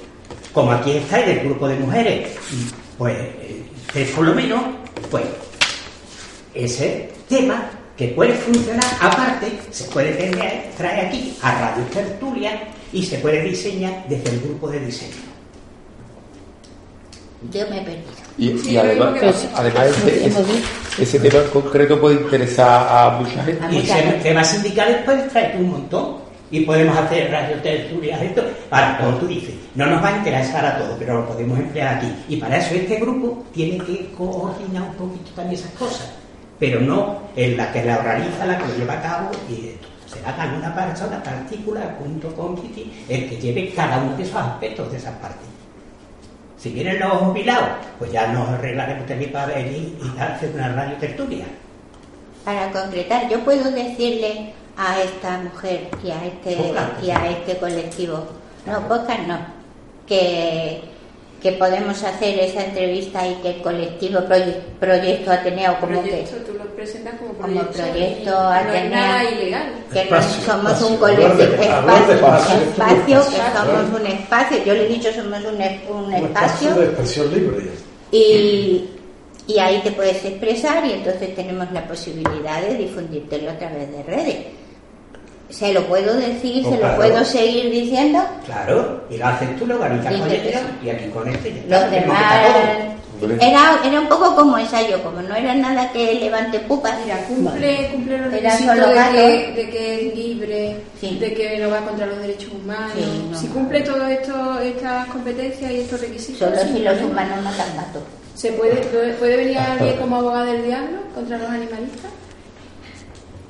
Como 0.53 0.73
aquí 0.73 0.91
estáis 0.93 1.25
del 1.25 1.41
grupo 1.41 1.69
de 1.69 1.79
mujeres, 1.79 2.37
pues 2.99 3.17
eh, 3.17 4.13
por 4.15 4.27
lo 4.27 4.35
menos, 4.35 4.61
pues 5.11 5.25
ese 6.53 7.11
tema 7.31 7.78
que 7.99 8.09
puede 8.09 8.33
funcionar 8.35 8.85
aparte, 9.01 9.59
se 9.73 9.85
puede 9.91 10.13
tener, 10.13 10.71
traer 10.77 11.07
aquí 11.07 11.37
a 11.43 11.53
Radio 11.61 11.85
Tertulia 11.93 12.53
y 12.93 13.05
se 13.05 13.19
puede 13.19 13.43
diseñar 13.43 14.05
desde 14.09 14.31
el 14.31 14.41
grupo 14.41 14.69
de 14.69 14.81
diseño. 14.81 15.17
Yo 17.53 17.69
me 17.71 17.79
he 17.79 17.83
perdido. 17.83 18.03
Y, 18.39 18.77
además, 18.77 19.47
además 19.55 19.87
ese, 19.89 20.27
ese- 20.27 21.03
ese 21.03 21.21
tema 21.21 21.43
en 21.45 21.51
concreto 21.51 22.01
puede 22.01 22.17
interesar 22.17 22.87
a 22.89 23.19
mucha 23.19 23.45
gente. 23.45 23.65
A 23.65 23.73
Y 23.73 23.83
gente. 23.83 24.19
temas 24.23 24.49
sindicales 24.49 24.99
puedes 25.05 25.29
traer 25.29 25.53
tú 25.53 25.59
un 25.59 25.71
montón. 25.71 26.29
Y 26.51 26.61
podemos 26.61 26.97
hacer 26.97 27.31
radiotertulias, 27.31 28.23
esto. 28.23 28.43
Ahora, 28.71 28.97
como 28.99 29.19
tú 29.19 29.27
dices, 29.27 29.55
no 29.75 29.85
nos 29.85 30.03
va 30.03 30.09
a 30.15 30.17
interesar 30.17 30.65
a 30.65 30.79
todos, 30.79 30.97
pero 30.99 31.21
lo 31.21 31.29
podemos 31.29 31.59
emplear 31.59 31.97
aquí. 31.97 32.11
Y 32.27 32.37
para 32.37 32.57
eso 32.57 32.75
este 32.75 32.97
grupo 32.97 33.45
tiene 33.53 33.77
que 33.85 34.11
coordinar 34.17 34.85
un 34.85 34.95
poquito 34.95 35.31
también 35.37 35.61
esas 35.61 35.73
cosas. 35.73 36.09
Pero 36.59 36.81
no 36.81 37.21
en 37.37 37.57
la 37.57 37.73
que 37.73 37.85
la 37.85 37.99
organiza, 37.99 38.47
la 38.47 38.59
que 38.59 38.67
lo 38.67 38.77
lleva 38.77 38.95
a 38.95 39.03
cabo 39.03 39.31
y. 39.49 39.73
Será 40.09 40.35
que 40.35 40.41
alguna 40.41 40.75
persona 40.75 41.23
particular 41.23 41.97
junto 41.99 42.35
con 42.35 42.57
Kitty 42.57 43.05
el 43.11 43.29
que 43.29 43.37
lleve 43.37 43.75
cada 43.75 43.99
uno 43.99 44.17
de 44.17 44.23
esos 44.23 44.37
aspectos 44.37 44.91
de 44.91 44.97
esas 44.97 45.15
partes. 45.17 45.47
Si 46.57 46.71
vienen 46.71 46.99
los 46.99 47.13
jubilados, 47.19 47.69
pues 47.99 48.11
ya 48.11 48.33
nos 48.33 48.49
arreglaremos 48.49 49.07
también 49.07 49.31
para 49.31 49.55
venir 49.55 49.99
y 50.03 50.19
hacer 50.19 50.51
una 50.55 50.73
radio 50.73 50.97
tertulia. 50.97 51.45
Para 52.43 52.71
concretar, 52.73 53.29
yo 53.29 53.41
puedo 53.45 53.71
decirle 53.71 54.55
a 54.79 55.01
esta 55.01 55.39
mujer 55.39 55.89
y 56.03 56.11
a 56.11 56.25
este 56.25 56.57
y 57.03 57.11
a 57.11 57.31
este 57.31 57.59
colectivo, 57.59 58.27
no, 58.67 58.89
podcast 58.89 59.21
no, 59.21 59.39
que, 60.07 60.81
que 61.43 61.53
podemos 61.53 62.03
hacer 62.03 62.39
esa 62.41 62.65
entrevista 62.65 63.27
y 63.27 63.35
que 63.37 63.51
el 63.51 63.63
colectivo 63.63 64.19
Proye- 64.29 64.57
Proyecto 64.81 65.31
Ateneo 65.31 65.79
como 65.81 66.01
proyecto, 66.01 66.35
que 66.37 66.41
tú 66.51 66.59
lo 66.59 66.65
presentas 66.75 67.15
como 67.15 67.33
como 67.35 67.61
proyecto, 67.63 68.31
no 68.31 68.49
Ateneo. 68.51 68.85
es 68.85 68.91
nada 68.91 69.25
ilegal. 69.31 69.73
que 69.93 70.01
Espacio, 70.03 70.43
somos 70.45 70.73
espacio. 70.73 70.87
un 70.89 70.97
colectivo, 70.97 71.43
espacio, 71.63 72.15
espacio. 72.15 72.61
espacio, 72.61 73.21
que 73.31 73.59
somos 73.59 74.01
un 74.01 74.07
espacio, 74.07 74.65
yo 74.65 74.75
le 74.75 74.85
he 74.85 74.89
dicho 74.89 75.13
somos 75.13 75.39
un, 75.45 75.55
un 75.97 76.05
Un 76.07 76.13
espacio 76.15 76.25
espacio 76.71 76.75
de 76.75 76.85
expresión 76.87 77.33
libre. 77.35 77.71
y, 78.11 78.91
Y 79.47 79.59
ahí 79.61 79.81
te 79.83 79.93
puedes 79.93 80.23
expresar 80.25 80.85
y 80.85 80.93
entonces 80.93 81.35
tenemos 81.35 81.71
la 81.73 81.87
posibilidad 81.89 82.61
de 82.63 82.75
difundírtelo 82.75 83.51
a 83.51 83.55
través 83.59 83.91
de 83.91 84.03
redes. 84.03 84.37
Se 85.51 85.73
lo 85.73 85.87
puedo 85.87 86.15
decir, 86.15 86.63
Pues 86.63 86.75
se 86.75 86.81
claro. 86.81 86.93
lo 86.93 86.97
puedo 87.09 87.25
seguir 87.25 87.71
diciendo. 87.71 88.21
Claro, 88.45 89.03
y 89.09 89.17
lo 89.17 89.27
haces 89.27 89.57
tú, 89.59 89.67
lo 89.67 89.77
organizas 89.77 90.13
con 90.15 90.31
este 90.31 90.53
sí. 90.53 90.59
y 90.85 90.91
aquí 90.91 91.05
con 91.11 91.29
este. 91.29 91.49
y 91.49 91.65
Los 91.69 91.91
demás. 91.91 92.47
Era, 93.41 93.81
era 93.85 94.01
un 94.01 94.09
poco 94.09 94.33
como 94.37 94.57
ensayo, 94.59 95.03
como 95.03 95.21
no 95.23 95.35
era 95.35 95.53
nada 95.55 95.91
que 95.91 96.15
levante 96.21 96.61
pupas. 96.61 96.95
Mira, 97.05 97.17
cumple, 97.27 97.89
cumple 97.93 98.19
los 98.19 98.33
Era 98.33 98.51
requisitos 98.51 98.77
solo 98.77 98.89
de 98.91 98.95
gato. 98.95 99.13
que, 99.13 99.53
de 99.57 99.71
que 99.71 99.95
es 100.09 100.15
libre, 100.17 100.77
Sí. 101.01 101.19
de 101.19 101.35
que 101.35 101.59
no 101.59 101.71
va 101.71 101.81
contra 101.81 102.07
los 102.07 102.19
derechos 102.21 102.53
humanos. 102.53 102.93
Sí, 102.95 103.27
no. 103.29 103.37
Si 103.39 103.47
cumple 103.49 103.81
todas 103.81 104.11
estas 104.13 105.07
competencias 105.09 105.71
y 105.73 105.81
estos 105.81 106.01
requisitos, 106.01 106.39
Solo 106.49 106.61
si 106.73 106.79
los 106.81 107.01
humanos 107.03 107.43
matan 107.43 107.77
gatos. 107.77 108.03
¿Se 108.37 108.53
puede, 108.53 108.77
puede 109.19 109.37
venir 109.37 109.59
alguien 109.59 109.97
como 109.97 110.17
abogado 110.17 110.45
del 110.45 110.65
diablo 110.65 110.99
contra 111.13 111.39
los 111.39 111.49
animalistas? 111.49 112.13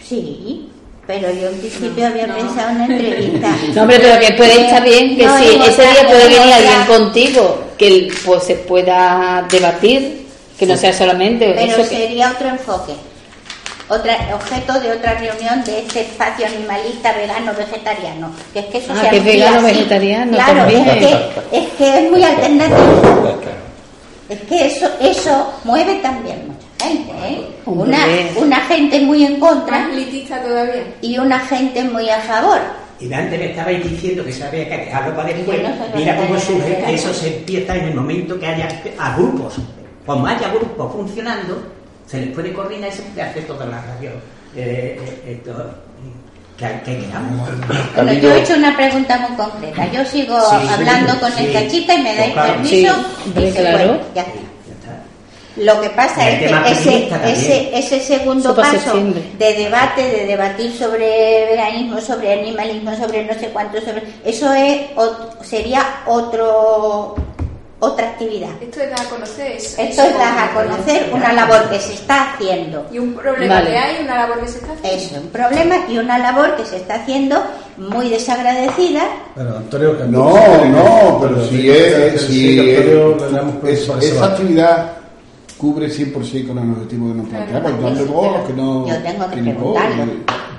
Sí, 0.00 0.70
pero 1.08 1.30
yo 1.32 1.48
en 1.48 1.58
principio 1.58 2.06
había 2.06 2.26
no. 2.26 2.34
pensado 2.36 2.68
en 2.68 2.76
una 2.76 2.84
entrevista. 2.86 3.56
No, 3.74 3.80
hombre, 3.82 3.98
pero 3.98 4.20
que 4.20 4.32
puede 4.34 4.64
estar 4.66 4.84
bien 4.84 5.16
que 5.16 5.24
No, 5.24 5.38
si 5.38 5.44
ese 5.46 5.80
día 5.82 6.06
puede 6.06 6.24
venir 6.24 6.52
alguien 6.52 6.84
contigo, 6.86 7.64
que 7.78 8.12
pues 8.26 8.42
se 8.44 8.56
pueda 8.56 9.46
debatir, 9.50 10.26
que 10.58 10.66
no 10.66 10.76
sea 10.76 10.92
solamente 10.92 11.54
Pero 11.56 11.72
eso 11.72 11.88
que... 11.88 11.96
sería 11.96 12.30
otro 12.30 12.48
enfoque. 12.50 12.92
Otra, 13.88 14.18
objeto 14.34 14.78
de 14.80 14.92
otra 14.92 15.14
reunión 15.14 15.64
de 15.64 15.78
este 15.78 16.02
espacio 16.02 16.44
animalista, 16.46 17.14
vegano, 17.14 17.54
vegetariano. 17.54 18.30
Que 18.52 18.58
es 18.58 18.66
que 18.66 18.76
eso 18.78 18.92
Ah, 18.94 19.00
se 19.04 19.08
que 19.08 19.16
es 19.16 19.24
vegano, 19.24 19.56
así. 19.66 19.66
vegetariano 19.66 20.32
Claro, 20.32 20.58
también. 20.58 20.88
Es 20.90 20.96
que, 20.98 21.58
es 21.58 21.68
que 21.78 21.98
es 22.04 22.10
muy 22.10 22.22
alternativo. 22.22 23.40
Es 24.28 24.40
que 24.42 24.66
eso, 24.66 24.90
eso 25.00 25.54
mueve 25.64 25.94
también 26.02 26.57
gente, 26.80 27.12
¿eh? 27.24 27.46
Una, 27.66 27.98
una 28.36 28.56
gente 28.66 29.00
muy 29.00 29.24
en 29.24 29.38
contra 29.40 29.78
Más 29.80 29.92
elitista 29.92 30.40
todavía. 30.42 30.82
y 31.02 31.18
una 31.18 31.38
gente 31.40 31.84
muy 31.84 32.08
a 32.08 32.20
favor. 32.20 32.58
Y 33.00 33.12
antes 33.12 33.38
me 33.38 33.50
estabais 33.50 33.82
diciendo 33.88 34.24
que 34.24 34.32
se 34.32 34.42
había 34.44 34.68
que 34.68 34.76
dejarlo 34.78 35.14
para 35.14 35.28
después. 35.28 35.62
No 35.62 35.68
Mira 35.96 36.16
cómo 36.16 36.34
que 36.34 36.40
surge, 36.40 36.94
eso 36.94 37.14
se 37.14 37.36
empieza 37.38 37.76
en 37.76 37.84
el 37.88 37.94
momento 37.94 38.38
que 38.40 38.46
haya 38.46 38.68
a 38.98 39.16
grupos. 39.16 39.54
Como 40.04 40.26
haya 40.26 40.48
grupos 40.48 40.92
funcionando, 40.92 41.62
se 42.06 42.20
les 42.22 42.30
puede 42.34 42.52
coordinar 42.52 42.88
y 42.88 42.92
se 42.92 43.02
puede 43.02 43.22
hacer. 43.22 43.44
Eh, 44.56 44.98
eh, 45.00 45.22
eh, 45.26 45.42
que, 46.56 46.66
que 46.84 46.98
queramos. 47.06 47.48
Bueno, 47.94 48.12
yo 48.14 48.32
he 48.34 48.40
hecho 48.40 48.54
una 48.54 48.74
pregunta 48.76 49.16
muy 49.18 49.36
concreta. 49.36 49.92
Yo 49.92 50.04
sigo 50.04 50.36
Sí, 50.50 50.68
hablando 50.68 51.20
con 51.20 51.30
sí. 51.32 51.46
esta 51.46 51.68
chica 51.68 51.94
y 51.94 52.02
me 52.02 52.16
dais 52.16 52.32
Pues 52.32 52.32
claro. 52.32 52.52
permiso. 52.62 52.94
Sí, 53.22 53.30
y 53.30 53.52
se 53.52 53.60
puede, 53.62 53.62
ya 53.62 53.82
está. 53.92 54.04
Ya 54.14 54.22
está. 54.22 54.32
Lo 55.58 55.80
que 55.80 55.90
pasa 55.90 56.28
es 56.30 56.38
que 56.38 56.70
ese, 56.70 57.08
ese, 57.26 57.78
ese 57.78 58.00
segundo 58.00 58.50
Eso 58.52 58.60
paso 58.60 58.94
de 59.38 59.52
debate, 59.54 60.02
de 60.02 60.26
debatir 60.26 60.72
sobre 60.72 61.46
veganismo, 61.50 62.00
sobre 62.00 62.32
animalismo, 62.40 62.94
sobre 62.96 63.24
no 63.24 63.34
sé 63.34 63.48
cuánto, 63.52 63.80
sobre 63.80 64.02
eso 64.24 64.52
es 64.54 64.82
sería 65.42 65.82
otro 66.06 67.14
otra 67.80 68.08
actividad. 68.08 68.50
Esto 68.60 68.80
es 68.80 68.90
dar 68.90 69.00
a 69.06 69.08
conocer. 69.08 69.52
es- 69.52 69.78
Esto 69.78 70.02
es 70.02 70.14
dar 70.18 70.36
a 70.48 70.52
conocer 70.52 71.10
una 71.12 71.32
labor 71.32 71.70
que 71.70 71.78
se 71.78 71.92
está 71.94 72.32
haciendo. 72.32 72.84
Y 72.92 72.98
un 72.98 73.14
problema 73.14 73.54
Vale. 73.54 73.70
que 73.70 73.78
hay, 73.78 74.02
una 74.04 74.16
labor 74.16 74.40
que 74.40 74.48
se 74.48 74.58
está 74.58 74.72
haciendo. 74.72 74.96
Es 74.96 75.12
un 75.22 75.28
problema 75.30 75.76
y 75.88 75.98
una 75.98 76.18
labor 76.18 76.56
que 76.56 76.64
se 76.64 76.76
está 76.76 76.94
haciendo 76.96 77.40
muy 77.76 78.08
desagradecida. 78.08 79.02
Bueno, 79.36 79.58
Antonio, 79.58 79.96
que 79.96 80.04
No, 80.04 80.64
no, 80.64 81.18
pero 81.22 81.44
sí, 81.44 81.50
si 81.62 81.70
es, 81.70 82.20
sí, 82.22 82.26
si 82.26 82.56
que 82.56 82.78
es- 83.70 83.88
esa 84.02 84.24
actividad 84.26 84.92
cubre 85.58 85.88
100% 85.90 86.46
con 86.48 86.58
el 86.58 86.70
objetivo 86.70 87.08
que 87.08 87.14
nos 87.18 87.28
planteamos, 87.28 87.70
el 87.72 87.82
darle 87.82 88.02
voz 88.04 88.28
a 88.34 88.38
los 88.38 88.46
que 88.46 88.52
no 88.54 88.88
Yo 88.88 88.96
tengo 89.02 89.26
que 89.28 89.34
tienen 89.34 89.60
voz. 89.60 89.76
preguntarlo. 89.82 90.12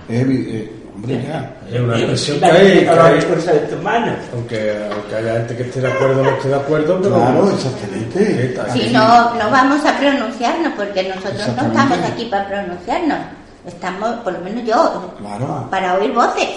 Es 0.09 0.27
evi- 0.27 0.45
eh, 0.49 0.71
hombre, 0.95 1.23
ya. 1.27 1.55
Es 1.71 1.79
una 1.81 1.97
expresión 1.97 2.39
que 2.39 2.45
hay, 2.45 2.79
de 2.79 3.59
tus 3.69 3.81
manos. 3.83 4.15
aunque, 4.33 4.77
aunque 4.91 5.15
haya 5.15 5.33
gente 5.37 5.55
que 5.57 5.63
esté 5.63 5.81
de 5.81 5.87
acuerdo 5.91 6.21
o 6.21 6.23
no 6.23 6.29
esté 6.31 6.47
de 6.49 6.55
acuerdo, 6.55 6.99
pero 7.01 7.15
Claro, 7.15 7.49
exactamente. 7.51 8.55
Si 8.73 8.89
no, 8.93 9.33
no 9.35 9.49
vamos 9.51 9.85
a 9.85 9.97
pronunciarnos 9.97 10.73
porque 10.75 11.03
nosotros 11.07 11.47
no 11.55 11.67
estamos 11.67 11.97
aquí 12.11 12.25
para 12.25 12.47
pronunciarnos. 12.47 13.17
Estamos, 13.65 14.09
por 14.23 14.33
lo 14.33 14.39
menos 14.39 14.63
yo, 14.65 15.13
Claro, 15.19 15.67
para 15.69 15.95
oír 15.95 16.11
voces. 16.13 16.47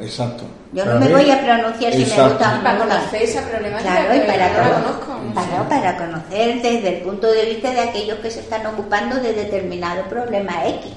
Exacto. 0.00 0.44
Yo 0.72 0.84
no 0.84 0.90
Para 0.92 1.00
me 1.00 1.06
mí- 1.06 1.12
voy 1.12 1.30
a 1.30 1.40
pronunciar 1.42 1.92
si 1.92 1.98
me 1.98 2.04
gusta 2.04 2.60
para 2.62 2.78
conocer 2.78 3.22
esa 3.22 3.40
problemática 3.42 3.90
Claro, 3.92 4.14
y 4.14 4.20
que 4.20 4.26
para, 4.26 4.48
yo 4.48 4.54
no 4.56 4.62
la 4.62 4.74
cono- 4.74 5.00
conozco. 5.06 5.32
claro, 5.48 5.68
para 5.68 5.96
conocer 5.96 6.62
desde 6.62 6.88
el 6.98 7.02
punto 7.02 7.26
de 7.32 7.44
vista 7.46 7.70
de 7.72 7.80
aquellos 7.80 8.18
que 8.18 8.30
se 8.30 8.40
están 8.40 8.66
ocupando 8.66 9.16
de 9.16 9.32
determinado 9.32 10.02
problema 10.04 10.52
X. 10.66 10.92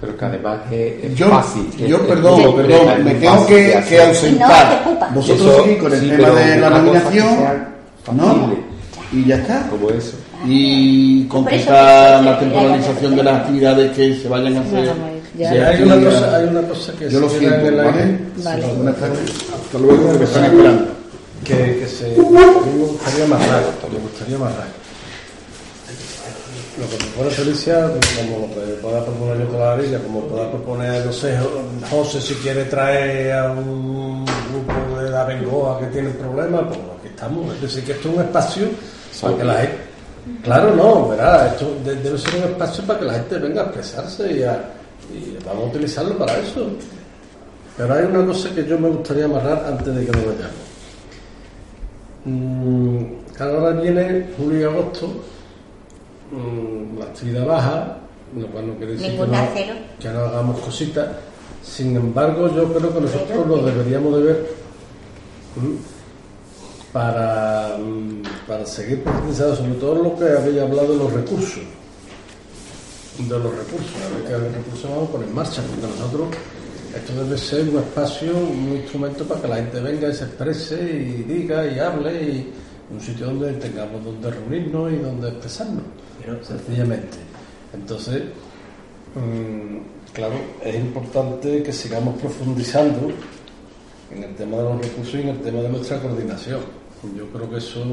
Pero 0.00 0.16
que 0.16 0.24
además 0.24 0.58
es, 0.70 1.14
Yo, 1.16 1.28
fácil. 1.28 1.70
que- 1.76 1.88
yo 1.88 1.96
es 1.96 2.02
perdón, 2.02 2.54
perdón, 2.56 3.04
me 3.04 3.14
tengo 3.14 3.46
que, 3.46 3.82
que 3.88 4.00
ausentar. 4.02 4.80
No. 4.86 5.06
Vosotros 5.14 5.40
Eso, 5.48 5.64
seguís 5.64 5.78
con 5.82 5.92
el 5.92 6.00
sí, 6.00 6.08
tema 6.10 6.30
de 6.30 6.56
la 6.60 6.70
nominación, 6.70 7.26
¿no? 8.12 8.52
Y 9.10 9.24
ya 9.24 9.36
está. 9.36 9.66
Como 9.68 9.90
eso. 9.90 10.16
Y 10.46 11.24
que 11.24 11.56
la 12.22 12.38
temporalización 12.38 13.16
de 13.16 13.22
las 13.24 13.34
actividades 13.40 13.96
que 13.96 14.14
se 14.14 14.28
vayan 14.28 14.56
a 14.58 14.60
hacer. 14.60 14.92
Ya. 15.38 15.50
Sí, 15.52 15.56
hay 15.58 15.82
una 15.82 16.04
cosa, 16.04 16.36
hay 16.36 16.44
una 16.48 16.62
cosa 16.62 16.92
que 16.98 17.08
Yo 17.10 17.20
lo 17.20 17.28
queda 17.28 17.38
siento, 17.38 17.56
en 17.56 17.66
el 17.66 17.76
¿vale? 17.76 17.88
aire, 18.02 18.18
Vale. 18.42 18.66
Buenas 18.74 18.96
tardes. 18.96 19.30
Hasta 19.54 19.78
luego, 19.78 20.12
que 20.12 20.18
me 20.18 20.24
están 20.24 20.44
esperando. 20.44 20.84
que, 21.44 21.54
que 21.78 21.86
se, 21.86 22.06
a 22.06 22.18
mí 22.18 22.24
me 22.74 22.84
gustaría 22.86 23.24
amarrar, 23.24 23.62
me 23.92 23.98
gustaría 23.98 24.36
amarrar. 24.36 24.66
Lo 26.78 26.88
que 26.88 26.96
propone 26.96 27.30
Felicia, 27.30 27.90
como 28.16 28.46
lo 28.46 28.54
que 28.54 28.60
pueda 28.80 29.04
proponer 29.04 29.38
yo 29.38 29.48
con 29.48 29.58
la 29.60 29.66
varilla, 29.66 29.98
como 29.98 30.20
pueda 30.28 30.50
proponer, 30.50 31.06
no 31.06 31.12
sé, 31.12 31.36
José 31.90 32.20
si 32.20 32.34
quiere 32.34 32.64
traer 32.66 33.32
a 33.32 33.50
un 33.52 34.24
grupo 34.24 35.00
de 35.00 35.10
la 35.10 35.24
Bengoa 35.24 35.80
que 35.80 35.86
tienen 35.86 36.12
problemas, 36.12 36.62
pues 36.68 36.78
aquí 36.98 37.08
estamos. 37.08 37.52
Es 37.56 37.62
decir, 37.62 37.84
que 37.84 37.92
esto 37.92 38.08
es 38.10 38.14
un 38.16 38.20
espacio 38.22 38.66
para 39.20 39.36
que 39.36 39.44
la 39.44 39.54
gente... 39.54 39.76
Claro, 40.44 40.74
no, 40.76 41.08
verá, 41.08 41.48
esto 41.48 41.76
de- 41.84 41.96
debe 41.96 42.16
ser 42.18 42.34
un 42.36 42.50
espacio 42.50 42.84
para 42.84 42.98
que 43.00 43.04
la 43.06 43.14
gente 43.14 43.38
venga 43.38 43.62
a 43.62 43.64
expresarse 43.64 44.32
y, 44.32 44.42
a- 44.44 44.72
y 45.12 45.44
vamos 45.44 45.64
a 45.64 45.66
utilizarlo 45.68 46.18
para 46.18 46.38
eso. 46.38 46.66
Pero 47.76 47.94
hay 47.94 48.04
una 48.04 48.26
cosa 48.26 48.54
que 48.54 48.66
yo 48.66 48.78
me 48.78 48.88
gustaría 48.88 49.26
amarrar 49.26 49.64
antes 49.66 49.94
de 49.94 50.04
que 50.04 50.12
nos 50.12 50.26
vayamos. 50.26 50.68
Mm, 52.24 53.02
ahora 53.38 53.80
viene 53.80 54.26
julio 54.36 54.60
y 54.60 54.64
agosto, 54.64 55.06
mm, 56.32 56.98
la 56.98 57.04
actividad 57.04 57.46
baja, 57.46 57.98
lo 58.36 58.46
cual 58.48 58.66
no 58.68 58.74
quiere 58.74 58.92
decir 58.92 59.12
que 59.12 59.18
no, 59.18 59.48
cero. 59.54 59.74
que 60.00 60.08
no 60.08 60.20
hagamos 60.20 60.60
cositas. 60.60 61.08
Sin 61.62 61.96
embargo, 61.96 62.52
yo 62.54 62.72
creo 62.72 62.92
que 62.92 63.00
nosotros 63.00 63.46
lo 63.46 63.62
deberíamos 63.62 64.16
de 64.16 64.22
ver 64.22 64.46
para, 66.92 67.76
mm, 67.78 68.22
para 68.46 68.66
seguir 68.66 69.04
profundizando 69.04 69.56
sobre 69.56 69.74
todo 69.74 70.02
lo 70.02 70.16
que 70.18 70.24
había 70.24 70.62
hablado 70.62 70.92
de 70.92 70.98
los 70.98 71.12
recursos. 71.12 71.62
De 73.18 73.36
los 73.36 73.52
recursos, 73.52 73.96
a 73.96 74.14
ver 74.14 74.28
qué 74.28 74.56
recursos 74.58 74.88
vamos 74.88 75.08
a 75.08 75.12
poner 75.12 75.28
en 75.28 75.34
marcha, 75.34 75.60
porque 75.62 75.86
nosotros 75.88 76.28
esto 76.94 77.24
debe 77.24 77.36
ser 77.36 77.68
un 77.68 77.78
espacio, 77.78 78.32
un 78.36 78.76
instrumento 78.76 79.24
para 79.24 79.42
que 79.42 79.48
la 79.48 79.56
gente 79.56 79.80
venga 79.80 80.08
y 80.08 80.14
se 80.14 80.24
exprese 80.24 80.80
y 80.80 81.22
diga 81.24 81.66
y 81.66 81.80
hable 81.80 82.22
y 82.22 82.52
un 82.90 83.00
sitio 83.00 83.26
donde 83.26 83.54
tengamos 83.54 84.04
donde 84.04 84.30
reunirnos 84.30 84.92
y 84.92 84.96
donde 84.96 85.28
expresarnos, 85.28 85.82
sencillamente. 86.42 87.18
Entonces, 87.74 88.22
mm, 89.14 90.12
claro, 90.12 90.34
es 90.64 90.76
importante 90.76 91.62
que 91.62 91.72
sigamos 91.72 92.18
profundizando 92.20 93.10
en 94.14 94.22
el 94.22 94.34
tema 94.36 94.58
de 94.58 94.62
los 94.62 94.80
recursos 94.80 95.14
y 95.16 95.22
en 95.22 95.28
el 95.28 95.40
tema 95.40 95.60
de 95.60 95.68
nuestra 95.68 96.00
coordinación. 96.00 96.60
Yo 97.16 97.26
creo 97.32 97.50
que 97.50 97.58
eso 97.58 97.84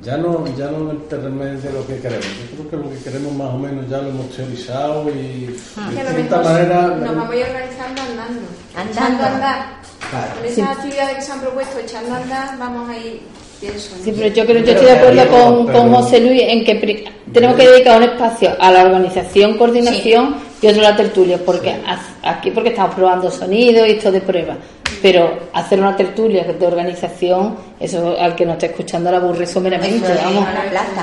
ya 0.00 0.16
no, 0.16 0.44
ya 0.56 0.70
no 0.70 0.90
en 0.90 0.96
el 0.96 1.02
terreno 1.08 1.44
de 1.44 1.72
lo 1.72 1.86
que 1.86 1.98
queremos. 1.98 2.26
Yo 2.50 2.66
creo 2.66 2.70
que 2.70 2.76
lo 2.88 2.94
que 2.94 3.04
queremos 3.04 3.32
más 3.34 3.50
o 3.50 3.58
menos 3.58 3.88
ya 3.90 3.98
lo 3.98 4.08
hemos 4.08 4.30
teorizado 4.30 5.10
y 5.10 5.46
de 5.46 5.94
Que 5.94 6.00
a 6.00 6.04
lo 6.04 6.10
cierta 6.10 6.40
manera 6.40 6.86
nos 6.88 7.16
vamos 7.16 7.30
a 7.30 7.36
ir 7.36 7.44
organizando 7.44 8.02
andando. 8.02 8.40
Andando. 8.74 8.92
Echando 8.92 9.22
a 9.22 9.26
andar. 9.26 9.66
Claro. 10.10 10.34
Con 10.36 10.44
esas 10.46 10.68
actividades 10.78 11.16
que 11.16 11.22
se 11.22 11.32
han 11.32 11.40
propuesto, 11.40 11.78
echando 11.78 12.14
a 12.14 12.16
andar, 12.16 12.58
vamos 12.58 12.88
a 12.90 12.96
ir. 12.96 13.20
Sí, 13.62 14.12
pero 14.16 14.26
yo 14.34 14.44
creo 14.44 14.58
yo 14.58 14.64
Pero 14.64 14.80
estoy 14.80 14.86
de 14.86 14.92
acuerdo 14.92 15.28
con, 15.30 15.54
con 15.54 15.66
pero- 15.66 15.94
José 15.96 16.20
Luis 16.20 16.42
en 16.46 16.64
que 16.64 17.04
tenemos 17.32 17.56
que 17.56 17.68
dedicar 17.68 17.96
un 17.98 18.02
espacio 18.02 18.56
a 18.58 18.72
la 18.72 18.82
organización, 18.82 19.56
coordinación 19.56 20.34
y 20.60 20.66
otro 20.66 20.80
a 20.84 20.90
la 20.90 20.96
tertulia, 20.96 21.38
porque 21.44 21.76
aquí 22.24 22.50
porque 22.50 22.70
estamos 22.70 22.96
probando 22.96 23.30
sonido 23.30 23.86
y 23.86 23.92
esto 23.92 24.10
de 24.10 24.20
prueba. 24.20 24.56
Pero 25.00 25.38
hacer 25.52 25.80
una 25.80 25.96
tertulia 25.96 26.44
de 26.44 26.66
organización, 26.66 27.56
eso 27.80 28.16
al 28.18 28.34
que 28.34 28.44
no 28.44 28.52
esté 28.52 28.66
escuchando 28.66 29.10
la 29.10 29.18
aburre 29.18 29.46
someramente, 29.46 29.96
Eso 29.96 30.12
es 30.12 30.24
vamos. 30.24 30.48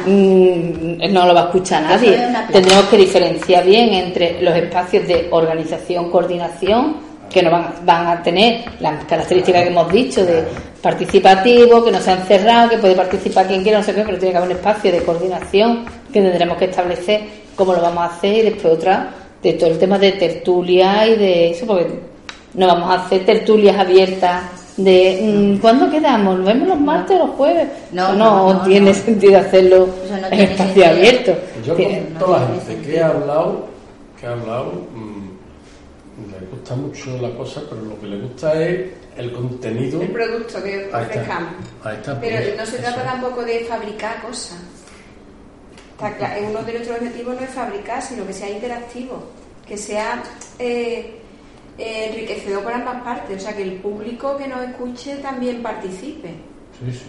Mm, 0.05 1.13
no 1.13 1.25
lo 1.25 1.33
va 1.33 1.41
a 1.41 1.45
escuchar 1.45 1.83
nadie. 1.83 2.15
es. 2.15 2.51
Tendremos 2.51 2.85
que 2.85 2.97
diferenciar 2.97 3.65
bien 3.65 3.93
entre 3.93 4.41
los 4.41 4.55
espacios 4.55 5.07
de 5.07 5.27
organización, 5.31 6.09
coordinación 6.11 7.09
que 7.29 7.43
no 7.43 7.51
van, 7.51 7.73
van 7.85 8.07
a 8.07 8.23
tener 8.23 8.65
las 8.79 9.03
características 9.05 9.63
que 9.63 9.69
hemos 9.69 9.91
dicho 9.91 10.25
de 10.25 10.43
participativo, 10.81 11.83
que 11.83 11.91
no 11.91 11.99
sean 11.99 12.25
cerrados, 12.25 12.71
que 12.71 12.77
puede 12.77 12.95
participar 12.95 13.47
quien 13.47 13.61
quiera, 13.61 13.79
no 13.79 13.83
sé 13.83 13.93
qué, 13.93 14.03
pero 14.03 14.17
tiene 14.17 14.31
que 14.31 14.37
haber 14.37 14.49
un 14.49 14.55
espacio 14.55 14.91
de 14.91 15.03
coordinación 15.03 15.85
que 16.11 16.21
tendremos 16.21 16.57
que 16.57 16.65
establecer 16.65 17.21
cómo 17.55 17.73
lo 17.73 17.81
vamos 17.81 18.03
a 18.03 18.15
hacer 18.15 18.37
y 18.37 18.41
después 18.49 18.73
otra 18.73 19.09
de 19.43 19.53
todo 19.53 19.69
el 19.69 19.77
tema 19.77 19.97
de 19.97 20.13
tertulia 20.13 21.07
y 21.07 21.15
de 21.15 21.51
eso, 21.51 21.65
porque 21.65 21.87
no 22.53 22.67
vamos 22.67 22.89
a 22.89 23.05
hacer 23.05 23.25
tertulias 23.25 23.77
abiertas 23.77 24.43
de 24.77 25.55
mm, 25.57 25.59
¿cuándo 25.61 25.89
quedamos? 25.91 26.37
¿Nos 26.37 26.47
vemos 26.47 26.67
los 26.69 26.79
martes 26.79 27.17
o 27.19 27.27
los 27.27 27.35
jueves? 27.35 27.67
No, 27.91 28.13
no, 28.13 28.53
no, 28.53 28.61
tiene 28.63 28.91
no. 28.91 28.95
sentido 28.97 29.39
hacerlo 29.39 29.89
en 30.09 30.29
tiene 30.29 30.43
espacio 30.43 30.65
sentido. 30.65 30.85
abierto. 30.87 31.35
Yo 31.65 31.75
con 31.75 32.13
toda 32.19 32.39
la 32.39 32.47
gente 32.47 32.81
que 32.87 32.95
he 32.95 33.03
hablado, 33.03 33.67
que 34.19 34.25
he 34.25 34.29
hablado, 34.29 34.71
mm, 34.95 35.29
le 36.31 36.47
gusta 36.47 36.75
mucho 36.75 37.17
la 37.21 37.29
cosa, 37.35 37.61
pero 37.69 37.81
lo 37.81 37.99
que 37.99 38.07
le 38.07 38.17
gusta 38.21 38.53
es 38.63 38.87
el 39.17 39.31
contenido. 39.33 40.01
El 40.01 40.07
producto 40.11 40.63
que 40.63 40.89
ofrezcamos. 40.93 41.51
Ahí 41.83 41.95
está, 41.97 42.19
Pero 42.21 42.37
pues, 42.37 42.57
no 42.57 42.65
se 42.65 42.75
eso. 42.77 42.83
trata 42.83 43.03
tampoco 43.03 43.43
de 43.43 43.59
fabricar 43.65 44.21
cosas. 44.21 44.57
Está 45.91 46.17
cla- 46.17 46.37
Uno 46.49 46.61
de 46.63 46.71
nuestros 46.73 46.97
objetivos 46.97 47.35
no 47.35 47.41
es 47.41 47.49
fabricar, 47.49 48.01
sino 48.01 48.25
que 48.25 48.31
sea 48.31 48.49
interactivo, 48.49 49.21
que 49.67 49.75
sea 49.77 50.23
eh, 50.57 51.18
enriquecedor 51.79 52.63
por 52.63 52.73
ambas 52.73 53.01
partes, 53.03 53.37
o 53.37 53.39
sea, 53.39 53.55
que 53.55 53.63
el 53.63 53.73
público 53.73 54.37
que 54.37 54.47
nos 54.47 54.61
escuche 54.67 55.15
también 55.17 55.61
participe. 55.61 56.29
Sí, 56.79 56.91
sí. 56.91 57.05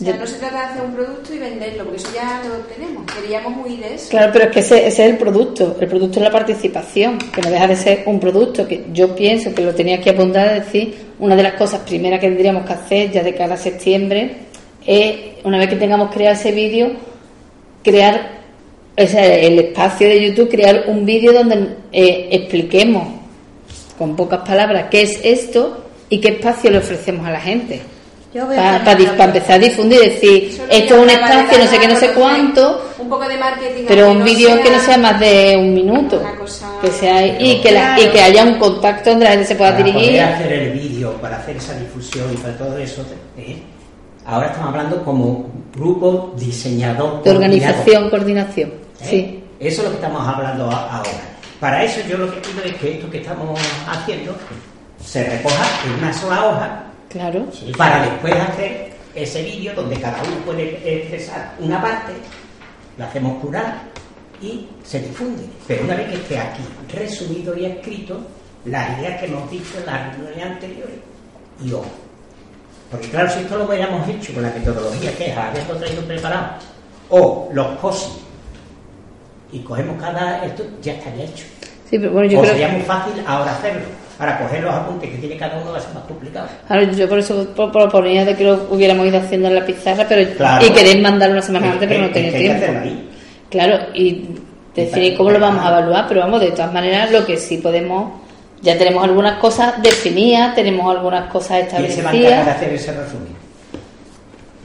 O 0.00 0.04
sea, 0.04 0.16
no 0.16 0.26
se 0.26 0.38
trata 0.38 0.58
de 0.58 0.64
hacer 0.64 0.84
un 0.84 0.94
producto 0.94 1.34
y 1.34 1.38
venderlo, 1.38 1.84
porque 1.84 1.96
eso 1.96 2.08
ya 2.14 2.42
lo 2.46 2.56
tenemos. 2.66 3.04
Queríamos 3.10 3.64
huir 3.64 3.80
de 3.80 3.94
eso. 3.94 4.10
Claro, 4.10 4.30
pero 4.32 4.44
es 4.46 4.50
que 4.50 4.60
ese, 4.60 4.86
ese 4.86 5.04
es 5.04 5.10
el 5.12 5.16
producto. 5.16 5.76
El 5.80 5.88
producto 5.88 6.18
es 6.18 6.24
la 6.24 6.30
participación, 6.30 7.18
que 7.18 7.40
no 7.40 7.50
deja 7.50 7.66
de 7.66 7.76
ser 7.76 8.02
un 8.06 8.20
producto 8.20 8.66
que 8.66 8.84
yo 8.92 9.14
pienso 9.14 9.54
que 9.54 9.62
lo 9.62 9.74
tenía 9.74 10.00
que 10.00 10.10
apuntar 10.10 10.48
a 10.48 10.52
decir. 10.54 10.94
Una 11.18 11.36
de 11.36 11.42
las 11.42 11.54
cosas 11.54 11.80
primeras 11.80 12.20
que 12.20 12.26
tendríamos 12.26 12.66
que 12.66 12.72
hacer 12.72 13.10
ya 13.12 13.22
de 13.22 13.34
cara 13.34 13.54
a 13.54 13.56
septiembre 13.56 14.36
es, 14.84 15.16
una 15.44 15.58
vez 15.58 15.70
que 15.70 15.76
tengamos 15.76 16.12
creado 16.12 16.34
ese 16.34 16.52
vídeo, 16.52 16.90
crear 17.82 18.42
o 18.96 19.06
sea, 19.06 19.34
el 19.34 19.58
espacio 19.58 20.06
de 20.06 20.28
YouTube, 20.28 20.50
crear 20.50 20.84
un 20.88 21.04
vídeo 21.04 21.32
donde 21.32 21.76
eh, 21.92 22.28
expliquemos 22.30 23.23
con 23.98 24.16
pocas 24.16 24.40
palabras 24.46 24.86
qué 24.90 25.02
es 25.02 25.20
esto 25.22 25.84
y 26.08 26.20
qué 26.20 26.28
espacio 26.28 26.70
le 26.70 26.78
ofrecemos 26.78 27.26
a 27.26 27.30
la 27.30 27.40
gente. 27.40 27.80
Para 28.34 28.92
empezar 29.26 29.52
a 29.52 29.58
difundir 29.58 30.00
y 30.02 30.08
decir, 30.10 30.60
esto 30.68 30.94
es 30.96 31.00
un 31.00 31.08
espacio, 31.08 31.56
no 31.56 31.66
sé 31.68 31.78
qué, 31.78 31.86
no 31.86 31.94
sé 31.96 32.10
cuánto, 32.14 32.84
Un 32.98 33.08
poco 33.08 33.28
de 33.28 33.36
marketing. 33.36 33.84
pero 33.86 34.10
un 34.10 34.18
no 34.18 34.24
vídeo 34.24 34.60
que 34.60 34.70
no 34.70 34.80
sea- 34.80 34.98
más 34.98 35.20
de 35.20 35.56
un 35.56 35.72
minuto 35.72 36.20
cosa- 36.40 36.72
que 36.82 36.88
sea 36.90 37.24
y 37.40 37.60
que 37.60 37.70
la- 37.70 37.96
y 38.00 38.06
que 38.08 38.20
haya 38.20 38.42
un 38.42 38.54
contacto 38.58 39.10
donde 39.10 39.26
la 39.26 39.30
gente 39.32 39.46
se 39.46 39.54
pueda 39.54 39.70
para 39.70 39.84
dirigir 39.84 40.10
poder 40.10 40.22
hacer 40.24 40.52
el 40.52 40.70
vídeo, 40.72 41.12
para 41.20 41.36
hacer 41.36 41.56
esa 41.58 41.74
difusión 41.78 42.26
y 42.32 42.36
para 42.38 42.58
todo 42.58 42.76
eso, 42.78 43.02
¿eh? 43.38 43.56
ahora 44.26 44.48
estamos 44.48 44.68
hablando 44.70 45.04
como 45.04 45.46
grupo 45.72 46.34
diseñador. 46.36 47.22
de 47.22 47.30
organización 47.30 48.10
coordinación 48.10 48.70
¿eh? 49.00 49.06
sí 49.10 49.40
Eso 49.60 49.78
es 49.82 49.84
lo 49.84 49.90
que 49.90 49.96
estamos 50.04 50.26
hablando 50.26 50.64
ahora. 50.64 51.04
Para 51.64 51.82
eso 51.82 52.02
yo 52.06 52.18
lo 52.18 52.30
que 52.30 52.46
pido 52.46 52.62
es 52.62 52.74
que 52.74 52.92
esto 52.92 53.10
que 53.10 53.22
estamos 53.22 53.58
haciendo 53.88 54.36
se 55.02 55.24
recoja 55.24 55.64
en 55.86 55.94
una 55.94 56.12
sola 56.12 56.46
hoja 56.46 56.84
claro 57.08 57.46
para 57.78 58.02
después 58.02 58.34
hacer 58.34 58.92
ese 59.14 59.42
vídeo 59.44 59.72
donde 59.74 59.98
cada 59.98 60.22
uno 60.24 60.36
puede 60.44 60.72
expresar 60.84 61.54
una 61.58 61.80
parte, 61.80 62.12
lo 62.98 63.04
hacemos 63.06 63.40
plural 63.40 63.80
y 64.42 64.68
se 64.84 65.00
difunde. 65.00 65.44
Pero 65.66 65.84
una 65.84 65.96
vez 65.96 66.08
que 66.10 66.16
esté 66.16 66.38
aquí 66.38 66.62
resumido 66.92 67.56
y 67.56 67.64
escrito, 67.64 68.20
las 68.66 68.98
ideas 68.98 69.20
que 69.20 69.26
hemos 69.28 69.50
dicho 69.50 69.78
en 69.78 69.86
las 69.86 70.18
reuniones 70.18 70.44
anteriores 70.44 70.96
y 71.64 71.72
hoy. 71.72 71.86
Porque 72.90 73.08
claro, 73.08 73.30
si 73.30 73.38
esto 73.38 73.56
lo 73.56 73.64
hubiéramos 73.64 74.06
hecho 74.06 74.34
con 74.34 74.42
la 74.42 74.50
metodología 74.50 75.16
que 75.16 75.30
es 75.30 75.34
haberlo 75.38 75.76
traído 75.76 76.02
preparado, 76.02 76.56
o 77.08 77.48
los 77.54 77.78
posis, 77.78 78.23
y 79.54 79.60
cogemos 79.60 80.00
cada 80.02 80.44
esto, 80.44 80.64
ya 80.82 80.92
estaría 80.94 81.24
hecho. 81.24 81.44
sí 81.88 81.98
pero 81.98 82.12
bueno 82.12 82.28
yo 82.30 82.38
o 82.38 82.42
creo 82.42 82.52
sería 82.54 82.68
muy 82.68 82.82
fácil 82.82 83.12
ahora 83.26 83.52
hacerlo. 83.52 83.80
Para 84.18 84.38
coger 84.38 84.62
los 84.62 84.72
apuntes 84.72 85.10
que 85.10 85.16
tiene 85.18 85.36
cada 85.36 85.60
uno 85.60 85.72
va 85.72 85.78
a 85.78 85.80
ser 85.80 85.92
más 85.92 86.04
complicado. 86.04 86.46
Claro, 86.68 86.84
yo 86.92 87.08
por 87.08 87.18
eso 87.18 87.48
pro- 87.56 87.72
proponía 87.72 88.24
de 88.24 88.36
que 88.36 88.44
lo 88.44 88.68
hubiéramos 88.70 89.06
ido 89.08 89.18
haciendo 89.18 89.48
en 89.48 89.56
la 89.56 89.66
pizarra 89.66 90.06
pero 90.08 90.30
Claro. 90.36 90.64
y 90.64 90.70
querer 90.70 91.00
mandarlo 91.00 91.34
una 91.34 91.42
semana 91.42 91.72
antes 91.72 91.88
pero 91.88 92.02
no 92.02 92.10
tenía 92.10 92.32
tiempo 92.32 92.64
ahí. 92.82 93.08
claro 93.50 93.78
y 93.94 94.28
definir 94.74 95.16
cómo 95.16 95.30
lo 95.30 95.40
vamos 95.40 95.64
a 95.64 95.68
evaluar 95.68 96.06
pero 96.08 96.20
vamos 96.20 96.40
de 96.40 96.50
todas 96.52 96.72
maneras 96.72 97.10
lo 97.10 97.26
que 97.26 97.36
sí 97.36 97.58
podemos 97.58 98.20
ya 98.62 98.78
tenemos 98.78 99.04
algunas 99.04 99.38
cosas 99.38 99.82
definidas 99.82 100.54
tenemos 100.54 100.88
algunas 100.94 101.30
cosas 101.30 101.64
¿Quién 101.68 101.90
se 101.90 102.02
va 102.02 102.10
a 102.10 102.14
encargar 102.14 102.44
de 102.44 102.50
establecidas 102.50 102.56
hacer 102.56 102.74
ese 102.74 102.92
resumen? 102.92 103.34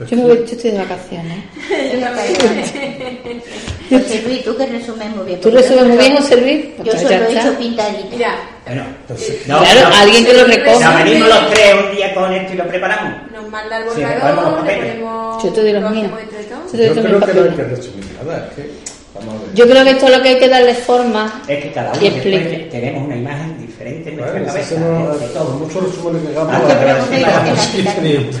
yo 0.08 0.16
me 0.16 0.22
voy 0.22 0.36
yo 0.46 0.56
estoy 0.56 0.70
de 0.70 0.78
vacaciones 0.78 1.38
José 3.90 4.22
Luis, 4.24 4.44
tú 4.44 4.56
que 4.56 4.66
resumes 4.66 5.16
muy 5.16 5.26
bien. 5.26 5.40
¿Tú 5.40 5.50
resumes 5.50 5.84
muy 5.86 5.96
bien, 5.96 6.16
José 6.16 6.36
Luis? 6.40 6.64
Yo 6.78 6.84
Pues 6.84 6.96
solo 7.02 7.10
ya 7.10 7.26
he 7.28 7.32
hecho 7.32 7.58
pintadito. 7.58 8.08
Mira, 8.10 8.34
Bueno, 8.66 8.82
entonces. 9.02 9.42
Claro, 9.44 9.64
alguien 10.00 10.24
que 10.26 10.32
lo 10.34 10.44
recoja. 10.44 10.78
Sea, 10.78 11.02
venimos 11.04 11.28
los 11.28 11.50
tres 11.50 11.74
un 11.84 11.96
día 11.96 12.14
con 12.14 12.32
esto 12.32 12.52
y 12.52 12.56
lo 12.56 12.64
preparamos. 12.68 13.12
nos 13.32 13.48
manda 13.50 13.78
el 13.78 13.84
borrador, 13.84 14.64
le 14.64 14.72
ponemos. 14.76 15.42
Yo 15.42 15.50
te 15.50 15.60
doy 15.62 15.72
los 15.72 15.82
lo 15.82 15.90
míos. 15.90 16.04
hacemos 16.12 16.22
entre 16.22 16.44
todos. 16.44 16.72
Yo 16.72 16.78
creo 17.02 17.20
que 17.20 17.34
no 17.34 17.42
hay 17.42 17.56
que 17.56 17.62
resumir 17.64 18.04
nada, 18.24 18.46
es 18.48 18.54
que 18.54 18.70
vamos 19.14 19.34
a 19.34 19.38
ver. 19.46 19.54
Yo 19.54 19.64
creo 19.68 19.84
que 19.84 19.90
esto 19.90 20.06
es 20.06 20.16
lo 20.16 20.22
que 20.22 20.28
hay 20.28 20.38
que 20.38 20.48
darle 20.48 20.74
forma 20.74 21.42
Es 21.48 21.62
que 21.64 21.72
cada 21.72 21.90
uno 21.92 22.00
y 22.00 22.04
después 22.10 22.34
explique. 22.34 22.68
tenemos 22.70 23.02
una 23.06 23.16
imagen 23.16 23.58
diferente 23.66 24.10
en 24.10 24.16
nuestra 24.18 24.44
cabeza. 24.44 24.74
no- 24.78 25.14
todo. 25.34 25.50
muchos 25.58 25.82
resúmenes 25.84 26.22
que 26.30 26.36
hagamos. 26.38 26.54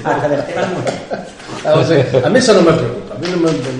Hasta 0.04 0.28
del 0.28 0.44
tema 0.46 0.68
a 2.24 2.28
mí 2.30 2.38
eso 2.38 2.54
no 2.54 2.62
me 2.62 2.72
preocupa, 2.72 3.14
a 3.14 3.18
mí 3.18 3.26
no 3.32 3.36
me, 3.36 3.50
no 3.52 3.79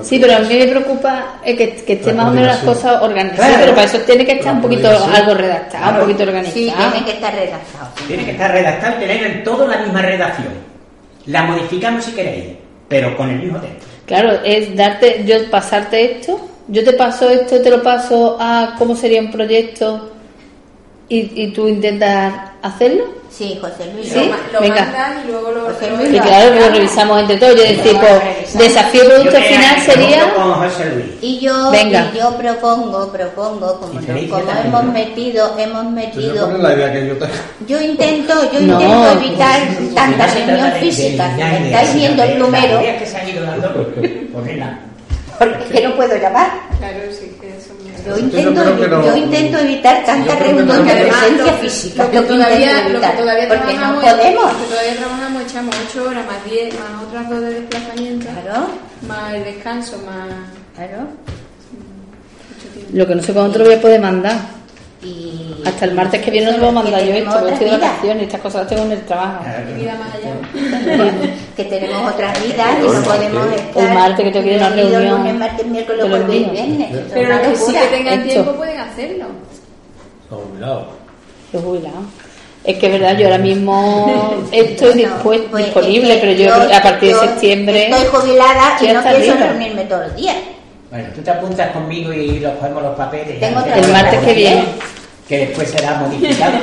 me- 0.00 0.04
Sí, 0.04 0.18
pero 0.20 0.36
a 0.36 0.38
mí 0.40 0.54
me 0.58 0.66
preocupa 0.66 1.40
eh, 1.44 1.56
que, 1.56 1.74
que 1.76 1.92
esté 1.94 2.12
más 2.12 2.26
o 2.28 2.30
menos 2.30 2.46
las 2.48 2.58
cosas 2.58 3.02
organizadas. 3.02 3.46
Claro. 3.48 3.60
Pero 3.62 3.74
para 3.74 3.86
eso 3.86 3.98
tiene 4.00 4.26
que 4.26 4.32
estar 4.32 4.54
un 4.54 4.62
poquito 4.62 4.88
algo 4.90 5.34
redactado, 5.34 5.92
un 5.94 6.00
poquito 6.00 6.18
Sí, 6.18 6.28
organizado. 6.28 6.90
tiene 6.90 7.06
que 7.06 7.12
estar 7.12 7.34
redactado. 7.34 7.88
Tiene 8.06 8.24
que 8.24 8.30
estar 8.32 8.50
redactado 8.50 8.96
y 8.96 9.00
tener 9.06 9.22
en 9.24 9.44
todo 9.44 9.66
la 9.66 9.78
misma 9.78 10.02
redacción. 10.02 10.48
La 11.26 11.42
modificamos 11.44 12.04
si 12.04 12.12
queréis, 12.12 12.44
pero 12.88 13.16
con 13.16 13.30
el 13.30 13.38
mismo 13.38 13.58
texto. 13.60 13.86
Claro, 14.06 14.32
es 14.44 14.74
darte, 14.74 15.22
yo 15.24 15.36
pasarte 15.50 16.16
esto, 16.16 16.40
yo 16.66 16.82
te 16.84 16.92
paso 16.94 17.30
esto, 17.30 17.60
te 17.60 17.70
lo 17.70 17.82
paso 17.82 18.36
a 18.40 18.74
cómo 18.78 18.96
sería 18.96 19.20
un 19.20 19.30
proyecto 19.30 20.10
y, 21.08 21.42
y 21.44 21.52
tú 21.52 21.68
intentas 21.68 22.32
hacerlo. 22.62 23.19
Sí, 23.30 23.58
José 23.60 23.90
Luis. 23.94 24.08
Sí. 24.12 24.28
Lo, 24.28 24.52
lo 24.52 24.60
venga. 24.60 24.82
mandas 24.84 25.24
y 25.24 25.30
luego 25.30 25.50
lo. 25.52 25.60
José 25.72 25.90
Luis, 25.96 26.12
Y 26.12 26.18
claro, 26.20 26.54
lo 26.54 26.68
revisamos 26.68 27.20
entre 27.20 27.36
todos. 27.38 27.54
Yo 27.56 27.62
pues, 27.62 27.76
revisar. 28.24 28.62
desafío 28.62 29.04
producto 29.04 29.30
Yo 29.38 29.44
final 29.44 29.80
sería. 29.80 30.34
con 30.34 30.52
José 30.54 30.84
Luis. 30.94 31.06
Y 31.22 31.38
yo, 31.38 31.70
Venga. 31.70 32.10
y 32.12 32.18
yo 32.18 32.36
propongo, 32.36 33.10
propongo, 33.12 33.80
como, 33.80 33.94
no- 34.00 34.30
como 34.30 34.50
hemos 34.64 34.84
metido, 34.84 35.54
hemos 35.58 35.84
Yo 35.84 35.90
metido, 35.90 36.46
poner 36.46 36.60
la 36.60 36.74
idea 36.74 36.92
que 36.92 37.06
yo 37.06 37.16
tengo. 37.18 37.32
yo 37.66 37.80
intento, 37.80 38.52
yo 38.52 38.60
No. 38.60 38.80
intento 38.80 39.12
evitar 39.12 39.60
tanta 39.94 40.26
No 40.26 40.32
se 40.32 40.38
reunión 40.46 40.68
de- 40.68 40.74
de 40.74 40.80
física, 40.80 41.36
que 41.36 41.66
estáis 41.70 41.94
viendo 41.94 42.22
de 42.22 42.32
el 42.32 42.38
número, 42.40 42.80
porque 45.38 45.80
no 45.82 45.96
puedo 45.96 46.16
llamar. 46.16 46.50
Claro, 46.78 46.98
sí, 47.18 47.34
Yo 48.06 48.16
Yo 48.16 48.18
intento, 48.18 48.76
que 48.80 48.88
no- 48.88 49.04
yo 49.06 49.16
intento 49.16 49.58
evitar 49.58 50.04
tanta 50.04 50.32
yo 50.34 50.40
reunión 50.44 50.86
de 50.86 50.92
presencia 50.92 51.52
física, 51.54 52.04
Lo 52.04 52.10
que 52.10 52.20
todavía, 52.22 52.88
lo 52.88 53.00
que 53.00 53.06
todavía 53.08 53.48
porque 53.48 53.74
no 53.74 53.80
trabajamos, 53.80 54.04
podemos. 54.04 54.52
Lo 54.52 54.58
que 54.58 54.64
todavía 54.70 54.96
trabajamos, 54.96 55.42
echamos 55.42 55.74
8 55.90 56.04
horas 56.08 56.26
más 56.26 56.44
10, 56.50 56.74
más 56.74 57.02
otras 57.06 57.30
dos 57.30 57.40
de 57.40 57.50
desplazamiento, 57.60 58.26
Claro, 58.42 58.66
más 59.08 59.34
el 59.34 59.44
descanso, 59.44 59.96
más 60.06 60.28
claro. 60.74 60.98
mucho 61.02 62.68
tiempo. 62.74 62.90
Lo 62.92 63.06
que 63.06 63.14
no 63.14 63.22
sé 63.22 63.32
cuándo 63.32 63.52
te 63.52 63.58
lo 63.58 63.64
voy 63.66 63.74
a 63.74 63.80
poder 63.80 64.00
mandar. 64.00 64.59
Y, 65.02 65.54
Hasta 65.64 65.86
el 65.86 65.94
martes 65.94 66.20
que 66.20 66.30
viene 66.30 66.48
no 66.48 66.52
te 66.52 66.58
Pero 66.60 66.72
puedo 66.72 66.84
es 66.84 66.84
que 66.84 66.90
mandar 66.92 67.08
yo 67.08 67.14
esto, 67.14 67.32
porque 67.38 67.52
estoy 67.54 67.70
de 67.70 67.76
vacaciones 67.78 68.22
y 68.22 68.26
estas 68.26 68.40
cosas 68.42 68.60
las 68.60 68.68
tengo 68.68 68.82
en 68.84 68.92
el 68.92 69.00
trabajo. 69.06 69.44
Que 71.56 71.64
tenemos 71.64 72.12
otras 72.12 72.42
vidas 72.42 72.68
y 72.78 72.82
no 72.86 73.02
podemos 73.02 73.46
estar 73.52 73.88
El 73.88 73.94
martes 73.94 74.24
que 74.24 74.30
tengo 74.30 74.44
que 74.44 74.54
ir 74.54 74.62
a 74.62 74.66
una 74.66 74.76
reunión. 74.76 75.18
lunes, 75.18 75.34
martes, 75.34 75.66
miércoles, 75.66 76.02
lo 76.02 76.08
jueves 76.08 76.52
viernes. 76.52 76.88
Pero 77.12 77.28
los 77.28 77.38
que 77.40 77.56
sí 77.56 77.72
que 77.72 77.86
tengan 77.96 78.14
Esto. 78.20 78.32
tiempo 78.32 78.52
pueden 78.52 78.80
hacerlo. 78.80 79.24
No, 80.30 80.36
cuidado. 80.38 80.86
Los 81.52 81.62
jubilados. 81.62 81.98
Es 82.62 82.78
que 82.78 82.86
es 82.86 82.92
verdad, 82.92 83.18
yo 83.18 83.26
ahora 83.26 83.38
mismo 83.38 84.34
estoy 84.52 85.06
pues 85.22 85.40
disponible, 85.56 86.14
es 86.14 86.20
que 86.20 86.26
pero 86.26 86.32
yo, 86.32 86.54
a 86.76 86.82
partir 86.82 87.10
yo 87.10 87.20
de 87.20 87.28
septiembre. 87.28 87.90
Estoy 87.90 88.20
jubilada 88.20 88.76
y 88.80 88.86
no 88.88 88.98
arriba. 89.00 89.34
reunirme 89.34 89.84
todos 89.84 90.06
los 90.08 90.16
días. 90.16 90.36
Bueno, 90.90 91.08
tú 91.14 91.22
te 91.22 91.30
apuntas 91.30 91.70
conmigo 91.70 92.12
y 92.12 92.40
los 92.40 92.52
cogemos 92.54 92.82
los 92.82 92.96
papeles. 92.96 93.38
Tengo 93.40 93.60
El 93.60 93.92
martes 93.92 94.20
que 94.24 94.34
viene. 94.34 94.64
Que 95.28 95.46
después 95.46 95.70
será 95.70 95.94
modificado. 95.94 96.58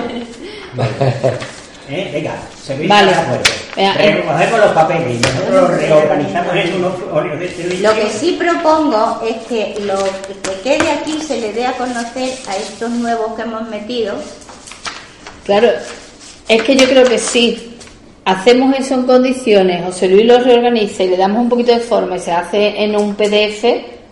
¿Eh? 1.90 2.10
Venga, 2.12 2.36
se 2.62 2.86
Vale. 2.86 3.12
de 3.12 3.18
acuerdo. 3.18 3.44
Recogemos 3.78 4.60
los 4.60 4.72
papeles 4.74 5.16
y 5.16 5.20
nosotros 5.22 5.62
los 5.62 5.70
reorganizamos 5.82 6.56
en 6.56 6.74
unos 6.76 6.94
folios 7.10 7.40
de 7.40 7.48
servicio. 7.48 7.90
Lo 7.90 7.96
que 7.96 8.10
sí 8.10 8.38
propongo 8.38 9.22
es 9.26 9.38
que 9.48 9.80
lo 9.86 9.98
que 10.44 10.60
quede 10.64 10.92
aquí 10.92 11.22
se 11.22 11.40
le 11.40 11.54
dé 11.54 11.66
a 11.66 11.72
conocer 11.74 12.34
a 12.50 12.58
estos 12.58 12.90
nuevos 12.90 13.34
que 13.36 13.44
hemos 13.44 13.70
metido 13.70 14.16
Claro, 15.48 15.70
es 16.50 16.64
que 16.64 16.76
yo 16.76 16.86
creo 16.90 17.06
que 17.06 17.18
sí. 17.18 17.74
Hacemos 18.26 18.78
eso 18.78 18.96
en 18.96 19.04
condiciones, 19.04 19.86
José 19.86 20.10
Luis 20.10 20.26
lo 20.26 20.40
reorganiza 20.40 21.04
y 21.04 21.08
le 21.08 21.16
damos 21.16 21.44
un 21.44 21.48
poquito 21.48 21.72
de 21.72 21.80
forma 21.80 22.18
y 22.18 22.20
se 22.20 22.34
hace 22.34 22.84
en 22.84 22.98
un 22.98 23.16
PDF, 23.16 23.64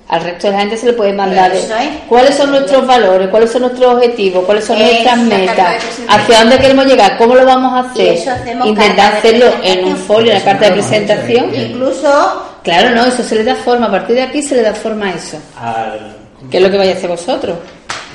al 0.07 0.21
resto 0.21 0.47
de 0.47 0.53
la 0.53 0.59
gente 0.59 0.77
se 0.77 0.85
le 0.87 0.93
puede 0.93 1.13
mandar 1.13 1.51
es. 1.53 1.67
cuáles 2.07 2.35
son 2.35 2.51
nuestros 2.51 2.85
valores, 2.85 3.27
cuáles 3.29 3.51
son 3.51 3.61
nuestros 3.63 3.95
objetivos, 3.95 4.45
cuáles 4.45 4.63
son 4.65 4.77
nuestras 4.79 5.17
metas, 5.17 5.75
hacia 6.07 6.39
dónde 6.39 6.57
queremos 6.59 6.85
llegar, 6.85 7.17
cómo 7.17 7.33
lo 7.35 7.45
vamos 7.45 7.73
a 7.73 7.89
hacer. 7.89 8.17
Intentar 8.65 9.15
hacerlo 9.15 9.47
en 9.63 9.85
un 9.85 9.97
folio, 9.97 10.31
en 10.31 10.37
la 10.39 10.43
carta 10.43 10.65
de 10.65 10.71
presentación. 10.73 11.55
Incluso 11.55 12.41
Claro, 12.63 12.89
no, 12.95 13.05
eso 13.05 13.21
se 13.21 13.35
le 13.35 13.43
da 13.43 13.53
forma. 13.55 13.85
A 13.87 13.91
partir 13.91 14.15
de 14.15 14.23
aquí 14.23 14.41
se 14.41 14.55
le 14.55 14.63
da 14.63 14.73
forma 14.73 15.07
a 15.07 15.11
eso. 15.13 15.37
Al... 15.59 16.15
Que 16.49 16.57
es 16.57 16.63
lo 16.63 16.71
que 16.71 16.77
vais 16.77 16.95
a 16.95 16.97
hacer 16.97 17.09
vosotros. 17.11 17.55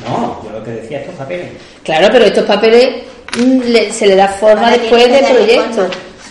No, 0.05 0.41
yo 0.45 0.51
lo 0.59 0.65
que 0.65 0.71
decía 0.73 0.99
estos 1.01 1.15
papeles. 1.15 1.51
Claro, 1.85 2.09
pero 2.11 2.25
estos 2.25 2.45
papeles 2.45 2.89
mm, 3.39 3.61
le- 3.67 3.93
se 3.93 4.07
le 4.09 4.17
da 4.17 4.27
forma 4.27 4.71
después 4.73 5.09
del 5.09 5.25
proyecto. 5.25 5.89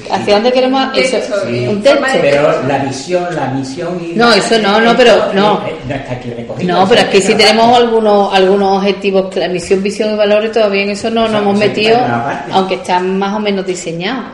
¿Hacia 0.10 0.36
dónde 0.36 0.52
queremos? 0.52 0.88
Un 0.88 0.96
Eso, 0.98 1.18
sí. 1.46 1.68
un 1.68 1.84
Forma 1.84 2.08
texto. 2.08 2.20
Pero 2.22 2.64
la 2.68 2.78
visión, 2.80 3.36
la 3.36 3.48
misión 3.48 4.00
y... 4.04 4.14
No, 4.16 4.34
eso 4.34 4.58
no, 4.60 4.80
no, 4.80 4.96
pero 4.96 5.34
no. 5.34 5.62
eh, 5.68 5.76
No 5.88 5.96
está 5.96 6.14
aquí 6.14 6.30
recogido. 6.32 6.74
No, 6.74 6.88
pero 6.88 7.02
es 7.02 7.08
sí 7.22 7.34
una 7.34 7.38
tenemos 7.38 7.78
algunos 7.78 8.34
algunos 8.34 8.78
objetivos, 8.78 9.26
cla- 9.36 9.50
misión, 9.50 9.84
visión 9.84 10.14
y 10.14 10.18
valores, 10.18 10.52
todavía 10.52 10.84
en 10.84 10.92
eso 10.92 11.10
no 11.10 11.28
nos 11.28 11.42
hemos 11.42 11.58
metido, 11.58 11.98
aunque 12.52 12.76
están 12.76 13.20
más 13.20 13.36
o 13.36 13.40
menos 13.40 13.66
diseñados. 13.66 14.26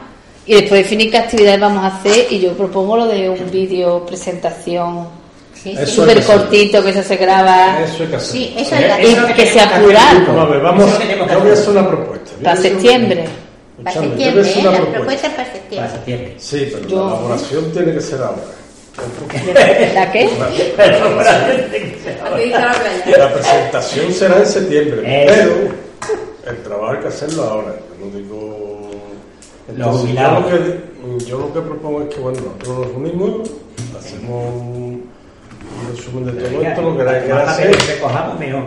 Y 0.46 0.54
después 0.54 0.84
definir 0.84 1.10
qué 1.10 1.18
actividades 1.18 1.60
vamos 1.60 1.84
a 1.84 1.88
hacer 1.88 2.28
y 2.30 2.40
yo 2.40 2.52
propongo 2.54 2.98
lo 2.98 3.08
de 3.08 3.28
un 3.30 3.50
vídeo 3.50 4.06
presentación 4.06 5.08
sí. 5.56 5.76
súper 5.88 6.20
que 6.20 6.24
cortito, 6.26 6.84
que 6.84 6.90
eso 6.92 7.02
se 7.02 7.16
graba 7.18 7.80
Eso 7.80 8.04
hay 8.04 8.10
que. 8.10 8.20
Sí, 8.20 8.54
eso 8.56 8.76
Eh, 8.76 8.82
es 8.82 8.88
la 8.88 9.00
es 9.00 9.18
lo 9.18 9.28
que 9.34 9.46
sea 9.48 9.76
plural. 9.80 10.24
Vamos 10.28 10.46
a 10.46 10.50
ver, 10.52 10.62
vamos, 10.62 10.86
es 10.92 10.94
que 11.00 11.08
que 11.08 11.18
yo 11.34 11.40
voy 11.40 11.50
a 11.50 11.54
hacer. 11.54 11.70
una 11.72 11.88
propuesta. 11.88 12.32
Para 12.44 12.56
un- 12.56 12.62
septiembre. 12.62 13.26
Para 13.84 14.02
septiembre, 14.02 14.50
¿eh? 14.50 14.60
una 14.60 14.72
propuesta. 14.72 14.94
propuesta 14.98 15.28
es 15.28 15.34
para 15.34 15.44
Para 15.48 15.54
septiembre. 15.54 15.90
septiembre. 15.92 16.36
Sí, 16.38 16.70
pero 16.74 16.88
Yo- 16.88 16.96
la 16.98 17.12
elaboración 17.16 17.72
tiene 17.72 17.94
que 17.94 18.02
ser 18.02 18.22
ahora. 18.22 18.42
¿La 19.94 20.12
qué? 20.12 20.30
La 23.18 23.34
presentación 23.34 24.14
será 24.14 24.38
en 24.40 24.46
septiembre, 24.46 25.26
Eso. 25.26 25.34
pero 25.36 26.52
el 26.56 26.64
trabajo 26.64 26.92
hay 26.94 27.00
que 27.00 27.08
hacerlo 27.08 27.44
ahora. 27.44 27.76
Yo 28.00 28.06
no 28.06 28.18
digo. 28.18 28.92
Yo, 29.78 29.92
lo 29.92 30.48
que, 30.48 31.26
yo 31.26 31.40
lo 31.40 31.54
que 31.54 31.60
propongo 31.62 32.04
es 32.04 32.14
que 32.16 32.22
bueno, 32.22 32.40
nosotros 32.40 32.88
nos 32.88 32.96
unimos, 32.98 33.50
hacemos 34.00 34.54
un, 34.54 35.10
un 35.10 35.96
resumen 35.96 36.26
de 36.26 36.32
todo 36.44 36.62
esto, 36.62 36.82
lo 36.84 36.98
que 36.98 37.10
hay 37.10 37.26
que 37.26 37.32
hacer, 37.34 37.76
recojamos, 37.88 38.40
mejor. 38.40 38.64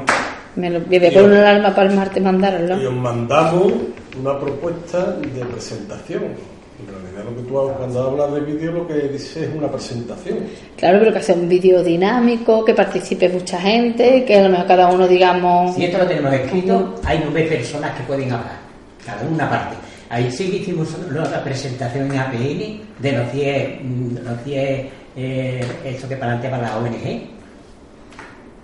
Me 0.58 0.70
lo 0.70 0.80
voy 0.80 0.96
a 0.96 1.00
poner 1.00 1.22
una 1.22 1.50
alarma 1.50 1.72
para 1.72 1.88
el 1.88 1.94
martes 1.94 2.20
mandarlo. 2.20 2.82
y 2.82 2.86
os 2.86 2.92
mandamos 2.92 3.72
una 4.18 4.40
propuesta 4.40 5.12
de 5.12 5.44
presentación. 5.44 6.24
En 6.24 6.86
realidad, 6.88 7.24
lo 7.24 7.36
que 7.36 7.48
tú 7.48 7.76
cuando 7.78 8.02
hablas 8.02 8.34
de 8.34 8.40
vídeo, 8.40 8.72
lo 8.72 8.88
que 8.88 8.94
dices 8.94 9.36
es 9.36 9.54
una 9.54 9.70
presentación. 9.70 10.38
Claro, 10.76 10.98
pero 10.98 11.12
que 11.12 11.22
sea 11.22 11.36
un 11.36 11.48
vídeo 11.48 11.84
dinámico, 11.84 12.64
que 12.64 12.74
participe 12.74 13.28
mucha 13.28 13.60
gente, 13.60 14.24
que 14.24 14.36
a 14.36 14.42
lo 14.42 14.48
mejor 14.48 14.66
cada 14.66 14.88
uno 14.88 15.06
digamos... 15.06 15.76
Si 15.76 15.84
esto 15.84 15.98
lo 15.98 16.06
tenemos 16.06 16.32
escrito, 16.32 16.94
hay 17.04 17.20
nueve 17.22 17.48
personas 17.48 17.96
que 17.96 18.02
pueden 18.02 18.32
hablar, 18.32 18.58
cada 19.06 19.28
una 19.28 19.48
parte. 19.48 19.76
Ahí 20.10 20.28
sí 20.32 20.50
que 20.50 20.56
hicimos 20.56 20.88
la 21.12 21.44
presentación 21.44 22.10
en 22.10 22.18
APN 22.18 22.80
de 22.98 23.12
los 23.12 23.32
10, 23.32 23.80
mm, 23.84 24.14
los 24.24 24.44
10 24.44 24.86
eh, 25.16 25.64
esto 25.84 26.08
que 26.08 26.16
planteaba 26.16 26.58
la 26.58 26.78
ONG, 26.78 27.38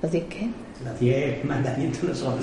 ¿Lo 0.02 0.08
di 0.10 0.20
qué? 0.22 0.48
Los 0.84 0.98
10 1.00 1.44
mandamientos 1.44 2.02
no 2.04 2.14
son. 2.14 2.34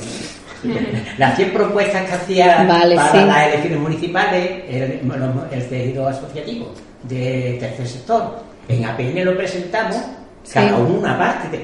Las 1.18 1.36
100 1.38 1.54
propuestas 1.54 2.06
que 2.08 2.14
hacía 2.14 2.64
Vale, 2.68 2.96
para 2.96 3.12
sí. 3.12 3.18
las 3.26 3.48
elecciones 3.48 3.80
municipales 3.80 4.52
el, 4.70 5.00
bueno, 5.04 5.44
el 5.52 5.68
tejido 5.68 6.08
asociativo 6.08 6.68
de 7.04 7.58
tercer 7.60 7.88
sector. 7.88 8.40
En 8.68 8.86
APN 8.86 9.26
lo 9.26 9.36
presentamos, 9.36 9.96
Sí. 10.44 10.54
cada 10.54 10.78
uno 10.78 11.00
una 11.00 11.18
parte. 11.18 11.58
De, 11.58 11.64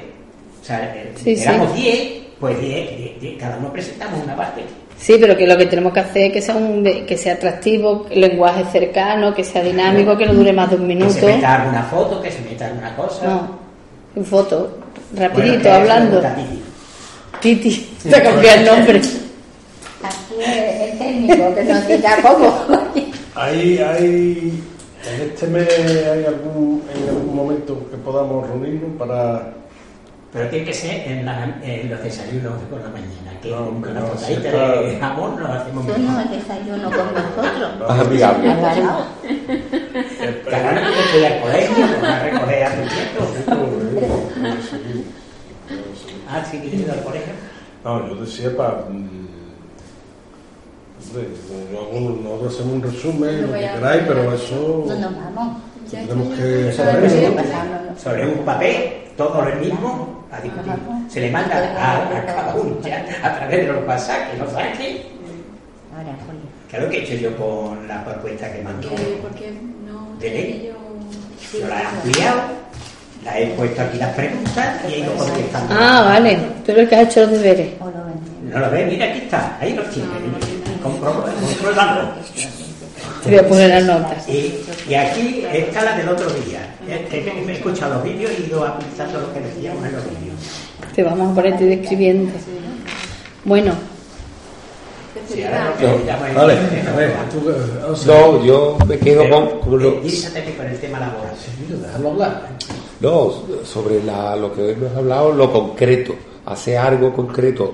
o 0.60 0.64
sea, 0.64 0.92
eh, 0.96 1.12
Sí, 1.16 1.36
éramos 1.40 1.72
10, 1.76 2.12
pues 2.40 2.60
10, 2.60 2.96
10, 2.98 3.20
10, 3.20 3.38
cada 3.38 3.56
uno 3.58 3.72
presentamos 3.72 4.20
una 4.24 4.34
parte. 4.36 4.62
Sí, 4.96 5.16
pero 5.20 5.36
que 5.36 5.46
lo 5.46 5.56
que 5.56 5.66
tenemos 5.66 5.92
que 5.92 6.00
hacer 6.00 6.22
es 6.26 6.32
que 6.32 6.42
sea, 6.42 6.56
un, 6.56 6.82
que 6.82 7.16
sea 7.16 7.34
atractivo, 7.34 8.06
el 8.10 8.20
lenguaje 8.20 8.64
cercano, 8.72 9.32
que 9.32 9.44
sea 9.44 9.62
dinámico, 9.62 10.16
que 10.18 10.26
no 10.26 10.34
dure 10.34 10.52
más 10.52 10.70
de 10.70 10.74
un 10.76 10.82
Que 10.82 10.88
minuto. 10.88 11.12
se 11.12 11.26
meta 11.26 11.54
alguna 11.62 11.82
foto, 11.84 12.20
que 12.20 12.32
se 12.32 12.40
meta 12.42 12.66
alguna 12.66 12.96
cosa. 12.96 13.24
No, 13.26 13.58
en 14.16 14.24
foto, 14.24 14.76
rapidito, 15.16 15.62
que 15.62 15.70
hablando. 15.70 16.20
Es 17.38 17.60
Titi, 17.62 17.96
te 18.02 18.22
cambié 18.22 18.54
el 18.54 18.64
nombre. 18.64 18.98
Aquí 20.02 20.34
el, 20.38 20.90
el 20.90 20.98
técnico 20.98 21.54
que 21.54 21.64
nos 21.64 21.86
diga 21.88 22.16
cómo. 22.22 22.54
Hay, 23.34 23.78
hay, 23.78 24.62
en 25.06 25.20
este 25.30 25.46
mes 25.46 25.68
hay 25.78 26.24
algún, 26.24 26.82
en 26.94 27.08
algún 27.08 27.34
momento 27.36 27.88
que 27.90 27.96
podamos 27.98 28.46
reunirnos 28.48 28.90
para 28.98 29.52
Pero 30.32 30.48
tiene 30.50 30.64
que 30.66 30.74
ser 30.74 31.08
en, 31.08 31.24
la- 31.24 31.56
en 31.62 31.88
los 31.90 32.02
desayunos 32.02 32.54
por 32.70 32.80
la 32.80 32.88
mañana, 32.90 33.38
que 33.40 33.50
No, 33.50 33.66
con 33.80 33.94
la 33.94 34.00
no, 34.00 34.18
si 34.18 34.32
está- 34.34 34.80
de 34.82 34.98
jamón 35.00 35.36
nos 35.40 35.50
hacemos 35.50 35.86
Yo 35.86 35.98
no 35.98 36.18
desayuno 36.30 36.90
con 36.90 37.06
vosotros. 37.14 37.88
Más 37.88 38.00
amigable. 38.00 38.54
Claro. 38.54 39.04
Que 40.48 40.56
ahora 40.56 40.80
no 40.80 40.88
estoy 40.88 41.24
al 41.24 41.40
colegio, 41.40 41.86
me 41.86 41.96
voy 41.98 42.08
a 42.08 42.22
recoger 42.24 42.64
hace 42.64 42.82
tiempo. 42.82 44.28
Ah, 46.28 46.44
sí, 46.50 46.58
que 46.60 46.90
al 46.90 47.02
colegio. 47.04 47.32
No, 47.84 48.08
yo 48.08 48.14
decía 48.16 48.56
para. 48.56 48.84
mm, 48.90 49.18
Hombre, 51.92 52.22
nosotros 52.22 52.54
hacemos 52.54 52.74
un 52.74 52.82
resumen, 52.82 53.42
lo 53.42 53.52
que 53.52 53.60
queráis, 53.60 54.02
pero 54.06 54.32
eso 54.34 54.84
No 54.86 54.94
nos 54.96 55.16
vamos. 55.16 55.56
Ya 55.90 56.00
tenemos 56.02 56.28
que 56.38 56.74
¿no? 56.76 57.98
Sobre 57.98 58.26
un 58.26 58.44
papel, 58.44 58.92
todo 59.16 59.42
el 59.48 59.58
mismo, 59.60 60.24
a 60.30 60.40
discutir. 60.40 60.72
Se 61.08 61.20
le 61.20 61.30
manda 61.30 61.56
a, 61.56 62.18
a 62.18 62.26
cada 62.26 62.54
uno 62.56 62.76
ya 62.82 63.06
a 63.22 63.36
través 63.38 63.66
de 63.66 63.72
los 63.72 63.86
WhatsApp, 63.86 64.30
que 64.32 64.36
lo 64.38 64.50
saquen. 64.50 64.96
Ahora, 65.96 66.16
Julio. 66.26 66.40
Claro 66.68 66.90
que 66.90 66.98
he 66.98 67.02
hecho 67.04 67.14
yo 67.14 67.36
con 67.38 67.88
la 67.88 68.04
propuesta 68.04 68.52
que 68.52 68.62
mandó. 68.62 68.90
¿Qué- 68.90 69.18
¿Por 69.22 69.30
qué 69.34 69.50
no? 69.86 70.18
¿De 70.20 70.30
ley? 70.30 70.70
Yo... 70.70 71.58
Yo 71.60 71.68
la 71.68 71.80
he 71.82 71.86
ampliado, 71.86 72.40
la 73.24 73.38
he 73.38 73.46
puesto 73.48 73.82
aquí 73.82 73.98
las 73.98 74.14
preguntas 74.14 74.80
y 74.88 74.92
he 74.92 74.98
ido 75.00 75.14
contestando. 75.14 75.74
Ah, 75.78 76.02
vale, 76.06 76.38
tú 76.64 76.72
eres 76.72 76.84
el 76.84 76.88
que 76.88 76.96
has 76.96 77.08
hecho 77.08 77.20
los 77.22 77.30
deberes. 77.32 77.68
No 78.50 78.58
lo 78.60 78.70
ves, 78.70 78.86
mira, 78.90 79.06
aquí 79.06 79.18
está, 79.18 79.58
ahí 79.60 79.74
los 79.74 79.88
tiene. 79.90 80.08
Compro- 80.82 81.22
Controlando. 81.22 82.12
Te 83.24 83.30
voy 83.30 83.38
a 83.38 83.48
poner 83.48 83.68
las 83.70 83.84
notas. 83.84 84.28
Y, 84.28 84.54
y 84.88 84.94
aquí 84.94 85.44
está 85.52 85.84
la 85.84 85.96
del 85.96 86.08
otro 86.08 86.30
día. 86.30 86.60
Este 86.88 87.24
que 87.24 87.32
me 87.44 87.52
he 87.52 87.56
escuchado 87.56 87.94
los 87.96 88.04
vídeos 88.04 88.30
y 88.38 88.42
he 88.42 88.46
ido 88.46 88.64
apuntando 88.64 89.20
lo 89.20 89.34
que 89.34 89.40
decíamos 89.40 89.84
en 89.84 89.92
los 89.92 90.04
vídeos. 90.04 90.36
Te 90.94 91.02
vamos 91.02 91.32
a 91.32 91.34
ponerte 91.34 91.64
describiendo. 91.66 92.32
Bueno, 93.44 93.72
Sí, 95.32 95.42
ahora 95.42 95.70
lo 95.70 95.76
que 95.76 95.86
Vale, 96.34 96.52
a 96.88 96.96
ver, 96.96 97.12
tú, 97.30 97.50
eh, 97.50 97.84
o 97.90 97.94
sea, 97.96 98.14
No, 98.20 98.44
yo 98.44 98.78
me 98.86 98.98
quedo 98.98 99.22
Pero, 99.24 99.50
con, 99.50 99.60
con 99.60 99.82
lo- 99.82 99.88
eh, 100.02 100.54
con 100.56 100.66
el 100.66 100.78
tema 100.78 101.00
laboral. 101.00 101.32
mira, 101.68 101.86
déjalo 101.86 102.10
hablar. 102.12 102.42
No, 103.00 103.32
sobre 103.64 104.02
la, 104.02 104.34
lo 104.36 104.52
que 104.52 104.62
hoy 104.62 104.72
hemos 104.72 104.96
hablado, 104.96 105.32
lo 105.32 105.52
concreto, 105.52 106.14
hacer 106.46 106.78
algo 106.78 107.12
concreto, 107.12 107.72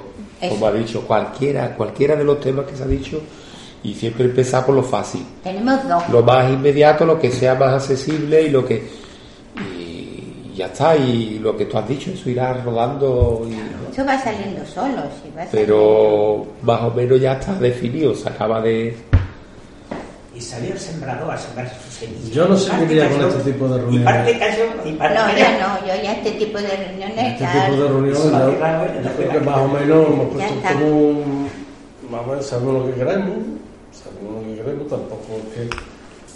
como 0.48 0.66
ha 0.66 0.72
dicho 0.72 1.00
cualquiera, 1.06 1.74
cualquiera 1.74 2.14
de 2.16 2.24
los 2.24 2.40
temas 2.40 2.66
que 2.66 2.76
se 2.76 2.82
ha 2.82 2.86
dicho, 2.86 3.20
y 3.82 3.94
siempre 3.94 4.26
empezar 4.26 4.66
por 4.66 4.74
lo 4.74 4.82
fácil, 4.82 5.24
Tenemos 5.42 5.86
dos. 5.88 6.08
lo 6.10 6.22
más 6.22 6.50
inmediato, 6.52 7.06
lo 7.06 7.18
que 7.18 7.30
sea 7.30 7.54
más 7.54 7.72
accesible 7.74 8.42
y 8.42 8.50
lo 8.50 8.64
que 8.66 8.82
y 9.78 10.54
ya 10.56 10.66
está, 10.66 10.94
y 10.96 11.38
lo 11.38 11.56
que 11.56 11.64
tú 11.66 11.78
has 11.78 11.88
dicho, 11.88 12.10
eso 12.10 12.28
irá 12.28 12.52
rodando, 12.62 13.46
y- 13.48 13.92
Eso 13.92 14.04
va 14.04 14.18
saliendo 14.22 14.64
solo. 14.66 15.02
Sí, 15.22 15.30
va 15.36 15.44
pero 15.50 16.44
más 16.62 16.82
o 16.82 16.90
menos 16.90 17.20
ya 17.20 17.34
está 17.34 17.54
definido, 17.54 18.14
se 18.14 18.28
acaba 18.28 18.60
de... 18.60 18.94
Y 20.34 20.40
salió 20.40 20.72
el 20.72 20.78
sembrador 20.80 21.30
a 21.30 21.38
sembrar 21.38 21.72
sus 21.84 21.94
semillas. 21.94 22.30
Yo 22.30 22.48
no 22.48 22.56
sé 22.56 22.70
qué 22.80 22.86
día 22.94 23.08
con 23.08 23.20
este 23.28 23.52
tipo 23.52 23.68
de 23.68 23.76
Y 23.76 23.80
reuniones. 23.82 24.04
parte 24.04 24.38
cayó, 24.38 24.64
y 24.84 24.92
parte 24.94 25.14
No, 25.14 25.24
cayó. 25.26 25.38
ya 25.38 25.58
no. 25.58 25.86
Yo 25.86 26.02
ya 26.02 26.12
este 26.12 26.30
tipo 26.32 26.58
de 26.58 26.68
reuniones 26.68 27.18
Este 27.18 27.44
ya... 27.44 27.66
tipo 27.70 27.82
de 27.82 27.88
reuniones, 27.88 28.24
en 28.24 28.32
la 28.32 29.02
yo 29.02 29.10
creo 29.16 29.30
que 29.30 29.40
más 29.40 29.58
o 29.58 29.68
menos 29.68 30.06
hemos 30.08 30.36
Ya 30.36 30.48
puesto 30.48 30.68
como 30.72 30.86
un. 31.08 31.48
Más 32.10 32.20
o 32.20 32.26
menos 32.26 32.46
sabemos 32.46 32.74
lo 32.74 32.86
que 32.86 32.92
queremos, 32.98 33.36
sabemos 33.92 34.34
lo 34.34 34.48
que 34.48 34.56
queremos, 34.62 34.88
tampoco 34.88 35.40
es 35.56 35.70
que 35.70 35.76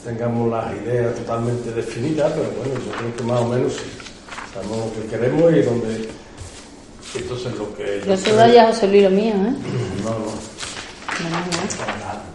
tengamos 0.09 0.51
las 0.51 0.75
ideas 0.77 1.15
totalmente 1.17 1.71
definidas, 1.73 2.33
pero 2.33 2.51
bueno, 2.57 2.75
yo 2.87 2.93
creo 2.99 3.17
que 3.17 3.23
más 3.25 3.41
o 3.41 3.45
menos 3.49 3.73
sí. 3.73 3.83
Sabemos 4.55 4.79
lo 4.79 5.03
que 5.03 5.09
queremos 5.09 5.53
y 5.53 5.63
donde. 5.63 6.09
Entonces 7.17 7.53
lo 7.59 7.75
que. 7.75 8.03
yo 8.07 8.17
solo 8.17 8.47
ya 8.53 8.67
José 8.69 8.87
Luis 8.89 9.03
lo 9.05 9.11
mío, 9.11 9.35
¿eh? 9.35 9.55
No, 10.05 10.11
no. 10.11 10.58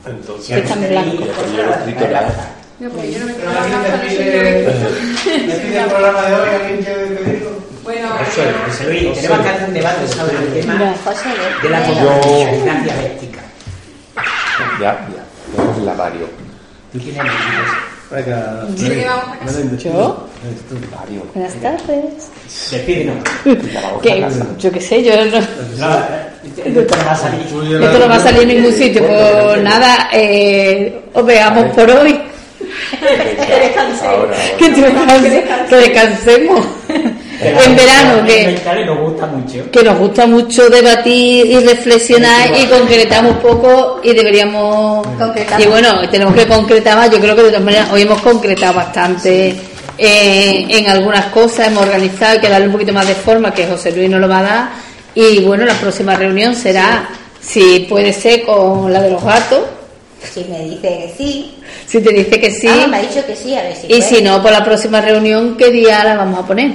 Entonces. 0.06 0.48
Que 0.48 0.60
está 0.62 0.74
en 0.74 0.90
blanco. 0.90 1.24
No, 2.80 2.90
yo 2.90 2.92
pide, 3.02 3.40
el 5.80 5.90
programa 5.90 6.22
de 6.24 6.36
hoy, 6.36 6.50
alguien 6.50 6.84
quiere 6.84 7.06
pedirlo. 7.16 7.52
Bueno, 7.84 8.10
José 8.10 8.86
Luis, 8.86 9.14
tenemos 9.14 9.40
que 9.40 9.50
hacer 9.50 9.68
un 9.68 9.74
debate 9.74 10.08
sobre 10.08 10.38
el 10.38 10.54
tema 10.54 10.96
José, 11.04 11.30
de 11.62 11.70
la 11.70 11.82
dialéctica. 12.82 13.42
Ya, 14.80 15.08
ya. 15.14 15.24
Vamos 15.58 15.78
en 15.78 15.86
la 15.86 15.94
Mario. 15.94 16.28
¿Quién 16.92 17.10
es 17.10 17.18
el 17.18 17.93
líder? 18.16 18.26
Venga, 18.26 18.68
Sí, 18.78 18.90
que 18.90 19.06
vamos 19.06 19.24
a 19.28 19.40
casa. 19.40 19.52
Meléndez, 19.58 19.84
¿Yo? 19.84 20.28
Buenas 21.34 21.54
tardes. 21.56 22.06
Despídenos. 22.72 23.16
Casa. 24.04 24.46
yo 24.60 24.72
qué 24.72 24.82
sé, 24.82 25.04
yo 25.04 25.12
no, 25.26 25.38
eh, 25.38 25.40
esto 26.66 26.96
no 26.98 27.06
va 27.06 27.12
a 27.12 27.16
salir. 27.16 27.42
Esto 27.84 28.00
no 28.00 28.08
va 28.10 28.16
a 28.16 28.20
salir 28.20 28.42
en 28.42 28.48
ningún 28.50 28.74
sitio. 28.74 29.02
Pues 29.06 29.64
nada, 29.64 30.10
eh, 30.12 31.02
os 31.14 31.26
veamos 31.26 31.66
por 31.76 31.90
hoy. 31.90 32.20
Que, 33.00 33.06
descanse- 33.60 34.08
que 35.70 35.76
descansemos. 35.76 36.66
En 37.46 37.76
verano, 37.76 38.26
que, 38.26 38.86
nos 38.86 39.00
gusta 39.00 39.26
mucho. 39.28 39.72
que 39.72 39.84
nos 39.84 39.98
gusta 39.98 40.28
mucho 40.28 40.70
debatir 40.70 41.46
y 41.46 41.60
reflexionar 41.60 42.52
y 42.58 42.66
concretamos 42.68 43.38
poco 43.38 44.00
y 44.04 44.14
deberíamos 44.14 45.06
Concretar 45.18 45.62
y 45.62 45.66
bueno 45.66 46.08
tenemos 46.10 46.34
que 46.34 46.48
concretar 46.48 46.98
más. 46.98 47.12
Yo 47.12 47.20
creo 47.20 47.36
que 47.36 47.44
de 47.44 47.50
todas 47.50 47.64
maneras 47.64 47.90
hoy 47.92 48.02
hemos 48.04 48.22
concretado 48.22 48.74
bastante 48.74 49.56
eh, 49.98 50.66
en 50.70 50.90
algunas 50.90 51.26
cosas. 51.28 51.68
Hemos 51.68 51.84
organizado 51.84 52.34
hay 52.34 52.40
que 52.40 52.50
darle 52.50 52.68
un 52.68 52.74
poquito 52.74 52.94
más 52.94 53.08
de 53.08 53.16
forma 53.16 53.54
que 53.54 53.68
José 53.68 53.92
Luis 53.92 54.10
nos 54.10 54.22
lo 54.22 54.28
va 54.28 54.40
a 54.40 54.44
dar. 54.44 54.70
Y 55.16 55.40
bueno 55.40 55.66
la 55.66 55.76
próxima 55.76 56.16
reunión 56.16 56.56
será 56.56 57.10
si 57.42 57.82
puede 57.90 58.14
ser 58.14 58.44
con 58.44 58.92
la 58.92 59.02
de 59.02 59.12
los 59.12 59.24
gatos. 59.24 59.62
Si 60.34 60.46
me 60.46 60.64
dice 60.64 60.82
que 60.82 61.14
sí. 61.18 61.56
si 61.86 62.02
te 62.02 62.14
dice 62.14 62.40
que 62.40 62.50
sí. 62.50 62.68
Ah, 62.70 62.88
me 62.88 62.98
ha 62.98 63.02
dicho 63.02 63.26
que 63.26 63.36
sí, 63.36 63.54
a 63.56 63.62
ver 63.62 63.76
si 63.76 63.88
y 63.88 63.90
puede. 63.90 64.02
si 64.02 64.22
no 64.22 64.42
por 64.42 64.52
la 64.52 64.64
próxima 64.64 65.02
reunión 65.02 65.58
qué 65.58 65.70
día 65.70 66.04
la 66.06 66.16
vamos 66.16 66.40
a 66.40 66.48
poner 66.48 66.72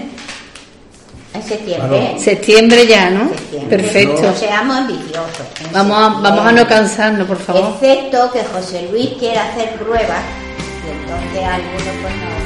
En 1.39 1.49
septiembre. 1.49 2.17
septiembre 2.19 2.87
ya 2.87 3.11
no 3.11 3.29
Septiembre. 3.29 3.77
perfecto 3.79 4.23
No 4.23 4.35
seamos 4.35 4.77
ambiciosos. 4.77 5.47
Vamos 5.73 5.97
a, 5.97 6.09
vamos 6.21 6.47
a 6.47 6.53
no 6.53 6.67
cansarnos, 6.67 7.27
por 7.27 7.39
favor. 7.39 7.75
Excepto 7.75 8.31
que 8.33 8.45
José 8.45 8.89
Luis 8.91 9.11
quiera 9.19 9.45
hacer 9.45 9.75
pruebas 9.75 10.23
y 10.85 10.91
entonces 10.91 11.45
algunos 11.45 12.03
pues 12.03 12.15
no 12.17 12.39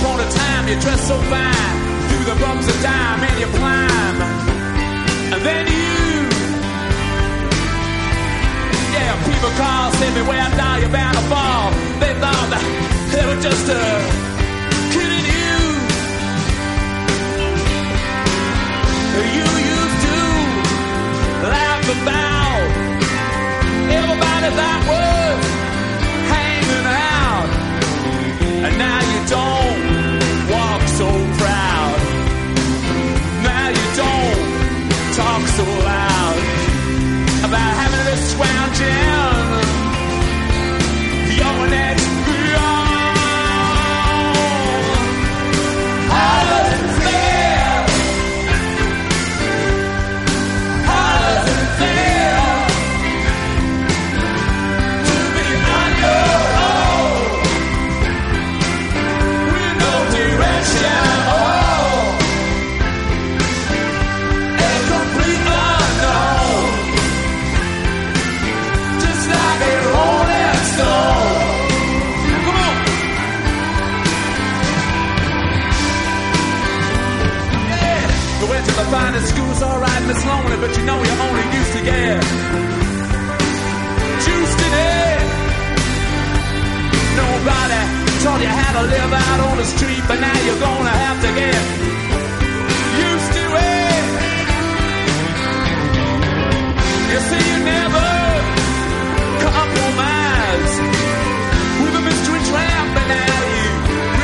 upon 0.00 0.20
a 0.20 0.30
time, 0.30 0.68
you 0.68 0.80
dressed 0.80 1.06
so 1.06 1.18
fine. 1.22 2.08
Through 2.08 2.34
the 2.34 2.40
bumps 2.40 2.68
of 2.68 2.82
time, 2.82 3.20
and 3.22 3.40
you 3.40 3.46
climb. 3.58 4.22
And 5.32 5.42
then 5.42 5.66
you. 5.72 5.79
People 9.28 9.50
call, 9.60 9.92
say 9.92 10.10
beware, 10.14 10.48
now 10.56 10.76
you're 10.76 10.88
bound 10.88 11.16
to 11.16 11.24
fall. 11.32 11.70
They 12.00 12.12
thought 12.22 12.48
that 12.52 12.64
they 13.12 13.24
were 13.26 13.40
just 13.40 13.66
uh, 13.68 13.78
kidding 14.92 15.26
you. 15.34 15.58
You 19.36 19.48
used 19.76 19.98
to 20.06 20.18
laugh 21.52 21.84
about 21.96 22.62
everybody 23.98 24.48
that 24.60 24.80
was 24.90 25.40
hanging 26.32 26.86
out. 27.12 27.48
And 28.64 28.72
now 28.78 29.00
you 29.12 29.20
don't 29.28 29.59
down. 38.80 39.29
But 80.60 80.76
you 80.76 80.84
know 80.84 80.98
you're 81.02 81.22
only 81.28 81.46
used 81.56 81.72
to 81.72 81.82
get 81.82 82.20
juiced 84.24 84.60
in 84.66 84.72
it. 84.76 85.20
Nobody 87.16 87.80
taught 88.22 88.40
you 88.44 88.52
how 88.60 88.72
to 88.78 88.84
live 88.94 89.12
out 89.24 89.40
on 89.48 89.56
the 89.56 89.64
street, 89.64 90.02
but 90.06 90.20
now 90.20 90.36
you're 90.44 90.60
gonna 90.60 90.96
have 91.06 91.18
to 91.24 91.30
get 91.40 91.60
used 93.08 93.30
to 93.36 93.44
it. 93.72 94.04
You 97.10 97.18
see, 97.28 97.42
you 97.50 97.58
never 97.64 98.08
compromise 99.48 100.74
with 101.80 102.00
a 102.00 102.02
mystery 102.08 102.40
and 103.00 103.08
now 103.16 103.40
you 103.56 103.68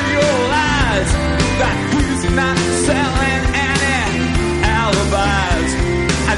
realize 0.05 1.13
that 1.61 1.77
he's 1.93 2.03
not 2.03 2.06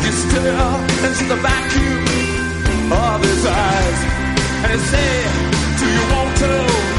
you 0.05 0.13
stare 0.13 0.79
into 1.07 1.25
the 1.25 1.37
vacuum 1.37 2.93
of 2.93 3.23
his 3.23 3.47
eyes 3.47 4.01
and 4.63 4.73
he 4.73 4.79
said, 4.79 5.79
Do 5.79 5.87
you 5.87 6.05
want 6.15 6.37
to 6.39 6.98